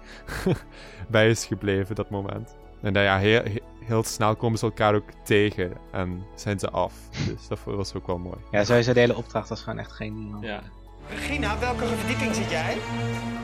bij 1.09 1.29
is 1.29 1.45
gebleven, 1.45 1.95
dat 1.95 2.09
moment. 2.09 2.55
En 2.81 2.93
dan 2.93 3.03
ja, 3.03 3.17
heel, 3.17 3.41
heel, 3.85 4.03
snel 4.03 4.35
komen 4.35 4.59
ze 4.59 4.65
elkaar 4.65 4.95
ook 4.95 5.09
tegen 5.23 5.73
en 5.91 6.25
zijn 6.35 6.59
ze 6.59 6.69
af. 6.69 6.93
Dus 7.27 7.47
dat 7.47 7.59
was 7.63 7.93
ook 7.93 8.07
wel 8.07 8.17
mooi. 8.17 8.37
Ja, 8.51 8.63
sowieso 8.63 8.93
de 8.93 8.99
hele 8.99 9.15
opdracht 9.15 9.49
was 9.49 9.61
gewoon 9.61 9.79
echt 9.79 9.91
geniaal. 9.91 10.41
Ja. 10.41 10.61
Regina, 11.09 11.59
welke 11.59 11.85
verdieping 11.85 12.35
zit 12.35 12.49
jij? 12.49 12.77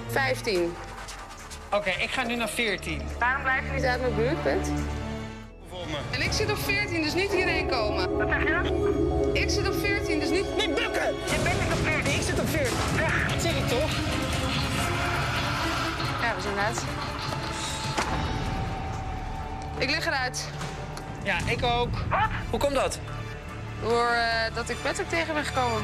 15. 0.07 0.71
Oké, 1.71 1.89
ik 1.89 2.09
ga 2.09 2.23
nu 2.23 2.35
naar 2.35 2.49
14. 2.49 3.01
Waarom 3.19 3.41
blijf 3.41 3.67
je 3.67 3.73
niet 3.73 3.83
uit 3.83 4.01
mijn 4.01 4.15
buurt, 4.15 4.43
Pet? 4.43 4.71
En 6.11 6.21
ik 6.21 6.31
zit 6.31 6.51
op 6.51 6.57
14, 6.57 7.01
dus 7.01 7.13
niet 7.13 7.31
hierheen 7.33 7.67
komen. 7.67 8.17
Wat 8.17 8.29
zeg 8.29 8.43
je? 8.43 9.31
Ik 9.33 9.49
zit 9.49 9.67
op 9.67 9.73
14, 9.73 10.19
dus 10.19 10.29
niet... 10.29 10.45
Niet 10.57 10.75
bukken! 10.75 11.13
Je 11.13 11.41
bent 11.43 11.72
Ik 19.77 19.89
lig 19.89 20.05
eruit. 20.05 20.49
Ja, 21.23 21.37
ik 21.47 21.63
ook. 21.63 21.89
Wat? 22.09 22.19
Hoe 22.49 22.59
komt 22.59 22.73
dat? 22.73 22.99
Door 23.81 24.07
eh, 24.07 24.55
dat 24.55 24.69
ik 24.69 24.77
Patrick 24.81 25.09
tegen 25.09 25.33
ben 25.33 25.43
gekomen. 25.45 25.83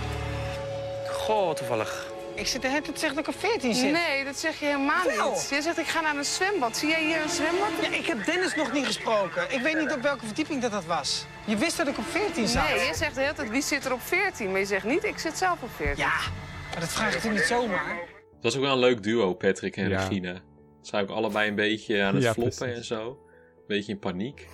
Goh, 1.11 1.53
toevallig. 1.53 2.07
Ik 2.35 2.47
zit 2.47 2.61
de 2.61 2.67
hele 2.67 2.81
tijd 2.81 2.93
te 2.93 2.99
zeggen 2.99 3.23
dat 3.23 3.27
ik 3.27 3.33
op 3.35 3.39
14 3.49 3.73
zit. 3.73 3.91
Nee, 3.91 4.23
dat 4.25 4.39
zeg 4.39 4.59
je 4.59 4.65
helemaal 4.65 5.05
Wel. 5.05 5.31
niet. 5.31 5.47
Jij 5.49 5.61
zegt 5.61 5.77
ik 5.77 5.87
ga 5.87 6.01
naar 6.01 6.15
een 6.15 6.25
zwembad. 6.25 6.77
Zie 6.77 6.89
jij 6.89 7.03
hier 7.03 7.21
een 7.21 7.29
zwembad? 7.29 7.69
Ja, 7.81 7.97
ik 7.97 8.05
heb 8.05 8.25
Dennis 8.25 8.55
nog 8.55 8.71
niet 8.71 8.85
gesproken. 8.85 9.43
Ik 9.53 9.61
weet 9.61 9.77
niet 9.77 9.91
op 9.93 10.01
welke 10.01 10.25
verdieping 10.25 10.61
dat, 10.61 10.71
dat 10.71 10.85
was. 10.85 11.25
Je 11.45 11.55
wist 11.57 11.77
dat 11.77 11.87
ik 11.87 11.97
op 11.97 12.05
14 12.09 12.47
zat. 12.47 12.69
Nee, 12.69 12.87
je 12.87 12.95
zegt 12.95 13.15
de 13.15 13.21
hele 13.21 13.33
tijd 13.33 13.49
wie 13.49 13.61
zit 13.61 13.85
er 13.85 13.93
op 13.93 14.01
14. 14.01 14.51
Maar 14.51 14.59
je 14.59 14.65
zegt 14.65 14.85
niet 14.85 15.03
ik 15.03 15.17
zit 15.19 15.37
zelf 15.37 15.61
op 15.61 15.69
14. 15.75 15.97
Ja, 16.03 16.11
maar 16.71 16.79
dat 16.79 16.89
vraag 16.89 17.15
ik 17.23 17.31
niet 17.31 17.41
zomaar? 17.41 17.85
Het 18.33 18.41
was 18.43 18.55
ook 18.55 18.61
wel 18.61 18.71
een 18.73 18.79
leuk 18.79 19.03
duo, 19.03 19.33
Patrick 19.33 19.77
en 19.77 19.89
Ja. 19.89 19.97
Regina. 19.99 20.39
Zijn 20.81 21.03
ook 21.03 21.09
allebei 21.09 21.49
een 21.49 21.55
beetje 21.55 22.03
aan 22.03 22.13
het 22.13 22.23
Ja, 22.23 22.33
floppen 22.33 22.57
precies. 22.57 22.77
en 22.77 22.83
zo. 22.85 23.07
Een 23.09 23.63
beetje 23.67 23.91
in 23.91 23.99
paniek. 23.99 24.47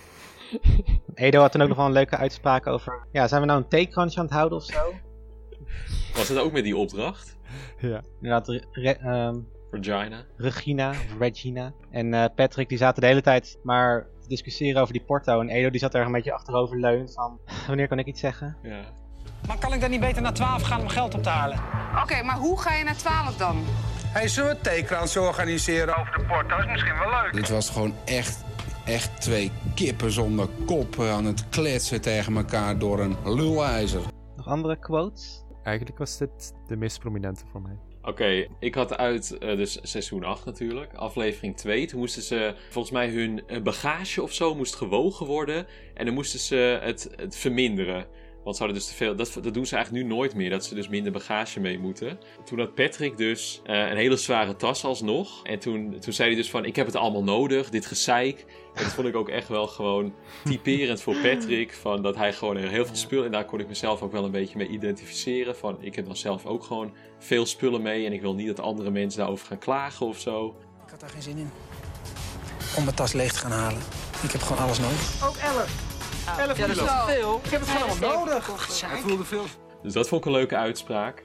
Edo 1.14 1.40
had 1.40 1.52
toen 1.52 1.62
ook 1.62 1.68
nog 1.68 1.76
wel 1.76 1.86
een 1.86 1.92
leuke 1.92 2.16
uitspraak 2.16 2.66
over... 2.66 3.06
Ja, 3.12 3.28
zijn 3.28 3.40
we 3.40 3.46
nou 3.46 3.60
een 3.62 3.68
theekransje 3.68 4.18
aan 4.18 4.24
het 4.24 4.34
houden 4.34 4.58
of 4.58 4.64
zo? 4.64 4.92
Was 6.14 6.28
het 6.28 6.38
ook 6.38 6.52
met 6.52 6.64
die 6.64 6.76
opdracht? 6.76 7.36
Ja. 7.78 8.02
Inderdaad, 8.20 8.48
Re- 8.48 8.64
Re- 8.72 8.90
ehm, 8.90 9.36
Regina. 9.70 10.24
Regina, 10.36 10.90
of 10.90 11.14
Regina 11.18 11.72
en 11.90 12.14
eh, 12.14 12.24
Patrick 12.34 12.68
die 12.68 12.78
zaten 12.78 13.00
de 13.00 13.06
hele 13.08 13.20
tijd 13.22 13.58
maar 13.62 14.06
te 14.20 14.28
discussiëren 14.28 14.80
over 14.80 14.92
die 14.92 15.02
porto. 15.02 15.40
En 15.40 15.48
Edo 15.48 15.70
die 15.70 15.80
zat 15.80 15.94
er 15.94 16.06
een 16.06 16.12
beetje 16.12 16.32
achterover 16.32 16.80
leunend 16.80 17.12
van... 17.12 17.40
Wanneer 17.66 17.88
kan 17.88 17.98
ik 17.98 18.06
iets 18.06 18.20
zeggen? 18.20 18.56
Ja. 18.62 18.84
Maar 19.46 19.58
kan 19.58 19.72
ik 19.72 19.80
dan 19.80 19.90
niet 19.90 20.00
beter 20.00 20.22
naar 20.22 20.34
12 20.34 20.62
gaan 20.62 20.80
om 20.80 20.88
geld 20.88 21.14
op 21.14 21.22
te 21.22 21.28
halen? 21.28 21.58
Oké, 22.02 22.22
maar 22.22 22.36
hoe 22.36 22.60
ga 22.60 22.74
je 22.74 22.84
naar 22.84 22.96
12 22.96 23.36
dan? 23.36 23.64
Hey, 24.12 24.28
zullen 24.28 24.50
we 24.50 24.60
theekrans 24.60 25.16
organiseren 25.16 25.96
over 25.96 26.18
de 26.18 26.24
porto? 26.24 26.58
Is 26.58 26.66
misschien 26.66 26.98
wel 26.98 27.10
leuk. 27.10 27.32
Dit 27.32 27.48
was 27.48 27.70
gewoon 27.70 27.94
echt, 28.04 28.44
echt 28.84 29.20
twee 29.20 29.50
kippen 29.74 30.10
zonder 30.10 30.48
kop 30.66 31.00
aan 31.00 31.24
het 31.24 31.48
kletsen 31.48 32.00
tegen 32.00 32.36
elkaar 32.36 32.78
door 32.78 33.00
een 33.00 33.16
lulijzer. 33.24 34.00
Nog 34.36 34.46
andere 34.46 34.78
quotes? 34.78 35.44
Eigenlijk 35.62 35.98
was 35.98 36.18
dit 36.18 36.52
de 36.66 36.76
meest 36.76 36.98
prominente 37.00 37.44
voor 37.52 37.62
mij. 37.62 37.78
Oké, 38.02 38.46
ik 38.60 38.74
had 38.74 38.96
uit 38.96 39.38
eh, 39.38 39.56
dus 39.56 39.78
seizoen 39.82 40.24
8 40.24 40.44
natuurlijk, 40.44 40.94
aflevering 40.94 41.56
2. 41.56 41.86
Toen 41.86 41.98
moesten 41.98 42.22
ze, 42.22 42.54
volgens 42.70 42.94
mij 42.94 43.08
hun 43.08 43.42
eh, 43.46 43.62
bagage 43.62 44.22
of 44.22 44.32
zo 44.32 44.54
moest 44.54 44.74
gewogen 44.74 45.26
worden. 45.26 45.66
En 45.94 46.04
dan 46.04 46.14
moesten 46.14 46.40
ze 46.40 46.78
het, 46.82 47.08
het 47.16 47.36
verminderen. 47.36 48.06
Want 48.46 48.58
ze 48.58 48.64
hadden 48.64 48.82
dus 48.82 48.90
te 48.90 48.96
veel, 48.96 49.16
dat, 49.16 49.38
dat 49.42 49.54
doen 49.54 49.66
ze 49.66 49.74
eigenlijk 49.74 50.04
nu 50.06 50.14
nooit 50.14 50.34
meer, 50.34 50.50
dat 50.50 50.64
ze 50.64 50.74
dus 50.74 50.88
minder 50.88 51.12
bagage 51.12 51.60
mee 51.60 51.78
moeten. 51.78 52.18
Toen 52.44 52.58
had 52.58 52.74
Patrick 52.74 53.16
dus 53.16 53.60
eh, 53.64 53.90
een 53.90 53.96
hele 53.96 54.16
zware 54.16 54.56
tas 54.56 54.84
alsnog. 54.84 55.44
En 55.44 55.58
toen, 55.58 55.98
toen 56.00 56.12
zei 56.12 56.28
hij 56.28 56.36
dus 56.36 56.50
van, 56.50 56.64
ik 56.64 56.76
heb 56.76 56.86
het 56.86 56.96
allemaal 56.96 57.24
nodig, 57.24 57.70
dit 57.70 57.86
gezeik. 57.86 58.44
En 58.74 58.82
dat 58.82 58.92
vond 58.92 59.06
ik 59.06 59.16
ook 59.16 59.28
echt 59.28 59.48
wel 59.48 59.66
gewoon 59.66 60.14
typerend 60.44 61.02
voor 61.02 61.16
Patrick. 61.22 61.72
Van 61.72 62.02
dat 62.02 62.16
hij 62.16 62.32
gewoon 62.32 62.56
heel 62.56 62.86
veel 62.86 62.96
spullen, 62.96 63.24
en 63.24 63.32
daar 63.32 63.44
kon 63.44 63.60
ik 63.60 63.68
mezelf 63.68 64.02
ook 64.02 64.12
wel 64.12 64.24
een 64.24 64.30
beetje 64.30 64.58
mee 64.58 64.68
identificeren. 64.68 65.56
Van, 65.56 65.76
ik 65.80 65.94
heb 65.94 66.06
dan 66.06 66.16
zelf 66.16 66.46
ook 66.46 66.64
gewoon 66.64 66.94
veel 67.18 67.46
spullen 67.46 67.82
mee 67.82 68.06
en 68.06 68.12
ik 68.12 68.20
wil 68.20 68.34
niet 68.34 68.46
dat 68.46 68.60
andere 68.60 68.90
mensen 68.90 69.18
daarover 69.20 69.46
gaan 69.46 69.58
klagen 69.58 70.06
of 70.06 70.20
zo. 70.20 70.56
Ik 70.84 70.90
had 70.90 71.00
daar 71.00 71.10
geen 71.10 71.22
zin 71.22 71.36
in. 71.36 71.50
Om 72.76 72.84
mijn 72.84 72.96
tas 72.96 73.12
leeg 73.12 73.32
te 73.32 73.38
gaan 73.38 73.52
halen. 73.52 73.80
Ik 74.22 74.30
heb 74.30 74.40
gewoon 74.40 74.62
alles 74.62 74.78
nodig. 74.78 75.24
Ook 75.24 75.36
11. 75.36 75.85
11 76.26 76.58
ja, 76.58 76.66
dat 76.66 76.76
is 76.76 76.82
veel. 77.06 77.40
Ik 77.44 77.50
heb 77.50 77.60
het 77.60 77.68
gewoon 77.68 77.88
allemaal 77.90 78.24
nodig. 78.24 78.80
Hij 78.86 78.98
voelde 78.98 79.24
veel. 79.24 79.44
Dus 79.82 79.92
dat 79.92 80.08
vond 80.08 80.20
ik 80.20 80.26
een 80.26 80.36
leuke 80.36 80.56
uitspraak. 80.56 81.22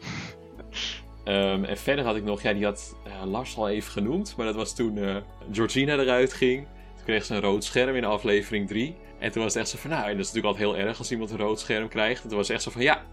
Ehm, 1.24 1.64
en 1.64 1.78
verder 1.78 2.06
had 2.06 2.16
ik 2.16 2.24
nog, 2.24 2.42
ja, 2.42 2.54
die 2.54 2.66
had 2.66 2.96
eh, 3.04 3.26
Lars 3.26 3.58
al 3.58 3.70
even 3.70 3.92
genoemd. 3.92 4.34
Maar 4.38 4.46
dat 4.46 4.56
was 4.56 4.76
toen 4.76 4.98
eh, 4.98 5.16
Georgina 5.52 5.98
eruit 5.98 6.34
ging. 6.34 6.68
Toen 6.96 7.06
kreeg 7.06 7.26
ze 7.26 7.36
een 7.36 7.42
rood 7.42 7.64
scherm 7.64 7.96
in 7.96 8.06
aflevering 8.06 8.68
3. 8.68 8.96
En 9.20 9.32
toen 9.32 9.44
was 9.44 9.54
het 9.54 9.62
echt 9.62 9.72
zo 9.72 9.78
van, 9.78 9.90
nou, 9.90 10.04
en 10.04 10.18
dat 10.18 10.26
is 10.26 10.32
natuurlijk 10.32 10.56
altijd 10.56 10.78
heel 10.78 10.88
erg 10.88 10.98
als 10.98 11.12
iemand 11.12 11.32
een 11.32 11.38
rood 11.38 11.60
scherm 11.60 11.88
krijgt. 11.88 12.24
En 12.24 12.28
toen 12.28 12.38
was 12.38 12.48
het 12.48 12.56
echt 12.56 12.66
zo 12.66 12.72
van, 12.72 12.82
ja, 12.82 13.04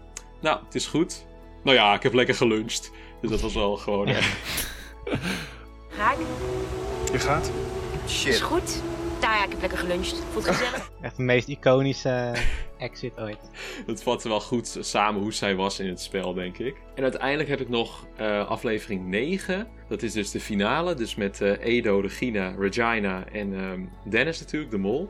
nou, 0.41 0.59
het 0.65 0.75
is 0.75 0.87
goed. 0.87 1.25
Nou 1.63 1.77
ja, 1.77 1.93
ik 1.93 2.03
heb 2.03 2.13
lekker 2.13 2.35
geluncht. 2.35 2.91
Dus 3.21 3.29
dat 3.29 3.41
was 3.41 3.53
wel 3.53 3.77
gewoon. 3.77 4.07
Ga 5.89 6.11
ik? 6.13 6.19
Je 7.11 7.19
gaat? 7.19 7.51
Is 8.05 8.19
Shit. 8.19 8.41
goed? 8.41 8.81
Nou 9.21 9.33
ja, 9.33 9.43
ik 9.43 9.51
heb 9.51 9.61
lekker 9.61 9.77
geluncht. 9.77 10.23
Voelt 10.31 10.45
gezellig. 10.45 10.91
Echt 11.01 11.17
de 11.17 11.23
meest 11.23 11.47
iconische 11.47 12.09
eh, 12.09 12.41
exit 12.77 13.19
ooit. 13.19 13.37
Het 13.87 14.03
vatte 14.03 14.27
wel 14.27 14.41
goed 14.41 14.77
samen 14.79 15.21
hoe 15.21 15.33
zij 15.33 15.55
was 15.55 15.79
in 15.79 15.87
het 15.87 16.01
spel, 16.01 16.33
denk 16.33 16.57
ik. 16.57 16.75
En 16.95 17.03
uiteindelijk 17.03 17.49
heb 17.49 17.61
ik 17.61 17.69
nog 17.69 18.07
eh, 18.15 18.47
aflevering 18.47 19.07
9. 19.07 19.67
Dat 19.87 20.01
is 20.01 20.13
dus 20.13 20.31
de 20.31 20.39
finale. 20.39 20.93
Dus 20.93 21.15
met 21.15 21.41
eh, 21.41 21.65
Edo, 21.65 21.99
Regina, 21.99 22.55
Regina 22.57 23.25
en 23.31 23.53
ehm, 23.53 23.85
Dennis 24.09 24.39
natuurlijk, 24.39 24.71
de 24.71 24.77
mol. 24.77 25.09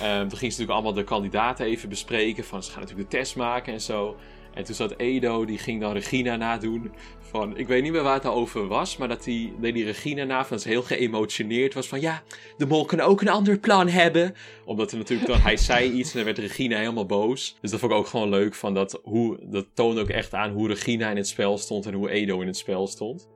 Ehm, 0.00 0.28
toen 0.28 0.38
ging 0.38 0.52
ze 0.52 0.60
natuurlijk 0.60 0.70
allemaal 0.70 0.92
de 0.92 1.04
kandidaten 1.04 1.66
even 1.66 1.88
bespreken. 1.88 2.44
Van 2.44 2.62
ze 2.62 2.70
gaan 2.70 2.80
natuurlijk 2.80 3.10
de 3.10 3.16
test 3.16 3.36
maken 3.36 3.72
en 3.72 3.80
zo. 3.80 4.16
En 4.54 4.64
toen 4.64 4.74
zat 4.74 4.94
Edo, 4.96 5.44
die 5.44 5.58
ging 5.58 5.80
dan 5.80 5.92
Regina 5.92 6.36
nadoen. 6.36 6.92
Van, 7.30 7.56
ik 7.56 7.66
weet 7.66 7.82
niet 7.82 7.92
meer 7.92 8.02
waar 8.02 8.14
het 8.14 8.26
over 8.26 8.66
was. 8.66 8.96
Maar 8.96 9.08
dat 9.08 9.24
die, 9.24 9.54
deed 9.60 9.74
die 9.74 9.84
Regina 9.84 10.24
na 10.24 10.44
van 10.44 10.60
ze 10.60 10.68
heel 10.68 10.82
geëmotioneerd 10.82 11.74
was. 11.74 11.86
Van 11.88 12.00
ja, 12.00 12.22
de 12.56 12.66
mol 12.66 12.84
kan 12.84 13.00
ook 13.00 13.20
een 13.20 13.28
ander 13.28 13.58
plan 13.58 13.88
hebben. 13.88 14.34
Omdat 14.64 14.90
er 14.92 14.98
natuurlijk 14.98 15.28
dan, 15.28 15.40
hij 15.40 15.56
zei 15.56 15.90
iets 15.90 16.10
en 16.10 16.16
dan 16.16 16.24
werd 16.24 16.38
Regina 16.38 16.78
helemaal 16.78 17.06
boos. 17.06 17.56
Dus 17.60 17.70
dat 17.70 17.80
vond 17.80 17.92
ik 17.92 17.98
ook 17.98 18.06
gewoon 18.06 18.28
leuk. 18.28 18.54
Van 18.54 18.74
dat, 18.74 19.00
hoe, 19.02 19.38
dat 19.42 19.66
toonde 19.74 20.00
ook 20.00 20.08
echt 20.08 20.34
aan 20.34 20.52
hoe 20.52 20.68
Regina 20.68 21.10
in 21.10 21.16
het 21.16 21.28
spel 21.28 21.58
stond 21.58 21.86
en 21.86 21.94
hoe 21.94 22.10
Edo 22.10 22.40
in 22.40 22.46
het 22.46 22.56
spel 22.56 22.86
stond. 22.86 23.28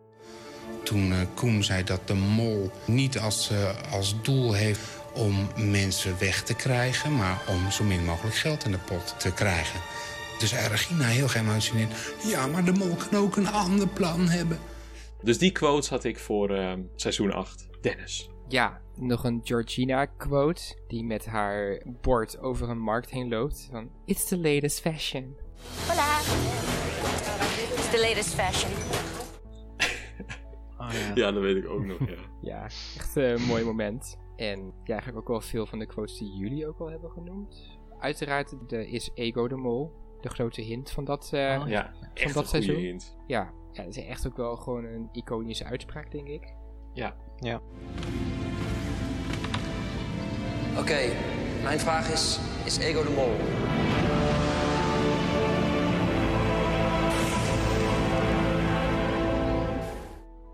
Toen 0.82 1.12
eh, 1.12 1.18
Koen 1.34 1.64
zei 1.64 1.84
dat 1.84 2.00
de 2.06 2.14
mol 2.14 2.70
niet 2.86 3.18
als, 3.18 3.50
eh, 3.50 3.92
als 3.92 4.22
doel 4.22 4.52
heeft 4.52 4.98
om 5.14 5.48
mensen 5.56 6.16
weg 6.18 6.42
te 6.42 6.54
krijgen, 6.54 7.16
maar 7.16 7.42
om 7.48 7.70
zo 7.70 7.84
min 7.84 8.04
mogelijk 8.04 8.36
geld 8.36 8.64
in 8.64 8.70
de 8.70 8.78
pot 8.78 9.14
te 9.18 9.32
krijgen. 9.32 9.80
Dus 10.40 10.48
zei 10.50 10.68
Regina 10.68 11.04
heel 11.04 11.28
geëmotioneerd. 11.28 12.14
Ja, 12.24 12.46
maar 12.46 12.64
de 12.64 12.72
mol 12.72 12.94
kan 12.94 13.18
ook 13.18 13.36
een 13.36 13.48
ander 13.48 13.88
plan 13.88 14.28
hebben. 14.28 14.58
Dus 15.22 15.38
die 15.38 15.52
quotes 15.52 15.88
had 15.88 16.04
ik 16.04 16.18
voor 16.18 16.50
ehm, 16.50 16.82
seizoen 16.94 17.32
8. 17.32 17.68
Dennis. 17.80 18.30
Ja, 18.48 18.80
nog 18.94 19.24
een 19.24 19.40
Georgina 19.44 20.04
quote 20.06 20.62
die 20.88 21.04
met 21.04 21.26
haar 21.26 21.82
bord 22.00 22.38
over 22.38 22.68
een 22.68 22.78
markt 22.78 23.10
heen 23.10 23.28
loopt. 23.28 23.68
Van, 23.70 23.90
It's 24.04 24.24
the 24.28 24.38
latest 24.38 24.80
fashion. 24.80 25.36
Hola. 25.88 26.18
It's 27.76 27.90
the 27.90 28.00
latest 28.08 28.34
fashion. 28.34 28.72
Oh, 30.78 30.92
ja. 30.92 31.10
Ja, 31.14 31.32
dat 31.32 31.42
weet 31.42 31.56
ik 31.56 31.68
ook 31.68 31.84
nog, 31.84 31.98
ja. 32.08 32.16
Ja, 32.50 32.64
echt 32.96 33.16
een 33.16 33.42
mooi 33.42 33.64
moment. 33.64 34.16
En 34.36 34.72
ja, 34.84 34.92
eigenlijk 34.92 35.18
ook 35.18 35.28
wel 35.28 35.40
veel 35.40 35.66
van 35.66 35.78
de 35.78 35.86
quotes 35.86 36.18
die 36.18 36.36
jullie 36.36 36.66
ook 36.66 36.78
al 36.78 36.90
hebben 36.90 37.10
genoemd. 37.10 37.78
Uiteraard 37.98 38.54
de, 38.68 38.90
is 38.90 39.10
Ego 39.14 39.48
de 39.48 39.56
Mol 39.56 39.92
de 40.20 40.28
grote 40.28 40.60
hint 40.60 40.90
van 40.90 41.04
dat, 41.04 41.30
eh, 41.32 41.60
Oh, 41.62 41.68
ja, 41.68 41.92
van 41.98 42.08
echt 42.14 42.34
dat 42.34 42.48
seizoen. 42.48 42.76
hint. 42.76 43.16
Ja, 43.26 43.50
ja, 43.72 43.82
dat 43.84 43.96
is 43.96 44.04
echt 44.04 44.26
ook 44.26 44.36
wel 44.36 44.56
gewoon 44.56 44.84
een 44.84 45.08
iconische 45.12 45.64
uitspraak, 45.64 46.10
denk 46.10 46.28
ik. 46.28 46.54
Ja. 46.92 47.14
Ja. 47.38 47.60
Oké, 50.78 50.98
mijn 51.62 51.78
vraag 51.78 52.10
is: 52.12 52.40
is 52.64 52.78
Ego 52.78 53.02
de 53.02 53.10
Mol? 53.10 53.30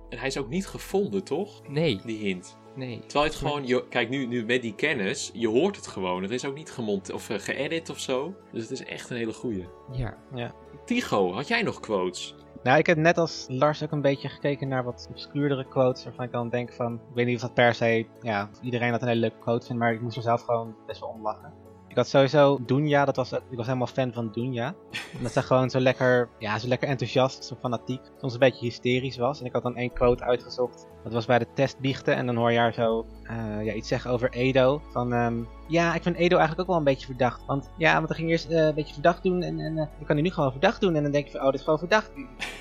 En 0.09 0.19
hij 0.19 0.27
is 0.27 0.39
ook 0.39 0.49
niet 0.49 0.67
gevonden, 0.67 1.25
toch? 1.25 1.69
Nee. 1.69 2.01
Die 2.05 2.19
hint. 2.19 2.59
Nee. 2.77 3.01
Terwijl 3.01 3.25
het 3.25 3.35
gewoon, 3.35 3.67
je, 3.67 3.89
kijk 3.89 4.09
nu, 4.09 4.27
nu 4.27 4.45
met 4.45 4.63
die 4.63 4.75
kennis, 4.75 5.31
je 5.35 5.49
hoort 5.49 5.77
het 5.77 5.87
gewoon. 5.87 6.23
Het 6.23 6.31
is 6.31 6.45
ook 6.45 6.55
niet 6.55 6.71
gemont 6.71 7.13
of 7.13 7.29
uh, 7.29 7.39
geëdit 7.39 7.91
of 7.91 7.99
zo. 7.99 8.35
Dus 8.53 8.63
het 8.63 8.71
is 8.71 8.85
echt 8.85 9.11
een 9.11 9.17
hele 9.17 9.33
goeie. 9.33 9.69
Ja. 9.93 10.17
ja. 10.35 10.55
Tigo, 10.85 11.33
had 11.33 11.49
jij 11.49 11.63
nog 11.63 11.81
quotes? 11.81 12.35
Nou, 12.63 12.79
ik 12.79 12.87
heb 12.87 12.97
net 12.97 13.19
als 13.19 13.47
Lars 13.49 13.83
ook 13.83 13.91
een 13.91 14.01
beetje 14.01 14.29
gekeken 14.29 14.69
naar 14.69 14.85
wat 14.85 15.07
obscuurdere 15.11 15.69
quotes. 15.69 16.05
Waarvan 16.05 16.25
ik 16.25 16.33
dan 16.33 16.49
denk 16.49 16.73
van, 16.73 16.95
ik 16.95 17.15
weet 17.15 17.27
niet 17.27 17.35
of 17.35 17.41
dat 17.41 17.55
per 17.55 17.75
se, 17.75 18.07
ja, 18.23 18.51
iedereen 18.63 18.91
dat 18.91 19.03
een 19.03 19.09
hele 19.09 19.21
leuke 19.21 19.39
quote 19.39 19.67
vindt. 19.67 19.83
Maar 19.83 19.93
ik 19.93 20.01
moest 20.01 20.17
er 20.17 20.23
zelf 20.23 20.43
gewoon 20.43 20.75
best 20.87 21.01
wel 21.01 21.09
om 21.09 21.23
lachen. 21.23 21.53
Had 21.97 22.09
sowieso 22.09 22.59
Dunja, 22.67 23.05
dat 23.05 23.17
was, 23.17 23.33
ik 23.33 23.57
was 23.57 23.67
helemaal 23.67 23.87
fan 23.87 24.13
van 24.13 24.31
Dunja. 24.33 24.75
Omdat 25.17 25.33
ze 25.33 25.43
gewoon 25.43 25.71
zo 25.71 25.81
lekker, 25.81 26.29
ja, 26.39 26.59
zo 26.59 26.69
lekker 26.69 26.89
enthousiast, 26.89 27.45
zo 27.45 27.57
fanatiek, 27.61 28.01
soms 28.21 28.33
een 28.33 28.39
beetje 28.39 28.67
hysterisch 28.67 29.17
was. 29.17 29.41
En 29.41 29.47
ik 29.47 29.53
had 29.53 29.63
dan 29.63 29.77
één 29.77 29.93
quote 29.93 30.25
uitgezocht. 30.25 30.87
Dat 31.05 31.13
was 31.13 31.27
bij 31.27 31.39
de 31.39 31.47
testbiechten. 31.55 32.17
En 32.17 32.27
dan 32.27 32.37
hoor 32.37 32.53
je 32.53 32.59
haar 32.59 32.73
zo 32.73 33.07
uh, 33.23 33.65
ja, 33.65 33.73
iets 33.73 33.89
zeggen 33.89 34.11
over 34.11 34.31
Edo. 34.31 34.83
Van, 34.93 35.13
um, 35.13 35.49
ja, 35.69 35.95
ik 35.95 36.03
vind 36.03 36.17
Edo 36.17 36.37
eigenlijk 36.37 36.61
ook 36.61 36.67
wel 36.67 36.77
een 36.77 36.85
beetje 36.85 37.07
verdacht. 37.07 37.45
Want 37.47 37.71
ja, 37.77 37.95
want 37.95 38.09
dan 38.09 38.17
ging 38.17 38.31
eerst 38.31 38.51
uh, 38.51 38.67
een 38.67 38.75
beetje 38.75 38.93
verdacht 38.93 39.23
doen. 39.23 39.43
En, 39.43 39.61
en 39.61 39.75
dan 39.75 39.89
kan 40.07 40.17
hij 40.17 40.23
nu 40.23 40.31
gewoon 40.31 40.51
verdacht 40.51 40.81
doen. 40.81 40.95
En 40.95 41.03
dan 41.03 41.13
denk 41.13 41.25
je 41.25 41.31
van, 41.31 41.41
oh, 41.41 41.47
dit 41.47 41.55
is 41.55 41.63
gewoon 41.63 41.79
verdacht. 41.79 42.11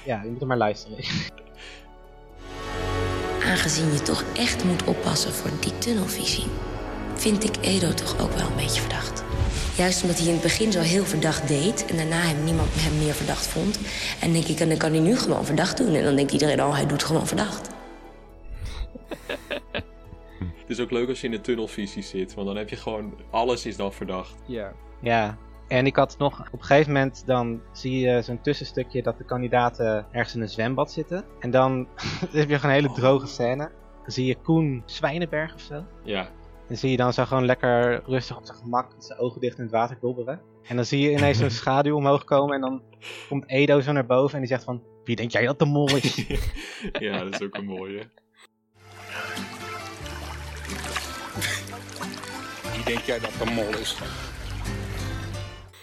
Ja, 0.06 0.24
je 0.24 0.30
moet 0.30 0.42
er 0.42 0.48
maar 0.48 0.58
luisteren. 0.58 0.98
Aangezien 3.50 3.92
je 3.92 4.02
toch 4.02 4.24
echt 4.38 4.64
moet 4.64 4.84
oppassen 4.84 5.32
voor 5.32 5.52
die 5.60 5.78
tunnelvisie, 5.78 6.46
vind 7.14 7.44
ik 7.44 7.56
Edo 7.62 7.94
toch 7.94 8.22
ook 8.22 8.32
wel 8.32 8.48
een 8.48 8.56
beetje 8.56 8.82
verdacht. 8.82 9.25
Juist 9.78 10.02
omdat 10.02 10.18
hij 10.18 10.28
in 10.28 10.34
het 10.34 10.42
begin 10.42 10.72
zo 10.72 10.80
heel 10.80 11.06
verdacht 11.06 11.48
deed 11.48 11.86
en 11.86 11.96
daarna 11.96 12.22
hem 12.22 12.44
niemand 12.44 12.70
hem 12.74 12.98
meer 12.98 13.14
verdacht 13.14 13.48
vond. 13.48 13.80
En 14.22 14.32
denk 14.34 14.46
ik, 14.46 14.60
en 14.60 14.70
dan 14.70 14.78
kan 14.78 14.92
hij 14.92 15.00
nu 15.00 15.18
gewoon 15.18 15.46
verdacht 15.46 15.78
doen. 15.78 15.94
En 15.94 16.04
dan 16.04 16.16
denkt 16.16 16.32
iedereen, 16.32 16.64
oh, 16.64 16.76
hij 16.76 16.86
doet 16.86 17.04
gewoon 17.04 17.28
verdacht. 17.28 17.70
Het 20.62 20.70
is 20.70 20.80
ook 20.80 20.92
leuk 20.92 21.10
als 21.10 21.22
je 21.22 21.26
in 21.26 21.32
de 21.34 21.42
tunnelvisie 21.42 22.04
zit, 22.04 22.34
want 22.34 22.48
dan 22.48 22.56
heb 22.56 22.70
je 22.70 22.76
gewoon, 22.76 23.14
alles 23.30 23.66
is 23.66 23.76
dan 23.76 23.94
verdacht. 23.94 24.36
Ja. 24.46 24.74
Ja, 25.02 25.38
en 25.68 25.86
ik 25.86 25.96
had 25.96 26.18
nog, 26.18 26.40
op 26.40 26.60
een 26.60 26.66
gegeven 26.66 26.94
moment 26.94 27.24
dan 27.26 27.62
zie 27.72 28.00
je 28.00 28.22
zo'n 28.22 28.42
tussenstukje 28.42 29.02
dat 29.02 29.18
de 29.18 29.24
kandidaten 29.24 30.06
ergens 30.12 30.36
in 30.36 30.42
een 30.42 30.50
zwembad 30.50 30.92
zitten. 30.92 31.26
En 31.40 31.52
dan 31.52 31.88
heb 32.32 32.50
je 32.50 32.60
gewoon 32.60 32.76
een 32.76 32.82
hele 32.82 32.94
droge 32.94 33.28
scène. 33.28 33.72
Dan 34.02 34.12
zie 34.12 34.26
je 34.26 34.36
Koen 34.36 34.84
Zwijnenberg 34.86 35.54
of 35.54 35.62
zo. 35.62 35.84
Ja. 36.04 36.30
En 36.68 36.78
zie 36.78 36.92
je 36.92 36.98
dan 36.98 37.14
zo 37.14 37.26
gewoon 37.26 37.46
lekker 37.46 38.04
rustig 38.06 38.38
op 38.38 38.46
zijn 38.46 38.58
gemak 38.58 38.94
met 38.94 39.06
zijn 39.06 39.20
ogen 39.20 39.42
dicht 39.42 39.58
in 39.58 39.64
het 39.64 39.72
water 39.72 39.98
dobberen. 40.02 40.42
En 40.64 40.76
dan 40.76 40.86
zie 40.86 41.00
je 41.00 41.12
ineens 41.12 41.38
zo'n 41.38 41.50
schaduw 41.62 41.96
omhoog 41.96 42.24
komen 42.24 42.56
en 42.56 42.62
dan 42.62 42.82
komt 43.30 43.50
Edo 43.50 43.80
zo 43.80 43.92
naar 43.92 44.06
boven 44.06 44.34
en 44.34 44.40
die 44.40 44.50
zegt 44.50 44.64
van... 44.64 44.84
Wie 45.04 45.16
denk 45.16 45.32
jij 45.32 45.46
dat 45.46 45.60
de 45.60 45.66
mol 45.66 45.96
is? 45.96 46.16
ja, 47.00 47.24
dat 47.24 47.34
is 47.34 47.42
ook 47.42 47.56
een 47.56 47.66
mooie. 47.66 48.10
Wie 52.74 52.84
denk 52.86 53.00
jij 53.00 53.20
dat 53.20 53.34
de 53.44 53.52
mol 53.54 53.70
is? 53.70 53.98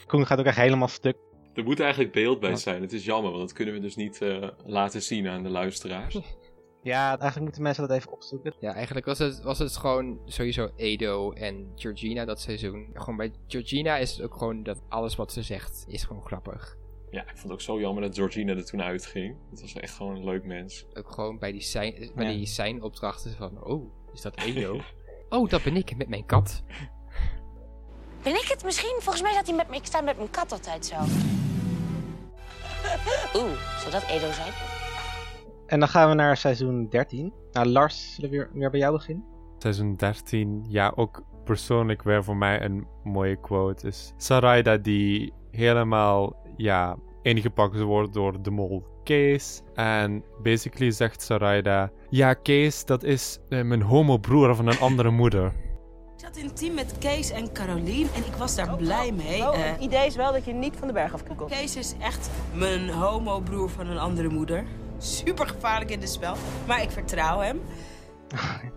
Koen 0.06 0.26
gaat 0.26 0.38
ook 0.38 0.46
echt 0.46 0.56
helemaal 0.56 0.88
stuk. 0.88 1.16
Er 1.54 1.64
moet 1.64 1.80
eigenlijk 1.80 2.12
beeld 2.12 2.40
bij 2.40 2.56
zijn. 2.56 2.82
Het 2.82 2.92
is 2.92 3.04
jammer, 3.04 3.30
want 3.30 3.42
dat 3.42 3.52
kunnen 3.52 3.74
we 3.74 3.80
dus 3.80 3.96
niet 3.96 4.20
uh, 4.22 4.48
laten 4.64 5.02
zien 5.02 5.28
aan 5.28 5.42
de 5.42 5.48
luisteraars. 5.48 6.18
Ja, 6.82 7.08
eigenlijk 7.08 7.40
moeten 7.40 7.62
mensen 7.62 7.88
dat 7.88 7.96
even 7.96 8.12
opzoeken. 8.12 8.54
Ja, 8.58 8.74
eigenlijk 8.74 9.06
was 9.06 9.18
het, 9.18 9.42
was 9.42 9.58
het 9.58 9.76
gewoon 9.76 10.20
sowieso 10.24 10.70
Edo 10.76 11.32
en 11.32 11.72
Georgina 11.76 12.24
dat 12.24 12.40
seizoen. 12.40 12.90
Gewoon 12.94 13.16
bij 13.16 13.32
Georgina 13.46 13.96
is 13.96 14.12
het 14.12 14.22
ook 14.22 14.34
gewoon 14.34 14.62
dat 14.62 14.82
alles 14.88 15.16
wat 15.16 15.32
ze 15.32 15.42
zegt 15.42 15.84
is 15.88 16.04
gewoon 16.04 16.24
grappig. 16.24 16.76
Ja, 17.10 17.20
ik 17.20 17.28
vond 17.28 17.42
het 17.42 17.52
ook 17.52 17.60
zo 17.60 17.80
jammer 17.80 18.02
dat 18.02 18.14
Georgina 18.14 18.54
er 18.54 18.64
toen 18.64 18.82
uitging. 18.82 19.36
Het 19.50 19.60
was 19.60 19.72
echt 19.72 19.94
gewoon 19.94 20.16
een 20.16 20.24
leuk 20.24 20.44
mens. 20.44 20.86
Ook 20.94 21.10
gewoon 21.10 21.38
bij 21.38 21.52
die 21.52 21.62
zijn, 21.62 22.10
bij 22.14 22.26
ja. 22.26 22.32
die 22.32 22.46
zijn 22.46 22.82
opdrachten 22.82 23.36
van, 23.36 23.64
oh, 23.64 23.92
is 24.12 24.20
dat 24.20 24.36
Edo? 24.46 24.80
oh, 25.28 25.48
dat 25.48 25.62
ben 25.62 25.76
ik 25.76 25.96
met 25.96 26.08
mijn 26.08 26.26
kat. 26.26 26.62
Ben 28.22 28.34
ik 28.34 28.48
het 28.48 28.64
misschien? 28.64 28.96
Volgens 28.98 29.22
mij 29.22 29.32
staat 29.32 29.46
hij 29.46 29.56
met 29.56 29.68
me. 29.68 29.76
Ik 29.76 29.86
sta 29.86 30.00
met 30.00 30.16
mijn 30.16 30.30
kat 30.30 30.52
altijd 30.52 30.86
zo. 30.86 30.94
Oeh, 33.40 33.80
zou 33.80 33.90
dat 33.90 34.04
Edo 34.08 34.32
zijn? 34.32 34.71
En 35.72 35.78
dan 35.78 35.88
gaan 35.88 36.08
we 36.08 36.14
naar 36.14 36.36
seizoen 36.36 36.86
13. 36.90 37.32
Nou, 37.52 37.66
Lars, 37.66 38.14
zullen 38.14 38.30
we 38.30 38.36
weer, 38.36 38.50
weer 38.52 38.70
bij 38.70 38.80
jou 38.80 38.92
beginnen? 38.92 39.24
Seizoen 39.58 39.96
13, 39.96 40.64
ja, 40.68 40.92
ook 40.96 41.22
persoonlijk 41.44 42.02
weer 42.02 42.24
voor 42.24 42.36
mij 42.36 42.62
een 42.62 42.86
mooie 43.04 43.40
quote 43.40 43.86
is 43.86 44.12
Sarayda 44.16 44.76
die 44.76 45.32
helemaal, 45.50 46.36
ja, 46.56 46.96
ingepakt 47.22 47.80
wordt 47.80 48.12
door 48.12 48.42
de 48.42 48.50
mol 48.50 48.84
Kees. 49.04 49.62
En 49.74 50.24
basically 50.42 50.90
zegt 50.90 51.22
Sarayda, 51.22 51.90
ja, 52.10 52.34
Kees, 52.34 52.84
dat 52.84 53.02
is 53.02 53.38
uh, 53.48 53.62
mijn 53.62 53.82
homo-broer 53.82 54.56
van 54.56 54.66
een 54.66 54.78
andere 54.78 55.10
moeder. 55.10 55.46
Ik 56.16 56.28
zat 56.28 56.36
in 56.36 56.44
een 56.44 56.54
team 56.54 56.74
met 56.74 56.98
Kees 56.98 57.30
en 57.30 57.52
Carolien 57.52 58.08
en 58.14 58.24
ik 58.26 58.34
was 58.38 58.56
daar 58.56 58.76
blij 58.76 59.12
mee. 59.12 59.40
Oh, 59.40 59.52
het 59.54 59.80
idee 59.80 60.06
is 60.06 60.16
wel 60.16 60.32
dat 60.32 60.44
je 60.44 60.52
niet 60.52 60.76
van 60.76 60.88
de 60.88 60.94
berg 60.94 61.12
af 61.14 61.22
kan 61.22 61.36
komen. 61.36 61.56
Kees 61.56 61.76
is 61.76 61.94
echt 62.00 62.30
mijn 62.54 62.90
homo-broer 62.90 63.70
van 63.70 63.86
een 63.86 63.98
andere 63.98 64.28
moeder. 64.28 64.64
Super 65.02 65.46
gevaarlijk 65.46 65.90
in 65.90 66.00
het 66.00 66.08
spel, 66.10 66.34
maar 66.66 66.82
ik 66.82 66.90
vertrouw 66.90 67.38
hem. 67.38 67.60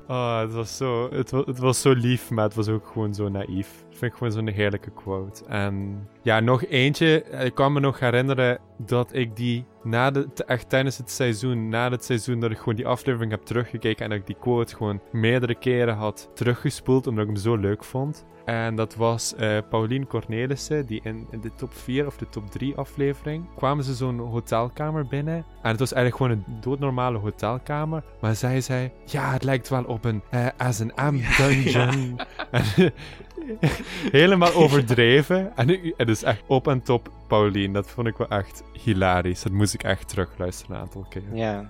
Oh, 0.07 0.39
het 0.45 0.53
was, 0.53 0.77
zo, 0.77 1.09
het, 1.11 1.31
het 1.31 1.59
was 1.59 1.81
zo 1.81 1.91
lief, 1.93 2.29
maar 2.29 2.43
het 2.43 2.55
was 2.55 2.67
ook 2.67 2.87
gewoon 2.87 3.13
zo 3.13 3.29
naïef. 3.29 3.83
Dat 3.89 3.97
vind 3.97 4.11
ik 4.11 4.17
gewoon 4.17 4.33
zo'n 4.33 4.47
heerlijke 4.47 4.91
quote. 4.91 5.45
En 5.45 6.07
ja, 6.21 6.39
nog 6.39 6.65
eentje. 6.65 7.23
Ik 7.23 7.55
kan 7.55 7.73
me 7.73 7.79
nog 7.79 7.99
herinneren 7.99 8.59
dat 8.77 9.13
ik 9.13 9.35
die 9.35 9.65
na 9.83 10.11
de, 10.11 10.27
echt 10.45 10.69
tijdens 10.69 10.97
het 10.97 11.11
seizoen, 11.11 11.69
na 11.69 11.89
het 11.89 12.05
seizoen, 12.05 12.39
dat 12.39 12.51
ik 12.51 12.57
gewoon 12.57 12.75
die 12.75 12.87
aflevering 12.87 13.31
heb 13.31 13.41
teruggekeken 13.41 14.03
en 14.03 14.09
dat 14.09 14.19
ik 14.19 14.27
die 14.27 14.39
quote 14.39 14.75
gewoon 14.75 15.01
meerdere 15.11 15.55
keren 15.55 15.95
had 15.95 16.29
teruggespoeld, 16.33 17.07
omdat 17.07 17.23
ik 17.23 17.29
hem 17.29 17.39
zo 17.39 17.55
leuk 17.55 17.83
vond. 17.83 18.25
En 18.45 18.75
dat 18.75 18.95
was 18.95 19.33
uh, 19.39 19.57
Pauline 19.69 20.07
Cornelissen, 20.07 20.85
die 20.85 20.99
in, 21.03 21.27
in, 21.31 21.41
de 21.41 21.51
top 21.55 21.73
4 21.73 22.05
of 22.05 22.17
de 22.17 22.29
top 22.29 22.51
3 22.51 22.75
aflevering 22.75 23.45
kwamen 23.55 23.83
ze 23.83 23.93
zo'n 23.93 24.19
hotelkamer 24.19 25.07
binnen. 25.07 25.35
En 25.35 25.69
het 25.69 25.79
was 25.79 25.93
eigenlijk 25.93 26.23
gewoon 26.23 26.43
een 26.47 26.61
doodnormale 26.61 27.17
hotelkamer. 27.17 28.03
Maar 28.21 28.35
zij 28.35 28.61
zei, 28.61 28.91
ja, 29.05 29.31
het 29.31 29.43
lijkt 29.43 29.69
wel 29.69 29.83
op 29.83 30.05
een 30.05 30.21
uh, 30.33 30.47
S&M 30.69 31.21
dungeon. 31.37 32.19
Ja. 32.51 32.89
helemaal 34.11 34.53
overdreven. 34.53 35.57
En 35.57 35.93
het 35.97 36.09
is 36.09 36.23
echt 36.23 36.41
op 36.47 36.67
en 36.67 36.81
top 36.81 37.09
Pauline. 37.27 37.73
Dat 37.73 37.89
vond 37.89 38.07
ik 38.07 38.17
wel 38.17 38.27
echt 38.27 38.63
hilarisch. 38.83 39.41
Dat 39.41 39.51
moest 39.51 39.73
ik 39.73 39.83
echt 39.83 40.07
terugluisteren 40.07 40.75
een 40.75 40.81
aantal 40.81 41.05
keer. 41.09 41.23
Ja. 41.33 41.69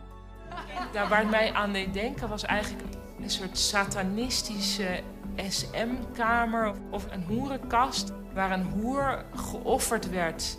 Nou, 0.94 1.10
waar 1.10 1.20
het 1.20 1.30
mij 1.30 1.54
aan 1.54 1.74
deed 1.74 1.94
denken 1.94 2.30
was 2.30 2.46
eigenlijk 2.46 2.84
een 3.22 3.30
soort 3.30 3.58
satanistische 3.58 5.00
SM-kamer 5.36 6.74
of 6.92 7.12
een 7.12 7.24
hoerenkast 7.24 8.14
waar 8.34 8.52
een 8.52 8.64
hoer 8.64 9.26
geofferd 9.36 10.10
werd 10.10 10.58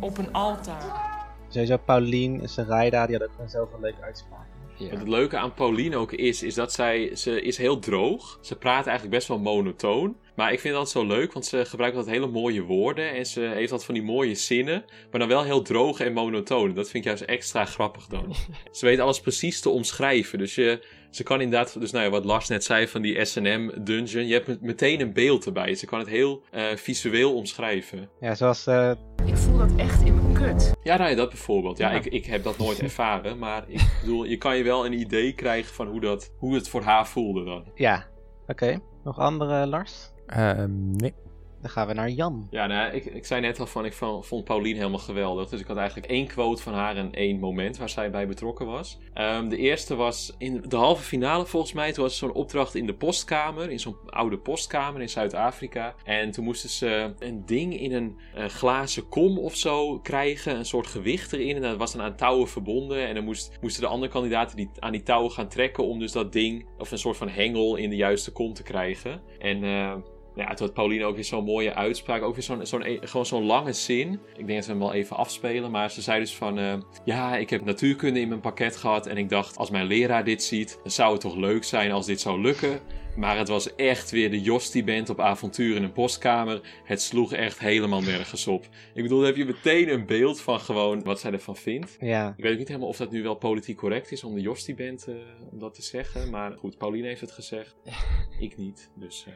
op 0.00 0.18
een 0.18 0.32
altaar. 0.32 1.16
Sowieso 1.48 1.76
Pauline 1.76 2.42
en 2.42 2.48
Sarayda, 2.48 3.06
die 3.06 3.16
hadden 3.18 3.36
ook 3.40 3.48
zoveel 3.48 3.80
leuke 3.80 4.02
uitspraken. 4.02 4.57
Ja. 4.78 4.90
Wat 4.90 4.98
het 4.98 5.08
leuke 5.08 5.36
aan 5.36 5.54
Pauline 5.54 5.96
ook 5.96 6.12
is, 6.12 6.42
is 6.42 6.54
dat 6.54 6.72
zij, 6.72 7.16
ze 7.16 7.42
is 7.42 7.56
heel 7.56 7.78
droog. 7.78 8.38
Ze 8.40 8.56
praat 8.56 8.86
eigenlijk 8.86 9.16
best 9.16 9.28
wel 9.28 9.38
monotoon. 9.38 10.16
Maar 10.38 10.52
ik 10.52 10.60
vind 10.60 10.74
dat 10.74 10.90
zo 10.90 11.06
leuk, 11.06 11.32
want 11.32 11.46
ze 11.46 11.64
gebruikt 11.64 11.96
altijd 11.96 12.14
hele 12.14 12.30
mooie 12.30 12.62
woorden. 12.62 13.14
En 13.14 13.26
ze 13.26 13.40
heeft 13.40 13.70
wat 13.70 13.84
van 13.84 13.94
die 13.94 14.02
mooie 14.02 14.34
zinnen. 14.34 14.84
Maar 15.10 15.20
dan 15.20 15.28
wel 15.28 15.42
heel 15.42 15.62
droog 15.62 16.00
en 16.00 16.12
monotoon. 16.12 16.74
Dat 16.74 16.90
vind 16.90 17.04
ik 17.04 17.10
juist 17.10 17.22
extra 17.22 17.64
grappig 17.64 18.06
dan. 18.06 18.34
ze 18.72 18.86
weet 18.86 18.98
alles 18.98 19.20
precies 19.20 19.60
te 19.60 19.68
omschrijven. 19.68 20.38
Dus 20.38 20.54
je, 20.54 20.86
ze 21.10 21.22
kan 21.22 21.40
inderdaad, 21.40 21.80
dus 21.80 21.90
nou 21.90 22.04
ja, 22.04 22.10
wat 22.10 22.24
Lars 22.24 22.48
net 22.48 22.64
zei 22.64 22.88
van 22.88 23.02
die 23.02 23.24
S&M 23.24 23.70
dungeon. 23.82 24.26
Je 24.26 24.32
hebt 24.32 24.60
meteen 24.60 25.00
een 25.00 25.12
beeld 25.12 25.46
erbij. 25.46 25.74
Ze 25.74 25.86
kan 25.86 25.98
het 25.98 26.08
heel 26.08 26.42
uh, 26.54 26.66
visueel 26.74 27.34
omschrijven. 27.34 28.10
Ja, 28.20 28.34
zoals... 28.34 28.66
Uh... 28.66 28.90
Ik 29.26 29.36
voel 29.36 29.58
dat 29.58 29.76
echt 29.76 30.02
in 30.04 30.14
mijn 30.14 30.27
kut. 30.38 30.74
Ja, 30.82 30.96
nou 30.96 31.10
ja, 31.10 31.16
dat 31.16 31.28
bijvoorbeeld. 31.28 31.78
Ja, 31.78 31.90
ja. 31.90 31.96
Ik, 31.96 32.06
ik 32.06 32.26
heb 32.26 32.42
dat 32.42 32.58
nooit 32.58 32.82
ervaren. 32.88 33.38
Maar 33.38 33.64
ik 33.68 33.98
bedoel, 34.00 34.24
je 34.24 34.36
kan 34.36 34.56
je 34.56 34.62
wel 34.62 34.86
een 34.86 35.00
idee 35.00 35.32
krijgen 35.32 35.74
van 35.74 35.86
hoe, 35.86 36.00
dat, 36.00 36.32
hoe 36.38 36.54
het 36.54 36.68
voor 36.68 36.82
haar 36.82 37.06
voelde 37.06 37.44
dan. 37.44 37.64
Ja, 37.74 38.06
oké. 38.42 38.52
Okay. 38.52 38.80
Nog 39.04 39.18
andere, 39.18 39.66
Lars? 39.66 40.10
Uh, 40.36 40.64
nee. 40.68 41.14
Dan 41.60 41.70
gaan 41.70 41.86
we 41.86 41.92
naar 41.92 42.10
Jan. 42.10 42.46
Ja, 42.50 42.66
nou, 42.66 42.92
ik, 42.92 43.04
ik 43.04 43.26
zei 43.26 43.40
net 43.40 43.60
al 43.60 43.66
van, 43.66 43.84
ik 43.84 43.92
vond 44.20 44.44
Pauline 44.44 44.76
helemaal 44.76 44.98
geweldig. 44.98 45.48
Dus 45.48 45.60
ik 45.60 45.66
had 45.66 45.76
eigenlijk 45.76 46.10
één 46.10 46.26
quote 46.26 46.62
van 46.62 46.74
haar 46.74 46.96
en 46.96 47.12
één 47.12 47.38
moment 47.38 47.78
waar 47.78 47.88
zij 47.88 48.10
bij 48.10 48.26
betrokken 48.26 48.66
was. 48.66 48.98
Um, 49.14 49.48
de 49.48 49.56
eerste 49.56 49.94
was 49.94 50.34
in 50.38 50.64
de 50.68 50.76
halve 50.76 51.02
finale 51.02 51.46
volgens 51.46 51.72
mij. 51.72 51.92
Toen 51.92 52.04
was 52.04 52.18
zo'n 52.18 52.32
opdracht 52.32 52.74
in 52.74 52.86
de 52.86 52.94
postkamer, 52.94 53.70
in 53.70 53.78
zo'n 53.78 53.96
oude 54.06 54.38
postkamer 54.38 55.00
in 55.00 55.08
Zuid-Afrika. 55.08 55.94
En 56.04 56.30
toen 56.30 56.44
moesten 56.44 56.70
ze 56.70 57.14
een 57.18 57.46
ding 57.46 57.80
in 57.80 57.92
een 57.92 58.18
uh, 58.36 58.44
glazen 58.44 59.08
kom 59.08 59.38
of 59.38 59.56
zo 59.56 59.98
krijgen. 59.98 60.56
Een 60.56 60.64
soort 60.64 60.86
gewicht 60.86 61.32
erin. 61.32 61.56
En 61.56 61.62
dat 61.62 61.76
was 61.76 61.92
dan 61.92 62.02
aan 62.02 62.16
touwen 62.16 62.48
verbonden. 62.48 63.06
En 63.06 63.14
dan 63.14 63.24
moest, 63.24 63.58
moesten 63.60 63.82
de 63.82 63.88
andere 63.88 64.12
kandidaten 64.12 64.56
die, 64.56 64.70
aan 64.78 64.92
die 64.92 65.02
touwen 65.02 65.30
gaan 65.30 65.48
trekken 65.48 65.84
om 65.84 65.98
dus 65.98 66.12
dat 66.12 66.32
ding, 66.32 66.66
of 66.78 66.90
een 66.90 66.98
soort 66.98 67.16
van 67.16 67.28
hengel 67.28 67.76
in 67.76 67.90
de 67.90 67.96
juiste 67.96 68.32
kom 68.32 68.52
te 68.52 68.62
krijgen. 68.62 69.20
En... 69.38 69.58
Nou 69.58 70.02
ja, 70.46 70.54
toen 70.54 70.66
had 70.66 70.74
Pauline 70.74 71.04
ook 71.04 71.14
weer 71.14 71.24
zo'n 71.24 71.44
mooie 71.44 71.74
uitspraak. 71.74 72.22
Ook 72.22 72.34
weer 72.34 72.44
zo'n, 72.44 72.66
zo'n, 72.66 72.82
e- 72.86 72.98
gewoon 73.00 73.26
zo'n 73.26 73.44
lange 73.44 73.72
zin. 73.72 74.12
Ik 74.36 74.46
denk 74.46 74.58
dat 74.58 74.64
we 74.66 74.70
hem 74.70 74.80
wel 74.80 74.92
even 74.92 75.16
afspelen. 75.16 75.70
Maar 75.70 75.90
ze 75.90 76.02
zei 76.02 76.20
dus 76.20 76.36
van... 76.36 76.58
eh, 76.58 76.74
ja, 77.04 77.36
ik 77.36 77.50
heb 77.50 77.64
natuurkunde 77.64 78.20
in 78.20 78.28
mijn 78.28 78.40
pakket 78.40 78.76
gehad. 78.76 79.06
En 79.06 79.16
ik 79.16 79.28
dacht, 79.28 79.56
als 79.56 79.70
mijn 79.70 79.86
leraar 79.86 80.24
dit 80.24 80.42
ziet... 80.42 80.78
dan 80.82 80.90
zou 80.92 81.12
het 81.12 81.20
toch 81.20 81.36
leuk 81.36 81.64
zijn 81.64 81.92
als 81.92 82.06
dit 82.06 82.20
zou 82.20 82.40
lukken. 82.40 82.80
Maar 83.16 83.38
het 83.38 83.48
was 83.48 83.74
echt 83.74 84.10
weer 84.10 84.30
de 84.30 84.40
Jostie-band 84.40 85.08
op 85.10 85.20
avontuur 85.20 85.76
in 85.76 85.82
een 85.82 85.92
postkamer. 85.92 86.80
Het 86.84 87.02
sloeg 87.02 87.32
echt 87.32 87.58
helemaal 87.58 88.00
nergens 88.00 88.46
op. 88.46 88.64
Ik 88.94 89.02
bedoel, 89.02 89.18
daar 89.18 89.26
heb 89.26 89.36
je 89.36 89.44
meteen 89.44 89.88
een 89.92 90.06
beeld 90.06 90.40
van 90.40 90.60
gewoon 90.60 91.02
wat 91.02 91.20
zij 91.20 91.32
ervan 91.32 91.56
vindt. 91.56 91.96
Ja. 92.00 92.34
Ik 92.36 92.42
weet 92.42 92.52
ook 92.52 92.58
niet 92.58 92.68
helemaal 92.68 92.88
of 92.88 92.96
dat 92.96 93.10
nu 93.10 93.22
wel 93.22 93.34
politiek 93.34 93.76
correct 93.76 94.12
is 94.12 94.24
om 94.24 94.34
de 94.34 94.40
Jostie-band 94.40 95.06
eh, 95.06 95.14
om 95.52 95.58
dat 95.58 95.74
te 95.74 95.82
zeggen. 95.82 96.30
Maar 96.30 96.52
goed, 96.58 96.78
Pauline 96.78 97.06
heeft 97.06 97.20
het 97.20 97.32
gezegd. 97.32 97.76
ik 98.38 98.56
niet. 98.56 98.90
Dus 98.94 99.24
eh, 99.26 99.32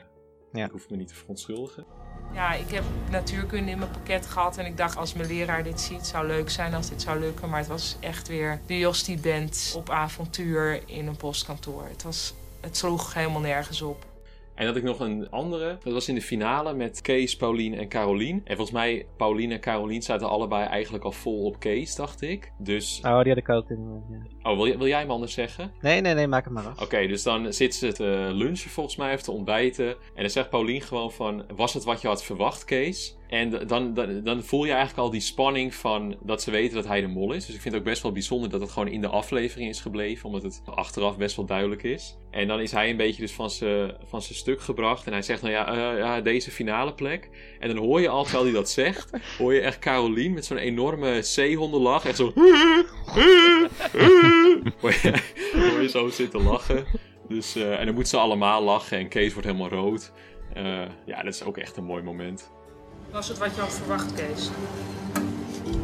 Ja. 0.53 0.65
ik 0.65 0.71
hoef 0.71 0.91
me 0.91 0.97
niet 0.97 1.09
te 1.09 1.15
verontschuldigen. 1.15 1.85
Ja, 2.35 2.53
ik 2.53 2.71
heb 2.71 2.85
natuurkunde 3.11 3.71
in 3.71 3.79
mijn 3.79 3.91
pakket 3.91 4.27
gehad 4.27 4.59
en 4.59 4.67
ik 4.67 4.77
dacht 4.77 4.97
als 4.97 5.15
mijn 5.15 5.29
leraar 5.29 5.63
dit 5.65 5.81
ziet, 5.81 6.07
zou 6.07 6.27
leuk 6.27 6.51
zijn 6.51 6.75
als 6.75 6.89
dit 6.89 7.03
zou 7.03 7.21
lukken. 7.21 7.49
Maar 7.49 7.59
het 7.59 7.69
was 7.69 7.97
echt 8.01 8.29
weer 8.29 8.61
de 8.67 8.79
Jostie 8.79 9.19
Band 9.19 9.75
op 9.77 9.91
avontuur 9.91 10.89
in 10.89 11.07
een 11.07 11.17
postkantoor. 11.17 11.85
Het, 11.89 12.03
was, 12.03 12.35
het 12.61 12.77
sloeg 12.77 13.15
helemaal 13.15 13.41
nergens 13.41 13.83
op. 13.83 14.05
En 14.63 14.69
dat 14.69 14.77
ik 14.77 14.83
nog 14.83 15.01
een 15.01 15.31
andere. 15.31 15.79
Dat 15.83 15.93
was 15.93 16.09
in 16.09 16.15
de 16.15 16.23
finale 16.23 16.75
met 16.75 17.01
Kees, 17.01 17.37
Paulien 17.37 17.75
en 17.75 17.89
Carolien. 17.89 18.41
En 18.45 18.57
volgens 18.57 18.71
mij, 18.71 19.07
Paulien 19.17 19.53
en 19.53 19.61
Carolien 19.61 20.03
zaten 20.03 20.29
allebei 20.29 20.65
eigenlijk 20.65 21.05
al 21.05 21.13
vol 21.13 21.45
op 21.45 21.59
Kees, 21.59 21.95
dacht 21.95 22.23
ik. 22.23 22.53
Dus. 22.59 23.01
Oh, 23.05 23.21
die 23.21 23.29
had 23.29 23.37
ik 23.37 23.49
ook 23.49 23.71
in. 23.71 24.03
Ja. 24.11 24.51
Oh, 24.51 24.57
wil, 24.57 24.79
wil 24.79 24.87
jij 24.87 25.01
hem 25.01 25.11
anders 25.11 25.33
zeggen? 25.33 25.73
Nee, 25.81 26.01
nee, 26.01 26.15
nee, 26.15 26.27
maak 26.27 26.45
het 26.45 26.53
maar 26.53 26.67
af. 26.67 26.83
Oké, 26.83 27.07
dus 27.07 27.23
dan 27.23 27.53
zit 27.53 27.75
ze 27.75 27.93
te 27.93 28.29
lunchen 28.33 28.71
volgens 28.71 28.97
mij, 28.97 29.15
of 29.15 29.23
te 29.23 29.33
ontbijten. 29.33 29.89
En 29.89 30.21
dan 30.21 30.31
zegt 30.31 30.51
Paulien 30.51 30.81
gewoon 30.81 31.13
van, 31.13 31.45
was 31.57 31.75
het 31.75 31.85
wat 31.85 32.01
je 32.01 32.09
had 32.09 32.25
verwacht, 32.25 32.65
Kees? 32.65 33.17
En 33.33 33.67
dan, 33.67 33.95
dan, 33.95 34.23
dan 34.23 34.43
voel 34.43 34.65
je 34.65 34.71
eigenlijk 34.71 35.01
al 35.01 35.11
die 35.11 35.21
spanning 35.21 35.75
van 35.75 36.17
dat 36.23 36.43
ze 36.43 36.51
weten 36.51 36.75
dat 36.75 36.87
hij 36.87 37.01
de 37.01 37.07
mol 37.07 37.33
is. 37.33 37.47
Dus 37.47 37.55
ik 37.55 37.61
vind 37.61 37.75
het 37.75 37.83
ook 37.83 37.89
best 37.89 38.03
wel 38.03 38.13
bijzonder 38.13 38.51
dat 38.51 38.61
het 38.61 38.71
gewoon 38.71 38.89
in 38.89 39.01
de 39.01 39.09
aflevering 39.09 39.69
is 39.69 39.81
gebleven. 39.81 40.27
Omdat 40.27 40.43
het 40.43 40.63
achteraf 40.65 41.17
best 41.17 41.37
wel 41.37 41.45
duidelijk 41.45 41.83
is. 41.83 42.19
En 42.31 42.49
dan 42.49 42.61
is 42.61 42.73
hij 42.73 42.91
een 42.91 42.97
beetje 42.97 43.23
dus 43.23 43.33
van 43.33 43.51
zijn 43.51 43.95
van 44.05 44.23
zijn 44.23 44.35
stuk 44.35 44.61
gebracht. 44.61 45.07
En 45.07 45.13
hij 45.13 45.23
zegt, 45.23 45.43
nou 45.43 45.55
ja, 45.55 45.67
eh, 45.67 45.99
ja, 45.99 46.21
deze 46.21 46.51
finale 46.51 46.95
plek. 46.95 47.31
En 47.61 47.69
dan 47.69 47.77
hoor 47.77 48.01
je 48.01 48.09
al, 48.09 48.23
terwijl 48.23 48.45
hij 48.45 48.53
dat 48.53 48.71
zegt, 48.71 49.11
hoor 49.39 49.55
je 49.55 49.61
echt 49.61 49.79
Carolien 49.79 50.33
met 50.33 50.45
zo'n 50.45 50.57
enorme 50.57 51.23
zeehondenlach. 51.23 52.05
Echt 52.05 52.17
zo... 52.17 52.33
hoor, 54.81 54.91
je, 55.03 55.23
hoor 55.53 55.83
je 55.83 55.89
zo 55.89 56.09
zitten 56.09 56.43
lachen. 56.43 56.85
Dus, 57.29 57.57
eh, 57.57 57.79
en 57.79 57.85
dan 57.85 57.95
moeten 57.95 58.13
ze 58.13 58.19
allemaal 58.19 58.63
lachen 58.63 58.99
en 58.99 59.09
Kees 59.09 59.33
wordt 59.33 59.49
helemaal 59.49 59.71
rood. 59.71 60.13
Eh, 60.55 60.83
ja, 61.07 61.23
dat 61.23 61.35
is 61.35 61.43
ook 61.43 61.59
echt 61.59 61.77
een 61.77 61.85
mooi 61.85 62.03
moment. 62.03 62.51
Was 63.13 63.29
het 63.29 63.39
wat 63.39 63.55
je 63.55 63.61
had 63.61 63.73
verwacht, 63.75 64.13
Kees? 64.15 64.51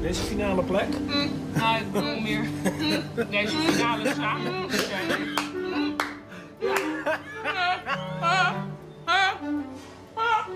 Deze 0.01 0.23
finale 0.23 0.63
plek? 0.63 0.89
Nou, 1.55 1.79
ik 1.79 1.93
bedoel 1.93 2.21
meer 2.21 2.49
deze 3.31 3.57
finale 3.57 4.15
samen. 4.15 4.67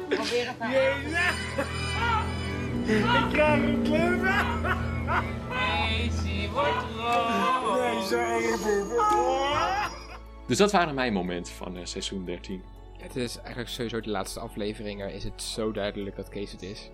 Probeer 0.09 0.47
het 0.47 0.59
nou. 0.59 0.73
Ik 2.87 3.33
krijg 3.33 3.62
een 3.62 3.83
kleur. 3.83 4.20
Daisy 5.49 6.49
wordt 6.53 6.85
rood. 6.97 7.81
Nee, 7.81 8.07
zo 8.07 8.16
erg. 8.16 8.61
Dus 10.47 10.59
dat 10.59 10.73
waren 10.73 10.95
mijn 10.95 11.12
momenten 11.12 11.55
van 11.55 11.77
eh, 11.77 11.85
seizoen 11.85 12.25
13. 12.25 12.62
Het 13.03 13.16
is 13.16 13.36
eigenlijk 13.38 13.68
sowieso 13.68 14.00
de 14.00 14.11
laatste 14.11 14.40
afleveringen 14.40 15.12
is 15.12 15.24
het 15.24 15.42
zo 15.42 15.72
duidelijk 15.72 16.16
dat 16.16 16.28
Kees 16.28 16.53
het 16.53 16.62
is. 16.62 16.90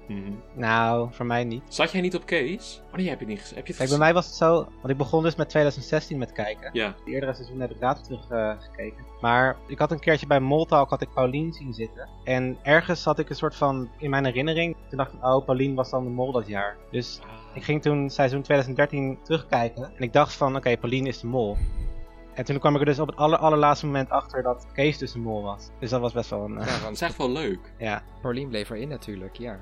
Nou, 0.54 1.08
voor 1.12 1.26
mij 1.26 1.44
niet. 1.44 1.62
Zat 1.68 1.90
jij 1.92 2.00
niet 2.00 2.14
op 2.14 2.26
Kees? 2.26 2.82
Oh 2.90 2.94
nee, 2.96 3.08
heb 3.08 3.20
je 3.20 3.26
niet 3.26 3.38
gez- 3.40 3.54
Heb 3.54 3.66
je 3.66 3.72
het 3.72 3.76
Kijk, 3.76 3.76
bij 3.76 3.86
gezien? 3.86 3.98
mij 3.98 4.12
was 4.14 4.26
het 4.26 4.34
zo, 4.34 4.54
want 4.54 4.88
ik 4.88 4.96
begon 4.96 5.22
dus 5.22 5.36
met 5.36 5.48
2016 5.48 6.18
met 6.18 6.32
kijken. 6.32 6.70
Ja. 6.72 6.94
De 7.04 7.10
eerdere 7.10 7.34
seizoen 7.34 7.60
heb 7.60 7.70
ik 7.70 7.80
later 7.80 8.02
terug 8.04 8.30
eh, 8.30 8.52
gekeken. 8.58 9.04
Maar 9.20 9.56
ik 9.66 9.78
had 9.78 9.90
een 9.90 10.00
keertje 10.00 10.26
bij 10.26 10.40
Moltalk 10.40 10.90
had 10.90 11.02
ik 11.02 11.12
Paulien 11.14 11.52
zien 11.52 11.74
zitten. 11.74 12.08
En 12.24 12.58
ergens 12.62 13.04
had 13.04 13.18
ik 13.18 13.28
een 13.30 13.36
soort 13.36 13.54
van, 13.56 13.88
in 13.98 14.10
mijn 14.10 14.24
herinnering, 14.24 14.76
toen 14.88 14.98
dacht 14.98 15.12
ik, 15.12 15.24
oh, 15.24 15.44
Paulien 15.44 15.74
was 15.74 15.90
dan 15.90 16.04
de 16.04 16.10
mol 16.10 16.32
dat 16.32 16.46
jaar. 16.46 16.76
Dus 16.90 17.20
ik 17.54 17.62
ging 17.64 17.82
toen 17.82 18.10
seizoen 18.10 18.42
2013 18.42 19.18
terugkijken. 19.22 19.84
En 19.96 20.02
ik 20.02 20.12
dacht 20.12 20.34
van, 20.34 20.56
oké, 20.56 20.76
Paulien 20.76 21.06
is 21.06 21.20
de 21.20 21.26
mol. 21.26 21.56
En 22.38 22.44
toen 22.44 22.58
kwam 22.58 22.74
ik 22.74 22.80
er 22.80 22.86
dus 22.86 22.98
op 22.98 23.06
het 23.08 23.16
aller, 23.16 23.38
allerlaatste 23.38 23.86
moment 23.86 24.10
achter 24.10 24.42
dat 24.42 24.66
Kees 24.72 24.98
dus 24.98 25.12
de 25.12 25.18
mol 25.18 25.42
was. 25.42 25.68
Dus 25.80 25.90
dat 25.90 26.00
was 26.00 26.12
best 26.12 26.30
wel 26.30 26.44
een... 26.44 26.58
eh, 26.58 26.66
Ja, 26.66 26.82
Dat 26.84 26.92
is 26.92 27.00
echt 27.00 27.16
wel 27.16 27.30
leuk. 27.30 27.72
ja, 27.78 28.02
Paulien 28.20 28.48
bleef 28.48 28.70
erin 28.70 28.88
natuurlijk, 28.88 29.36
ja. 29.36 29.58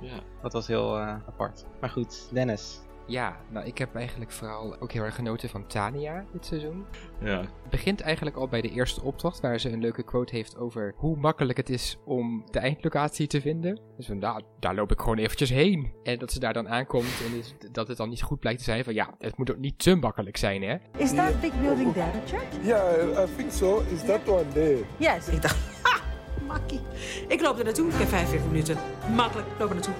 Ja. 0.00 0.20
dat 0.42 0.52
was 0.52 0.66
heel 0.66 0.98
eh, 0.98 1.14
apart. 1.28 1.66
Maar 1.80 1.90
goed, 1.90 2.28
Dennis. 2.32 2.80
Ja, 3.10 3.36
nou 3.48 3.66
ik 3.66 3.78
heb 3.78 3.94
eigenlijk 3.94 4.30
vooral 4.30 4.80
ook 4.80 4.92
heel 4.92 5.02
erg 5.02 5.14
genoten 5.14 5.48
van 5.48 5.66
Tania 5.66 6.24
dit 6.32 6.46
seizoen. 6.46 6.84
Ja. 7.20 7.40
Het 7.40 7.70
begint 7.70 8.00
eigenlijk 8.00 8.36
al 8.36 8.48
bij 8.48 8.60
de 8.60 8.70
eerste 8.70 9.02
opdracht, 9.02 9.40
waar 9.40 9.60
ze 9.60 9.70
een 9.70 9.80
leuke 9.80 10.02
quote 10.02 10.34
heeft 10.34 10.56
over 10.56 10.94
hoe 10.96 11.16
makkelijk 11.16 11.56
het 11.58 11.70
is 11.70 11.98
om 12.04 12.44
de 12.50 12.58
eindlocatie 12.58 13.26
te 13.26 13.40
vinden. 13.40 13.80
Dus 13.96 14.06
van, 14.06 14.18
nou, 14.18 14.42
daar 14.60 14.74
loop 14.74 14.92
ik 14.92 15.00
gewoon 15.00 15.18
eventjes 15.18 15.50
heen. 15.50 15.92
En 16.02 16.18
dat 16.18 16.32
ze 16.32 16.40
daar 16.40 16.52
dan 16.52 16.68
aankomt 16.68 17.22
en 17.26 17.38
is, 17.38 17.54
dat 17.72 17.88
het 17.88 17.96
dan 17.96 18.08
niet 18.08 18.22
goed 18.22 18.40
blijkt 18.40 18.58
te 18.58 18.64
zijn 18.64 18.84
van, 18.84 18.94
ja, 18.94 19.14
het 19.18 19.36
moet 19.36 19.50
ook 19.50 19.58
niet 19.58 19.78
te 19.78 19.94
makkelijk 19.94 20.36
zijn, 20.36 20.62
hè? 20.62 20.76
Is 20.96 21.14
that 21.14 21.40
big 21.40 21.60
building 21.60 21.92
there, 21.92 22.10
the 22.10 22.36
church? 22.36 22.64
Yeah, 22.66 23.28
I 23.28 23.36
think 23.36 23.52
so. 23.52 23.82
Is 23.92 24.04
that 24.04 24.28
one 24.28 24.48
there? 24.52 24.84
Yes. 24.96 25.28
Ik 25.28 25.42
dacht, 25.42 25.56
ha, 25.82 26.00
makkie. 26.46 26.80
Ik 27.28 27.40
loop 27.40 27.58
er 27.58 27.64
naartoe. 27.64 27.88
Ik 27.88 27.98
heb 27.98 28.08
45 28.08 28.50
minuten. 28.50 28.76
Makkelijk, 29.14 29.48
ik 29.48 29.58
loop 29.58 29.68
er 29.68 29.74
naartoe. 29.74 29.94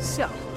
Zo. 0.00 0.51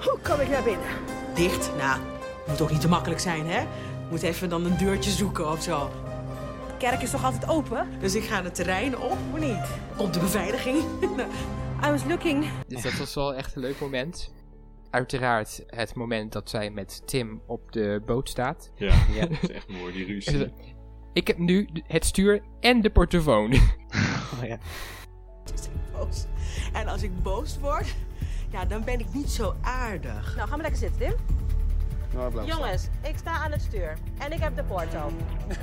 Hoe 0.00 0.18
kom 0.22 0.40
ik 0.40 0.48
naar 0.48 0.62
binnen? 0.62 0.88
Dicht? 1.34 1.70
Nou, 1.76 2.00
moet 2.46 2.60
ook 2.60 2.70
niet 2.70 2.80
te 2.80 2.88
makkelijk 2.88 3.20
zijn, 3.20 3.46
hè? 3.46 3.66
Moet 4.10 4.22
even 4.22 4.48
dan 4.48 4.64
een 4.64 4.76
deurtje 4.76 5.10
zoeken 5.10 5.50
of 5.50 5.62
zo. 5.62 5.90
De 6.66 6.76
kerk 6.78 7.02
is 7.02 7.10
toch 7.10 7.24
altijd 7.24 7.48
open? 7.48 7.88
Dus 8.00 8.14
ik 8.14 8.22
ga 8.22 8.42
het 8.42 8.54
terrein 8.54 8.98
op, 8.98 9.18
of 9.32 9.40
niet? 9.40 9.70
Komt 9.96 10.14
de 10.14 10.20
beveiliging? 10.20 10.78
I 11.86 11.90
was 11.90 12.04
looking. 12.04 12.44
Dus 12.68 12.82
dat 12.82 12.92
was 12.98 13.14
wel 13.14 13.34
echt 13.34 13.54
een 13.56 13.62
leuk 13.62 13.80
moment. 13.80 14.32
Uiteraard 14.90 15.64
het 15.66 15.94
moment 15.94 16.32
dat 16.32 16.50
zij 16.50 16.70
met 16.70 17.02
Tim 17.06 17.42
op 17.46 17.72
de 17.72 18.02
boot 18.06 18.28
staat. 18.28 18.70
Ja, 18.74 18.94
dat 19.20 19.42
is 19.42 19.50
echt 19.50 19.68
mooi, 19.68 19.92
die 19.92 20.06
ruzie. 20.06 20.52
Ik 21.12 21.26
heb 21.26 21.38
nu 21.38 21.68
het 21.86 22.04
stuur 22.04 22.42
en 22.60 22.80
de 22.80 22.90
portofoon. 22.90 23.52
Oh, 23.52 24.44
ja. 24.46 24.58
boos. 25.92 26.24
En 26.72 26.88
als 26.88 27.02
ik 27.02 27.22
boos 27.22 27.58
word, 27.58 27.94
ja, 28.50 28.64
dan 28.64 28.84
ben 28.84 29.00
ik 29.00 29.12
niet 29.12 29.30
zo 29.30 29.54
aardig. 29.60 30.36
Nou, 30.36 30.48
ga 30.48 30.56
maar 30.56 30.64
lekker 30.64 30.80
zitten, 30.80 30.98
Tim. 30.98 31.14
Jongens, 32.44 32.88
ik 33.02 33.16
sta 33.16 33.32
aan 33.32 33.50
het 33.50 33.62
stuur. 33.62 33.96
En 34.18 34.32
ik 34.32 34.40
heb 34.40 34.56
de 34.56 34.64
porto. 34.64 35.10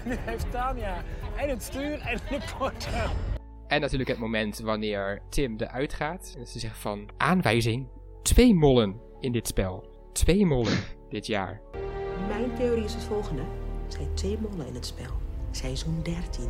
Nu 0.06 0.16
heeft 0.26 0.52
Tanja 0.52 1.04
en 1.36 1.50
het 1.50 1.64
stuur 1.64 2.00
en 2.00 2.20
de 2.30 2.40
porto. 2.58 2.90
En 3.68 3.82
natuurlijk 3.82 4.10
het 4.10 4.20
moment 4.20 4.60
wanneer 4.60 5.22
Tim 5.30 5.56
eruit 5.58 5.94
gaat. 5.94 6.36
En 6.38 6.48
ze 6.48 6.60
zegt 6.60 6.78
van, 6.78 7.10
aanwijzing, 7.18 7.88
twee 8.22 8.54
mollen 8.54 9.00
in 9.20 9.32
dit 9.32 9.48
spel. 9.48 9.90
Twee 10.14 10.46
mollen 10.46 10.78
dit 11.10 11.28
jaar. 11.28 11.62
Mijn 12.28 12.56
theorie 12.56 12.84
is 12.84 12.94
het 12.94 13.04
volgende. 13.04 13.42
Er 13.42 13.92
zijn 13.92 14.14
twee 14.14 14.38
mollen 14.40 14.68
in 14.68 14.74
het 14.74 14.86
spel. 14.86 15.12
Seizoen 15.52 16.00
13. 16.04 16.50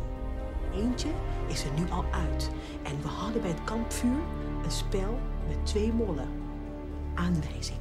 Eentje 0.74 1.08
is 1.48 1.64
er 1.64 1.70
nu 1.78 1.90
al 1.90 2.04
uit. 2.10 2.50
En 2.82 3.02
we 3.02 3.08
hadden 3.08 3.40
bij 3.42 3.50
het 3.50 3.64
kampvuur 3.64 4.20
een 4.64 4.70
spel 4.70 5.18
met 5.48 5.66
twee 5.66 5.92
mollen. 5.92 6.28
Aanwijzing. 7.14 7.78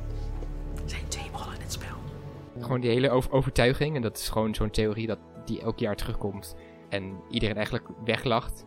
Er 0.84 0.90
zijn 0.90 1.08
twee 1.08 1.30
mollen 1.32 1.54
in 1.56 1.62
het 1.62 1.72
spel. 1.72 1.96
Gewoon 2.60 2.80
die 2.82 2.90
hele 2.90 3.10
over- 3.10 3.32
overtuiging. 3.32 3.96
En 3.96 4.02
dat 4.02 4.18
is 4.18 4.30
gewoon 4.30 4.56
zo'n 4.56 4.70
theorie 4.70 5.08
dat 5.08 5.20
die 5.46 5.62
elk 5.62 5.80
jaar 5.80 5.96
terugkomt. 5.96 6.56
En 6.90 7.20
iedereen 7.30 7.56
eigenlijk 7.56 7.88
weglacht. 8.06 8.64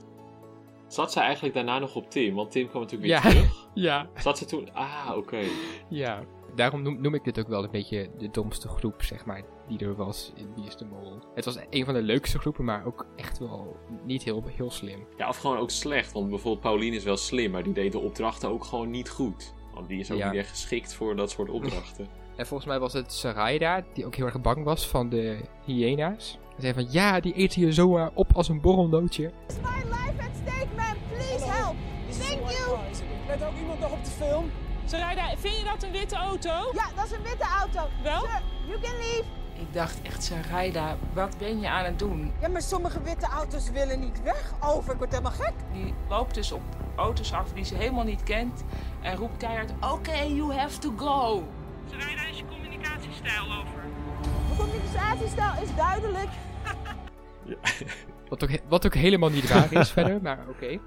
Zat 0.86 1.12
ze 1.12 1.20
eigenlijk 1.20 1.54
daarna 1.54 1.78
nog 1.78 1.94
op 1.94 2.10
Tim? 2.10 2.34
Want 2.34 2.50
Tim 2.50 2.68
kwam 2.68 2.82
natuurlijk 2.82 3.12
weer 3.12 3.22
Ja. 3.22 3.30
terug. 3.30 3.68
Ja. 3.74 4.08
Zat 4.18 4.38
ze 4.38 4.44
toen... 4.44 4.68
Ah, 4.74 5.10
oké. 5.16 5.40
Ja. 5.88 6.22
Daarom 6.54 6.82
noem, 6.82 7.00
noem 7.00 7.14
ik 7.14 7.24
dit 7.24 7.38
ook 7.38 7.48
wel 7.48 7.64
een 7.64 7.70
beetje 7.70 8.10
de 8.18 8.30
domste 8.30 8.68
groep, 8.68 9.02
zeg 9.02 9.24
maar, 9.26 9.42
die 9.68 9.78
er 9.78 9.94
was 9.96 10.32
in 10.36 10.52
Wie 10.54 10.66
is 10.66 10.76
de 10.76 10.84
Mol. 10.84 11.18
Het 11.34 11.44
was 11.44 11.58
een 11.70 11.84
van 11.84 11.94
de 11.94 12.02
leukste 12.02 12.38
groepen, 12.38 12.64
maar 12.64 12.86
ook 12.86 13.06
echt 13.16 13.38
wel 13.38 13.76
niet 14.04 14.22
heel, 14.22 14.44
heel 14.56 14.70
slim. 14.70 15.06
Ja, 15.16 15.28
of 15.28 15.36
gewoon 15.36 15.56
ook 15.58 15.70
slecht. 15.70 16.12
Want 16.12 16.28
bijvoorbeeld 16.28 16.62
Pauline 16.62 16.96
is 16.96 17.04
wel 17.04 17.16
slim, 17.16 17.50
maar 17.50 17.62
die 17.62 17.72
deed 17.72 17.92
de 17.92 17.98
opdrachten 17.98 18.48
ook 18.48 18.64
gewoon 18.64 18.90
niet 18.90 19.10
goed. 19.10 19.54
Want 19.74 19.88
die 19.88 20.00
is 20.00 20.10
ook 20.10 20.18
Ja. 20.18 20.30
niet 20.30 20.40
echt 20.40 20.50
geschikt 20.50 20.94
voor 20.94 21.16
dat 21.16 21.30
soort 21.30 21.50
opdrachten. 21.50 22.08
En 22.36 22.46
volgens 22.46 22.68
mij 22.68 22.78
was 22.78 22.92
het 22.92 23.12
Sarayda, 23.12 23.84
die 23.94 24.06
ook 24.06 24.14
heel 24.14 24.26
erg 24.26 24.40
bang 24.40 24.64
was 24.64 24.88
van 24.88 25.08
de 25.08 25.40
hyena's. 25.64 26.38
Hij 26.50 26.60
zei 26.60 26.74
van, 26.74 26.92
ja, 26.92 27.20
die 27.20 27.32
eten 27.32 27.60
je 27.60 27.72
zomaar 27.72 28.10
op 28.14 28.32
als 28.32 28.48
een 28.48 28.60
borrelnootje. 28.60 29.30
My 29.62 29.68
life 29.84 30.22
at 30.28 30.36
stake, 30.42 30.66
man. 30.76 30.94
Please 31.08 31.44
help. 31.44 31.74
Thank 32.08 32.50
you. 32.50 32.78
Let 33.26 33.42
ook 33.44 33.58
iemand 33.60 33.80
nog 33.80 33.92
op 33.92 34.04
de 34.04 34.10
film? 34.10 34.44
Sarayda, 34.90 35.36
vind 35.36 35.56
je 35.58 35.64
dat 35.64 35.82
een 35.82 35.92
witte 35.92 36.16
auto? 36.16 36.50
Ja, 36.72 36.84
dat 36.96 37.04
is 37.04 37.10
een 37.10 37.22
witte 37.22 37.44
auto. 37.58 37.88
Wel? 38.02 38.20
Sir, 38.20 38.40
you 38.66 38.80
can 38.80 38.96
leave. 38.98 39.24
Ik 39.54 39.72
dacht 39.72 40.02
echt, 40.02 40.22
Sarayda, 40.24 40.96
wat 41.12 41.38
ben 41.38 41.60
je 41.60 41.68
aan 41.68 41.84
het 41.84 41.98
doen? 41.98 42.32
Ja, 42.40 42.48
maar 42.48 42.62
sommige 42.62 43.02
witte 43.02 43.26
auto's 43.26 43.70
willen 43.70 44.00
niet 44.00 44.22
weg. 44.22 44.52
Over, 44.60 44.92
ik 44.92 44.98
word 44.98 45.10
helemaal 45.10 45.32
gek. 45.32 45.52
Die 45.72 45.94
loopt 46.08 46.34
dus 46.34 46.52
op 46.52 46.62
auto's 46.96 47.32
af 47.32 47.52
die 47.52 47.64
ze 47.64 47.74
helemaal 47.74 48.04
niet 48.04 48.22
kent. 48.22 48.64
En 49.02 49.16
roept 49.16 49.36
keihard, 49.36 49.72
oké, 49.80 50.22
you 50.22 50.52
have 50.54 50.78
to 50.78 50.92
go. 50.96 51.48
Sarayda, 51.90 52.26
is 52.26 52.38
je 52.38 52.44
communicatiestijl 52.46 53.42
over? 53.42 53.82
Mijn 54.46 54.56
communicatiestijl 54.58 55.62
is 55.62 55.74
duidelijk. 55.74 56.28
Wat 58.28 58.42
ook, 58.42 58.50
wat 58.68 58.86
ook 58.86 58.94
helemaal 58.94 59.30
niet 59.30 59.48
waar 59.48 59.72
is 59.72 59.90
verder, 60.00 60.22
maar 60.22 60.38
oké. 60.48 60.78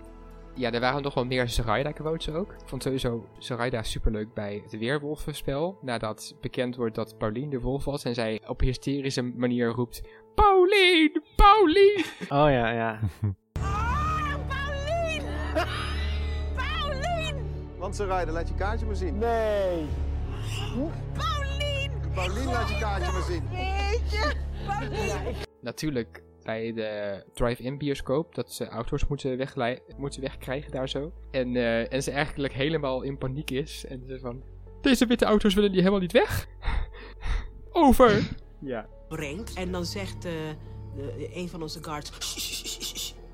Ja, 0.56 0.72
er 0.72 0.80
waren 0.80 1.02
nog 1.02 1.14
wel 1.14 1.26
meer 1.26 1.50
Zoraida-quotes 1.50 2.30
ook. 2.30 2.52
Ik 2.52 2.68
vond 2.68 2.84
sowieso 2.84 3.28
Zoraida 3.38 3.84
superleuk 3.84 4.34
bij 4.34 4.62
het 4.64 4.78
Weerwolvenspel. 4.80 5.78
Nadat 5.82 6.36
bekend 6.42 6.76
wordt 6.76 6.96
dat 6.96 7.18
Paulien 7.18 7.50
de 7.50 7.60
wolf 7.60 7.86
was 7.86 8.04
en 8.04 8.14
zij 8.14 8.42
op 8.48 8.60
hysterische 8.60 9.22
manier 9.22 9.68
roept... 9.68 10.02
Paulien! 10.36 11.24
Paulien! 11.36 12.06
Oh 12.22 12.50
ja, 12.50 12.72
ja. 12.72 13.00
Want 17.78 17.96
ze 17.96 18.06
rijden, 18.06 18.34
laat 18.34 18.48
je 18.48 18.56
kaartje 18.56 18.86
maar 18.86 18.96
zien. 18.96 19.18
Nee. 19.18 19.86
Paulien! 21.14 21.92
Paulien, 22.14 22.46
laat 22.46 22.70
je 22.70 22.78
kaartje 22.80 23.12
maar 23.12 23.22
zien. 23.22 23.44
Natuurlijk 25.62 26.24
bij 26.44 26.74
de 26.74 27.24
drive-in 27.34 27.78
bioscoop, 27.78 28.36
dat 28.36 28.52
ze 28.52 28.68
auto's 28.68 29.08
moeten, 29.08 29.48
moeten 29.98 30.22
wegkrijgen 30.22 30.72
daar 30.72 30.90
zo. 30.90 31.12
En, 31.32 31.56
eh, 31.56 31.94
en 31.94 32.04
ze 32.04 32.12
eigenlijk 32.12 32.54
helemaal 32.54 33.02
in 33.02 33.18
paniek 33.18 33.52
is. 33.52 33.86
En 33.86 34.04
ze 34.08 34.20
van, 34.20 34.44
deze 34.82 35.06
witte 35.06 35.26
auto's 35.26 35.54
willen 35.54 35.72
die 35.72 35.80
helemaal 35.80 36.02
niet 36.02 36.12
weg. 36.12 36.48
Over! 37.72 38.30
Ja. 38.60 38.88
brengt. 39.10 39.54
En 39.54 39.72
dan 39.72 39.86
zegt 39.86 40.26
eh, 40.26 40.32
de, 40.96 41.30
een 41.34 41.50
van 41.50 41.62
onze 41.62 41.84
guards... 41.84 42.12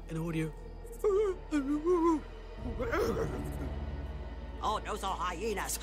En 0.07 0.15
dan 0.15 0.23
hoor 0.23 0.35
je... 0.35 0.49
Oh, 4.61 4.75
those 4.75 5.05
are 5.05 5.35
hyenas. 5.35 5.77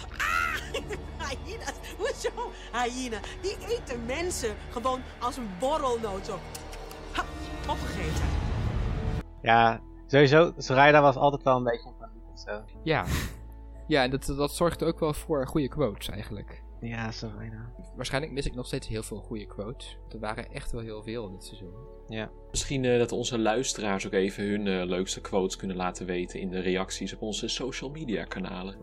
Ah, 1.19 1.31
hyenas. 1.45 1.73
Hoezo? 1.99 2.53
Hyena. 2.73 3.21
Die 3.41 3.57
eten 3.69 4.07
mensen 4.07 4.57
gewoon 4.71 5.01
als 5.19 5.37
een 5.37 5.49
borrelnoot. 5.59 6.27
Zo. 6.27 6.39
Opgegeten. 7.69 8.27
Ja, 9.43 9.81
sowieso, 10.07 10.53
Zoraida 10.57 11.01
was 11.03 11.17
altijd 11.17 11.43
wel 11.43 11.57
een 11.57 11.65
beetje 11.65 11.93
of 12.33 12.41
zo. 12.41 12.63
Ja. 12.83 13.05
Ja, 13.87 14.03
en 14.03 14.11
dat, 14.11 14.25
dat 14.37 14.55
zorgde 14.55 14.85
ook 14.85 15.01
wel 15.01 15.13
voor 15.13 15.47
goede 15.47 15.69
quotes 15.69 16.09
eigenlijk. 16.09 16.63
Ja, 16.81 17.13
Zoraida. 17.13 17.73
Waarschijnlijk 17.97 18.33
mis 18.33 18.47
ik 18.47 18.55
nog 18.55 18.67
steeds 18.67 18.89
heel 18.89 19.03
veel 19.03 19.19
goede 19.21 19.47
quotes. 19.47 19.99
Er 20.13 20.19
waren 20.19 20.53
echt 20.53 20.73
wel 20.73 20.81
heel 20.81 21.03
veel 21.03 21.31
dit 21.31 21.45
seizoen. 21.45 21.75
Ja. 22.09 22.31
Misschien 22.51 22.85
eh, 22.85 22.99
dat 22.99 23.13
onze 23.13 23.39
luisteraars 23.39 24.07
ook 24.07 24.13
even 24.13 24.45
hun 24.45 24.67
eh, 24.67 24.87
leukste 24.87 25.21
quotes 25.21 25.57
kunnen 25.57 25.77
laten 25.77 26.07
weten 26.07 26.41
in 26.41 26.51
de 26.51 26.61
reacties 26.61 27.15
op 27.15 27.23
onze 27.23 27.49
social 27.49 27.91
media 27.91 28.25
kanalen. 28.25 28.77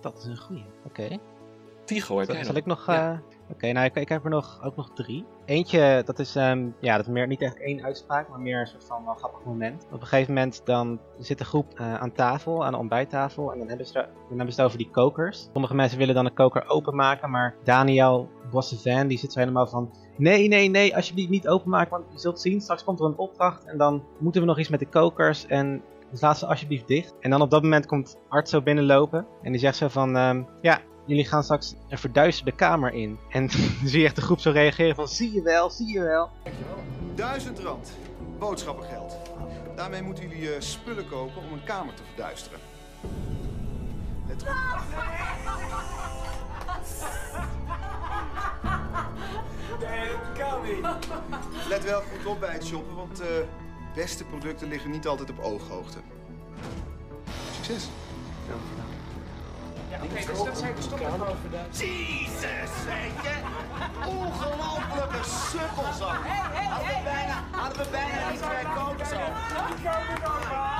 Dat 0.00 0.18
is 0.18 0.24
een 0.24 0.36
goeie. 0.38 0.64
Oké. 0.86 1.18
Tigo, 1.84 2.16
heb 2.16 2.26
Zal, 2.26 2.34
jij 2.34 2.44
zal 2.44 2.52
nog? 2.52 2.62
ik 2.62 2.68
nog... 2.68 2.88
eh, 2.88 3.18
Oké, 3.52 3.72
nou 3.72 3.90
ik, 3.94 4.08
heb 4.08 4.24
er 4.24 4.30
nog, 4.30 4.60
ook 4.64 4.76
nog 4.76 4.90
drie. 4.94 5.24
Eentje, 5.44 6.02
dat 6.04 6.18
is, 6.18 6.36
ehm, 6.36 6.68
ja, 6.80 6.96
dat 6.96 7.06
meer, 7.06 7.26
niet 7.26 7.42
echt 7.42 7.60
één 7.60 7.84
uitspraak, 7.84 8.28
maar 8.28 8.40
meer 8.40 8.60
een 8.60 8.66
soort 8.66 8.84
van 8.84 9.04
wel 9.04 9.14
grappig 9.14 9.44
moment. 9.44 9.86
Op 9.92 10.00
een 10.00 10.06
gegeven 10.06 10.34
moment 10.34 10.60
dan 10.64 10.98
zit 11.18 11.38
de 11.38 11.44
groep 11.44 11.72
eh, 11.74 11.94
aan 11.94 12.12
tafel, 12.12 12.64
aan 12.64 12.72
de 12.72 12.78
ontbijttafel, 12.78 13.52
en 13.52 13.58
dan 13.58 13.68
hebben, 13.68 13.86
ze, 13.86 14.06
dan 14.28 14.46
het 14.46 14.60
over 14.60 14.78
die 14.78 14.90
kokers. 14.90 15.48
Sommige 15.52 15.74
mensen 15.74 15.98
willen 15.98 16.14
dan 16.14 16.26
een 16.26 16.34
koker 16.34 16.68
openmaken, 16.68 17.30
maar 17.30 17.54
Daniel 17.64 18.28
Bossevan, 18.50 19.06
die 19.06 19.18
zit 19.18 19.32
zo 19.32 19.38
helemaal 19.38 19.66
van... 19.66 19.90
Nee, 20.16 20.48
nee, 20.48 20.68
nee, 20.68 20.96
alsjeblieft 20.96 21.30
niet 21.30 21.48
openmaken, 21.48 21.90
want 21.90 22.04
je 22.12 22.18
zult 22.18 22.40
zien, 22.40 22.60
straks 22.60 22.84
komt 22.84 23.00
er 23.00 23.06
een 23.06 23.18
opdracht 23.18 23.64
en 23.64 23.78
dan 23.78 24.02
moeten 24.18 24.40
we 24.40 24.46
nog 24.46 24.58
iets 24.58 24.68
met 24.68 24.80
de 24.80 24.88
kokers 24.88 25.46
en... 25.46 25.82
Dus 26.10 26.20
laat 26.20 26.38
ze 26.38 26.46
alsjeblieft 26.46 26.88
dicht. 26.88 27.14
En 27.20 27.30
dan 27.30 27.42
op 27.42 27.50
dat 27.50 27.62
moment 27.62 27.86
komt 27.86 28.18
Art 28.28 28.48
zo 28.48 28.62
binnenlopen. 28.62 29.26
En 29.42 29.52
die 29.52 29.60
zegt 29.60 29.76
zo 29.76 29.88
van... 29.88 30.16
ehm, 30.16 30.42
ja, 30.60 30.80
jullie 31.04 31.24
gaan 31.24 31.42
straks 31.42 31.74
een 31.88 31.98
verduisterde 31.98 32.52
kamer 32.52 32.92
in. 32.92 33.18
En 33.30 33.46
dan 33.50 33.60
zie 33.84 34.00
je 34.00 34.06
echt 34.06 34.16
de 34.16 34.22
groep 34.22 34.40
zo 34.40 34.50
reageren 34.50 34.94
van... 34.94 35.08
Zie 35.08 35.32
je 35.32 35.42
wel, 35.42 35.70
zie 35.70 35.92
je 35.92 36.00
wel. 36.00 36.30
Duizend 37.14 37.58
rand. 37.58 37.92
Boodschappengeld. 38.38 39.16
Daarmee 39.76 40.02
moeten 40.02 40.28
jullie 40.28 40.54
eh, 40.54 40.60
spullen 40.60 41.08
kopen 41.08 41.42
om 41.42 41.52
een 41.52 41.64
kamer 41.64 41.94
te 41.94 42.02
verduisteren. 42.14 42.58
Let 44.28 44.42
op. 44.42 44.48
Nee, 49.80 50.08
dat 50.08 50.38
kan 50.38 50.62
niet. 50.62 51.08
Let 51.68 51.84
wel 51.84 52.00
goed 52.00 52.26
op 52.26 52.40
bij 52.40 52.52
het 52.52 52.64
shoppen, 52.66 52.96
want 52.96 53.20
eh 53.20 53.28
beste 53.94 54.24
producten 54.24 54.68
liggen 54.68 54.90
niet 54.90 55.06
altijd 55.06 55.30
op 55.30 55.38
ooghoogte. 55.38 55.98
Succes. 57.54 57.88
Ja, 58.48 58.54
oké, 60.02 60.26
dus 60.26 60.44
dat 60.44 60.58
zijn 60.58 60.74
de 60.74 60.82
stoppen. 60.82 61.08
Jezus, 61.70 62.84
weet 62.86 63.22
je. 63.22 63.34
Ongelofelijke 64.06 65.24
sukkels 65.24 66.02
ook. 66.02 66.24
Hadden 66.68 66.88
we 66.88 67.00
bijna, 67.04 67.44
hadden 67.50 67.82
we 67.82 67.90
bijna 67.90 68.30
niet 68.30 68.38
zo. 68.38 68.46
Komen 68.74 68.96
nog 70.22 70.48
wel. 70.48 70.72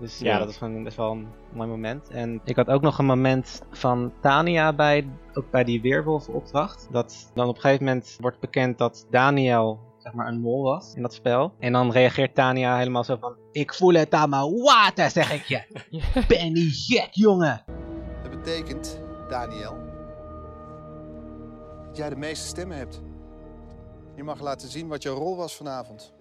Dus 0.00 0.18
ja, 0.18 0.38
dat 0.38 0.48
is 0.48 0.56
gewoon 0.56 0.82
best 0.82 0.96
wel 0.96 1.10
een 1.10 1.28
mooi 1.52 1.68
moment. 1.68 2.08
En 2.10 2.40
ik 2.44 2.56
had 2.56 2.68
ook 2.68 2.82
nog 2.82 2.98
een 2.98 3.06
moment 3.06 3.62
van 3.70 4.12
Tania 4.20 4.72
bij, 4.72 5.08
ook 5.32 5.50
bij 5.50 5.64
die 5.64 5.80
weerwolvenopdracht. 5.80 6.88
Dat 6.90 7.30
dan 7.34 7.48
op 7.48 7.54
een 7.54 7.60
gegeven 7.60 7.84
moment 7.84 8.16
wordt 8.20 8.40
bekend 8.40 8.78
dat 8.78 9.06
Daniel 9.10 9.80
zeg 10.04 10.12
maar 10.12 10.28
een 10.28 10.40
mol 10.40 10.62
was 10.62 10.94
in 10.94 11.02
dat 11.02 11.14
spel. 11.14 11.54
En 11.58 11.72
dan 11.72 11.92
reageert 11.92 12.34
Tania 12.34 12.78
helemaal 12.78 13.04
zo 13.04 13.16
van... 13.16 13.36
Ik 13.52 13.74
voel 13.74 13.94
het 13.94 14.12
aan 14.12 14.30
mijn 14.30 14.62
water, 14.62 15.10
zeg 15.10 15.32
ik 15.32 15.42
je. 15.42 15.62
Ben 16.28 16.52
niet 16.52 16.74
gek, 16.74 17.08
jongen. 17.10 17.64
Dat 18.22 18.30
betekent, 18.30 19.00
Daniel, 19.28 19.76
dat 21.86 21.96
jij 21.96 22.08
de 22.08 22.16
meeste 22.16 22.46
stemmen 22.46 22.76
hebt. 22.76 23.02
Je 24.16 24.22
mag 24.24 24.40
laten 24.40 24.68
zien 24.68 24.88
wat 24.88 25.02
jouw 25.02 25.14
rol 25.14 25.36
was 25.36 25.56
vanavond. 25.56 26.13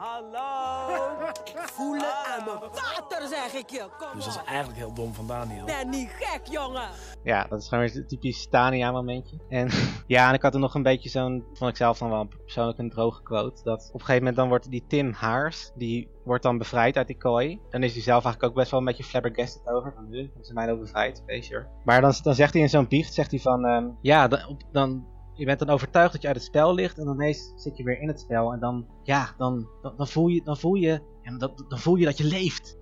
Hallo. 0.00 1.28
Ik 1.54 1.58
voel 1.58 1.92
het 1.94 2.24
aan 2.26 2.44
mijn 2.44 2.58
water, 2.58 3.28
zeg 3.28 3.52
ik 3.52 3.70
je. 3.70 3.88
Kom 3.98 4.08
Dus 4.14 4.24
dat 4.24 4.34
is 4.34 4.48
eigenlijk 4.48 4.78
heel 4.78 4.94
dom 4.94 5.14
van 5.14 5.26
Daniel. 5.26 5.64
Ben 5.64 5.88
niet 5.88 6.10
gek, 6.18 6.46
jongen. 6.46 6.88
Ja, 7.22 7.46
dat 7.48 7.60
is 7.60 7.68
gewoon 7.68 7.84
weer 7.84 7.96
een 7.96 8.06
typisch 8.06 8.48
Tania 8.48 8.92
momentje. 8.92 9.36
En 9.48 9.68
ja, 10.06 10.28
en 10.28 10.34
ik 10.34 10.42
had 10.42 10.54
er 10.54 10.60
nog 10.60 10.74
een 10.74 10.82
beetje 10.82 11.08
zo'n, 11.08 11.44
vond 11.52 11.70
ik 11.70 11.76
zelf 11.76 11.98
dan 11.98 12.10
wel 12.10 12.28
persoonlijk 12.44 12.78
een 12.78 12.90
droge 12.90 13.22
quote. 13.22 13.62
Dat 13.62 13.86
op 13.88 13.94
een 13.94 14.00
gegeven 14.00 14.18
moment 14.18 14.36
dan 14.36 14.48
wordt 14.48 14.70
die 14.70 14.84
Tim 14.86 15.12
Haars, 15.12 15.70
die 15.74 16.08
wordt 16.24 16.42
dan 16.42 16.58
bevrijd 16.58 16.96
uit 16.96 17.06
die 17.06 17.16
kooi. 17.16 17.60
Dan 17.70 17.82
is 17.82 17.92
hij 17.92 18.02
zelf 18.02 18.24
eigenlijk 18.24 18.52
ook 18.52 18.58
best 18.58 18.70
wel 18.70 18.80
een 18.80 18.86
beetje 18.86 19.04
flabbergasted 19.04 19.66
over. 19.68 19.92
Van, 19.92 20.08
nu 20.08 20.30
ze 20.40 20.52
mij 20.52 20.66
nou 20.66 20.78
bevrijd, 20.78 21.22
sure. 21.26 21.66
Maar 21.84 22.00
dan, 22.00 22.14
dan 22.22 22.34
zegt 22.34 22.52
hij 22.52 22.62
in 22.62 22.68
zo'n 22.68 22.88
biecht, 22.88 23.14
zegt 23.14 23.30
hij 23.30 23.40
van, 23.40 23.64
ehm, 23.64 23.88
ja, 24.00 24.28
dan, 24.28 24.46
op- 24.48 24.62
dan, 24.72 25.06
je 25.40 25.46
bent 25.46 25.58
dan 25.58 25.70
overtuigd 25.70 26.12
dat 26.12 26.22
je 26.22 26.26
uit 26.26 26.36
het 26.36 26.46
spel 26.46 26.74
ligt. 26.74 26.98
En 26.98 27.04
dan 27.04 27.14
ineens 27.14 27.52
zit 27.56 27.76
je 27.76 27.82
weer 27.82 28.00
in 28.00 28.08
het 28.08 28.20
spel. 28.20 28.52
En 28.52 28.60
dan, 28.60 28.86
ja, 29.02 29.34
dan, 29.36 29.68
dan, 29.82 29.96
dan 29.96 30.08
voel 30.08 30.28
je, 30.28 30.42
dan 30.44 30.56
voel 30.56 30.74
je, 30.74 31.00
ja, 31.22 31.36
dan, 31.38 31.64
dan 31.68 31.78
voel 31.78 31.96
je 31.96 32.04
dat 32.04 32.18
je 32.18 32.24
leeft. 32.24 32.76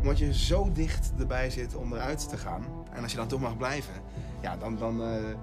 Omdat 0.00 0.18
je 0.18 0.34
zo 0.34 0.72
dicht 0.72 1.12
erbij 1.18 1.50
zit 1.50 1.74
om 1.74 1.92
eruit 1.92 2.28
te 2.28 2.36
gaan. 2.36 2.64
En 2.92 3.02
als 3.02 3.10
je 3.10 3.16
dan 3.16 3.28
toch 3.28 3.40
mag 3.40 3.56
blijven, 3.56 3.94
ja, 4.42 4.56
dan, 4.56 4.76
dan, 4.78 5.02
eh, 5.02 5.34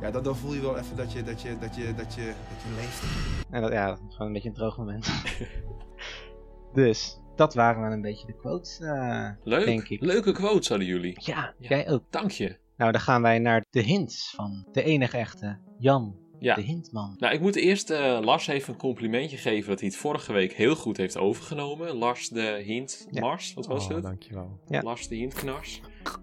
ja, 0.00 0.10
dan, 0.10 0.22
dan 0.22 0.36
voel 0.36 0.54
je 0.54 0.60
wel 0.60 0.78
even 0.78 0.96
dat 0.96 1.12
je, 1.12 1.22
dat 1.22 1.42
je, 1.42 1.58
dat 1.58 1.74
je, 1.74 1.94
dat 1.94 2.14
je, 2.14 2.24
dat 2.24 2.62
je 2.62 2.74
leeft. 2.76 3.02
En 3.50 3.62
dat, 3.62 3.72
ja, 3.72 3.86
dat 3.86 3.98
is 4.08 4.12
gewoon 4.14 4.26
een 4.26 4.32
beetje 4.32 4.48
een 4.48 4.54
droog 4.54 4.78
moment. 4.78 5.08
dus, 6.72 7.20
dat 7.36 7.54
waren 7.54 7.82
wel 7.82 7.92
een 7.92 8.02
beetje 8.02 8.26
de 8.26 8.36
quotes, 8.36 8.80
eh, 8.80 9.28
Leuk. 9.42 9.64
denk 9.64 9.88
ik. 9.88 10.00
Leuke 10.00 10.32
quotes 10.32 10.68
hadden 10.68 10.86
jullie. 10.86 11.20
Ja, 11.20 11.54
jij 11.58 11.90
ook. 11.90 12.02
Dank 12.10 12.30
je. 12.30 12.60
Nou, 12.82 12.94
dan 12.94 13.02
gaan 13.02 13.22
wij 13.22 13.38
naar 13.38 13.64
de 13.70 13.80
hints 13.80 14.32
van 14.36 14.66
de 14.72 14.82
enige 14.82 15.16
echte 15.16 15.58
Jan, 15.78 16.16
Ja. 16.38 16.54
de 16.54 16.60
hintman. 16.60 17.14
Nou, 17.18 17.34
ik 17.34 17.40
moet 17.40 17.56
eerst 17.56 17.90
eh, 17.90 18.18
Lars 18.22 18.46
even 18.46 18.72
een 18.72 18.78
complimentje 18.78 19.36
geven 19.36 19.68
dat 19.68 19.80
hij 19.80 19.88
het 19.88 19.98
vorige 19.98 20.32
week 20.32 20.52
heel 20.52 20.74
goed 20.74 20.96
heeft 20.96 21.18
overgenomen. 21.18 21.94
Lars 21.96 22.28
de 22.28 22.62
Hint 22.64 23.06
Mars, 23.10 23.54
wat 23.54 23.66
was 23.66 23.84
Oh, 23.84 23.90
het? 23.90 24.02
dankjewel. 24.02 24.60
Ja. 24.66 24.82
Lars 24.82 25.08
de 25.08 25.14
Hintknars. 25.14 25.80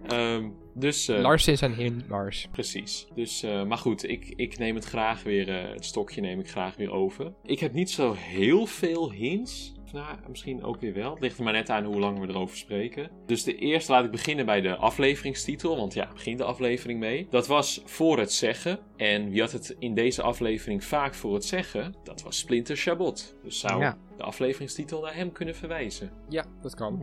Ehm 0.08 0.50
dus, 0.76 1.08
eh, 1.08 1.22
Lars 1.22 1.48
is 1.48 1.62
een 1.62 1.74
hint, 1.74 2.04
Lars. 2.08 2.48
Precies. 2.52 3.08
Dus, 3.16 3.44
eh, 3.44 3.64
maar 3.64 3.78
goed, 3.78 4.10
ik, 4.10 4.34
ik 4.36 4.58
neem 4.58 4.76
het 4.76 4.86
graag 4.86 5.24
weer, 5.24 5.50
eh, 5.50 5.74
het 5.74 5.86
stokje 5.86 6.22
neem 6.22 6.40
ik 6.40 6.50
graag 6.50 6.76
weer 6.76 6.92
over. 6.92 7.34
Ik 7.44 7.60
heb 7.60 7.74
niet 7.74 7.90
zo 7.92 8.14
heel 8.14 8.66
veel 8.66 9.12
hints. 9.12 9.74
Nou, 9.94 10.16
misschien 10.28 10.64
ook 10.64 10.80
weer 10.82 10.94
wel. 10.94 11.12
Het 11.12 11.20
ligt 11.22 11.38
er 11.38 11.44
maar 11.44 11.54
net 11.54 11.70
aan 11.70 11.84
hoe 11.84 12.00
lang 12.00 12.20
we 12.20 12.28
erover 12.28 12.58
spreken. 12.58 13.10
Dus 13.26 13.44
de 13.44 13.56
eerste 13.56 13.92
laat 13.92 14.06
ik 14.06 14.12
beginnen 14.12 14.46
bij 14.46 14.62
de 14.62 14.76
afleveringstitel. 14.76 15.78
Want 15.78 15.94
ja, 15.94 16.10
begint 16.14 16.38
de 16.38 16.44
aflevering 16.44 17.00
mee. 17.00 17.28
Dat 17.30 17.48
was 17.48 17.82
Voor 17.86 18.20
het 18.20 18.32
Zeggen. 18.34 18.80
En 18.98 19.30
wie 19.30 19.42
had 19.42 19.52
het 19.52 19.76
in 19.80 19.94
deze 19.94 20.22
aflevering 20.22 20.84
vaak 20.84 21.14
voor 21.14 21.34
het 21.34 21.46
zeggen? 21.46 21.96
Dat 22.04 22.22
was 22.22 22.38
Splinter 22.38 22.76
Chabot. 22.76 23.36
Dus 23.44 23.60
zou 23.60 23.80
Ja. 23.82 23.98
de 24.18 24.24
afleveringstitel 24.24 25.02
naar 25.02 25.16
hem 25.16 25.32
kunnen 25.32 25.56
verwijzen. 25.56 26.12
Ja, 26.30 26.46
dat 26.62 26.76
kan. 26.76 27.02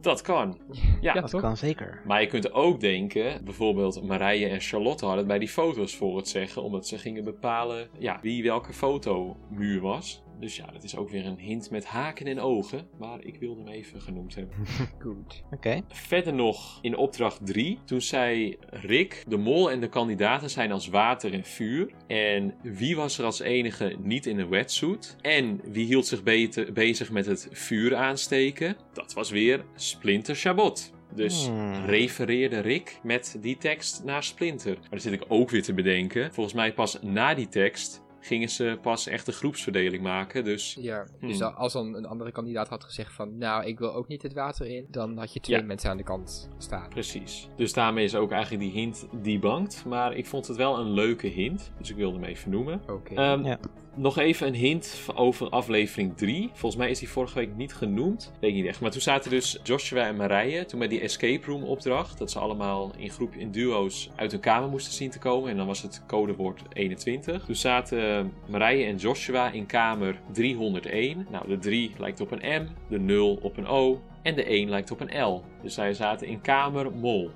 Dat 0.00 0.20
kan. 0.22 0.58
Ja, 1.00 1.14
Ja, 1.14 1.22
toch? 1.22 1.40
Kan 1.40 1.56
zeker. 1.56 2.02
Maar 2.06 2.20
je 2.20 2.26
kunt 2.26 2.52
ook 2.52 2.80
denken, 2.80 3.44
bijvoorbeeld 3.44 4.02
Marije 4.02 4.48
en 4.48 4.60
Charlotte 4.60 5.04
hadden 5.04 5.18
het 5.18 5.28
bij 5.28 5.38
die 5.38 5.48
foto's 5.48 5.96
voor 5.96 6.16
het 6.16 6.28
zeggen, 6.28 6.62
omdat 6.62 6.86
ze 6.86 6.98
gingen 6.98 7.24
bepalen 7.24 7.88
ja, 7.98 8.18
wie 8.22 8.42
welke 8.42 8.72
fotomuur 8.72 9.80
was. 9.80 10.22
Dus 10.40 10.56
ja, 10.56 10.66
dat 10.72 10.82
is 10.82 10.96
ook 10.96 11.10
weer 11.10 11.26
een 11.26 11.38
hint 11.38 11.70
met 11.70 11.84
haken 11.84 12.26
en 12.26 12.40
ogen, 12.40 12.86
maar 12.98 13.24
ik 13.24 13.36
wilde 13.40 13.60
hem 13.60 13.72
even 13.72 14.00
genoemd 14.00 14.34
hebben. 14.34 14.56
Goed. 15.02 15.42
Oké. 15.50 15.80
Verder 15.88 16.34
nog 16.34 16.78
in 16.82 16.96
opdracht 16.96 17.46
3, 17.46 17.78
toen 17.84 18.00
zei 18.00 18.56
Rick, 18.70 19.24
de 19.28 19.36
mol 19.36 19.70
en 19.70 19.80
de 19.80 19.88
kandidaten 19.88 20.50
zijn 20.50 20.72
als 20.72 20.88
water 20.88 21.32
en 21.32 21.44
vuur. 21.44 21.90
En 22.06 22.54
wie 22.62 22.96
was 22.96 23.18
er 23.18 23.24
als 23.24 23.40
enige 23.40 23.96
niet 24.02 24.26
in 24.26 24.38
een 24.38 24.48
wetsuit? 24.48 25.16
En 25.20 25.60
wie 25.64 25.86
hield 25.86 26.06
zich 26.06 26.22
beter, 26.22 26.72
bezig 26.72 27.10
met 27.10 27.26
het 27.26 27.48
vuur 27.52 27.96
aansteken? 27.96 28.76
Dat 28.92 29.12
was 29.12 29.30
weer 29.30 29.64
Splinter 29.74 30.34
Chabot. 30.34 30.92
Dus 31.14 31.46
Hmm. 31.46 31.72
refereerde 31.84 32.60
Rick 32.60 32.98
met 33.02 33.38
die 33.40 33.56
tekst 33.56 34.04
naar 34.04 34.22
Splinter. 34.22 34.74
Maar 34.80 34.90
dan 34.90 35.00
zit 35.00 35.12
ik 35.12 35.24
ook 35.28 35.50
weer 35.50 35.62
te 35.62 35.74
bedenken. 35.74 36.34
Volgens 36.34 36.54
mij 36.54 36.72
pas 36.74 36.98
na 37.02 37.34
die 37.34 37.48
tekst 37.48 38.02
gingen 38.20 38.48
ze 38.48 38.78
pas 38.82 39.06
echt 39.06 39.26
een 39.26 39.32
groepsverdeling 39.32 40.02
maken. 40.02 40.44
Dus 40.44 40.76
Ja, 40.80 41.06
dus 41.20 41.38
Hmm. 41.40 41.48
als 41.54 41.72
dan 41.72 41.94
een 41.94 42.06
andere 42.06 42.32
kandidaat 42.32 42.68
had 42.68 42.84
gezegd 42.84 43.12
van, 43.12 43.38
nou, 43.38 43.64
ik 43.66 43.78
wil 43.78 43.94
ook 43.94 44.08
niet 44.08 44.22
het 44.22 44.32
water 44.32 44.66
in, 44.66 44.86
dan 44.90 45.18
had 45.18 45.32
je 45.32 45.40
twee 45.40 45.58
Ja. 45.58 45.64
mensen 45.64 45.90
aan 45.90 45.96
de 45.96 46.02
kant 46.02 46.48
staan. 46.58 46.88
Precies. 46.88 47.48
Dus 47.56 47.72
daarmee 47.72 48.04
is 48.04 48.14
ook 48.14 48.30
eigenlijk 48.30 48.62
die 48.62 48.72
hint 48.72 49.06
debunked. 49.22 49.84
Maar 49.86 50.16
ik 50.16 50.26
vond 50.26 50.46
het 50.46 50.56
wel 50.56 50.78
een 50.78 50.90
leuke 50.90 51.26
hint. 51.26 51.72
Dus 51.78 51.90
ik 51.90 51.96
wilde 51.96 52.18
hem 52.18 52.24
even 52.28 52.50
noemen. 52.50 52.80
Oké. 52.90 53.14
Ehm, 53.14 53.44
Ja. 53.44 53.58
Nog 53.94 54.18
even 54.18 54.46
een 54.46 54.54
hint 54.54 55.00
over 55.14 55.48
aflevering 55.48 56.16
3. 56.16 56.50
Volgens 56.52 56.76
mij 56.76 56.90
is 56.90 56.98
die 56.98 57.08
vorige 57.08 57.38
week 57.38 57.56
niet 57.56 57.74
genoemd. 57.74 58.32
Weet 58.40 58.50
ik 58.50 58.56
niet 58.56 58.66
echt. 58.66 58.80
Maar 58.80 58.90
toen 58.90 59.00
zaten 59.00 59.30
dus 59.30 59.58
Joshua 59.62 60.06
en 60.06 60.16
Marije. 60.16 60.64
Toen 60.64 60.78
met 60.78 60.90
die 60.90 61.00
escape 61.00 61.46
room 61.46 61.62
opdracht. 61.62 62.18
Dat 62.18 62.30
ze 62.30 62.38
allemaal 62.38 62.92
in 62.96 63.10
groep 63.10 63.34
in 63.34 63.50
duo's 63.50 64.10
uit 64.16 64.30
hun 64.30 64.40
kamer 64.40 64.68
moesten 64.68 64.92
zien 64.92 65.10
te 65.10 65.18
komen. 65.18 65.50
En 65.50 65.56
dan 65.56 65.66
was 65.66 65.82
het 65.82 66.02
codewoord 66.06 66.62
21. 66.72 67.44
Toen 67.44 67.54
zaten 67.54 68.32
Marije 68.48 68.84
en 68.84 68.96
Joshua 68.96 69.50
in 69.50 69.66
kamer 69.66 70.20
301. 70.32 71.26
Nou, 71.30 71.48
de 71.48 71.58
3 71.58 71.92
lijkt 71.98 72.20
op 72.20 72.30
een 72.30 72.62
M. 72.62 72.68
De 72.88 72.98
0 72.98 73.38
op 73.42 73.56
een 73.56 73.66
O. 73.66 74.00
En 74.22 74.34
de 74.34 74.44
1 74.44 74.68
lijkt 74.68 74.90
op 74.90 75.00
een 75.00 75.22
L. 75.22 75.42
Dus 75.62 75.74
zij 75.74 75.94
zaten 75.94 76.26
in 76.26 76.40
kamer 76.40 76.92
mol. 76.92 77.30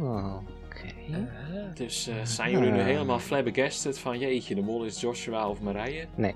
Oh, 0.00 0.36
oké. 0.84 0.96
Dus 1.74 2.06
eh, 2.06 2.14
zijn 2.24 2.50
jullie 2.50 2.70
nu 2.70 2.80
helemaal 2.80 3.18
flabbergasted 3.18 3.98
van 3.98 4.18
jeetje, 4.18 4.54
de 4.54 4.60
mol 4.60 4.84
is 4.84 5.00
Joshua 5.00 5.48
of 5.48 5.60
Marije? 5.60 6.06
Nee. 6.16 6.34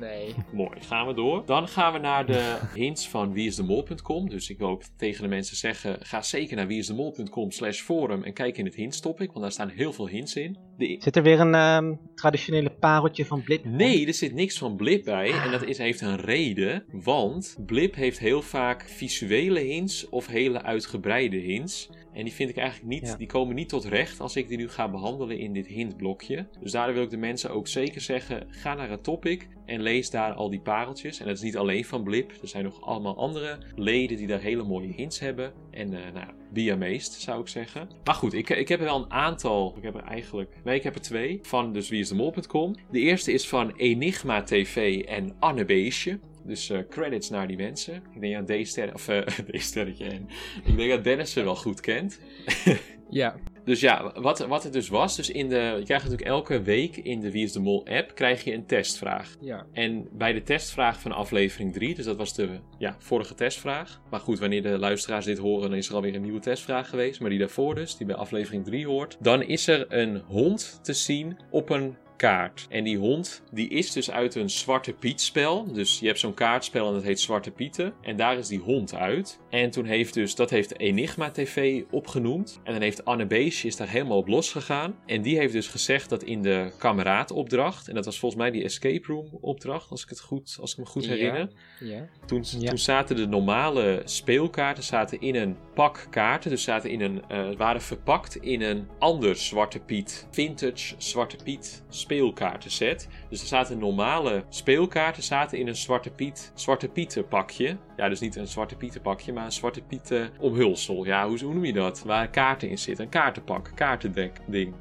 Nee. 0.00 0.34
Mooi, 0.52 0.80
gaan 0.80 1.06
we 1.06 1.14
door. 1.14 1.42
Dan 1.46 1.68
gaan 1.68 1.92
we 1.92 1.98
naar 1.98 2.26
de 2.26 2.58
hints 2.74 3.08
van 3.08 3.32
wieisdemol.com. 3.32 4.28
Dus 4.28 4.50
ik 4.50 4.58
wil 4.58 4.68
ook 4.68 4.82
tegen 4.96 5.22
de 5.22 5.28
mensen 5.28 5.56
zeggen, 5.56 5.96
ga 6.00 6.22
zeker 6.22 6.56
naar 6.56 6.66
wieisdemol.com 6.66 7.50
slash 7.50 7.80
forum 7.80 8.22
en 8.22 8.32
kijk 8.32 8.58
in 8.58 8.64
het 8.64 8.74
hints 8.74 9.00
topic, 9.00 9.28
want 9.28 9.40
daar 9.40 9.52
staan 9.52 9.68
heel 9.68 9.92
veel 9.92 10.08
hints 10.08 10.36
in. 10.36 10.56
De... 10.76 10.96
Zit 11.00 11.16
er 11.16 11.22
weer 11.22 11.40
een 11.40 11.54
ehm, 11.54 11.94
traditionele 12.14 12.70
pareltje 12.70 13.24
van 13.24 13.42
Blip? 13.42 13.64
Nee, 13.64 14.06
er 14.06 14.14
zit 14.14 14.34
niks 14.34 14.58
van 14.58 14.76
Blip 14.76 15.04
bij. 15.04 15.30
En 15.30 15.50
dat 15.50 15.62
is, 15.62 15.78
heeft 15.78 16.00
een 16.00 16.16
reden. 16.16 16.84
Want 16.92 17.56
Blip 17.66 17.94
heeft 17.94 18.18
heel 18.18 18.42
vaak 18.42 18.82
visuele 18.88 19.60
hints 19.60 20.08
of 20.08 20.26
hele 20.26 20.62
uitgebreide 20.62 21.36
hints. 21.36 21.90
En 22.12 22.24
die 22.24 22.32
vind 22.32 22.50
ik 22.50 22.56
eigenlijk 22.56 22.88
niet, 22.88 23.06
Ja. 23.06 23.16
die 23.16 23.26
komen 23.26 23.45
niet 23.54 23.68
tot 23.68 23.84
recht 23.84 24.20
als 24.20 24.36
ik 24.36 24.48
die 24.48 24.58
nu 24.58 24.68
ga 24.68 24.90
behandelen 24.90 25.38
in 25.38 25.52
dit 25.52 25.66
hintblokje. 25.66 26.46
Dus 26.60 26.72
daarom 26.72 26.94
wil 26.94 27.02
ik 27.02 27.10
de 27.10 27.16
mensen 27.16 27.50
ook 27.50 27.68
zeker 27.68 28.00
zeggen, 28.00 28.46
ga 28.48 28.74
naar 28.74 28.90
het 28.90 29.04
topic 29.04 29.48
en 29.64 29.82
lees 29.82 30.10
daar 30.10 30.32
al 30.32 30.50
die 30.50 30.60
pareltjes. 30.60 31.20
En 31.20 31.26
dat 31.26 31.36
is 31.36 31.42
niet 31.42 31.56
alleen 31.56 31.84
van 31.84 32.04
Blip, 32.04 32.32
er 32.42 32.48
zijn 32.48 32.64
nog 32.64 32.82
allemaal 32.82 33.16
andere 33.16 33.58
leden 33.74 34.16
die 34.16 34.26
daar 34.26 34.40
hele 34.40 34.62
mooie 34.62 34.92
hints 34.92 35.18
hebben. 35.18 35.52
En 35.70 35.94
eh 35.94 36.12
nou, 36.12 36.26
amazed 36.72 37.12
zou 37.12 37.40
ik 37.40 37.48
zeggen. 37.48 37.88
Maar 38.04 38.14
goed, 38.14 38.32
ik, 38.32 38.50
ik 38.50 38.68
heb 38.68 38.78
er 38.78 38.84
wel 38.84 39.02
een 39.02 39.12
aantal, 39.12 39.74
ik 39.76 39.82
heb 39.82 39.94
er 39.94 40.04
eigenlijk, 40.04 40.54
nee 40.64 40.76
ik 40.76 40.82
heb 40.82 40.94
er 40.94 41.00
twee, 41.00 41.38
van 41.42 41.72
dus 41.72 41.88
wieisdemol.com. 41.88 42.74
De 42.90 43.00
eerste 43.00 43.32
is 43.32 43.48
van 43.48 43.72
Enigma 43.76 44.42
TV 44.42 45.02
en 45.04 45.36
Anne 45.38 45.64
Beesje. 45.64 46.18
Dus 46.44 46.70
eh, 46.70 46.78
credits 46.90 47.30
naar 47.30 47.46
die 47.46 47.56
mensen. 47.56 48.02
Ik 48.14 48.20
denk 48.20 48.46
dat 48.46 48.62
D-ster, 48.62 48.94
of 48.94 49.08
en 49.08 50.28
ik 50.64 50.76
denk 50.76 50.90
dat 50.90 51.04
Dennis 51.04 51.32
ze 51.32 51.42
wel 51.42 51.56
goed 51.56 51.80
kent. 51.80 52.20
Ja. 53.10 53.34
Dus 53.64 53.80
ja, 53.80 54.12
wat, 54.20 54.38
wat 54.38 54.62
het 54.62 54.72
dus 54.72 54.88
was, 54.88 55.16
dus 55.16 55.30
in 55.30 55.48
de, 55.48 55.74
je 55.78 55.84
krijgt 55.84 56.04
natuurlijk 56.04 56.30
elke 56.30 56.62
week 56.62 56.96
in 56.96 57.20
de 57.20 57.30
Wie 57.30 57.44
is 57.44 57.52
de 57.52 57.60
Mol 57.60 57.86
app, 57.86 58.14
krijg 58.14 58.44
je 58.44 58.52
een 58.52 58.66
testvraag. 58.66 59.36
Ja. 59.40 59.66
En 59.72 60.08
bij 60.12 60.32
de 60.32 60.42
testvraag 60.42 61.00
van 61.00 61.12
aflevering 61.12 61.72
3, 61.72 61.94
dus 61.94 62.04
dat 62.04 62.16
was 62.16 62.34
de 62.34 62.48
ja, 62.78 62.96
vorige 62.98 63.34
testvraag. 63.34 64.00
Maar 64.10 64.20
goed, 64.20 64.38
wanneer 64.38 64.62
de 64.62 64.78
luisteraars 64.78 65.24
dit 65.24 65.38
horen, 65.38 65.68
dan 65.70 65.78
is 65.78 65.88
er 65.88 65.94
alweer 65.94 66.14
een 66.14 66.22
nieuwe 66.22 66.40
testvraag 66.40 66.88
geweest. 66.88 67.20
Maar 67.20 67.30
die 67.30 67.38
daarvoor 67.38 67.74
dus, 67.74 67.96
die 67.96 68.06
bij 68.06 68.16
aflevering 68.16 68.64
3 68.64 68.86
hoort. 68.86 69.16
Dan 69.20 69.42
is 69.42 69.66
er 69.66 69.86
een 69.88 70.22
hond 70.26 70.78
te 70.82 70.92
zien 70.92 71.36
op 71.50 71.70
een 71.70 71.96
kaart. 72.16 72.66
En 72.68 72.84
die 72.84 72.98
hond, 72.98 73.42
die 73.52 73.68
is 73.68 73.92
dus 73.92 74.10
uit 74.10 74.34
een 74.34 74.50
Zwarte 74.50 74.92
Piet 74.92 75.20
spel. 75.20 75.72
Dus 75.72 75.98
je 76.00 76.06
hebt 76.06 76.18
zo'n 76.18 76.34
kaartspel 76.34 76.86
en 76.88 76.92
dat 76.92 77.02
heet 77.02 77.20
Zwarte 77.20 77.50
Pieten. 77.50 77.94
En 78.02 78.16
daar 78.16 78.38
is 78.38 78.48
die 78.48 78.58
hond 78.58 78.94
uit. 78.94 79.40
En 79.50 79.70
toen 79.70 79.84
heeft 79.84 80.14
dus, 80.14 80.34
dat 80.34 80.50
heeft 80.50 80.78
Enigma 80.78 81.30
TV 81.30 81.82
opgenoemd. 81.90 82.60
En 82.64 82.72
dan 82.72 82.82
heeft 82.82 83.04
Anne 83.04 83.26
Beesje 83.26 83.66
is 83.66 83.76
daar 83.76 83.88
helemaal 83.88 84.16
op 84.16 84.28
losgegaan. 84.28 84.96
En 85.06 85.22
die 85.22 85.38
heeft 85.38 85.52
dus 85.52 85.68
gezegd 85.68 86.08
dat 86.08 86.22
in 86.22 86.42
de 86.42 86.72
kameraadopdracht, 86.78 87.88
en 87.88 87.94
dat 87.94 88.04
was 88.04 88.18
volgens 88.18 88.40
mij 88.40 88.50
die 88.50 88.64
escape 88.64 89.06
room 89.06 89.38
opdracht, 89.40 89.90
als 89.90 90.02
ik 90.02 90.08
het 90.08 90.20
goed, 90.20 90.58
als 90.60 90.72
ik 90.72 90.78
me 90.78 90.86
goed 90.86 91.06
herinner. 91.06 91.48
Ja. 91.80 92.08
Toen, 92.26 92.42
toen 92.42 92.78
zaten 92.78 93.16
de 93.16 93.26
normale 93.26 94.02
speelkaarten 94.04 94.84
zaten 94.84 95.20
in 95.20 95.34
een 95.34 95.56
pak 95.74 96.06
kaarten. 96.10 96.50
Dus 96.50 96.62
zaten 96.62 96.90
in 96.90 97.00
een, 97.00 97.22
eh, 97.28 97.56
waren 97.56 97.82
verpakt 97.82 98.36
in 98.36 98.62
een 98.62 98.88
ander 98.98 99.36
Zwarte 99.36 99.78
Piet, 99.78 100.26
vintage 100.30 100.94
Zwarte 100.98 101.36
Piet 101.44 101.82
speelkaartenset. 102.06 103.08
Dus 103.28 103.40
er 103.40 103.46
zaten 103.46 103.78
normale 103.78 104.44
speelkaarten 104.48 105.22
zaten 105.22 105.58
in 105.58 105.66
een 105.68 105.76
Zwarte 105.76 106.10
Piet, 106.10 106.52
Zwarte 106.54 106.88
Pieten 106.88 107.28
pakje. 107.28 107.76
Ja, 107.96 108.08
dus 108.08 108.20
niet 108.20 108.36
een 108.36 108.46
Zwarte 108.46 108.76
Pieten 108.76 109.00
pakje, 109.00 109.32
maar 109.32 109.44
een 109.44 109.52
Zwarte 109.52 109.80
Pieten 109.80 110.30
omhulsel. 110.40 111.04
Ja, 111.04 111.28
hoe, 111.28 111.38
hoe 111.44 111.54
noem 111.54 111.64
je 111.64 111.72
dat? 111.72 112.02
Waar 112.04 112.28
kaarten 112.28 112.68
in 112.68 112.78
zitten. 112.78 113.04
Een 113.04 113.10
kaartenpak, 113.10 113.70
kaartendek 113.74 114.40
ding. 114.46 114.74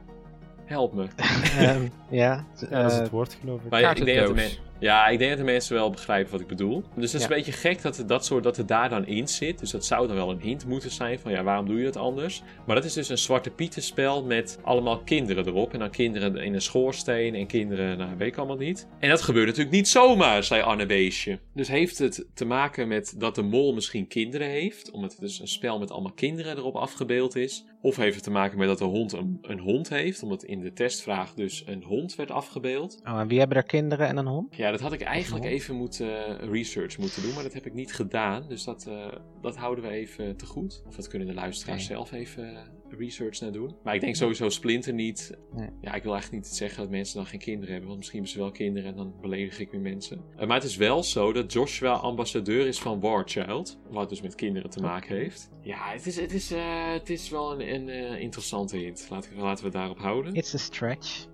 Help 0.65 0.93
me. 0.93 1.07
Ehm, 1.57 1.87
ja. 2.09 2.45
Ja, 2.69 2.69
dat 2.69 2.91
is 2.91 2.93
eh, 2.93 2.99
het 2.99 3.09
woord, 3.09 3.37
geloof 3.41 3.61
ik. 3.63 3.69
Maar 3.69 3.81
ja, 3.81 3.89
ik 3.89 4.05
denk 4.05 4.17
dat 4.17 4.27
de 4.27 4.33
Kaartendoos. 4.33 4.55
men- 4.57 4.64
ja, 4.79 5.07
ik 5.07 5.17
denk 5.17 5.29
dat 5.29 5.39
de 5.39 5.45
mensen 5.45 5.75
wel 5.75 5.89
begrijpen 5.89 6.31
wat 6.31 6.41
ik 6.41 6.47
bedoel. 6.47 6.83
Dus 6.95 7.11
het 7.11 7.21
is 7.21 7.27
Ja. 7.27 7.33
een 7.33 7.35
beetje 7.37 7.51
gek 7.51 7.81
dat 7.81 7.97
het, 7.97 8.07
dat, 8.07 8.25
soort, 8.25 8.43
dat 8.43 8.57
het 8.57 8.67
daar 8.67 8.89
dan 8.89 9.07
in 9.07 9.27
zit. 9.27 9.59
Dus 9.59 9.71
dat 9.71 9.85
zou 9.85 10.07
dan 10.07 10.15
wel 10.15 10.29
een 10.31 10.41
hint 10.41 10.65
moeten 10.65 10.91
zijn 10.91 11.19
van 11.19 11.31
ja, 11.31 11.43
waarom 11.43 11.65
doe 11.67 11.77
je 11.77 11.83
dat 11.83 11.97
anders? 11.97 12.43
Maar 12.65 12.75
dat 12.75 12.85
is 12.85 12.93
dus 12.93 13.09
een 13.09 13.17
Zwarte 13.17 13.49
Pieten 13.49 13.81
spel 13.83 14.23
met 14.23 14.59
allemaal 14.63 14.99
kinderen 14.99 15.47
erop. 15.47 15.73
En 15.73 15.79
dan 15.79 15.89
kinderen 15.89 16.35
in 16.35 16.53
een 16.53 16.61
schoorsteen 16.61 17.35
en 17.35 17.47
kinderen, 17.47 17.97
nou 17.97 18.09
weet 18.17 18.27
ik 18.27 18.37
allemaal 18.37 18.57
niet. 18.57 18.87
En 18.99 19.09
dat 19.09 19.21
gebeurt 19.21 19.45
natuurlijk 19.47 19.75
niet 19.75 19.87
zomaar, 19.87 20.43
zei 20.43 20.61
Anne 20.61 20.85
Beesje. 20.85 21.39
Dus 21.53 21.67
heeft 21.67 21.97
het 21.97 22.25
te 22.33 22.45
maken 22.45 22.87
met 22.87 23.15
dat 23.17 23.35
de 23.35 23.41
mol 23.41 23.73
misschien 23.73 24.07
kinderen 24.07 24.47
heeft. 24.49 24.91
Omdat 24.91 25.11
het 25.11 25.19
dus 25.21 25.39
een 25.39 25.47
spel 25.47 25.79
met 25.79 25.91
allemaal 25.91 26.13
kinderen 26.13 26.57
erop 26.57 26.75
afgebeeld 26.75 27.35
is. 27.35 27.65
Of 27.85 27.95
heeft 27.95 28.15
het 28.15 28.23
te 28.23 28.31
maken 28.31 28.57
met 28.57 28.67
dat 28.67 28.77
de 28.77 28.83
hond 28.83 29.13
een, 29.13 29.37
een 29.41 29.59
hond 29.59 29.89
heeft. 29.89 30.23
Omdat 30.23 30.43
in 30.43 30.59
de 30.59 30.73
testvraag 30.73 31.33
dus 31.33 31.63
een 31.65 31.83
hond 31.83 32.15
werd 32.15 32.31
afgebeeld. 32.31 33.01
Oh, 33.03 33.19
en 33.19 33.27
wie 33.27 33.39
hebben 33.39 33.57
er 33.57 33.63
kinderen 33.63 34.07
en 34.07 34.17
een 34.17 34.25
hond? 34.25 34.55
Ja, 34.55 34.71
dat 34.71 34.79
had 34.79 34.93
ik 34.93 35.01
eigenlijk 35.01 35.45
even 35.45 35.75
moeten 35.75 36.39
eh, 36.39 36.49
research 36.49 36.97
moeten 36.97 37.21
doen, 37.21 37.33
maar 37.33 37.43
dat 37.43 37.53
heb 37.53 37.65
ik 37.65 37.73
niet 37.73 37.93
gedaan. 37.93 38.45
Dus 38.47 38.63
dat, 38.63 38.85
eh, 38.87 39.07
dat 39.41 39.55
houden 39.55 39.83
we 39.83 39.89
even 39.89 40.37
te 40.37 40.45
goed. 40.45 40.83
Of 40.87 40.95
dat 40.95 41.07
kunnen 41.07 41.27
de 41.27 41.33
luisteraars 41.33 41.85
zelf 41.85 42.11
even 42.11 42.55
eh, 42.55 42.61
research 42.89 43.39
naar 43.39 43.51
doen. 43.51 43.75
Maar 43.83 43.95
ik 43.95 44.01
denk 44.01 44.15
sowieso 44.15 44.49
Splinter 44.49 44.93
niet. 44.93 45.37
Nee. 45.51 45.69
Ja, 45.81 45.93
ik 45.93 46.03
wil 46.03 46.13
eigenlijk 46.13 46.43
niet 46.43 46.55
zeggen 46.55 46.81
dat 46.81 46.89
mensen 46.89 47.15
dan 47.15 47.25
geen 47.25 47.39
kinderen 47.39 47.69
hebben, 47.69 47.87
want 47.87 47.97
misschien 47.97 48.19
hebben 48.19 48.37
ze 48.37 48.43
wel 48.43 48.51
kinderen 48.51 48.89
en 48.89 48.95
dan 48.95 49.13
beledig 49.21 49.59
ik 49.59 49.71
weer 49.71 49.81
mensen. 49.81 50.21
Eh, 50.37 50.47
maar 50.47 50.55
het 50.55 50.65
is 50.65 50.75
wel 50.75 51.03
zo 51.03 51.33
dat 51.33 51.53
Joshua 51.53 51.93
ambassadeur 51.93 52.67
is 52.67 52.79
van 52.79 52.99
War 52.99 53.23
Child, 53.25 53.79
wat 53.89 54.09
dus 54.09 54.21
met 54.21 54.35
kinderen 54.35 54.69
te 54.69 54.81
maken 54.81 55.15
heeft. 55.15 55.51
Ja, 55.61 55.91
het 55.91 56.05
is, 56.05 56.19
het 56.19 56.33
is, 56.33 56.51
eh, 56.51 56.91
het 56.91 57.09
is 57.09 57.29
wel 57.29 57.51
een, 57.51 57.73
een 57.73 57.89
eh, 57.89 58.21
interessante 58.21 58.77
hint. 58.77 59.07
Laten 59.09 59.35
we, 59.35 59.41
laten 59.41 59.63
we 59.63 59.69
het 59.69 59.77
daarop 59.77 59.99
houden. 59.99 60.33
It's 60.33 60.53
a 60.53 60.57
stretch. 60.57 61.27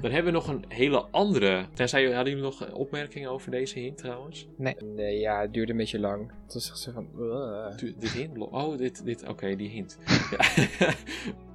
Dan 0.00 0.10
hebben 0.10 0.32
we 0.32 0.38
nog 0.38 0.48
een 0.48 0.64
hele 0.68 1.04
andere. 1.10 1.66
Tenzij 1.74 2.04
hadden 2.04 2.34
jullie 2.34 2.42
nog 2.42 2.72
opmerkingen 2.72 3.30
over 3.30 3.50
deze 3.50 3.78
hint 3.78 3.98
trouwens? 3.98 4.46
Nee. 4.56 4.76
Nee, 4.84 5.18
ja, 5.18 5.40
het 5.40 5.52
duurde 5.52 5.72
een 5.72 5.78
beetje 5.78 5.98
lang. 5.98 6.32
Het 6.44 6.54
was 6.54 6.68
echt 6.68 6.78
zo 6.78 6.92
van... 6.92 7.08
Dit 7.98 8.10
hint? 8.10 8.38
Oh, 8.38 8.78
dit, 8.78 9.04
dit 9.04 9.28
oké, 9.28 9.56
die 9.56 9.68
hint. 9.68 9.98
Ja. 10.78 10.94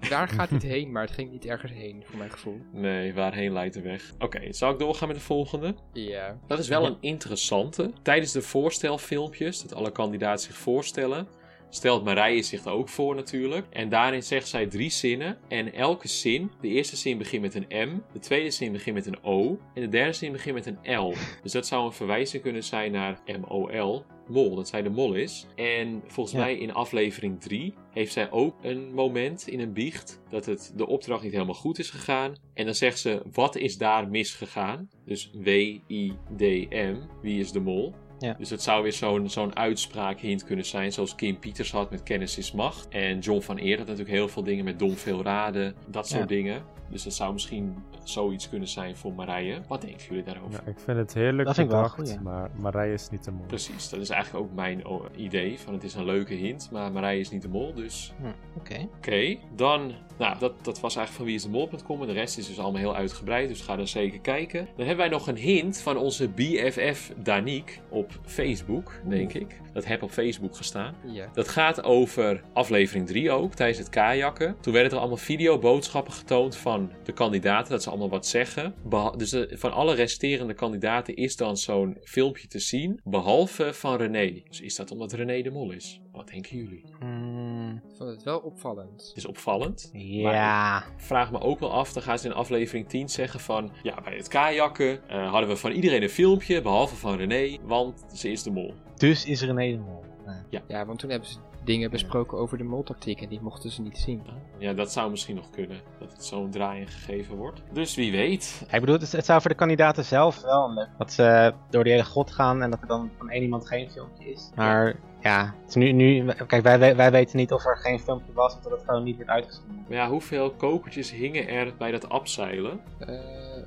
Daar 0.10 0.28
gaat 0.28 0.50
het 0.50 0.64
heen, 0.64 0.92
maar 0.92 1.02
het 1.04 1.12
ging 1.12 1.32
niet 1.32 1.46
ergens 1.46 1.72
heen, 1.72 2.04
voor 2.06 2.18
mijn 2.18 2.32
gevoel. 2.32 2.58
nee, 2.72 3.14
waarheen 3.14 3.54
leidt 3.54 3.74
de 3.74 3.82
weg? 3.82 4.14
Oké, 4.20 4.54
zal 4.54 4.72
ik 4.72 4.80
doorgaan 4.80 5.08
met 5.08 5.18
de 5.18 5.24
volgende? 5.24 5.76
Ja. 5.94 6.38
Dat 6.48 6.60
is 6.60 6.68
wel 6.68 6.86
een 6.86 6.98
interessante. 7.00 7.92
Tijdens 8.02 8.32
de 8.32 8.42
voorstelfilmpjes, 8.42 9.62
dat 9.62 9.74
alle 9.74 9.92
kandidaten 9.92 10.46
zich 10.46 10.56
voorstellen, 10.56 11.28
stelt 11.76 12.04
Marije 12.04 12.42
zich 12.42 12.66
er 12.66 12.72
ook 12.72 12.90
voor 12.90 13.16
natuurlijk. 13.16 13.66
En 13.70 13.90
daarin 13.90 14.24
zegt 14.24 14.48
zij 14.48 14.68
drie 14.68 14.90
zinnen. 14.90 15.38
En 15.48 15.74
elke 15.74 16.08
zin, 16.08 16.52
de 16.62 16.68
eerste 16.68 16.96
zin 16.96 17.18
begint 17.18 17.42
met 17.42 17.56
een 17.56 17.90
M, 17.90 17.98
de 18.14 18.20
tweede 18.20 18.52
zin 18.52 18.72
begint 18.72 18.96
met 18.96 19.06
een 19.06 19.24
O 19.24 19.58
en 19.74 19.82
de 19.82 19.90
derde 19.90 20.14
zin 20.14 20.32
begint 20.32 20.56
met 20.56 20.66
een 20.66 20.98
L. 21.00 21.14
Dus 21.44 21.52
dat 21.52 21.68
zou 21.68 21.86
een 21.86 21.92
verwijzing 21.94 22.44
kunnen 22.44 22.64
zijn 22.64 22.92
naar 22.92 23.22
M-O-L, 23.26 24.04
mol, 24.28 24.56
dat 24.56 24.68
zij 24.68 24.82
de 24.82 24.90
mol 24.90 25.14
is. 25.14 25.48
En 25.56 26.04
volgens 26.08 26.36
Ja. 26.36 26.42
mij 26.42 26.56
in 26.58 26.74
aflevering 26.74 27.42
3 27.42 27.74
heeft 27.94 28.14
zij 28.14 28.32
ook 28.32 28.56
een 28.62 28.94
moment 28.94 29.48
in 29.48 29.60
een 29.60 29.74
biecht 29.74 30.22
dat 30.30 30.46
het 30.46 30.74
de 30.76 30.88
opdracht 30.88 31.24
niet 31.24 31.32
helemaal 31.32 31.54
goed 31.54 31.80
is 31.80 31.90
gegaan. 31.90 32.36
En 32.54 32.66
dan 32.66 32.76
zegt 32.76 33.00
ze, 33.00 33.22
wat 33.32 33.56
is 33.56 33.78
daar 33.78 34.08
misgegaan? 34.10 34.90
Dus 35.06 35.32
W-I-D-M, 35.34 36.96
wie 37.22 37.40
is 37.40 37.52
de 37.52 37.60
mol? 37.60 37.94
Ja. 38.24 38.36
Dus 38.38 38.50
het 38.50 38.62
zou 38.62 38.84
weer 38.84 38.94
zo'n 38.94 39.30
zo'n 39.30 39.56
uitspraak 39.56 40.20
hint 40.20 40.44
kunnen 40.44 40.66
zijn, 40.66 40.92
zoals 40.92 41.16
Kim 41.16 41.40
Peters 41.40 41.72
had 41.72 41.92
met 41.92 42.04
Kennis 42.04 42.38
is 42.38 42.52
Macht. 42.52 42.88
En 42.90 43.20
John 43.20 43.42
van 43.42 43.58
Eert 43.58 43.78
had 43.80 43.88
natuurlijk 43.88 44.16
heel 44.16 44.28
veel 44.28 44.44
dingen 44.44 44.66
met 44.66 44.80
dom 44.80 44.96
veel 44.98 45.24
raden, 45.24 45.76
dat 45.88 46.08
soort 46.08 46.20
Ja. 46.22 46.26
dingen. 46.28 46.64
Dus 46.90 47.04
dat 47.04 47.14
zou 47.14 47.34
misschien 47.34 47.76
zoiets 48.04 48.50
kunnen 48.50 48.68
zijn 48.68 48.96
voor 48.98 49.14
Marije. 49.14 49.62
Wat 49.68 49.82
denken 49.82 50.06
jullie 50.10 50.24
daarover? 50.24 50.62
Ja, 50.66 50.72
ik 50.72 50.80
vind 50.80 50.98
het 50.98 51.14
heerlijk 51.14 51.56
Dat 51.56 51.92
goeie. 51.92 52.20
maar 52.20 52.50
Marije 52.60 52.94
is 52.94 53.10
niet 53.10 53.24
de 53.24 53.32
mol. 53.32 53.46
Precies, 53.46 53.90
dat 53.90 54.00
is 54.00 54.10
eigenlijk 54.10 54.46
ook 54.46 54.54
mijn 54.56 54.84
idee. 55.16 55.60
Van 55.60 55.74
het 55.74 55.84
is 55.84 55.94
een 55.94 56.06
leuke 56.06 56.34
hint, 56.34 56.70
maar 56.72 56.92
Marije 56.92 57.20
is 57.20 57.30
niet 57.30 57.42
de 57.42 57.48
mol, 57.48 57.74
dus... 57.74 58.14
Hm, 58.22 58.28
Oké. 58.58 58.88
Oké, 58.98 59.38
dan... 59.56 59.92
Nou, 60.18 60.40
dat, 60.40 60.54
dat 60.64 60.80
was 60.80 60.96
eigenlijk 60.96 61.16
van 61.16 61.26
wie 61.26 61.36
is 61.36 61.44
de 61.44 61.50
mol.com. 61.50 62.02
En 62.02 62.08
de 62.08 62.14
rest 62.14 62.38
is 62.38 62.48
dus 62.48 62.60
allemaal 62.60 62.82
heel 62.82 62.96
uitgebreid, 62.96 63.48
dus 63.48 63.62
ga 63.62 63.76
dan 63.76 63.88
zeker 63.88 64.20
kijken. 64.20 64.60
Dan 64.76 64.86
hebben 64.86 65.06
wij 65.06 65.10
nog 65.18 65.28
een 65.28 65.38
hint 65.38 65.82
van 65.82 65.98
onze 65.98 66.28
BFF 66.30 67.12
Danique 67.24 67.76
op 67.90 68.12
Facebook, 68.26 68.91
denk 69.07 69.34
ik. 69.34 69.61
Dat 69.74 69.86
heb 69.86 70.03
op 70.03 70.11
Facebook 70.11 70.55
gestaan. 70.55 70.95
Ja. 71.05 71.30
Dat 71.34 71.47
gaat 71.47 71.84
over 71.84 72.41
aflevering 72.53 73.07
3 73.07 73.32
ook, 73.32 73.53
tijdens 73.53 73.78
het 73.80 73.89
kajakken. 73.89 74.55
Toen 74.61 74.74
werden 74.74 74.91
er 74.91 74.97
allemaal 74.97 75.18
videoboodschappen 75.18 76.14
getoond 76.14 76.55
van 76.55 76.91
de 77.03 77.11
kandidaten, 77.11 77.72
dat 77.72 77.84
ze 77.84 77.89
allemaal 77.89 78.09
wat 78.09 78.28
zeggen. 78.28 78.74
Beha- 78.86 79.11
dus 79.11 79.30
de- 79.30 79.51
van 79.53 79.72
alle 79.74 79.95
resterende 79.95 80.53
kandidaten 80.53 81.16
is 81.16 81.36
dan 81.36 81.57
zo'n 81.57 81.97
filmpje 82.03 82.47
te 82.47 82.59
zien, 82.59 82.99
behalve 83.03 83.74
van 83.74 83.97
René. 83.97 84.41
Dus 84.47 84.61
is 84.61 84.76
dat 84.76 84.91
omdat 84.91 85.14
René 85.14 85.41
de 85.41 85.51
mol 85.51 85.72
is? 85.72 85.99
Wat 86.14 86.28
denken 86.28 86.57
jullie? 86.57 86.84
Mm, 86.99 87.82
Ik 87.89 87.95
vond 87.97 88.09
het 88.09 88.24
wel 88.24 88.39
opvallend. 88.39 89.07
Het 89.07 89.18
is 89.18 89.26
opvallend. 89.26 89.89
Ja. 89.93 90.84
Vraag 90.97 91.32
me 91.32 91.39
ook 91.39 91.59
wel 91.59 91.72
af, 91.72 91.93
dan 91.93 92.03
gaan 92.03 92.20
ze 92.20 92.28
in 92.28 92.34
aflevering 92.34 92.88
10 92.89 93.09
zeggen 93.09 93.39
van... 93.39 93.72
Ja, 93.84 94.01
bij 94.03 94.16
het 94.16 94.28
kajakken 94.28 95.09
eh, 95.09 95.30
hadden 95.32 95.49
we 95.49 95.55
van 95.55 95.72
iedereen 95.72 96.03
een 96.03 96.09
filmpje, 96.09 96.61
behalve 96.61 96.95
van 96.95 97.16
René, 97.16 97.57
want 97.64 98.05
ze 98.14 98.32
is 98.32 98.43
de 98.43 98.51
mol. 98.51 98.74
Dus 98.95 99.26
is 99.26 99.41
René 99.41 99.72
de 99.72 99.78
mol. 99.78 100.03
Ja. 100.49 100.61
Ja, 100.68 100.86
want 100.86 100.99
toen 100.99 101.09
hebben 101.09 101.30
ze 101.30 101.38
dingen 101.64 101.91
besproken 101.91 102.38
over 102.38 102.57
de 102.57 102.64
moltactiek 102.64 103.22
en 103.22 103.30
die 103.30 103.41
mochten 103.41 103.70
ze 103.70 103.82
niet 103.82 103.97
zien. 103.97 104.22
Ja, 104.59 104.74
dat 104.74 104.91
zou 104.91 105.11
misschien 105.11 105.36
nog 105.36 105.49
kunnen, 105.49 105.82
dat 105.99 106.11
het 106.11 106.26
zo'n 106.26 106.49
draai 106.51 106.86
gegeven 106.88 107.36
wordt. 107.36 107.61
Dus 107.72 107.95
wie 107.95 108.11
weet. 108.11 108.66
Ik 108.72 108.80
bedoel, 108.80 108.99
het, 108.99 109.11
het 109.11 109.26
zou 109.26 109.41
voor 109.41 109.49
de 109.49 109.55
kandidaten 109.55 110.05
zelf 110.05 110.41
wel 110.41 110.74
leuk 110.74 110.89
dat 110.97 111.11
ze 111.11 111.53
door 111.70 111.84
die 111.84 111.91
hele 111.93 112.05
grot 112.05 112.32
gaan 112.32 112.61
en 112.61 112.70
dat 112.70 112.82
er 112.82 112.88
dan 112.88 113.11
van 113.18 113.30
één 113.30 113.41
iemand 113.41 113.68
geen 113.68 113.91
filmpje 113.91 114.32
is. 114.32 114.49
Maar 114.55 114.95
ja, 115.24 115.56
het 115.62 115.70
is 115.70 115.76
nu, 115.76 115.92
nu, 115.92 116.26
kijk, 116.48 116.64
wij, 116.64 116.80
wij, 116.80 116.96
wij 116.96 117.12
weten 117.12 117.38
niet 117.38 117.52
of 117.52 117.66
er 117.66 117.78
geen 117.78 118.00
filmpje 118.00 118.34
was, 118.34 118.56
omdat 118.56 118.72
het 118.72 118.82
gewoon 118.86 119.04
niet 119.04 119.18
werd 119.18 119.30
uitgezonden. 119.30 119.86
Maar 119.88 119.98
ja, 119.98 120.10
hoeveel 120.10 120.52
kokertjes 120.52 121.12
hingen 121.12 121.48
er 121.48 121.74
bij 121.78 121.92
dat 121.92 122.10
abzeilen? 122.10 122.80
Eh, 123.00 123.16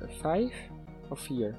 vijf 0.07 0.53
of 1.09 1.19
vier? 1.19 1.55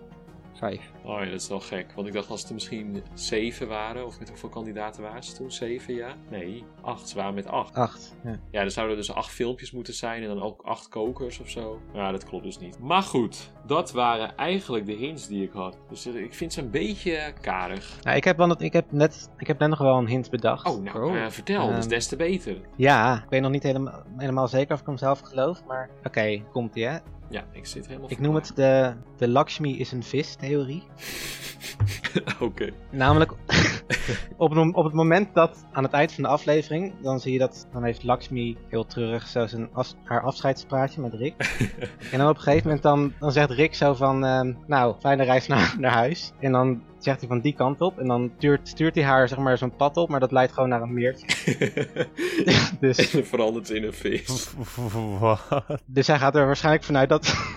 Vijf. 0.59 0.93
Oh 1.05 1.19
ja, 1.19 1.25
dat 1.25 1.41
is 1.41 1.49
wel 1.49 1.61
gek. 1.61 1.93
Want 1.95 2.07
ik 2.07 2.13
dacht 2.13 2.31
als 2.31 2.41
het 2.41 2.49
er 2.49 2.55
misschien 2.55 3.03
zeven 3.15 3.69
waren, 3.69 4.07
of 4.07 4.19
met 4.19 4.29
hoeveel 4.29 4.49
kandidaten 4.49 5.03
waren 5.03 5.23
ze 5.25 5.33
toen? 5.33 5.51
Zeven, 5.51 5.95
ja? 5.95 6.15
Nee, 6.31 6.65
acht. 6.83 7.09
Ze 7.09 7.17
waren 7.17 7.35
met 7.35 7.47
acht. 7.47 7.75
Acht, 7.75 8.17
ja. 8.25 8.41
Ja, 8.51 8.61
er 8.61 8.71
zouden 8.71 8.97
dus 8.97 9.13
acht 9.13 9.31
filmpjes 9.31 9.73
moeten 9.73 9.95
zijn 9.95 10.23
en 10.23 10.29
dan 10.29 10.43
ook 10.43 10.63
acht 10.63 10.89
kokers 10.89 11.39
of 11.41 11.49
zo. 11.49 11.81
Ja, 11.93 12.11
dat 12.13 12.25
klopt 12.25 12.45
dus 12.45 12.59
niet. 12.59 12.79
Maar 12.79 13.03
goed, 13.03 13.53
dat 13.67 13.93
waren 13.93 14.37
eigenlijk 14.37 14.87
de 14.87 14.93
hints 14.93 15.27
die 15.27 15.43
ik 15.43 15.53
had. 15.53 15.79
Dus 15.89 16.07
eh, 16.07 16.15
ik 16.15 16.35
vind 16.35 16.53
ze 16.53 16.61
een 16.61 16.71
beetje 16.71 17.33
karig. 17.41 17.99
Nou, 18.03 18.17
ik, 18.17 18.25
heb 18.25 18.37
wel, 18.37 18.63
ik, 18.63 18.73
heb 18.73 18.93
net, 18.93 19.31
ik 19.39 19.47
heb 19.47 19.59
net 19.59 19.69
nog 19.69 19.79
wel 19.79 19.99
een 19.99 20.07
hint 20.09 20.31
bedacht. 20.31 20.67
Oh, 20.67 20.83
nou, 20.83 21.19
eh, 21.19 21.29
vertel. 21.29 21.67
dus 21.67 21.79
Ehm, 21.79 21.89
des 21.89 22.07
te 22.09 22.17
beter. 22.17 22.61
Ja, 22.77 23.17
ik 23.17 23.31
weet 23.31 23.41
nog 23.41 23.51
niet 23.51 23.63
helemaal, 23.63 24.03
helemaal 24.17 24.49
zeker 24.49 24.75
of 24.75 24.81
ik 24.81 24.87
hem 24.87 24.97
zelf 24.97 25.21
geloof, 25.21 25.65
maar 25.67 25.91
oké, 26.05 26.43
komt 26.53 26.77
ie 26.77 26.87
hè. 26.87 26.99
Ja, 27.31 27.45
ik 27.53 27.67
zit 27.67 27.87
helemaal 27.87 28.11
Ik 28.11 28.19
noem 28.21 28.35
het 28.35 28.53
de, 28.55 28.93
de 29.17 29.29
Lakshmi 29.29 29.79
is 29.79 29.93
een 29.93 30.03
vis 30.03 30.35
theorie. 30.35 30.83
Oké. 32.41 32.71
Namelijk, 32.91 33.33
op, 34.37 34.51
het, 34.51 34.75
op 34.75 34.85
het 34.85 34.93
moment 34.93 35.35
dat 35.35 35.65
aan 35.73 35.83
het 35.83 35.93
eind 35.93 36.13
van 36.13 36.23
de 36.23 36.29
aflevering, 36.29 36.93
dan 37.03 37.21
zie 37.21 37.33
je 37.33 37.39
dat, 37.39 37.67
dan 37.73 37.85
heeft 37.85 38.03
Lakshmi 38.03 38.57
heel 38.69 38.87
treurig 38.87 39.27
zo 39.27 39.47
zijn 39.47 39.69
af- 39.73 39.95
haar 40.05 40.23
afscheidspraatje 40.23 41.01
met 41.01 41.15
Rick. 41.15 41.35
en 42.13 42.19
dan 42.19 42.29
op 42.29 42.37
een 42.37 42.43
gegeven 42.43 42.67
moment 42.67 42.83
dan, 42.83 43.13
dan 43.19 43.33
zegt 43.33 43.51
Rick 43.51 43.75
zo 43.75 43.95
van, 43.95 44.25
ehm, 44.25 44.55
nou, 44.67 44.95
fijne 45.01 45.25
reis 45.25 45.47
naar, 45.47 45.75
naar 45.79 45.93
huis. 45.93 46.33
En 46.41 46.53
dan 46.53 46.83
zegt 46.99 47.19
hij 47.21 47.29
van 47.29 47.41
die 47.41 47.55
kant 47.55 47.81
op 47.81 47.99
en 47.99 48.07
dan 48.07 48.33
stuurt, 48.37 48.69
stuurt 48.69 48.95
hij 48.95 49.05
haar 49.05 49.29
zeg 49.29 49.39
maar 49.39 49.59
zo'n 49.59 49.77
pad 49.77 49.97
op, 49.97 50.09
maar 50.09 50.21
dat 50.21 50.33
leidt 50.33 50.53
gewoon 50.53 50.69
naar 50.69 50.83
een 50.83 50.95
meertje. 50.95 51.27
dus, 52.81 53.15
En 53.15 53.27
verandert 53.27 53.71
in 53.71 53.85
een 53.85 53.93
vis. 53.93 54.51
Wat? 55.21 55.65
dus 55.87 56.07
hij 56.07 56.19
gaat 56.19 56.35
er 56.35 56.47
waarschijnlijk 56.47 56.85
vanuit 56.85 57.09
dat, 57.09 57.48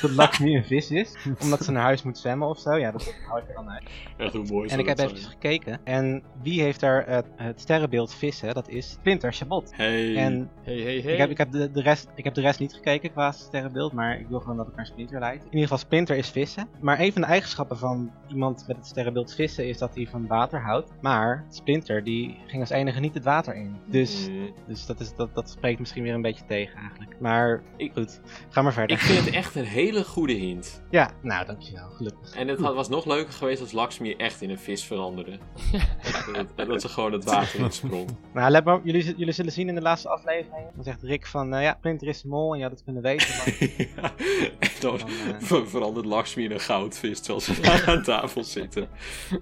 dat 0.00 0.10
Lakshmi 0.10 0.56
een 0.56 0.64
vis 0.64 0.90
is, 0.90 1.16
omdat 1.42 1.64
ze 1.64 1.70
naar 1.72 1.82
huis 1.82 2.02
moet 2.02 2.18
zwemmen 2.18 2.48
of 2.48 2.58
zo. 2.58 2.76
Ja, 2.76 2.90
dat 2.90 3.14
hou 3.28 3.40
ik 3.40 3.48
er 3.48 3.54
dan 3.54 3.70
uit. 3.70 3.82
Echt 4.16 4.32
hoe 4.32 4.44
mooi 4.46 4.68
En 4.68 4.78
ik 4.78 4.86
heb 4.86 4.98
even 4.98 5.16
zijn. 5.18 5.30
gekeken. 5.30 5.80
En 5.84 6.22
wie 6.42 6.62
heeft 6.62 6.80
daar 6.80 7.06
het, 7.06 7.26
het 7.36 7.60
sterrenbeeld 7.60 8.14
vissen? 8.14 8.54
Dat 8.54 8.68
is 8.68 8.90
Splinter 8.90 9.32
Chabot. 9.32 9.70
Hey. 9.74 10.16
En 10.16 10.50
Hey, 10.62 10.74
hey, 10.80 11.00
hey. 11.00 11.12
ik 11.12 11.18
heb, 11.18 11.30
ik, 11.30 11.38
heb 11.38 11.52
de, 11.52 11.70
de 11.70 11.82
rest, 11.82 12.08
ik 12.14 12.24
heb 12.24 12.34
de 12.34 12.40
rest 12.40 12.58
niet 12.60 12.72
gekeken 12.74 13.12
qua 13.12 13.32
sterrenbeeld, 13.32 13.92
maar 13.92 14.20
ik 14.20 14.26
wil 14.28 14.40
gewoon 14.40 14.56
dat 14.56 14.66
het 14.66 14.76
naar 14.76 14.86
Splinter 14.86 15.18
leidt. 15.20 15.40
In 15.44 15.46
ieder 15.50 15.62
geval, 15.62 15.78
Splinter 15.78 16.16
is 16.16 16.28
vissen. 16.30 16.68
Maar 16.80 17.00
een 17.00 17.12
van 17.12 17.20
de 17.22 17.26
eigenschappen 17.28 17.78
van 17.78 18.10
iemand 18.28 18.64
met 18.66 18.76
het 18.76 18.86
sterrenbeeld 18.86 19.34
vissen 19.34 19.68
is 19.68 19.78
dat 19.78 19.94
hij 19.94 20.06
van 20.10 20.26
water 20.26 20.60
houdt. 20.60 20.90
Maar 21.00 21.44
Splinter, 21.48 22.04
die 22.04 22.38
ging 22.46 22.60
als 22.60 22.70
enige 22.70 23.00
niet 23.00 23.14
het 23.14 23.24
water 23.24 23.54
in. 23.54 23.76
Dus, 23.86 24.28
Mm. 24.28 24.50
dus 24.66 24.86
dat, 24.86 25.00
is, 25.00 25.14
dat, 25.14 25.34
dat 25.34 25.50
spreekt 25.50 25.78
misschien 25.78 26.02
weer 26.02 26.14
een 26.14 26.22
beetje 26.22 26.44
tegen 26.46 26.78
eigenlijk. 26.78 27.16
Maar 27.20 27.62
goed, 27.94 28.20
ga 28.48 28.62
maar 28.62 28.72
verder. 28.72 28.96
Ik 28.96 29.02
vind 29.02 29.24
het 29.24 29.34
echt 29.34 29.54
een 29.54 29.64
hele 29.64 29.87
goede 29.94 30.32
hint. 30.32 30.82
Ja, 30.90 31.10
nou 31.22 31.46
dankjewel, 31.46 31.88
gelukkig. 31.90 32.34
En 32.34 32.48
het 32.48 32.60
had, 32.60 32.74
was 32.74 32.88
nog 32.88 33.04
leuker 33.04 33.32
geweest 33.32 33.60
als 33.60 33.72
Lakshmi 33.72 34.14
echt 34.14 34.42
in 34.42 34.50
een 34.50 34.58
vis 34.58 34.84
veranderde. 34.84 35.38
dat, 36.56 36.68
dat 36.68 36.80
ze 36.80 36.88
gewoon 36.88 37.12
het 37.12 37.24
water 37.24 37.60
insprong. 37.60 38.08
Nou, 38.34 38.50
let 38.50 38.64
maar, 38.64 38.74
op, 38.74 38.84
jullie, 38.84 39.14
jullie 39.16 39.32
zullen 39.32 39.52
zien 39.52 39.68
in 39.68 39.74
de 39.74 39.80
laatste 39.80 40.08
aflevering. 40.08 40.66
Dan 40.74 40.84
zegt 40.84 41.02
Rick 41.02 41.26
van, 41.26 41.54
eh, 41.54 41.62
ja, 41.62 41.74
Splinter 41.78 42.08
is 42.08 42.22
de 42.22 42.28
mol 42.28 42.52
en 42.52 42.56
je 42.58 42.62
had 42.64 42.72
het 42.72 42.84
kunnen 42.84 43.02
weten. 43.02 43.28
Maar... 43.36 44.14
En 44.58 44.70
dan 44.80 44.98
eh, 44.98 45.06
ver- 45.38 45.68
verandert 45.68 46.06
Lakshmi 46.06 46.44
in 46.44 46.50
een 46.52 46.60
goudvis 46.60 47.18
terwijl 47.20 47.40
ze 47.40 47.60
daar 47.60 47.84
aan 47.86 48.02
tafel 48.02 48.44
zitten. 48.44 48.88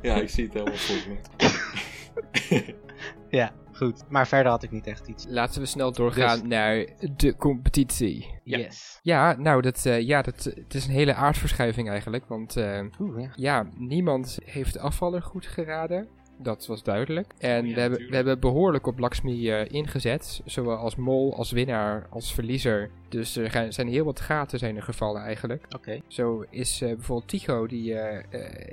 Ja, 0.03 0.15
ik 0.15 0.31
zie 0.31 0.45
het 0.45 0.53
helemaal 0.53 0.77
voor 0.77 0.97
me. 1.09 2.75
ja, 3.29 3.53
goed. 3.77 4.03
Maar 4.09 4.27
verder 4.27 4.53
had 4.53 4.63
ik 4.63 4.71
niet 4.71 4.87
echt 4.87 5.07
iets. 5.09 5.25
Laten 5.29 5.61
we 5.61 5.67
snel 5.67 5.93
doorgaan 5.93 6.39
Dus- 6.41 6.49
naar 6.49 6.87
de 7.17 7.37
competitie. 7.37 8.35
Yes. 8.45 8.99
Ja, 9.03 9.37
nou, 9.39 9.63
dat, 9.63 9.87
eh, 9.87 10.01
ja, 10.01 10.23
dat, 10.23 10.45
het 10.45 10.75
is 10.75 10.87
een 10.87 10.93
hele 10.93 11.15
aardverschuiving 11.15 11.89
eigenlijk. 11.89 12.27
Want 12.29 12.57
eh, 12.57 12.81
Oeh, 13.01 13.21
ja. 13.23 13.31
ja, 13.35 13.67
niemand 13.77 14.39
heeft 14.45 14.73
de 14.73 14.81
afvaller 14.81 15.23
goed 15.23 15.47
geraden. 15.47 16.09
Dat 16.39 16.67
was 16.67 16.83
duidelijk. 16.83 17.33
En 17.39 17.61
Oh 17.63 17.69
ja, 17.69 17.75
we, 17.75 17.81
hebben, 17.81 17.99
we 18.09 18.15
hebben 18.15 18.41
behoorlijk 18.41 18.87
op 18.87 18.99
Lakshmi 18.99 19.51
eh, 19.51 19.71
ingezet. 19.73 20.41
Zowel 20.45 20.77
als 20.77 20.97
mol, 20.97 21.37
als 21.37 21.51
winnaar, 21.51 22.07
als 22.11 22.35
verliezer. 22.35 22.91
Dus 23.09 23.37
er 23.37 23.51
gaan- 23.51 23.73
zijn 23.73 23.89
heel 23.89 24.05
wat 24.05 24.21
gaten 24.21 24.59
zijn 24.59 24.77
er 24.77 24.83
gevallen 24.83 25.23
eigenlijk. 25.23 25.65
Oké. 25.75 26.01
Zo 26.07 26.45
is 26.51 26.81
eh, 26.83 26.89
bijvoorbeeld 26.89 27.29
Tycho, 27.29 27.67
die 27.67 27.95
eh, 27.95 28.25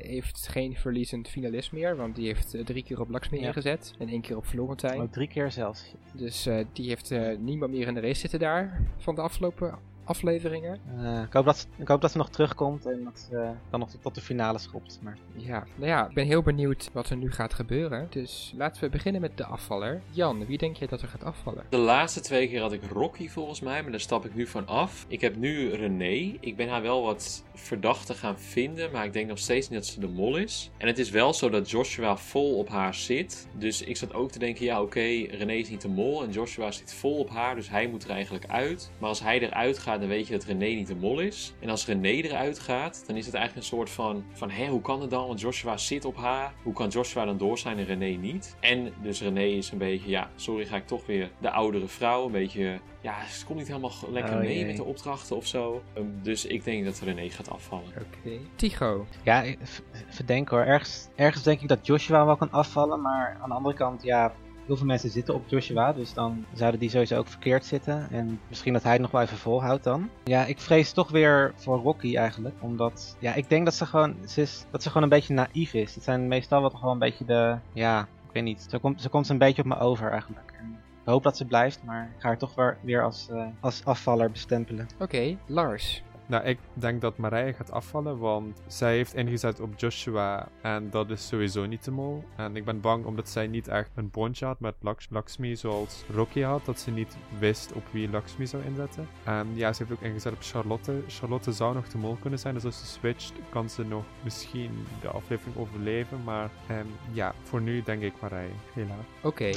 heeft 0.10 0.48
geen 0.48 0.76
verliezend 0.76 1.28
finalist 1.30 1.72
meer. 1.72 1.96
Want 1.96 2.16
die 2.16 2.26
heeft 2.26 2.56
drie 2.66 2.84
keer 2.84 3.00
op 3.00 3.10
Lakshmi 3.10 3.40
Ja. 3.40 3.48
ingezet. 3.48 3.94
En 4.00 4.08
één 4.08 4.22
keer 4.22 4.38
op 4.38 4.46
Florentijn. 4.46 5.02
Ook 5.02 5.12
drie 5.12 5.28
keer 5.28 5.52
zelfs. 5.52 5.94
Dus 6.14 6.48
die 6.74 6.88
heeft 6.88 7.14
niemand 7.40 7.72
meer 7.72 7.88
in 7.88 7.94
de 7.94 8.00
race 8.00 8.20
zitten 8.20 8.40
daar. 8.40 8.82
Van 8.98 9.16
de 9.16 9.22
afgelopen 9.22 9.78
afleveringen. 10.04 10.80
Eh, 10.98 11.22
ik, 11.22 11.34
hoop 11.34 11.46
dat, 11.46 11.58
ze- 11.58 11.66
ik 11.78 11.88
hoop 11.88 12.02
dat 12.02 12.12
ze 12.12 12.18
nog 12.18 12.30
terugkomt 12.30 12.86
en 12.86 13.04
dat 13.04 13.20
ze 13.30 13.52
dan 13.70 13.80
nog 13.80 13.90
tot 14.02 14.16
de 14.16 14.22
finale 14.22 14.60
schopt. 14.60 15.00
Maar... 15.02 15.18
Ja, 15.36 15.64
nou 15.76 15.90
ja, 15.90 16.08
ik 16.08 16.14
ben 16.14 16.26
heel 16.26 16.42
benieuwd 16.42 16.90
wat 16.94 17.10
er 17.10 17.18
nu 17.18 17.32
gaat 17.32 17.54
gebeuren. 17.54 18.08
Dus 18.10 18.54
laten 18.58 18.84
we 18.84 18.90
beginnen 18.90 19.22
met 19.22 19.38
de 19.38 19.46
afvaller. 19.46 20.02
Jan, 20.10 20.46
wie 20.46 20.58
denk 20.58 20.76
je 20.76 20.88
dat 20.88 21.02
er 21.02 21.08
gaat 21.08 21.24
afvallen? 21.24 21.64
De 21.70 21.78
laatste 21.78 22.20
twee 22.20 22.48
keer 22.48 22.62
had 22.62 22.74
ik 22.74 22.84
Rocky 22.92 23.30
volgens 23.30 23.60
mij, 23.62 23.82
maar 23.82 23.92
daar 23.92 24.00
stap 24.00 24.26
ik 24.26 24.36
nu 24.36 24.48
van 24.48 24.68
af. 24.68 25.06
Ik 25.08 25.22
heb 25.22 25.36
nu 25.36 25.70
René. 25.70 26.38
Ik 26.40 26.56
ben 26.56 26.70
haar 26.70 26.82
wel 26.82 27.04
wat 27.04 27.44
verdachte 27.54 28.14
gaan 28.14 28.40
vinden, 28.40 28.92
maar 28.92 29.06
ik 29.06 29.14
denk 29.14 29.28
nog 29.28 29.38
steeds 29.40 29.70
niet 29.70 29.80
dat 29.80 29.88
ze 29.88 30.00
de 30.00 30.08
mol 30.08 30.38
is. 30.38 30.72
En 30.78 30.88
het 30.88 30.98
is 31.00 31.10
wel 31.10 31.34
zo 31.34 31.50
dat 31.50 31.70
Joshua 31.70 32.18
vol 32.18 32.58
op 32.58 32.70
haar 32.70 32.94
zit. 32.94 33.48
Dus 33.58 33.82
ik 33.82 33.98
zat 33.98 34.14
ook 34.14 34.32
te 34.32 34.40
denken, 34.40 34.66
ja 34.66 34.82
oké, 34.82 35.00
René 35.30 35.54
is 35.54 35.70
niet 35.70 35.82
de 35.82 35.88
mol 35.88 36.24
en 36.24 36.32
Joshua 36.32 36.72
zit 36.72 36.94
vol 36.94 37.18
op 37.18 37.30
haar, 37.30 37.56
dus 37.56 37.70
hij 37.70 37.88
moet 37.88 38.04
er 38.04 38.10
eigenlijk 38.10 38.46
uit. 38.48 38.92
Maar 38.98 39.10
als 39.10 39.20
hij 39.22 39.40
eruit 39.40 39.78
gaat, 39.80 39.93
gaat, 39.94 40.02
dan 40.02 40.10
weet 40.18 40.28
je 40.28 40.34
dat 40.34 40.44
René 40.44 40.66
niet 40.66 40.88
de 40.88 40.96
mol 40.96 41.20
is. 41.20 41.54
En 41.60 41.70
als 41.70 41.86
René 41.86 42.08
eruit 42.10 42.60
gaat, 42.60 43.04
dan 43.08 43.16
is 43.16 43.26
het 43.26 43.36
eigenlijk 43.36 43.66
een 43.66 43.76
soort 43.78 43.90
van, 43.90 44.24
van 44.32 44.50
hé, 44.50 44.68
hoe 44.68 44.82
kan 44.82 45.02
het 45.02 45.10
dan? 45.10 45.28
Want 45.28 45.40
Joshua 45.42 45.78
zit 45.78 46.06
op 46.06 46.16
haar. 46.18 46.54
Hoe 46.64 46.74
kan 46.74 46.88
Joshua 46.90 47.26
dan 47.26 47.38
door 47.38 47.58
zijn 47.58 47.78
en 47.78 47.86
René 47.86 48.06
niet? 48.18 48.56
En 48.60 48.94
dus 49.02 49.22
René 49.22 49.44
is 49.44 49.72
een 49.72 49.78
beetje, 49.78 50.10
ja, 50.10 50.30
sorry, 50.36 50.66
ga 50.66 50.76
ik 50.76 50.88
toch 50.88 51.06
weer 51.06 51.32
de 51.42 51.50
oudere 51.52 51.88
vrouw. 51.88 52.26
Een 52.26 52.32
beetje, 52.32 52.80
ja, 53.02 53.26
ze 53.26 53.46
komt 53.46 53.58
niet 53.58 53.68
helemaal 53.68 53.92
lekker 54.10 54.34
Oh, 54.34 54.40
mee 54.40 54.56
jee. 54.58 54.66
met 54.66 54.76
de 54.76 54.84
opdrachten 54.84 55.36
of 55.36 55.48
zo. 55.48 55.84
Ehm, 55.94 56.06
dus 56.22 56.46
ik 56.46 56.64
denk 56.64 56.86
dat 56.86 57.00
René 57.00 57.30
gaat 57.30 57.50
afvallen. 57.50 57.88
Oké. 57.90 58.38
Tycho. 58.56 59.06
Ja, 59.24 59.42
ik- 59.42 59.58
v- 59.62 59.80
even 60.12 60.26
denken 60.26 60.58
hoor. 60.58 60.66
Ergens, 60.66 61.08
ergens 61.16 61.44
denk 61.44 61.62
ik 61.62 61.68
dat 61.68 61.86
Joshua 61.88 62.26
wel 62.26 62.36
kan 62.38 62.52
afvallen, 62.52 63.02
maar 63.02 63.38
aan 63.42 63.50
de 63.50 63.56
andere 63.56 63.76
kant, 63.76 64.04
ja, 64.04 64.34
heel 64.66 64.78
veel 64.78 64.86
mensen 64.86 65.10
zitten 65.10 65.34
op 65.34 65.48
Joshua, 65.48 65.94
dus 65.94 66.14
dan 66.14 66.46
zouden 66.54 66.80
die 66.80 66.90
sowieso 66.90 67.18
ook 67.18 67.28
verkeerd 67.28 67.66
zitten. 67.66 68.08
En 68.12 68.40
misschien 68.48 68.74
dat 68.74 68.84
hij 68.84 68.92
het 68.92 69.02
nog 69.02 69.12
wel 69.12 69.22
even 69.22 69.38
volhoudt 69.38 69.84
dan. 69.84 70.10
Ja, 70.24 70.46
ik 70.46 70.60
vrees 70.60 70.92
toch 70.92 71.10
weer 71.10 71.54
voor 71.56 71.78
Rocky 71.78 72.16
eigenlijk, 72.18 72.56
omdat, 72.60 73.18
ja, 73.20 73.34
ik 73.34 73.50
denk 73.50 73.66
dat 73.66 73.74
ze 73.74 73.86
gewoon, 73.86 74.16
ze 74.28 74.42
is, 74.42 74.66
dat 74.72 74.84
ze 74.84 74.88
gewoon 74.88 75.04
een 75.04 75.10
beetje 75.10 75.34
naïef 75.34 75.74
is. 75.74 75.96
Het 75.96 76.04
zijn 76.04 76.28
meestal 76.28 76.70
toch 76.70 76.82
wel 76.82 76.92
een 76.92 77.00
beetje 77.00 77.26
de, 77.26 77.58
ja, 77.74 78.02
ik 78.02 78.34
weet 78.34 78.44
niet, 78.44 78.66
zo 78.70 78.78
komt, 78.80 79.02
zo 79.02 79.10
komt 79.10 79.26
ze 79.26 79.32
een 79.32 79.38
beetje 79.38 79.62
op 79.62 79.68
me 79.68 79.80
over 79.80 80.12
eigenlijk. 80.12 80.54
En 80.60 80.80
ik 81.02 81.10
hoop 81.10 81.24
dat 81.24 81.38
ze 81.38 81.46
blijft, 81.46 81.84
maar 81.84 82.12
ik 82.16 82.22
ga 82.22 82.28
haar 82.28 82.38
toch 82.38 82.56
weer, 82.56 82.78
weer 82.82 83.04
als, 83.04 83.30
eh, 83.30 83.46
als 83.60 83.86
afvaller 83.86 84.32
bestempelen. 84.32 84.88
Oké, 85.00 85.38
Lars. 85.46 86.04
Nou, 86.26 86.44
ik 86.44 86.60
denk 86.74 87.02
dat 87.02 87.18
Marije 87.18 87.54
gaat 87.54 87.72
afvallen, 87.72 88.18
want 88.18 88.62
zij 88.68 88.96
heeft 88.96 89.16
ingezet 89.16 89.60
op 89.60 89.80
Joshua 89.80 90.48
en 90.62 90.90
dat 90.90 91.10
is 91.10 91.28
sowieso 91.28 91.66
niet 91.66 91.84
de 91.84 91.92
mol. 91.92 92.24
En 92.36 92.56
ik 92.56 92.66
ben 92.66 92.82
bang 92.82 93.06
omdat 93.06 93.30
zij 93.30 93.48
niet 93.48 93.68
echt 93.68 93.90
een 93.96 94.10
bondje 94.10 94.46
had 94.46 94.60
met 94.60 94.76
Laks 94.80 95.08
Lakshmi 95.10 95.56
zoals 95.56 96.04
Rocky 96.14 96.42
had, 96.42 96.66
dat 96.66 96.80
ze 96.80 96.92
niet 96.92 97.18
wist 97.40 97.74
op 97.74 97.84
wie 97.92 98.10
Lakshmi 98.10 98.48
zou 98.48 98.64
inzetten. 98.64 99.08
En 99.24 99.48
ja, 99.54 99.74
ze 99.74 99.84
heeft 99.84 99.96
ook 100.00 100.08
ingezet 100.08 100.34
op 100.34 100.42
Charlotte. 100.42 101.02
Charlotte 101.08 101.52
zou 101.52 101.74
nog 101.74 101.88
de 101.88 101.98
mol 101.98 102.18
kunnen 102.22 102.40
zijn, 102.40 102.54
dus 102.54 102.66
als 102.66 102.80
ze 102.80 102.86
switcht 102.86 103.34
kan 103.50 103.70
ze 103.70 103.84
nog 103.84 104.04
misschien 104.24 104.86
de 105.02 105.08
aflevering 105.08 105.58
overleven, 105.58 106.24
maar 106.24 106.50
ehm, 106.68 106.86
ja, 107.12 107.34
voor 107.44 107.62
nu 107.62 107.84
denk 107.84 108.02
ik 108.02 108.14
Marije, 108.22 108.50
helaas. 108.74 109.06
Oké, 109.22 109.52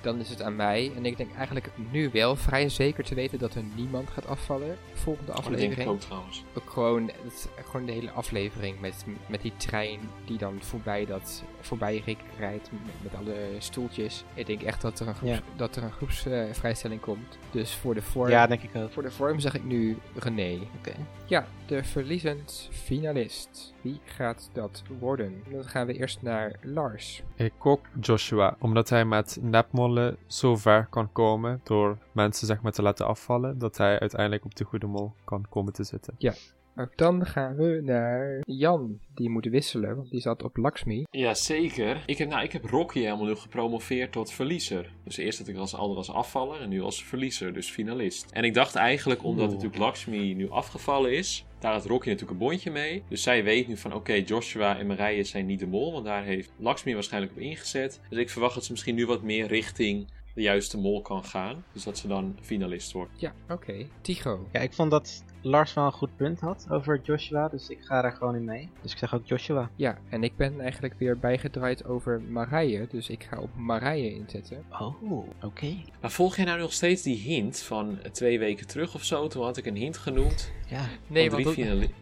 dan 0.00 0.18
is 0.18 0.28
het 0.28 0.42
aan 0.42 0.56
mij. 0.56 0.92
En 0.96 1.06
ik 1.06 1.16
denk 1.16 1.34
eigenlijk 1.34 1.70
nu 1.90 2.10
wel 2.12 2.36
vrij 2.36 2.68
zeker 2.68 3.04
te 3.04 3.14
weten 3.14 3.38
dat 3.38 3.54
er 3.54 3.62
niemand 3.74 4.10
gaat 4.10 4.26
afvallen. 4.26 4.76
Volgende 4.92 5.32
Oh, 5.32 5.44
dat 5.50 5.83
aflevering. 5.86 6.00
trouwens. 6.00 6.44
Ook 6.54 6.70
gewoon, 6.70 7.10
het, 7.22 7.48
gewoon 7.68 7.86
de 7.86 7.92
hele 7.92 8.10
aflevering 8.10 8.80
met, 8.80 9.04
met 9.26 9.42
die 9.42 9.52
trein 9.56 10.00
die 10.24 10.38
dan 10.38 10.58
voorbij, 10.60 11.06
dat, 11.06 11.42
voorbij 11.60 12.02
Rick 12.04 12.18
rijdt 12.38 12.70
met, 12.72 12.80
met 13.02 13.14
alle 13.20 13.36
stoeltjes. 13.58 14.24
Ik 14.34 14.46
denk 14.46 14.62
echt 14.62 14.80
dat 14.80 15.00
er 15.00 15.08
een, 15.08 15.14
groeps, 15.14 15.34
Ja. 15.34 15.42
dat 15.56 15.76
er 15.76 15.82
een 15.82 15.92
groepsvrijstelling 15.92 17.00
komt. 17.00 17.38
Dus 17.50 17.74
voor 17.74 17.94
de 17.94 18.02
vorm, 18.02 18.30
Ja, 18.30 18.46
denk 18.46 18.62
ik 18.62 18.76
ook. 18.76 18.92
voor 18.92 19.02
de 19.02 19.10
vorm 19.10 19.38
zeg 19.40 19.54
ik 19.54 19.64
nu 19.64 19.98
René. 20.14 20.58
Oké. 20.78 20.92
Ja, 21.26 21.46
de 21.66 21.84
verliezend 21.84 22.68
finalist. 22.72 23.74
Wie 23.80 24.00
gaat 24.04 24.50
dat 24.52 24.82
worden? 24.98 25.42
Dan 25.50 25.64
gaan 25.64 25.86
we 25.86 25.92
eerst 25.92 26.22
naar 26.22 26.56
Lars. 26.62 27.22
Ik 27.34 27.66
ook 27.66 27.86
Joshua, 28.00 28.56
omdat 28.60 28.88
hij 28.88 29.04
met 29.04 29.38
nepmollen 29.40 30.16
zo 30.26 30.56
ver 30.56 30.86
kan 30.90 31.12
komen 31.12 31.60
door 31.62 31.98
mensen 32.12 32.46
zeg 32.46 32.62
maar 32.62 32.72
te 32.72 32.82
laten 32.82 33.06
afvallen, 33.06 33.58
dat 33.58 33.76
hij 33.76 34.00
uiteindelijk 34.00 34.44
op 34.44 34.54
de 34.54 34.64
goede 34.64 34.86
mol 34.86 35.12
kan 35.24 35.44
komen 35.48 35.72
te 35.72 35.84
zitten. 35.84 36.14
Ja. 36.18 36.34
Ook 36.76 36.96
dan 36.96 37.26
gaan 37.26 37.56
we 37.56 37.80
naar 37.82 38.40
Jan. 38.46 38.98
Die 39.14 39.30
moet 39.30 39.44
wisselen, 39.44 39.96
want 39.96 40.10
die 40.10 40.20
zat 40.20 40.42
op 40.42 40.56
Lakshmi. 40.56 41.04
Ja, 41.10 41.34
zeker. 41.34 42.02
Ik 42.06 42.18
heb, 42.18 42.28
nou, 42.28 42.42
ik 42.42 42.52
heb 42.52 42.64
Rocky 42.64 43.00
helemaal 43.00 43.26
nu 43.26 43.34
gepromoveerd 43.34 44.12
tot 44.12 44.32
verliezer. 44.32 44.92
Dus 45.04 45.16
eerst 45.16 45.38
had 45.38 45.48
ik 45.48 45.56
als 45.56 45.74
ander 45.74 45.96
als 45.96 46.10
afvaller 46.10 46.60
en 46.60 46.68
nu 46.68 46.80
als 46.80 47.04
verliezer, 47.04 47.52
dus 47.52 47.70
finalist. 47.70 48.30
En 48.30 48.44
ik 48.44 48.54
dacht 48.54 48.74
eigenlijk, 48.74 49.24
omdat 49.24 49.48
natuurlijk 49.50 49.78
Lakshmi 49.78 50.34
nu 50.34 50.50
afgevallen 50.50 51.12
is, 51.12 51.44
daar 51.58 51.72
had 51.72 51.86
Rocky 51.86 52.08
natuurlijk 52.08 52.40
een 52.40 52.46
bondje 52.46 52.70
mee. 52.70 53.02
Dus 53.08 53.22
zij 53.22 53.44
weet 53.44 53.68
nu 53.68 53.76
van, 53.76 53.92
oké, 53.92 54.12
Joshua 54.12 54.78
en 54.78 54.86
Marije 54.86 55.24
zijn 55.24 55.46
niet 55.46 55.58
de 55.58 55.66
mol, 55.66 55.92
want 55.92 56.04
daar 56.04 56.24
heeft 56.24 56.52
Lakshmi 56.58 56.94
waarschijnlijk 56.94 57.32
op 57.32 57.38
ingezet. 57.38 58.00
Dus 58.08 58.18
ik 58.18 58.30
verwacht 58.30 58.54
dat 58.54 58.64
ze 58.64 58.70
misschien 58.70 58.94
nu 58.94 59.06
wat 59.06 59.22
meer 59.22 59.46
richting 59.46 60.06
de 60.34 60.42
juiste 60.42 60.78
mol 60.78 61.02
kan 61.02 61.24
gaan. 61.24 61.64
Dus 61.72 61.84
dat 61.84 61.98
ze 61.98 62.08
dan 62.08 62.36
finalist 62.40 62.92
wordt. 62.92 63.20
Ja, 63.20 63.34
oké. 63.48 63.86
Tycho. 64.00 64.48
Ja, 64.52 64.60
ik 64.60 64.72
vond 64.72 64.90
dat 64.90 65.24
Lars 65.46 65.74
wel 65.74 65.84
een 65.84 65.92
goed 65.92 66.16
punt 66.16 66.40
had 66.40 66.66
over 66.70 67.00
Joshua, 67.02 67.48
dus 67.48 67.68
ik 67.68 67.78
ga 67.80 68.02
daar 68.02 68.12
gewoon 68.12 68.34
in 68.34 68.44
mee. 68.44 68.68
Dus 68.82 68.92
ik 68.92 68.98
zeg 68.98 69.14
ook 69.14 69.26
Joshua. 69.26 69.70
Ja, 69.76 69.98
en 70.08 70.22
ik 70.24 70.36
ben 70.36 70.60
eigenlijk 70.60 70.94
weer 70.98 71.18
bijgedraaid 71.18 71.84
over 71.84 72.22
Marije. 72.28 72.86
Dus 72.90 73.08
ik 73.08 73.26
ga 73.30 73.40
op 73.40 73.50
Marije 73.56 74.14
inzetten. 74.14 74.64
Oh, 74.70 75.28
oké. 75.42 75.76
Maar 76.00 76.10
volg 76.10 76.36
jij 76.36 76.44
nou 76.44 76.58
nog 76.58 76.72
steeds 76.72 77.02
die 77.02 77.16
hint 77.16 77.62
van 77.62 77.98
twee 78.12 78.38
weken 78.38 78.66
terug 78.66 78.94
of 78.94 79.04
zo? 79.04 79.26
Toen 79.26 79.44
had 79.44 79.56
ik 79.56 79.66
een 79.66 79.76
hint 79.76 79.96
genoemd. 79.96 80.52
Ja. 80.68 80.84
Nee, 81.06 81.30
want 81.30 81.44
dat, 81.44 81.56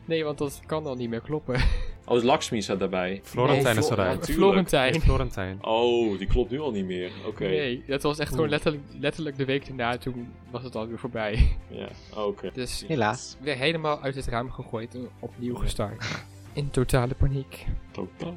nee, 0.04 0.24
want 0.24 0.38
dat 0.38 0.60
kan 0.66 0.86
al 0.86 0.94
niet 0.94 1.10
meer 1.10 1.22
kloppen. 1.22 1.60
Oh, 2.04 2.22
Lakshmi 2.22 2.62
zat 2.62 2.78
daarbij. 2.78 3.20
Florentijn 3.22 3.76
is 3.76 3.90
eruit. 3.90 4.30
Florentijn. 4.30 5.00
Florentijn. 5.00 5.58
Oh, 5.64 6.18
die 6.18 6.26
klopt 6.26 6.50
nu 6.50 6.60
al 6.60 6.70
niet 6.70 6.84
meer. 6.84 7.10
Oké. 7.26 7.44
Nee, 7.44 7.82
dat 7.86 8.02
was 8.02 8.18
echt 8.18 8.30
gewoon 8.30 8.48
letterlijk, 8.48 8.82
letterlijk 9.00 9.36
de 9.36 9.44
week 9.44 9.66
daarna. 9.66 9.96
Toen 9.96 10.32
was 10.50 10.62
het 10.62 10.74
alweer 10.74 10.98
voorbij. 10.98 11.56
Ja, 11.68 11.88
oké. 12.16 12.50
Dus 12.52 12.84
Helaas. 12.86 13.31
Weer 13.40 13.56
helemaal 13.56 14.02
uit 14.02 14.14
het 14.14 14.26
raam 14.26 14.50
gegooid 14.50 14.94
en 14.94 15.08
opnieuw 15.18 15.54
gestart. 15.54 16.24
In 16.52 16.70
totale 16.70 17.14
paniek. 17.14 17.66
Totaal 17.90 18.34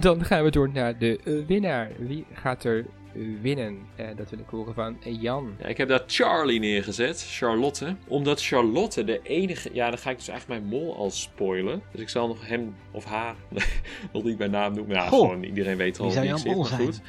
Dan 0.00 0.24
gaan 0.24 0.44
we 0.44 0.50
door 0.50 0.70
naar 0.72 0.98
de 0.98 1.44
winnaar. 1.46 1.90
Wie 1.98 2.26
gaat 2.32 2.64
er 2.64 2.86
winnen? 3.40 3.78
Eh, 3.96 4.06
dat 4.16 4.30
wil 4.30 4.38
ik 4.38 4.48
horen 4.48 4.74
van 4.74 4.96
Jan. 5.20 5.54
Ja, 5.58 5.66
ik 5.66 5.76
heb 5.76 5.88
daar 5.88 6.02
Charlie 6.06 6.60
neergezet, 6.60 7.26
Charlotte. 7.28 7.96
Omdat 8.06 8.42
Charlotte 8.42 9.04
de 9.04 9.20
enige... 9.22 9.70
Ja, 9.72 9.88
dan 9.88 9.98
ga 9.98 10.10
ik 10.10 10.16
dus 10.16 10.28
eigenlijk 10.28 10.60
mijn 10.60 10.72
mol 10.72 10.96
al 10.96 11.10
spoilen. 11.10 11.82
Dus 11.92 12.00
ik 12.00 12.08
zal 12.08 12.28
nog 12.28 12.46
hem 12.46 12.74
of 12.90 13.04
haar 13.04 13.34
nog 14.12 14.22
niet 14.22 14.36
bij 14.38 14.48
naam 14.48 14.74
noemen. 14.74 14.96
Ja, 14.96 15.08
Goh, 15.08 15.20
gewoon 15.20 15.42
iedereen 15.42 15.76
weet 15.76 15.98
al 15.98 16.10
wie 16.10 16.20
wie 16.20 16.28
zou 16.28 16.38
ik 16.38 16.44
jouw 16.44 16.52
zit, 16.52 16.52
mol 16.52 16.60
maar 16.60 16.68
zijn? 16.70 16.82
goed. 16.82 17.00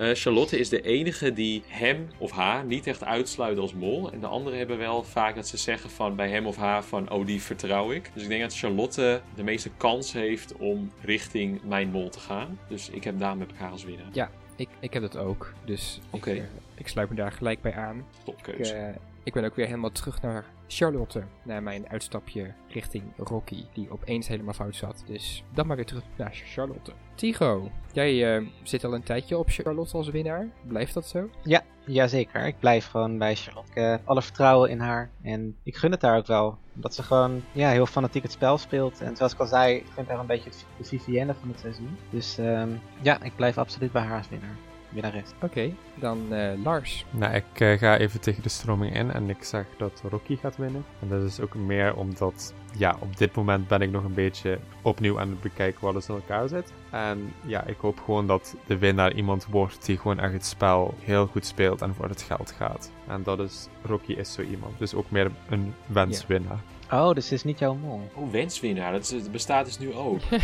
Eh, 0.00 0.14
Charlotte 0.14 0.58
is 0.58 0.68
de 0.68 0.82
enige 0.82 1.32
die 1.32 1.62
hem 1.66 2.08
of 2.18 2.30
haar 2.30 2.64
niet 2.64 2.86
echt 2.86 3.04
uitsluit 3.04 3.58
als 3.58 3.74
mol. 3.74 4.12
En 4.12 4.20
de 4.20 4.26
anderen 4.26 4.58
hebben 4.58 4.78
wel 4.78 5.02
vaak 5.02 5.34
dat 5.34 5.48
ze 5.48 5.56
zeggen 5.56 5.90
van 5.90 6.16
bij 6.16 6.28
hem 6.28 6.46
of 6.46 6.56
haar 6.56 6.84
van 6.84 7.10
oh 7.10 7.26
die 7.26 7.42
vertrouw 7.42 7.92
ik. 7.92 8.10
Dus 8.14 8.22
ik 8.22 8.28
denk 8.28 8.42
dat 8.42 8.56
Charlotte 8.56 9.20
de 9.34 9.42
meeste 9.42 9.70
kans 9.76 10.12
heeft 10.12 10.56
om 10.56 10.92
richting 11.00 11.62
mijn 11.62 11.90
mol 11.90 12.08
te 12.08 12.20
gaan. 12.20 12.58
Dus 12.68 12.90
ik 12.90 13.04
heb 13.04 13.18
daar 13.18 13.36
met 13.36 13.50
elkaar 13.50 13.70
als 13.70 13.84
winnaar. 13.84 14.08
Ja, 14.12 14.30
ik, 14.56 14.68
ik 14.78 14.92
heb 14.92 15.02
dat 15.02 15.16
ook. 15.16 15.52
Dus 15.64 16.00
Oké. 16.10 16.30
ik, 16.30 16.38
eh, 16.38 16.44
ik 16.74 16.88
sluit 16.88 17.08
me 17.10 17.16
daar 17.16 17.32
gelijk 17.32 17.60
bij 17.60 17.74
aan. 17.74 17.96
Ik, 17.96 18.04
Topkeuze. 18.24 18.94
Eh, 19.20 19.26
ik 19.26 19.32
ben 19.32 19.44
ook 19.44 19.54
weer 19.54 19.66
helemaal 19.66 19.92
terug 19.92 20.22
naar 20.22 20.44
Charlotte. 20.68 21.22
Naar 21.42 21.62
mijn 21.62 21.88
uitstapje 21.88 22.52
richting 22.68 23.04
Rocky. 23.16 23.64
Die 23.72 23.90
opeens 23.90 24.28
helemaal 24.28 24.54
fout 24.54 24.76
zat. 24.76 25.02
Dus 25.06 25.44
dan 25.54 25.66
maar 25.66 25.76
weer 25.76 25.86
terug 25.86 26.02
naar 26.16 26.32
Charlotte. 26.32 26.92
Tycho, 27.14 27.70
jij 27.92 28.36
eh, 28.36 28.46
zit 28.62 28.84
al 28.84 28.94
een 28.94 29.02
tijdje 29.02 29.38
op 29.38 29.48
Charlotte 29.48 29.96
als 29.96 30.08
winnaar. 30.08 30.48
Blijft 30.66 30.94
dat 30.94 31.06
zo? 31.06 31.30
Ja, 31.42 31.62
jazeker. 31.86 32.46
Ik 32.46 32.58
blijf 32.58 32.86
gewoon 32.86 33.18
bij 33.18 33.36
Charlotte. 33.36 33.70
Ik 33.70 33.76
heb 33.76 34.00
alle 34.04 34.22
vertrouwen 34.22 34.70
in 34.70 34.80
haar. 34.80 35.10
En 35.22 35.56
ik 35.62 35.76
gun 35.76 35.90
het 35.90 36.02
haar 36.02 36.16
ook 36.16 36.26
wel. 36.26 36.58
Omdat 36.74 36.94
ze 36.94 37.02
gewoon 37.02 37.42
ja, 37.52 37.70
heel 37.70 37.86
fanatiek 37.86 38.22
het 38.22 38.32
spel 38.32 38.58
speelt. 38.58 39.00
En 39.00 39.16
zoals 39.16 39.32
ik 39.32 39.38
al 39.38 39.46
zei, 39.46 39.76
ik 39.76 39.86
vind 39.94 40.08
haar 40.08 40.18
een 40.18 40.26
beetje 40.26 40.50
de 40.76 40.84
Vivienne 40.84 41.34
van 41.34 41.48
het 41.48 41.60
seizoen. 41.60 41.96
Dus 42.10 42.38
ehm, 42.38 42.70
ja, 43.00 43.22
ik 43.22 43.36
blijf 43.36 43.58
absoluut 43.58 43.92
bij 43.92 44.02
haar 44.02 44.18
als 44.18 44.28
winnaar. 44.28 44.56
Winnares. 44.90 45.30
Oké, 45.42 45.72
dan 45.94 46.32
eh, 46.32 46.62
Lars. 46.64 47.04
Nou, 47.10 47.34
ik 47.34 47.60
eh, 47.60 47.78
ga 47.78 47.98
even 47.98 48.20
tegen 48.20 48.42
de 48.42 48.48
stroming 48.48 48.94
in 48.94 49.12
en 49.12 49.30
ik 49.30 49.44
zeg 49.44 49.66
dat 49.78 50.02
Rocky 50.10 50.36
gaat 50.36 50.56
winnen. 50.56 50.84
En 51.00 51.08
dat 51.08 51.22
is 51.22 51.40
ook 51.40 51.54
meer 51.54 51.94
omdat, 51.94 52.54
ja, 52.76 52.96
op 53.00 53.16
dit 53.16 53.34
moment 53.34 53.68
ben 53.68 53.80
ik 53.80 53.90
nog 53.90 54.04
een 54.04 54.14
beetje 54.14 54.58
opnieuw 54.82 55.20
aan 55.20 55.28
het 55.28 55.40
bekijken 55.40 55.80
wat 55.80 55.94
er 55.94 56.10
in 56.10 56.14
elkaar 56.14 56.48
zit. 56.48 56.72
En 56.90 57.32
ja, 57.46 57.66
ik 57.66 57.76
hoop 57.78 58.00
gewoon 58.00 58.26
dat 58.26 58.56
de 58.66 58.78
winnaar 58.78 59.12
iemand 59.12 59.46
wordt 59.46 59.86
die 59.86 59.98
gewoon 59.98 60.20
echt 60.20 60.32
het 60.32 60.46
spel 60.46 60.94
heel 61.00 61.26
goed 61.26 61.46
speelt 61.46 61.82
en 61.82 61.94
voor 61.94 62.08
het 62.08 62.22
geld 62.22 62.50
gaat. 62.50 62.90
En 63.06 63.22
dat 63.22 63.38
is, 63.38 63.68
Rocky 63.82 64.12
is 64.12 64.32
zo 64.32 64.42
iemand. 64.42 64.78
Dus 64.78 64.94
ook 64.94 65.10
meer 65.10 65.30
een 65.48 65.74
wenswinnaar. 65.86 66.60
Oh, 66.92 67.12
dus 67.12 67.24
het 67.24 67.32
is 67.32 67.44
niet 67.44 67.58
jouw 67.58 67.74
mol. 67.74 68.10
Oh, 68.14 68.30
wenswinnaar. 68.30 68.92
Dat, 68.92 69.12
is, 69.12 69.30
bestaat 69.30 69.64
dus 69.64 69.78
nu 69.78 69.94
ook. 69.94 70.20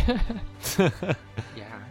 Ja. 1.53 1.85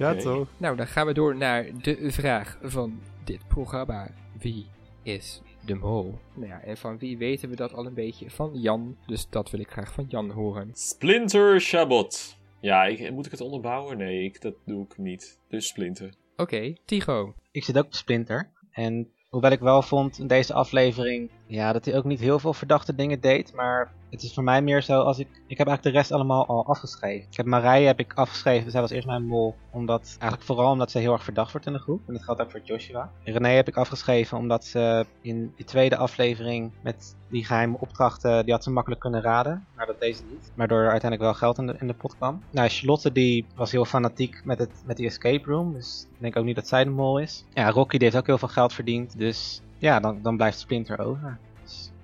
Ja, 0.00 0.14
toch? 0.14 0.48
Nou, 0.56 0.76
dan 0.76 0.86
gaan 0.86 1.06
we 1.06 1.12
door 1.12 1.36
naar 1.36 1.66
de 1.82 2.12
vraag 2.12 2.58
van 2.62 3.00
dit 3.24 3.48
programma. 3.48 4.10
Wie 4.38 4.66
is 5.02 5.42
de 5.64 5.74
mol? 5.74 6.18
Nou 6.34 6.48
ja, 6.48 6.60
en 6.60 6.76
van 6.76 6.98
wie 6.98 7.18
weten 7.18 7.48
we 7.48 7.56
dat 7.56 7.72
al 7.72 7.86
een 7.86 7.94
beetje? 7.94 8.30
Van 8.30 8.50
Jan. 8.54 8.96
Dus 9.06 9.28
dat 9.28 9.50
wil 9.50 9.60
ik 9.60 9.70
graag 9.70 9.92
van 9.92 10.06
Jan 10.08 10.30
horen. 10.30 10.70
Splinter 10.72 11.60
Shabot. 11.60 12.38
Ja, 12.60 12.84
ik, 12.84 13.10
moet 13.10 13.26
ik 13.26 13.30
het 13.30 13.40
onderbouwen? 13.40 13.96
Nee, 13.98 14.24
ik, 14.24 14.40
dat 14.40 14.54
doe 14.64 14.84
ik 14.84 14.98
niet. 14.98 15.40
Dus 15.48 15.68
Splinter. 15.68 16.14
Oké, 16.36 16.74
Tycho. 16.84 17.34
Ik 17.50 17.64
zit 17.64 17.78
ook 17.78 17.84
op 17.84 17.94
Splinter. 17.94 18.50
En 18.70 19.08
hoewel 19.28 19.50
ik 19.50 19.60
wel 19.60 19.82
vond 19.82 20.18
in 20.18 20.26
deze 20.26 20.54
aflevering 20.54 21.30
Ja, 21.50 21.72
dat 21.72 21.84
hij 21.84 21.96
ook 21.96 22.04
niet 22.04 22.20
heel 22.20 22.38
veel 22.38 22.54
verdachte 22.54 22.94
dingen 22.94 23.20
deed, 23.20 23.54
maar 23.54 23.92
het 24.10 24.22
is 24.22 24.34
voor 24.34 24.42
mij 24.42 24.62
meer 24.62 24.82
zo 24.82 25.00
als 25.00 25.18
ik... 25.18 25.28
Ik 25.46 25.58
heb 25.58 25.66
eigenlijk 25.66 25.82
de 25.82 26.00
rest 26.00 26.12
allemaal 26.12 26.46
al 26.46 26.66
afgeschreven. 26.66 27.26
Ik 27.30 27.36
heb 27.36 27.46
Marije 27.46 27.86
heb 27.86 27.98
ik 27.98 28.12
afgeschreven, 28.14 28.70
zij 28.70 28.80
was 28.80 28.90
eerst 28.90 29.06
mijn 29.06 29.26
mol, 29.26 29.54
omdat... 29.70 30.16
Eigenlijk 30.18 30.42
vooral 30.42 30.70
omdat 30.70 30.90
ze 30.90 30.98
heel 30.98 31.12
erg 31.12 31.24
verdacht 31.24 31.52
wordt 31.52 31.66
in 31.66 31.72
de 31.72 31.78
groep. 31.78 32.00
En 32.06 32.14
dat 32.14 32.22
geldt 32.22 32.40
ook 32.40 32.50
voor 32.50 32.60
Joshua. 32.64 33.10
René 33.24 33.48
heb 33.48 33.68
ik 33.68 33.76
afgeschreven 33.76 34.38
omdat 34.38 34.64
ze 34.64 35.06
in 35.20 35.52
die 35.56 35.66
tweede 35.66 35.96
aflevering 35.96 36.70
met 36.80 37.16
die 37.28 37.44
geheime 37.44 37.76
opdrachten, 37.80 38.44
die 38.44 38.54
had 38.54 38.64
ze 38.64 38.70
makkelijk 38.70 39.00
kunnen 39.00 39.22
raden. 39.22 39.66
Maar 39.76 39.86
dat 39.86 40.00
deed 40.00 40.16
ze 40.16 40.22
niet. 40.30 40.52
Waardoor 40.54 40.78
er 40.78 40.90
uiteindelijk 40.90 41.30
wel 41.30 41.34
geld 41.34 41.58
in 41.58 41.66
de, 41.66 41.76
in 41.78 41.86
de 41.86 41.94
pot 41.94 42.16
kwam. 42.16 42.42
Nou, 42.50 42.68
Charlotte 42.68 43.12
die 43.12 43.46
was 43.54 43.72
heel 43.72 43.84
fanatiek 43.84 44.44
met, 44.44 44.58
het, 44.58 44.82
met 44.84 44.96
die 44.96 45.06
escape 45.06 45.50
room, 45.50 45.72
dus 45.72 46.06
ik 46.12 46.20
denk 46.20 46.36
ook 46.36 46.44
niet 46.44 46.56
dat 46.56 46.68
zij 46.68 46.84
de 46.84 46.90
mol 46.90 47.18
is. 47.18 47.44
Ja, 47.54 47.70
Rocky 47.70 47.96
die 47.96 48.06
heeft 48.06 48.20
ook 48.20 48.26
heel 48.26 48.38
veel 48.38 48.48
geld 48.48 48.72
verdiend, 48.72 49.18
dus 49.18 49.62
ja, 49.80 50.00
dan, 50.00 50.22
dan 50.22 50.36
blijft 50.36 50.58
Splinter 50.58 50.98
over. 50.98 51.38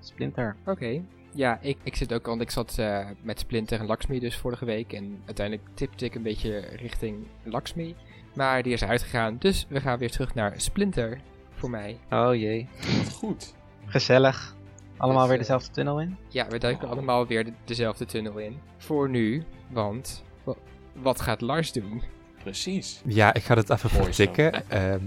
Splinter. 0.01 0.57
Oké. 0.67 1.03
Ja, 1.35 1.59
ik, 1.61 1.79
ik 1.83 1.97
zit 1.97 2.13
ook, 2.13 2.27
want 2.27 2.41
ik 2.41 2.51
zat 2.51 2.79
eh, 2.79 3.07
met 3.23 3.39
Splinter 3.39 3.81
en 3.81 3.87
Lakshmi 3.87 4.19
dus 4.19 4.37
vorige 4.37 4.65
week. 4.65 4.93
En 4.93 5.21
uiteindelijk 5.27 5.69
tipte 5.75 6.05
ik 6.05 6.15
een 6.15 6.23
beetje 6.23 6.59
richting 6.59 7.27
Lakshmi. 7.43 7.95
Maar 8.35 8.63
die 8.63 8.73
is 8.73 8.81
eruit 8.81 9.03
gegaan, 9.03 9.37
dus 9.39 9.67
we 9.69 9.81
gaan 9.81 9.99
weer 9.99 10.11
terug 10.11 10.35
naar 10.35 10.53
Splinter 10.57 11.21
voor 11.51 11.71
mij. 11.71 11.99
Oh 12.11 12.35
jee. 12.35 12.69
Goed. 13.13 13.55
Gezellig. 13.87 14.55
Allemaal 14.97 15.21
Dus, 15.21 15.29
weer 15.31 15.39
eh, 15.41 15.43
dezelfde 15.47 15.71
tunnel 15.73 16.01
in? 16.01 16.17
Ja, 16.29 16.49
we 16.49 16.59
duiken 16.59 16.89
allemaal 16.89 17.27
weer 17.27 17.45
de- 17.45 17.53
dezelfde 17.65 18.05
tunnel 18.05 18.39
in. 18.39 18.59
Voor 18.77 19.09
nu, 19.09 19.43
want 19.71 20.23
wa- 20.45 20.55
wat 20.93 21.21
gaat 21.21 21.41
Lars 21.41 21.73
doen? 21.73 22.03
Precies. 22.47 23.01
Ja, 23.07 23.35
ik 23.35 23.43
ga 23.43 23.55
het 23.55 23.71
even 23.71 23.91
vertikken. 23.91 24.53
ehm, 24.71 25.01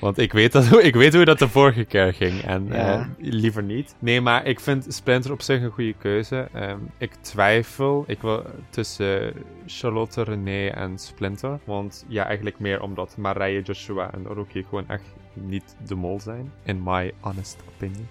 want 0.00 0.18
ik 0.18 0.32
weet, 0.32 0.52
dat, 0.52 0.78
ik 0.90 0.94
weet 0.94 1.14
hoe 1.14 1.24
dat 1.24 1.38
de 1.38 1.48
vorige 1.48 1.84
keer 1.84 2.14
ging. 2.14 2.40
En 2.42 2.66
Ja. 2.66 2.98
eh, 2.98 3.06
liever 3.18 3.62
niet. 3.62 3.94
Nee, 3.98 4.20
maar 4.20 4.46
ik 4.46 4.60
vind 4.60 4.86
Splinter 4.88 5.32
op 5.32 5.42
zich 5.42 5.62
een 5.62 5.70
goede 5.70 5.94
keuze. 5.98 6.48
Ehm, 6.52 6.78
ik 6.98 7.14
twijfel 7.20 8.04
ik 8.06 8.20
wil, 8.20 8.42
tussen 8.70 9.32
Charlotte, 9.66 10.22
René 10.22 10.66
en 10.68 10.98
Splinter. 10.98 11.58
Want 11.64 12.04
ja, 12.08 12.24
eigenlijk 12.26 12.58
meer 12.58 12.80
omdat 12.82 13.16
Marije, 13.16 13.62
Joshua 13.62 14.12
en 14.12 14.28
Oroki 14.28 14.64
gewoon 14.68 14.88
echt 14.88 15.04
niet 15.32 15.76
de 15.86 15.94
mol 15.94 16.20
zijn. 16.20 16.52
In 16.62 16.80
my 16.84 17.12
honest 17.20 17.56
opinion. 17.74 18.08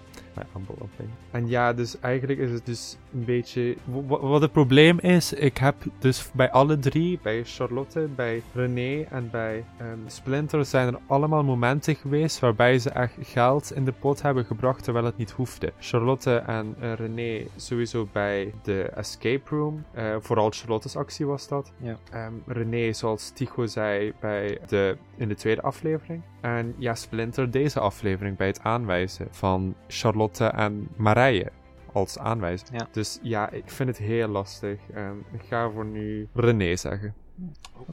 Humble 0.52 0.74
opinion. 0.74 1.16
En 1.30 1.48
ja, 1.48 1.72
dus 1.72 2.00
eigenlijk 2.00 2.38
is 2.38 2.50
het 2.50 2.66
dus 2.66 2.96
een 3.14 3.24
beetje... 3.24 3.76
Wat 4.06 4.40
het 4.42 4.52
probleem 4.52 4.98
is, 4.98 5.32
ik 5.32 5.58
heb 5.58 5.74
dus 5.98 6.30
bij 6.32 6.50
alle 6.50 6.78
drie, 6.78 7.18
bij 7.22 7.44
Charlotte, 7.44 8.08
bij 8.14 8.42
René 8.54 9.02
en 9.10 9.28
bij 9.30 9.64
ehm, 9.78 9.98
Splinter, 10.06 10.64
zijn 10.64 10.86
er 10.88 10.98
allemaal 11.06 11.44
momenten 11.44 11.94
geweest 11.94 12.38
waarbij 12.38 12.78
ze 12.78 12.90
echt 12.90 13.14
geld 13.20 13.72
in 13.72 13.84
de 13.84 13.92
pot 13.92 14.22
hebben 14.22 14.44
gebracht 14.44 14.84
terwijl 14.84 15.04
het 15.04 15.16
niet 15.16 15.30
hoefde. 15.30 15.72
Charlotte 15.78 16.36
en 16.36 16.74
eh, 16.80 16.92
René 16.92 17.46
sowieso 17.56 18.08
bij 18.12 18.52
de 18.62 18.82
escape 18.82 19.56
room. 19.56 19.84
eh, 19.92 20.16
vooral 20.20 20.50
Charlotte's 20.50 20.96
actie 20.96 21.26
was 21.26 21.48
dat. 21.48 21.72
Ja. 21.76 21.98
Ehm, 22.10 22.32
René, 22.46 22.92
zoals 22.92 23.30
Tycho 23.30 23.66
zei 23.66 24.12
bij 24.20 24.58
de, 24.66 24.96
in 25.16 25.28
de 25.28 25.34
tweede 25.34 25.62
aflevering. 25.62 26.22
En 26.40 26.74
ja, 26.78 26.94
Splinter 26.94 27.50
deze 27.50 27.80
aflevering 27.80 28.36
bij 28.36 28.46
het 28.46 28.60
aanwijzen 28.62 29.26
van 29.30 29.74
Charlotte 29.88 30.21
en 30.30 30.88
Marije 30.96 31.50
als 31.92 32.18
aanwijzer. 32.18 32.68
Ja. 32.72 32.88
Dus 32.92 33.18
ja, 33.22 33.50
ik 33.50 33.70
vind 33.70 33.88
het 33.88 33.98
heel 33.98 34.28
lastig. 34.28 34.80
Ehm, 34.94 35.16
ik 35.32 35.42
ga 35.48 35.70
voor 35.70 35.84
nu 35.84 36.28
René 36.34 36.76
zeggen. 36.76 37.14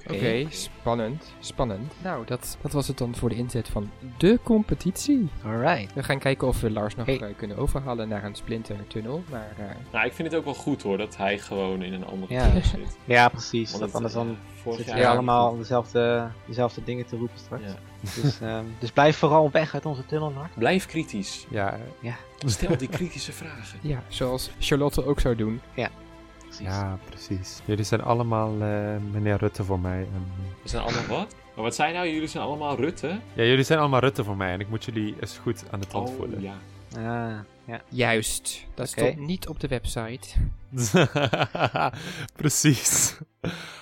Oké, 0.08 0.46
spannend, 0.50 1.34
spannend. 1.40 1.94
Nou, 2.04 2.26
dat, 2.26 2.58
dat 2.62 2.72
was 2.72 2.88
het 2.88 2.98
dan 2.98 3.16
voor 3.16 3.30
de 3.30 3.36
inzet 3.36 3.68
van 3.68 3.92
de 4.18 4.40
competitie. 4.44 5.30
Alright. 5.46 5.94
We 5.94 6.04
gaan 6.04 6.20
kijken 6.20 6.48
of 6.48 6.62
we 6.62 6.72
Lars 6.72 6.96
nog 6.96 7.08
eh, 7.08 7.24
kunnen 7.38 7.58
overhalen 7.58 8.08
naar 8.08 8.24
een 8.24 8.36
splintertunnel. 8.36 9.24
Maar 9.30 9.52
eh, 9.58 9.66
Nou, 9.92 10.06
ik 10.06 10.14
vind 10.14 10.28
het 10.28 10.38
ook 10.38 10.46
wel 10.46 10.54
goed 10.54 10.82
hoor, 10.82 10.98
dat 10.98 11.18
hij 11.18 11.38
gewoon 11.40 11.82
in 11.82 11.94
een 11.94 12.06
andere 12.06 12.34
Ja. 12.34 12.44
tunnel 12.44 12.64
zit. 12.64 12.98
Ja, 13.06 13.30
precies. 13.30 13.72
Want 13.72 13.84
het, 13.84 13.94
anders 13.94 14.14
dan 14.14 14.28
eh, 14.30 14.36
vorig 14.62 14.78
zitten 14.78 14.96
jaar 14.98 15.06
we 15.06 15.12
allemaal 15.14 15.58
dezelfde, 15.58 16.28
dezelfde 16.48 16.84
dingen 16.84 17.06
te 17.06 17.18
roepen 17.18 17.40
straks. 17.40 17.64
Dus, 18.22 18.40
ehm, 18.42 18.64
dus 18.80 18.92
blijf 18.92 19.18
vooral 19.18 19.52
weg 19.52 19.74
uit 19.74 19.86
onze 19.86 20.06
tunnel, 20.06 20.34
Lars. 20.34 20.50
Blijf 20.56 20.86
kritisch. 20.86 21.46
Ja, 21.50 21.78
Ja. 22.02 22.16
Stel 22.46 22.78
die 22.78 22.88
kritische 22.90 23.32
vragen. 23.32 23.80
ja, 23.82 24.04
zoals 24.08 24.50
Charlotte 24.60 25.06
ook 25.06 25.20
zou 25.20 25.36
doen. 25.36 25.62
Ja. 25.74 25.90
Ja, 26.62 26.98
precies. 27.10 27.62
Jullie 27.66 27.84
zijn 27.84 28.02
allemaal 28.02 28.62
eh, 28.62 28.98
meneer 29.12 29.38
Rutte 29.38 29.64
voor 29.64 29.80
mij. 29.80 30.00
En, 30.00 30.32
We 30.64 30.70
zijn 30.70 30.84
allemaal 30.84 31.06
wat? 31.08 31.36
Maar 31.56 31.64
wat 31.64 31.76
zei 31.76 31.94
nou? 31.94 32.08
Jullie 32.08 32.28
zijn 32.28 32.44
allemaal 32.44 32.76
Rutte? 32.76 33.08
ja, 33.34 33.44
jullie 33.44 33.64
zijn 33.64 33.80
allemaal 33.80 34.00
Rutte 34.00 34.24
voor 34.24 34.38
mij 34.38 34.52
en 34.54 34.60
ik 34.60 34.70
moet 34.70 34.86
jullie 34.86 35.16
eens 35.22 35.38
goed 35.38 35.64
aan 35.72 35.80
de 35.80 35.88
tand 35.88 36.10
Oh, 36.10 36.16
voelen. 36.16 36.42
ja. 36.42 36.54
Ah, 36.96 37.40
ja. 37.66 37.82
Juist, 37.90 38.66
dat 38.74 38.90
Oké. 38.90 39.00
stond 39.00 39.20
niet 39.28 39.48
op 39.48 39.60
de 39.60 39.68
website. 39.68 40.30
precies. 42.36 43.18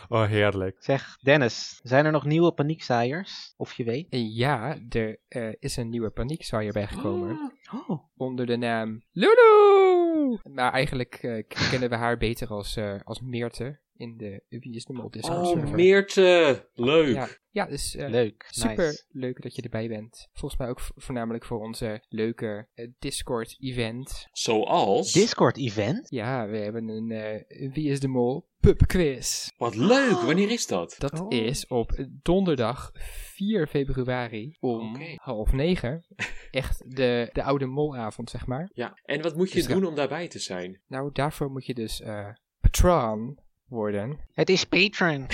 Oh, 0.09 0.25
heerlijk. 0.25 0.77
Zeg, 0.79 1.17
Dennis, 1.21 1.79
zijn 1.83 2.05
er 2.05 2.11
nog 2.11 2.25
nieuwe 2.25 2.51
paniekzaaiers? 2.51 3.53
Of 3.57 3.73
je 3.73 3.83
weet? 3.83 4.07
En 4.09 4.33
ja, 4.33 4.77
er 4.89 5.19
eh, 5.27 5.49
is 5.59 5.77
een 5.77 5.89
nieuwe 5.89 6.09
paniekzaaier 6.09 6.73
bijgekomen. 6.73 7.51
Oh. 7.87 7.99
Onder 8.17 8.45
de 8.45 8.57
naam 8.57 9.01
Lulu! 9.11 9.97
Maar 10.43 10.71
eigenlijk 10.71 11.13
eh, 11.13 11.43
kennen 11.69 11.89
we 11.89 11.95
haar 11.95 12.17
beter 12.17 12.47
als, 12.47 12.75
eh, 12.75 12.95
als 13.03 13.21
Meerte 13.21 13.79
in 13.98 14.18
de 14.18 14.44
Wie 14.49 14.76
is 14.76 14.86
de 14.86 14.94
Mol 14.94 15.10
Discord 15.10 15.38
Oh, 15.38 15.45
server. 15.52 15.76
Meerte! 15.76 16.69
Leuk! 16.74 17.15
Ja, 17.15 17.28
ja 17.52 17.65
dus 17.65 17.95
eh, 17.95 18.10
Leuk, 18.10 18.45
super 18.49 18.86
nice. 18.86 19.03
leuk 19.10 19.41
dat 19.41 19.56
je 19.56 19.61
erbij 19.61 19.88
bent. 19.88 20.28
Volgens 20.34 20.60
mij 20.61 20.69
ook 20.69 20.82
voornamelijk 20.95 21.45
voor 21.45 21.60
onze 21.60 22.03
leuke 22.10 22.68
eh, 22.74 22.88
Discord-event. 22.99 24.28
Zoals? 24.32 25.11
Discord-event? 25.11 26.10
Ja, 26.10 26.48
we 26.48 26.57
hebben 26.57 26.88
een 26.88 27.11
eh, 27.11 27.72
Wie 27.74 27.90
is 27.90 27.99
de 27.99 28.07
Mol 28.07 28.48
pubquiz. 28.60 29.49
Wat 29.57 29.76
leuk! 29.76 30.11
Wanneer 30.22 30.52
is 30.52 30.68
dat? 30.68 30.95
Dat 30.98 31.19
Oh. 31.19 31.34
is 31.34 31.68
op 31.68 32.06
donderdag 32.22 32.91
4 32.94 33.68
februari 33.68 34.56
om 34.60 34.95
Oké. 34.95 35.14
half 35.15 35.52
negen. 35.52 36.06
Echt 36.52 36.95
de, 36.95 37.30
de 37.34 37.44
oude 37.44 37.65
molavond, 37.65 38.30
zeg 38.30 38.45
maar. 38.48 38.69
Ja, 38.74 38.99
en 39.03 39.22
wat 39.22 39.36
moet 39.36 39.49
je 39.52 39.56
Dus 39.56 39.68
doen 39.68 39.86
om 39.86 39.95
daarbij 39.95 40.28
te 40.28 40.40
zijn? 40.40 40.82
Nou, 40.88 41.10
daarvoor 41.14 41.52
moet 41.52 41.65
je 41.65 41.74
dus 41.74 42.02
eh 42.02 42.28
patron 42.61 43.40
worden. 43.68 44.19
Het 44.31 44.49
is 44.49 44.65
Patreon. 44.65 45.27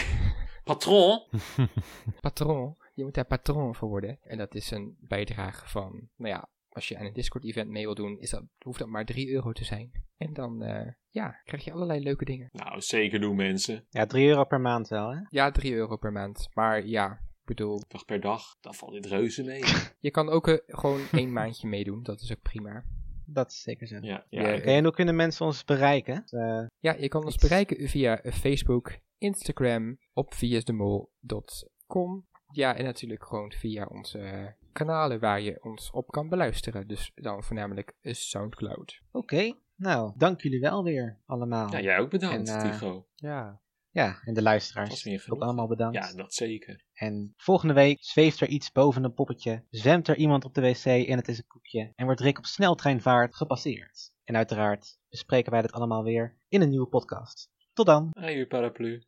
Patron? 0.64 1.22
Patron. 2.22 2.76
Je 2.94 3.04
moet 3.04 3.14
daar 3.14 3.26
patron 3.26 3.76
voor 3.76 3.90
worden. 3.90 4.20
En 4.22 4.38
dat 4.38 4.56
is 4.56 4.72
een 4.72 4.98
bijdrage 5.00 5.70
van, 5.70 6.10
nou 6.16 6.34
ja, 6.34 6.50
als 6.70 6.88
je 6.88 6.98
aan 6.98 7.06
een 7.06 7.14
Discord-event 7.14 7.70
mee 7.70 7.86
wil 7.86 7.96
doen, 7.96 8.20
is 8.20 8.30
dat, 8.30 8.44
hoeft 8.58 8.80
dat 8.80 8.88
maar 8.88 9.06
3 9.06 9.30
euro 9.30 9.52
te 9.52 9.64
zijn. 9.64 9.92
En 10.18 10.34
dan, 10.34 10.64
eh, 10.64 10.92
ja, 11.10 11.42
krijg 11.44 11.64
je 11.64 11.72
allerlei 11.72 12.04
leuke 12.04 12.26
dingen. 12.26 12.50
Nou, 12.52 12.82
zeker 12.82 13.20
doen 13.20 13.36
mensen. 13.36 13.86
Ja, 13.90 14.06
3 14.06 14.28
euro 14.28 14.44
per 14.44 14.62
maand 14.62 14.88
wel, 14.88 15.10
hè? 15.10 15.20
Ja, 15.30 15.52
3 15.52 15.74
euro 15.74 15.98
per 15.98 16.12
maand. 16.12 16.50
Maar 16.54 16.86
ja, 16.86 17.12
ik 17.12 17.46
bedoel, 17.46 17.84
Dag 17.88 18.06
per 18.06 18.22
dag, 18.22 18.56
dan 18.62 18.74
valt 18.74 18.94
dit 18.94 19.06
reuze 19.06 19.44
mee. 19.44 19.64
je 20.00 20.12
kan 20.12 20.30
ook 20.30 20.48
eh, 20.48 20.58
gewoon 20.66 21.02
één 21.12 21.34
maandje 21.34 21.68
meedoen. 21.68 22.04
Dat 22.04 22.22
is 22.22 22.32
ook 22.32 22.42
prima. 22.42 22.84
Dat 23.26 23.52
is 23.52 23.62
zeker 23.62 23.88
zo. 23.88 23.98
Ja, 24.02 24.26
Ja, 24.30 24.60
en 24.62 24.84
hoe 24.84 24.94
kunnen 24.94 25.16
mensen 25.16 25.46
ons 25.46 25.64
bereiken? 25.64 26.24
Eh, 26.30 26.66
Ja, 26.80 26.96
je 27.00 27.08
kan 27.08 27.24
ons 27.26 27.36
bereiken 27.36 27.90
via 27.90 28.20
Facebook, 28.24 28.98
Instagram, 29.18 29.98
op 30.14 30.34
viasdemol.com. 30.34 32.26
Ja, 32.52 32.76
en 32.76 32.84
natuurlijk 32.84 33.26
gewoon 33.26 33.52
via 33.52 33.86
onze 33.86 34.56
kanalen 34.72 35.20
waar 35.20 35.42
je 35.42 35.64
ons 35.64 35.92
op 35.92 36.08
kan 36.12 36.30
beluisteren. 36.30 36.88
Dus 36.88 37.12
dan 37.16 37.44
voornamelijk 37.44 37.94
Soundcloud. 38.02 39.02
Oké, 39.12 39.54
nou, 39.76 40.14
dank 40.18 40.42
jullie 40.42 40.60
wel 40.60 40.84
weer 40.84 41.20
allemaal. 41.26 41.72
Ja, 41.72 41.82
jij 41.82 42.00
ook 42.00 42.10
bedankt, 42.10 42.50
En, 42.50 42.56
eh, 42.56 42.72
Tycho. 42.72 43.08
Ja. 43.16 43.62
Ja, 43.94 44.20
en 44.24 44.34
de 44.34 44.42
luisteraars. 44.42 45.30
Ook 45.30 45.42
allemaal 45.42 45.68
bedankt. 45.68 45.96
Ja, 45.96 46.14
dat 46.14 46.34
zeker. 46.34 46.84
En 46.94 47.34
volgende 47.38 47.74
week 47.74 47.98
zweeft 48.04 48.40
er 48.40 48.48
iets 48.48 48.72
boven 48.72 49.04
een 49.04 49.14
poppetje, 49.14 49.66
zwemt 49.70 50.08
er 50.08 50.18
iemand 50.18 50.46
op 50.46 50.54
de 50.54 50.62
wc 50.62 50.86
en 50.86 51.18
het 51.18 51.28
is 51.28 51.38
een 51.38 51.48
koekje 51.48 51.92
en 51.96 52.06
wordt 52.06 52.22
Rick 52.22 52.38
op 52.38 52.46
sneltreinvaart 52.46 53.36
gepasseerd. 53.36 54.12
En 54.24 54.36
uiteraard 54.36 54.98
bespreken 55.10 55.52
wij 55.52 55.62
dit 55.62 55.72
allemaal 55.72 56.04
weer 56.04 56.38
in 56.48 56.62
een 56.62 56.70
nieuwe 56.70 56.88
podcast. 56.88 57.50
Tot 57.74 57.86
dan! 57.86 58.10
Aan 58.12 58.34
je 58.34 58.48
paraplu. 58.48 59.04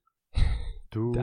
Doei. 0.90 1.20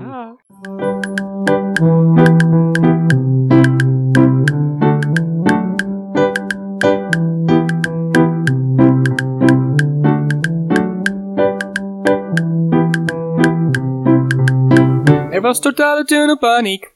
Er 15.43 15.48
was 15.48 15.60
totale 15.60 16.05
tunnelpaniek. 16.05 16.93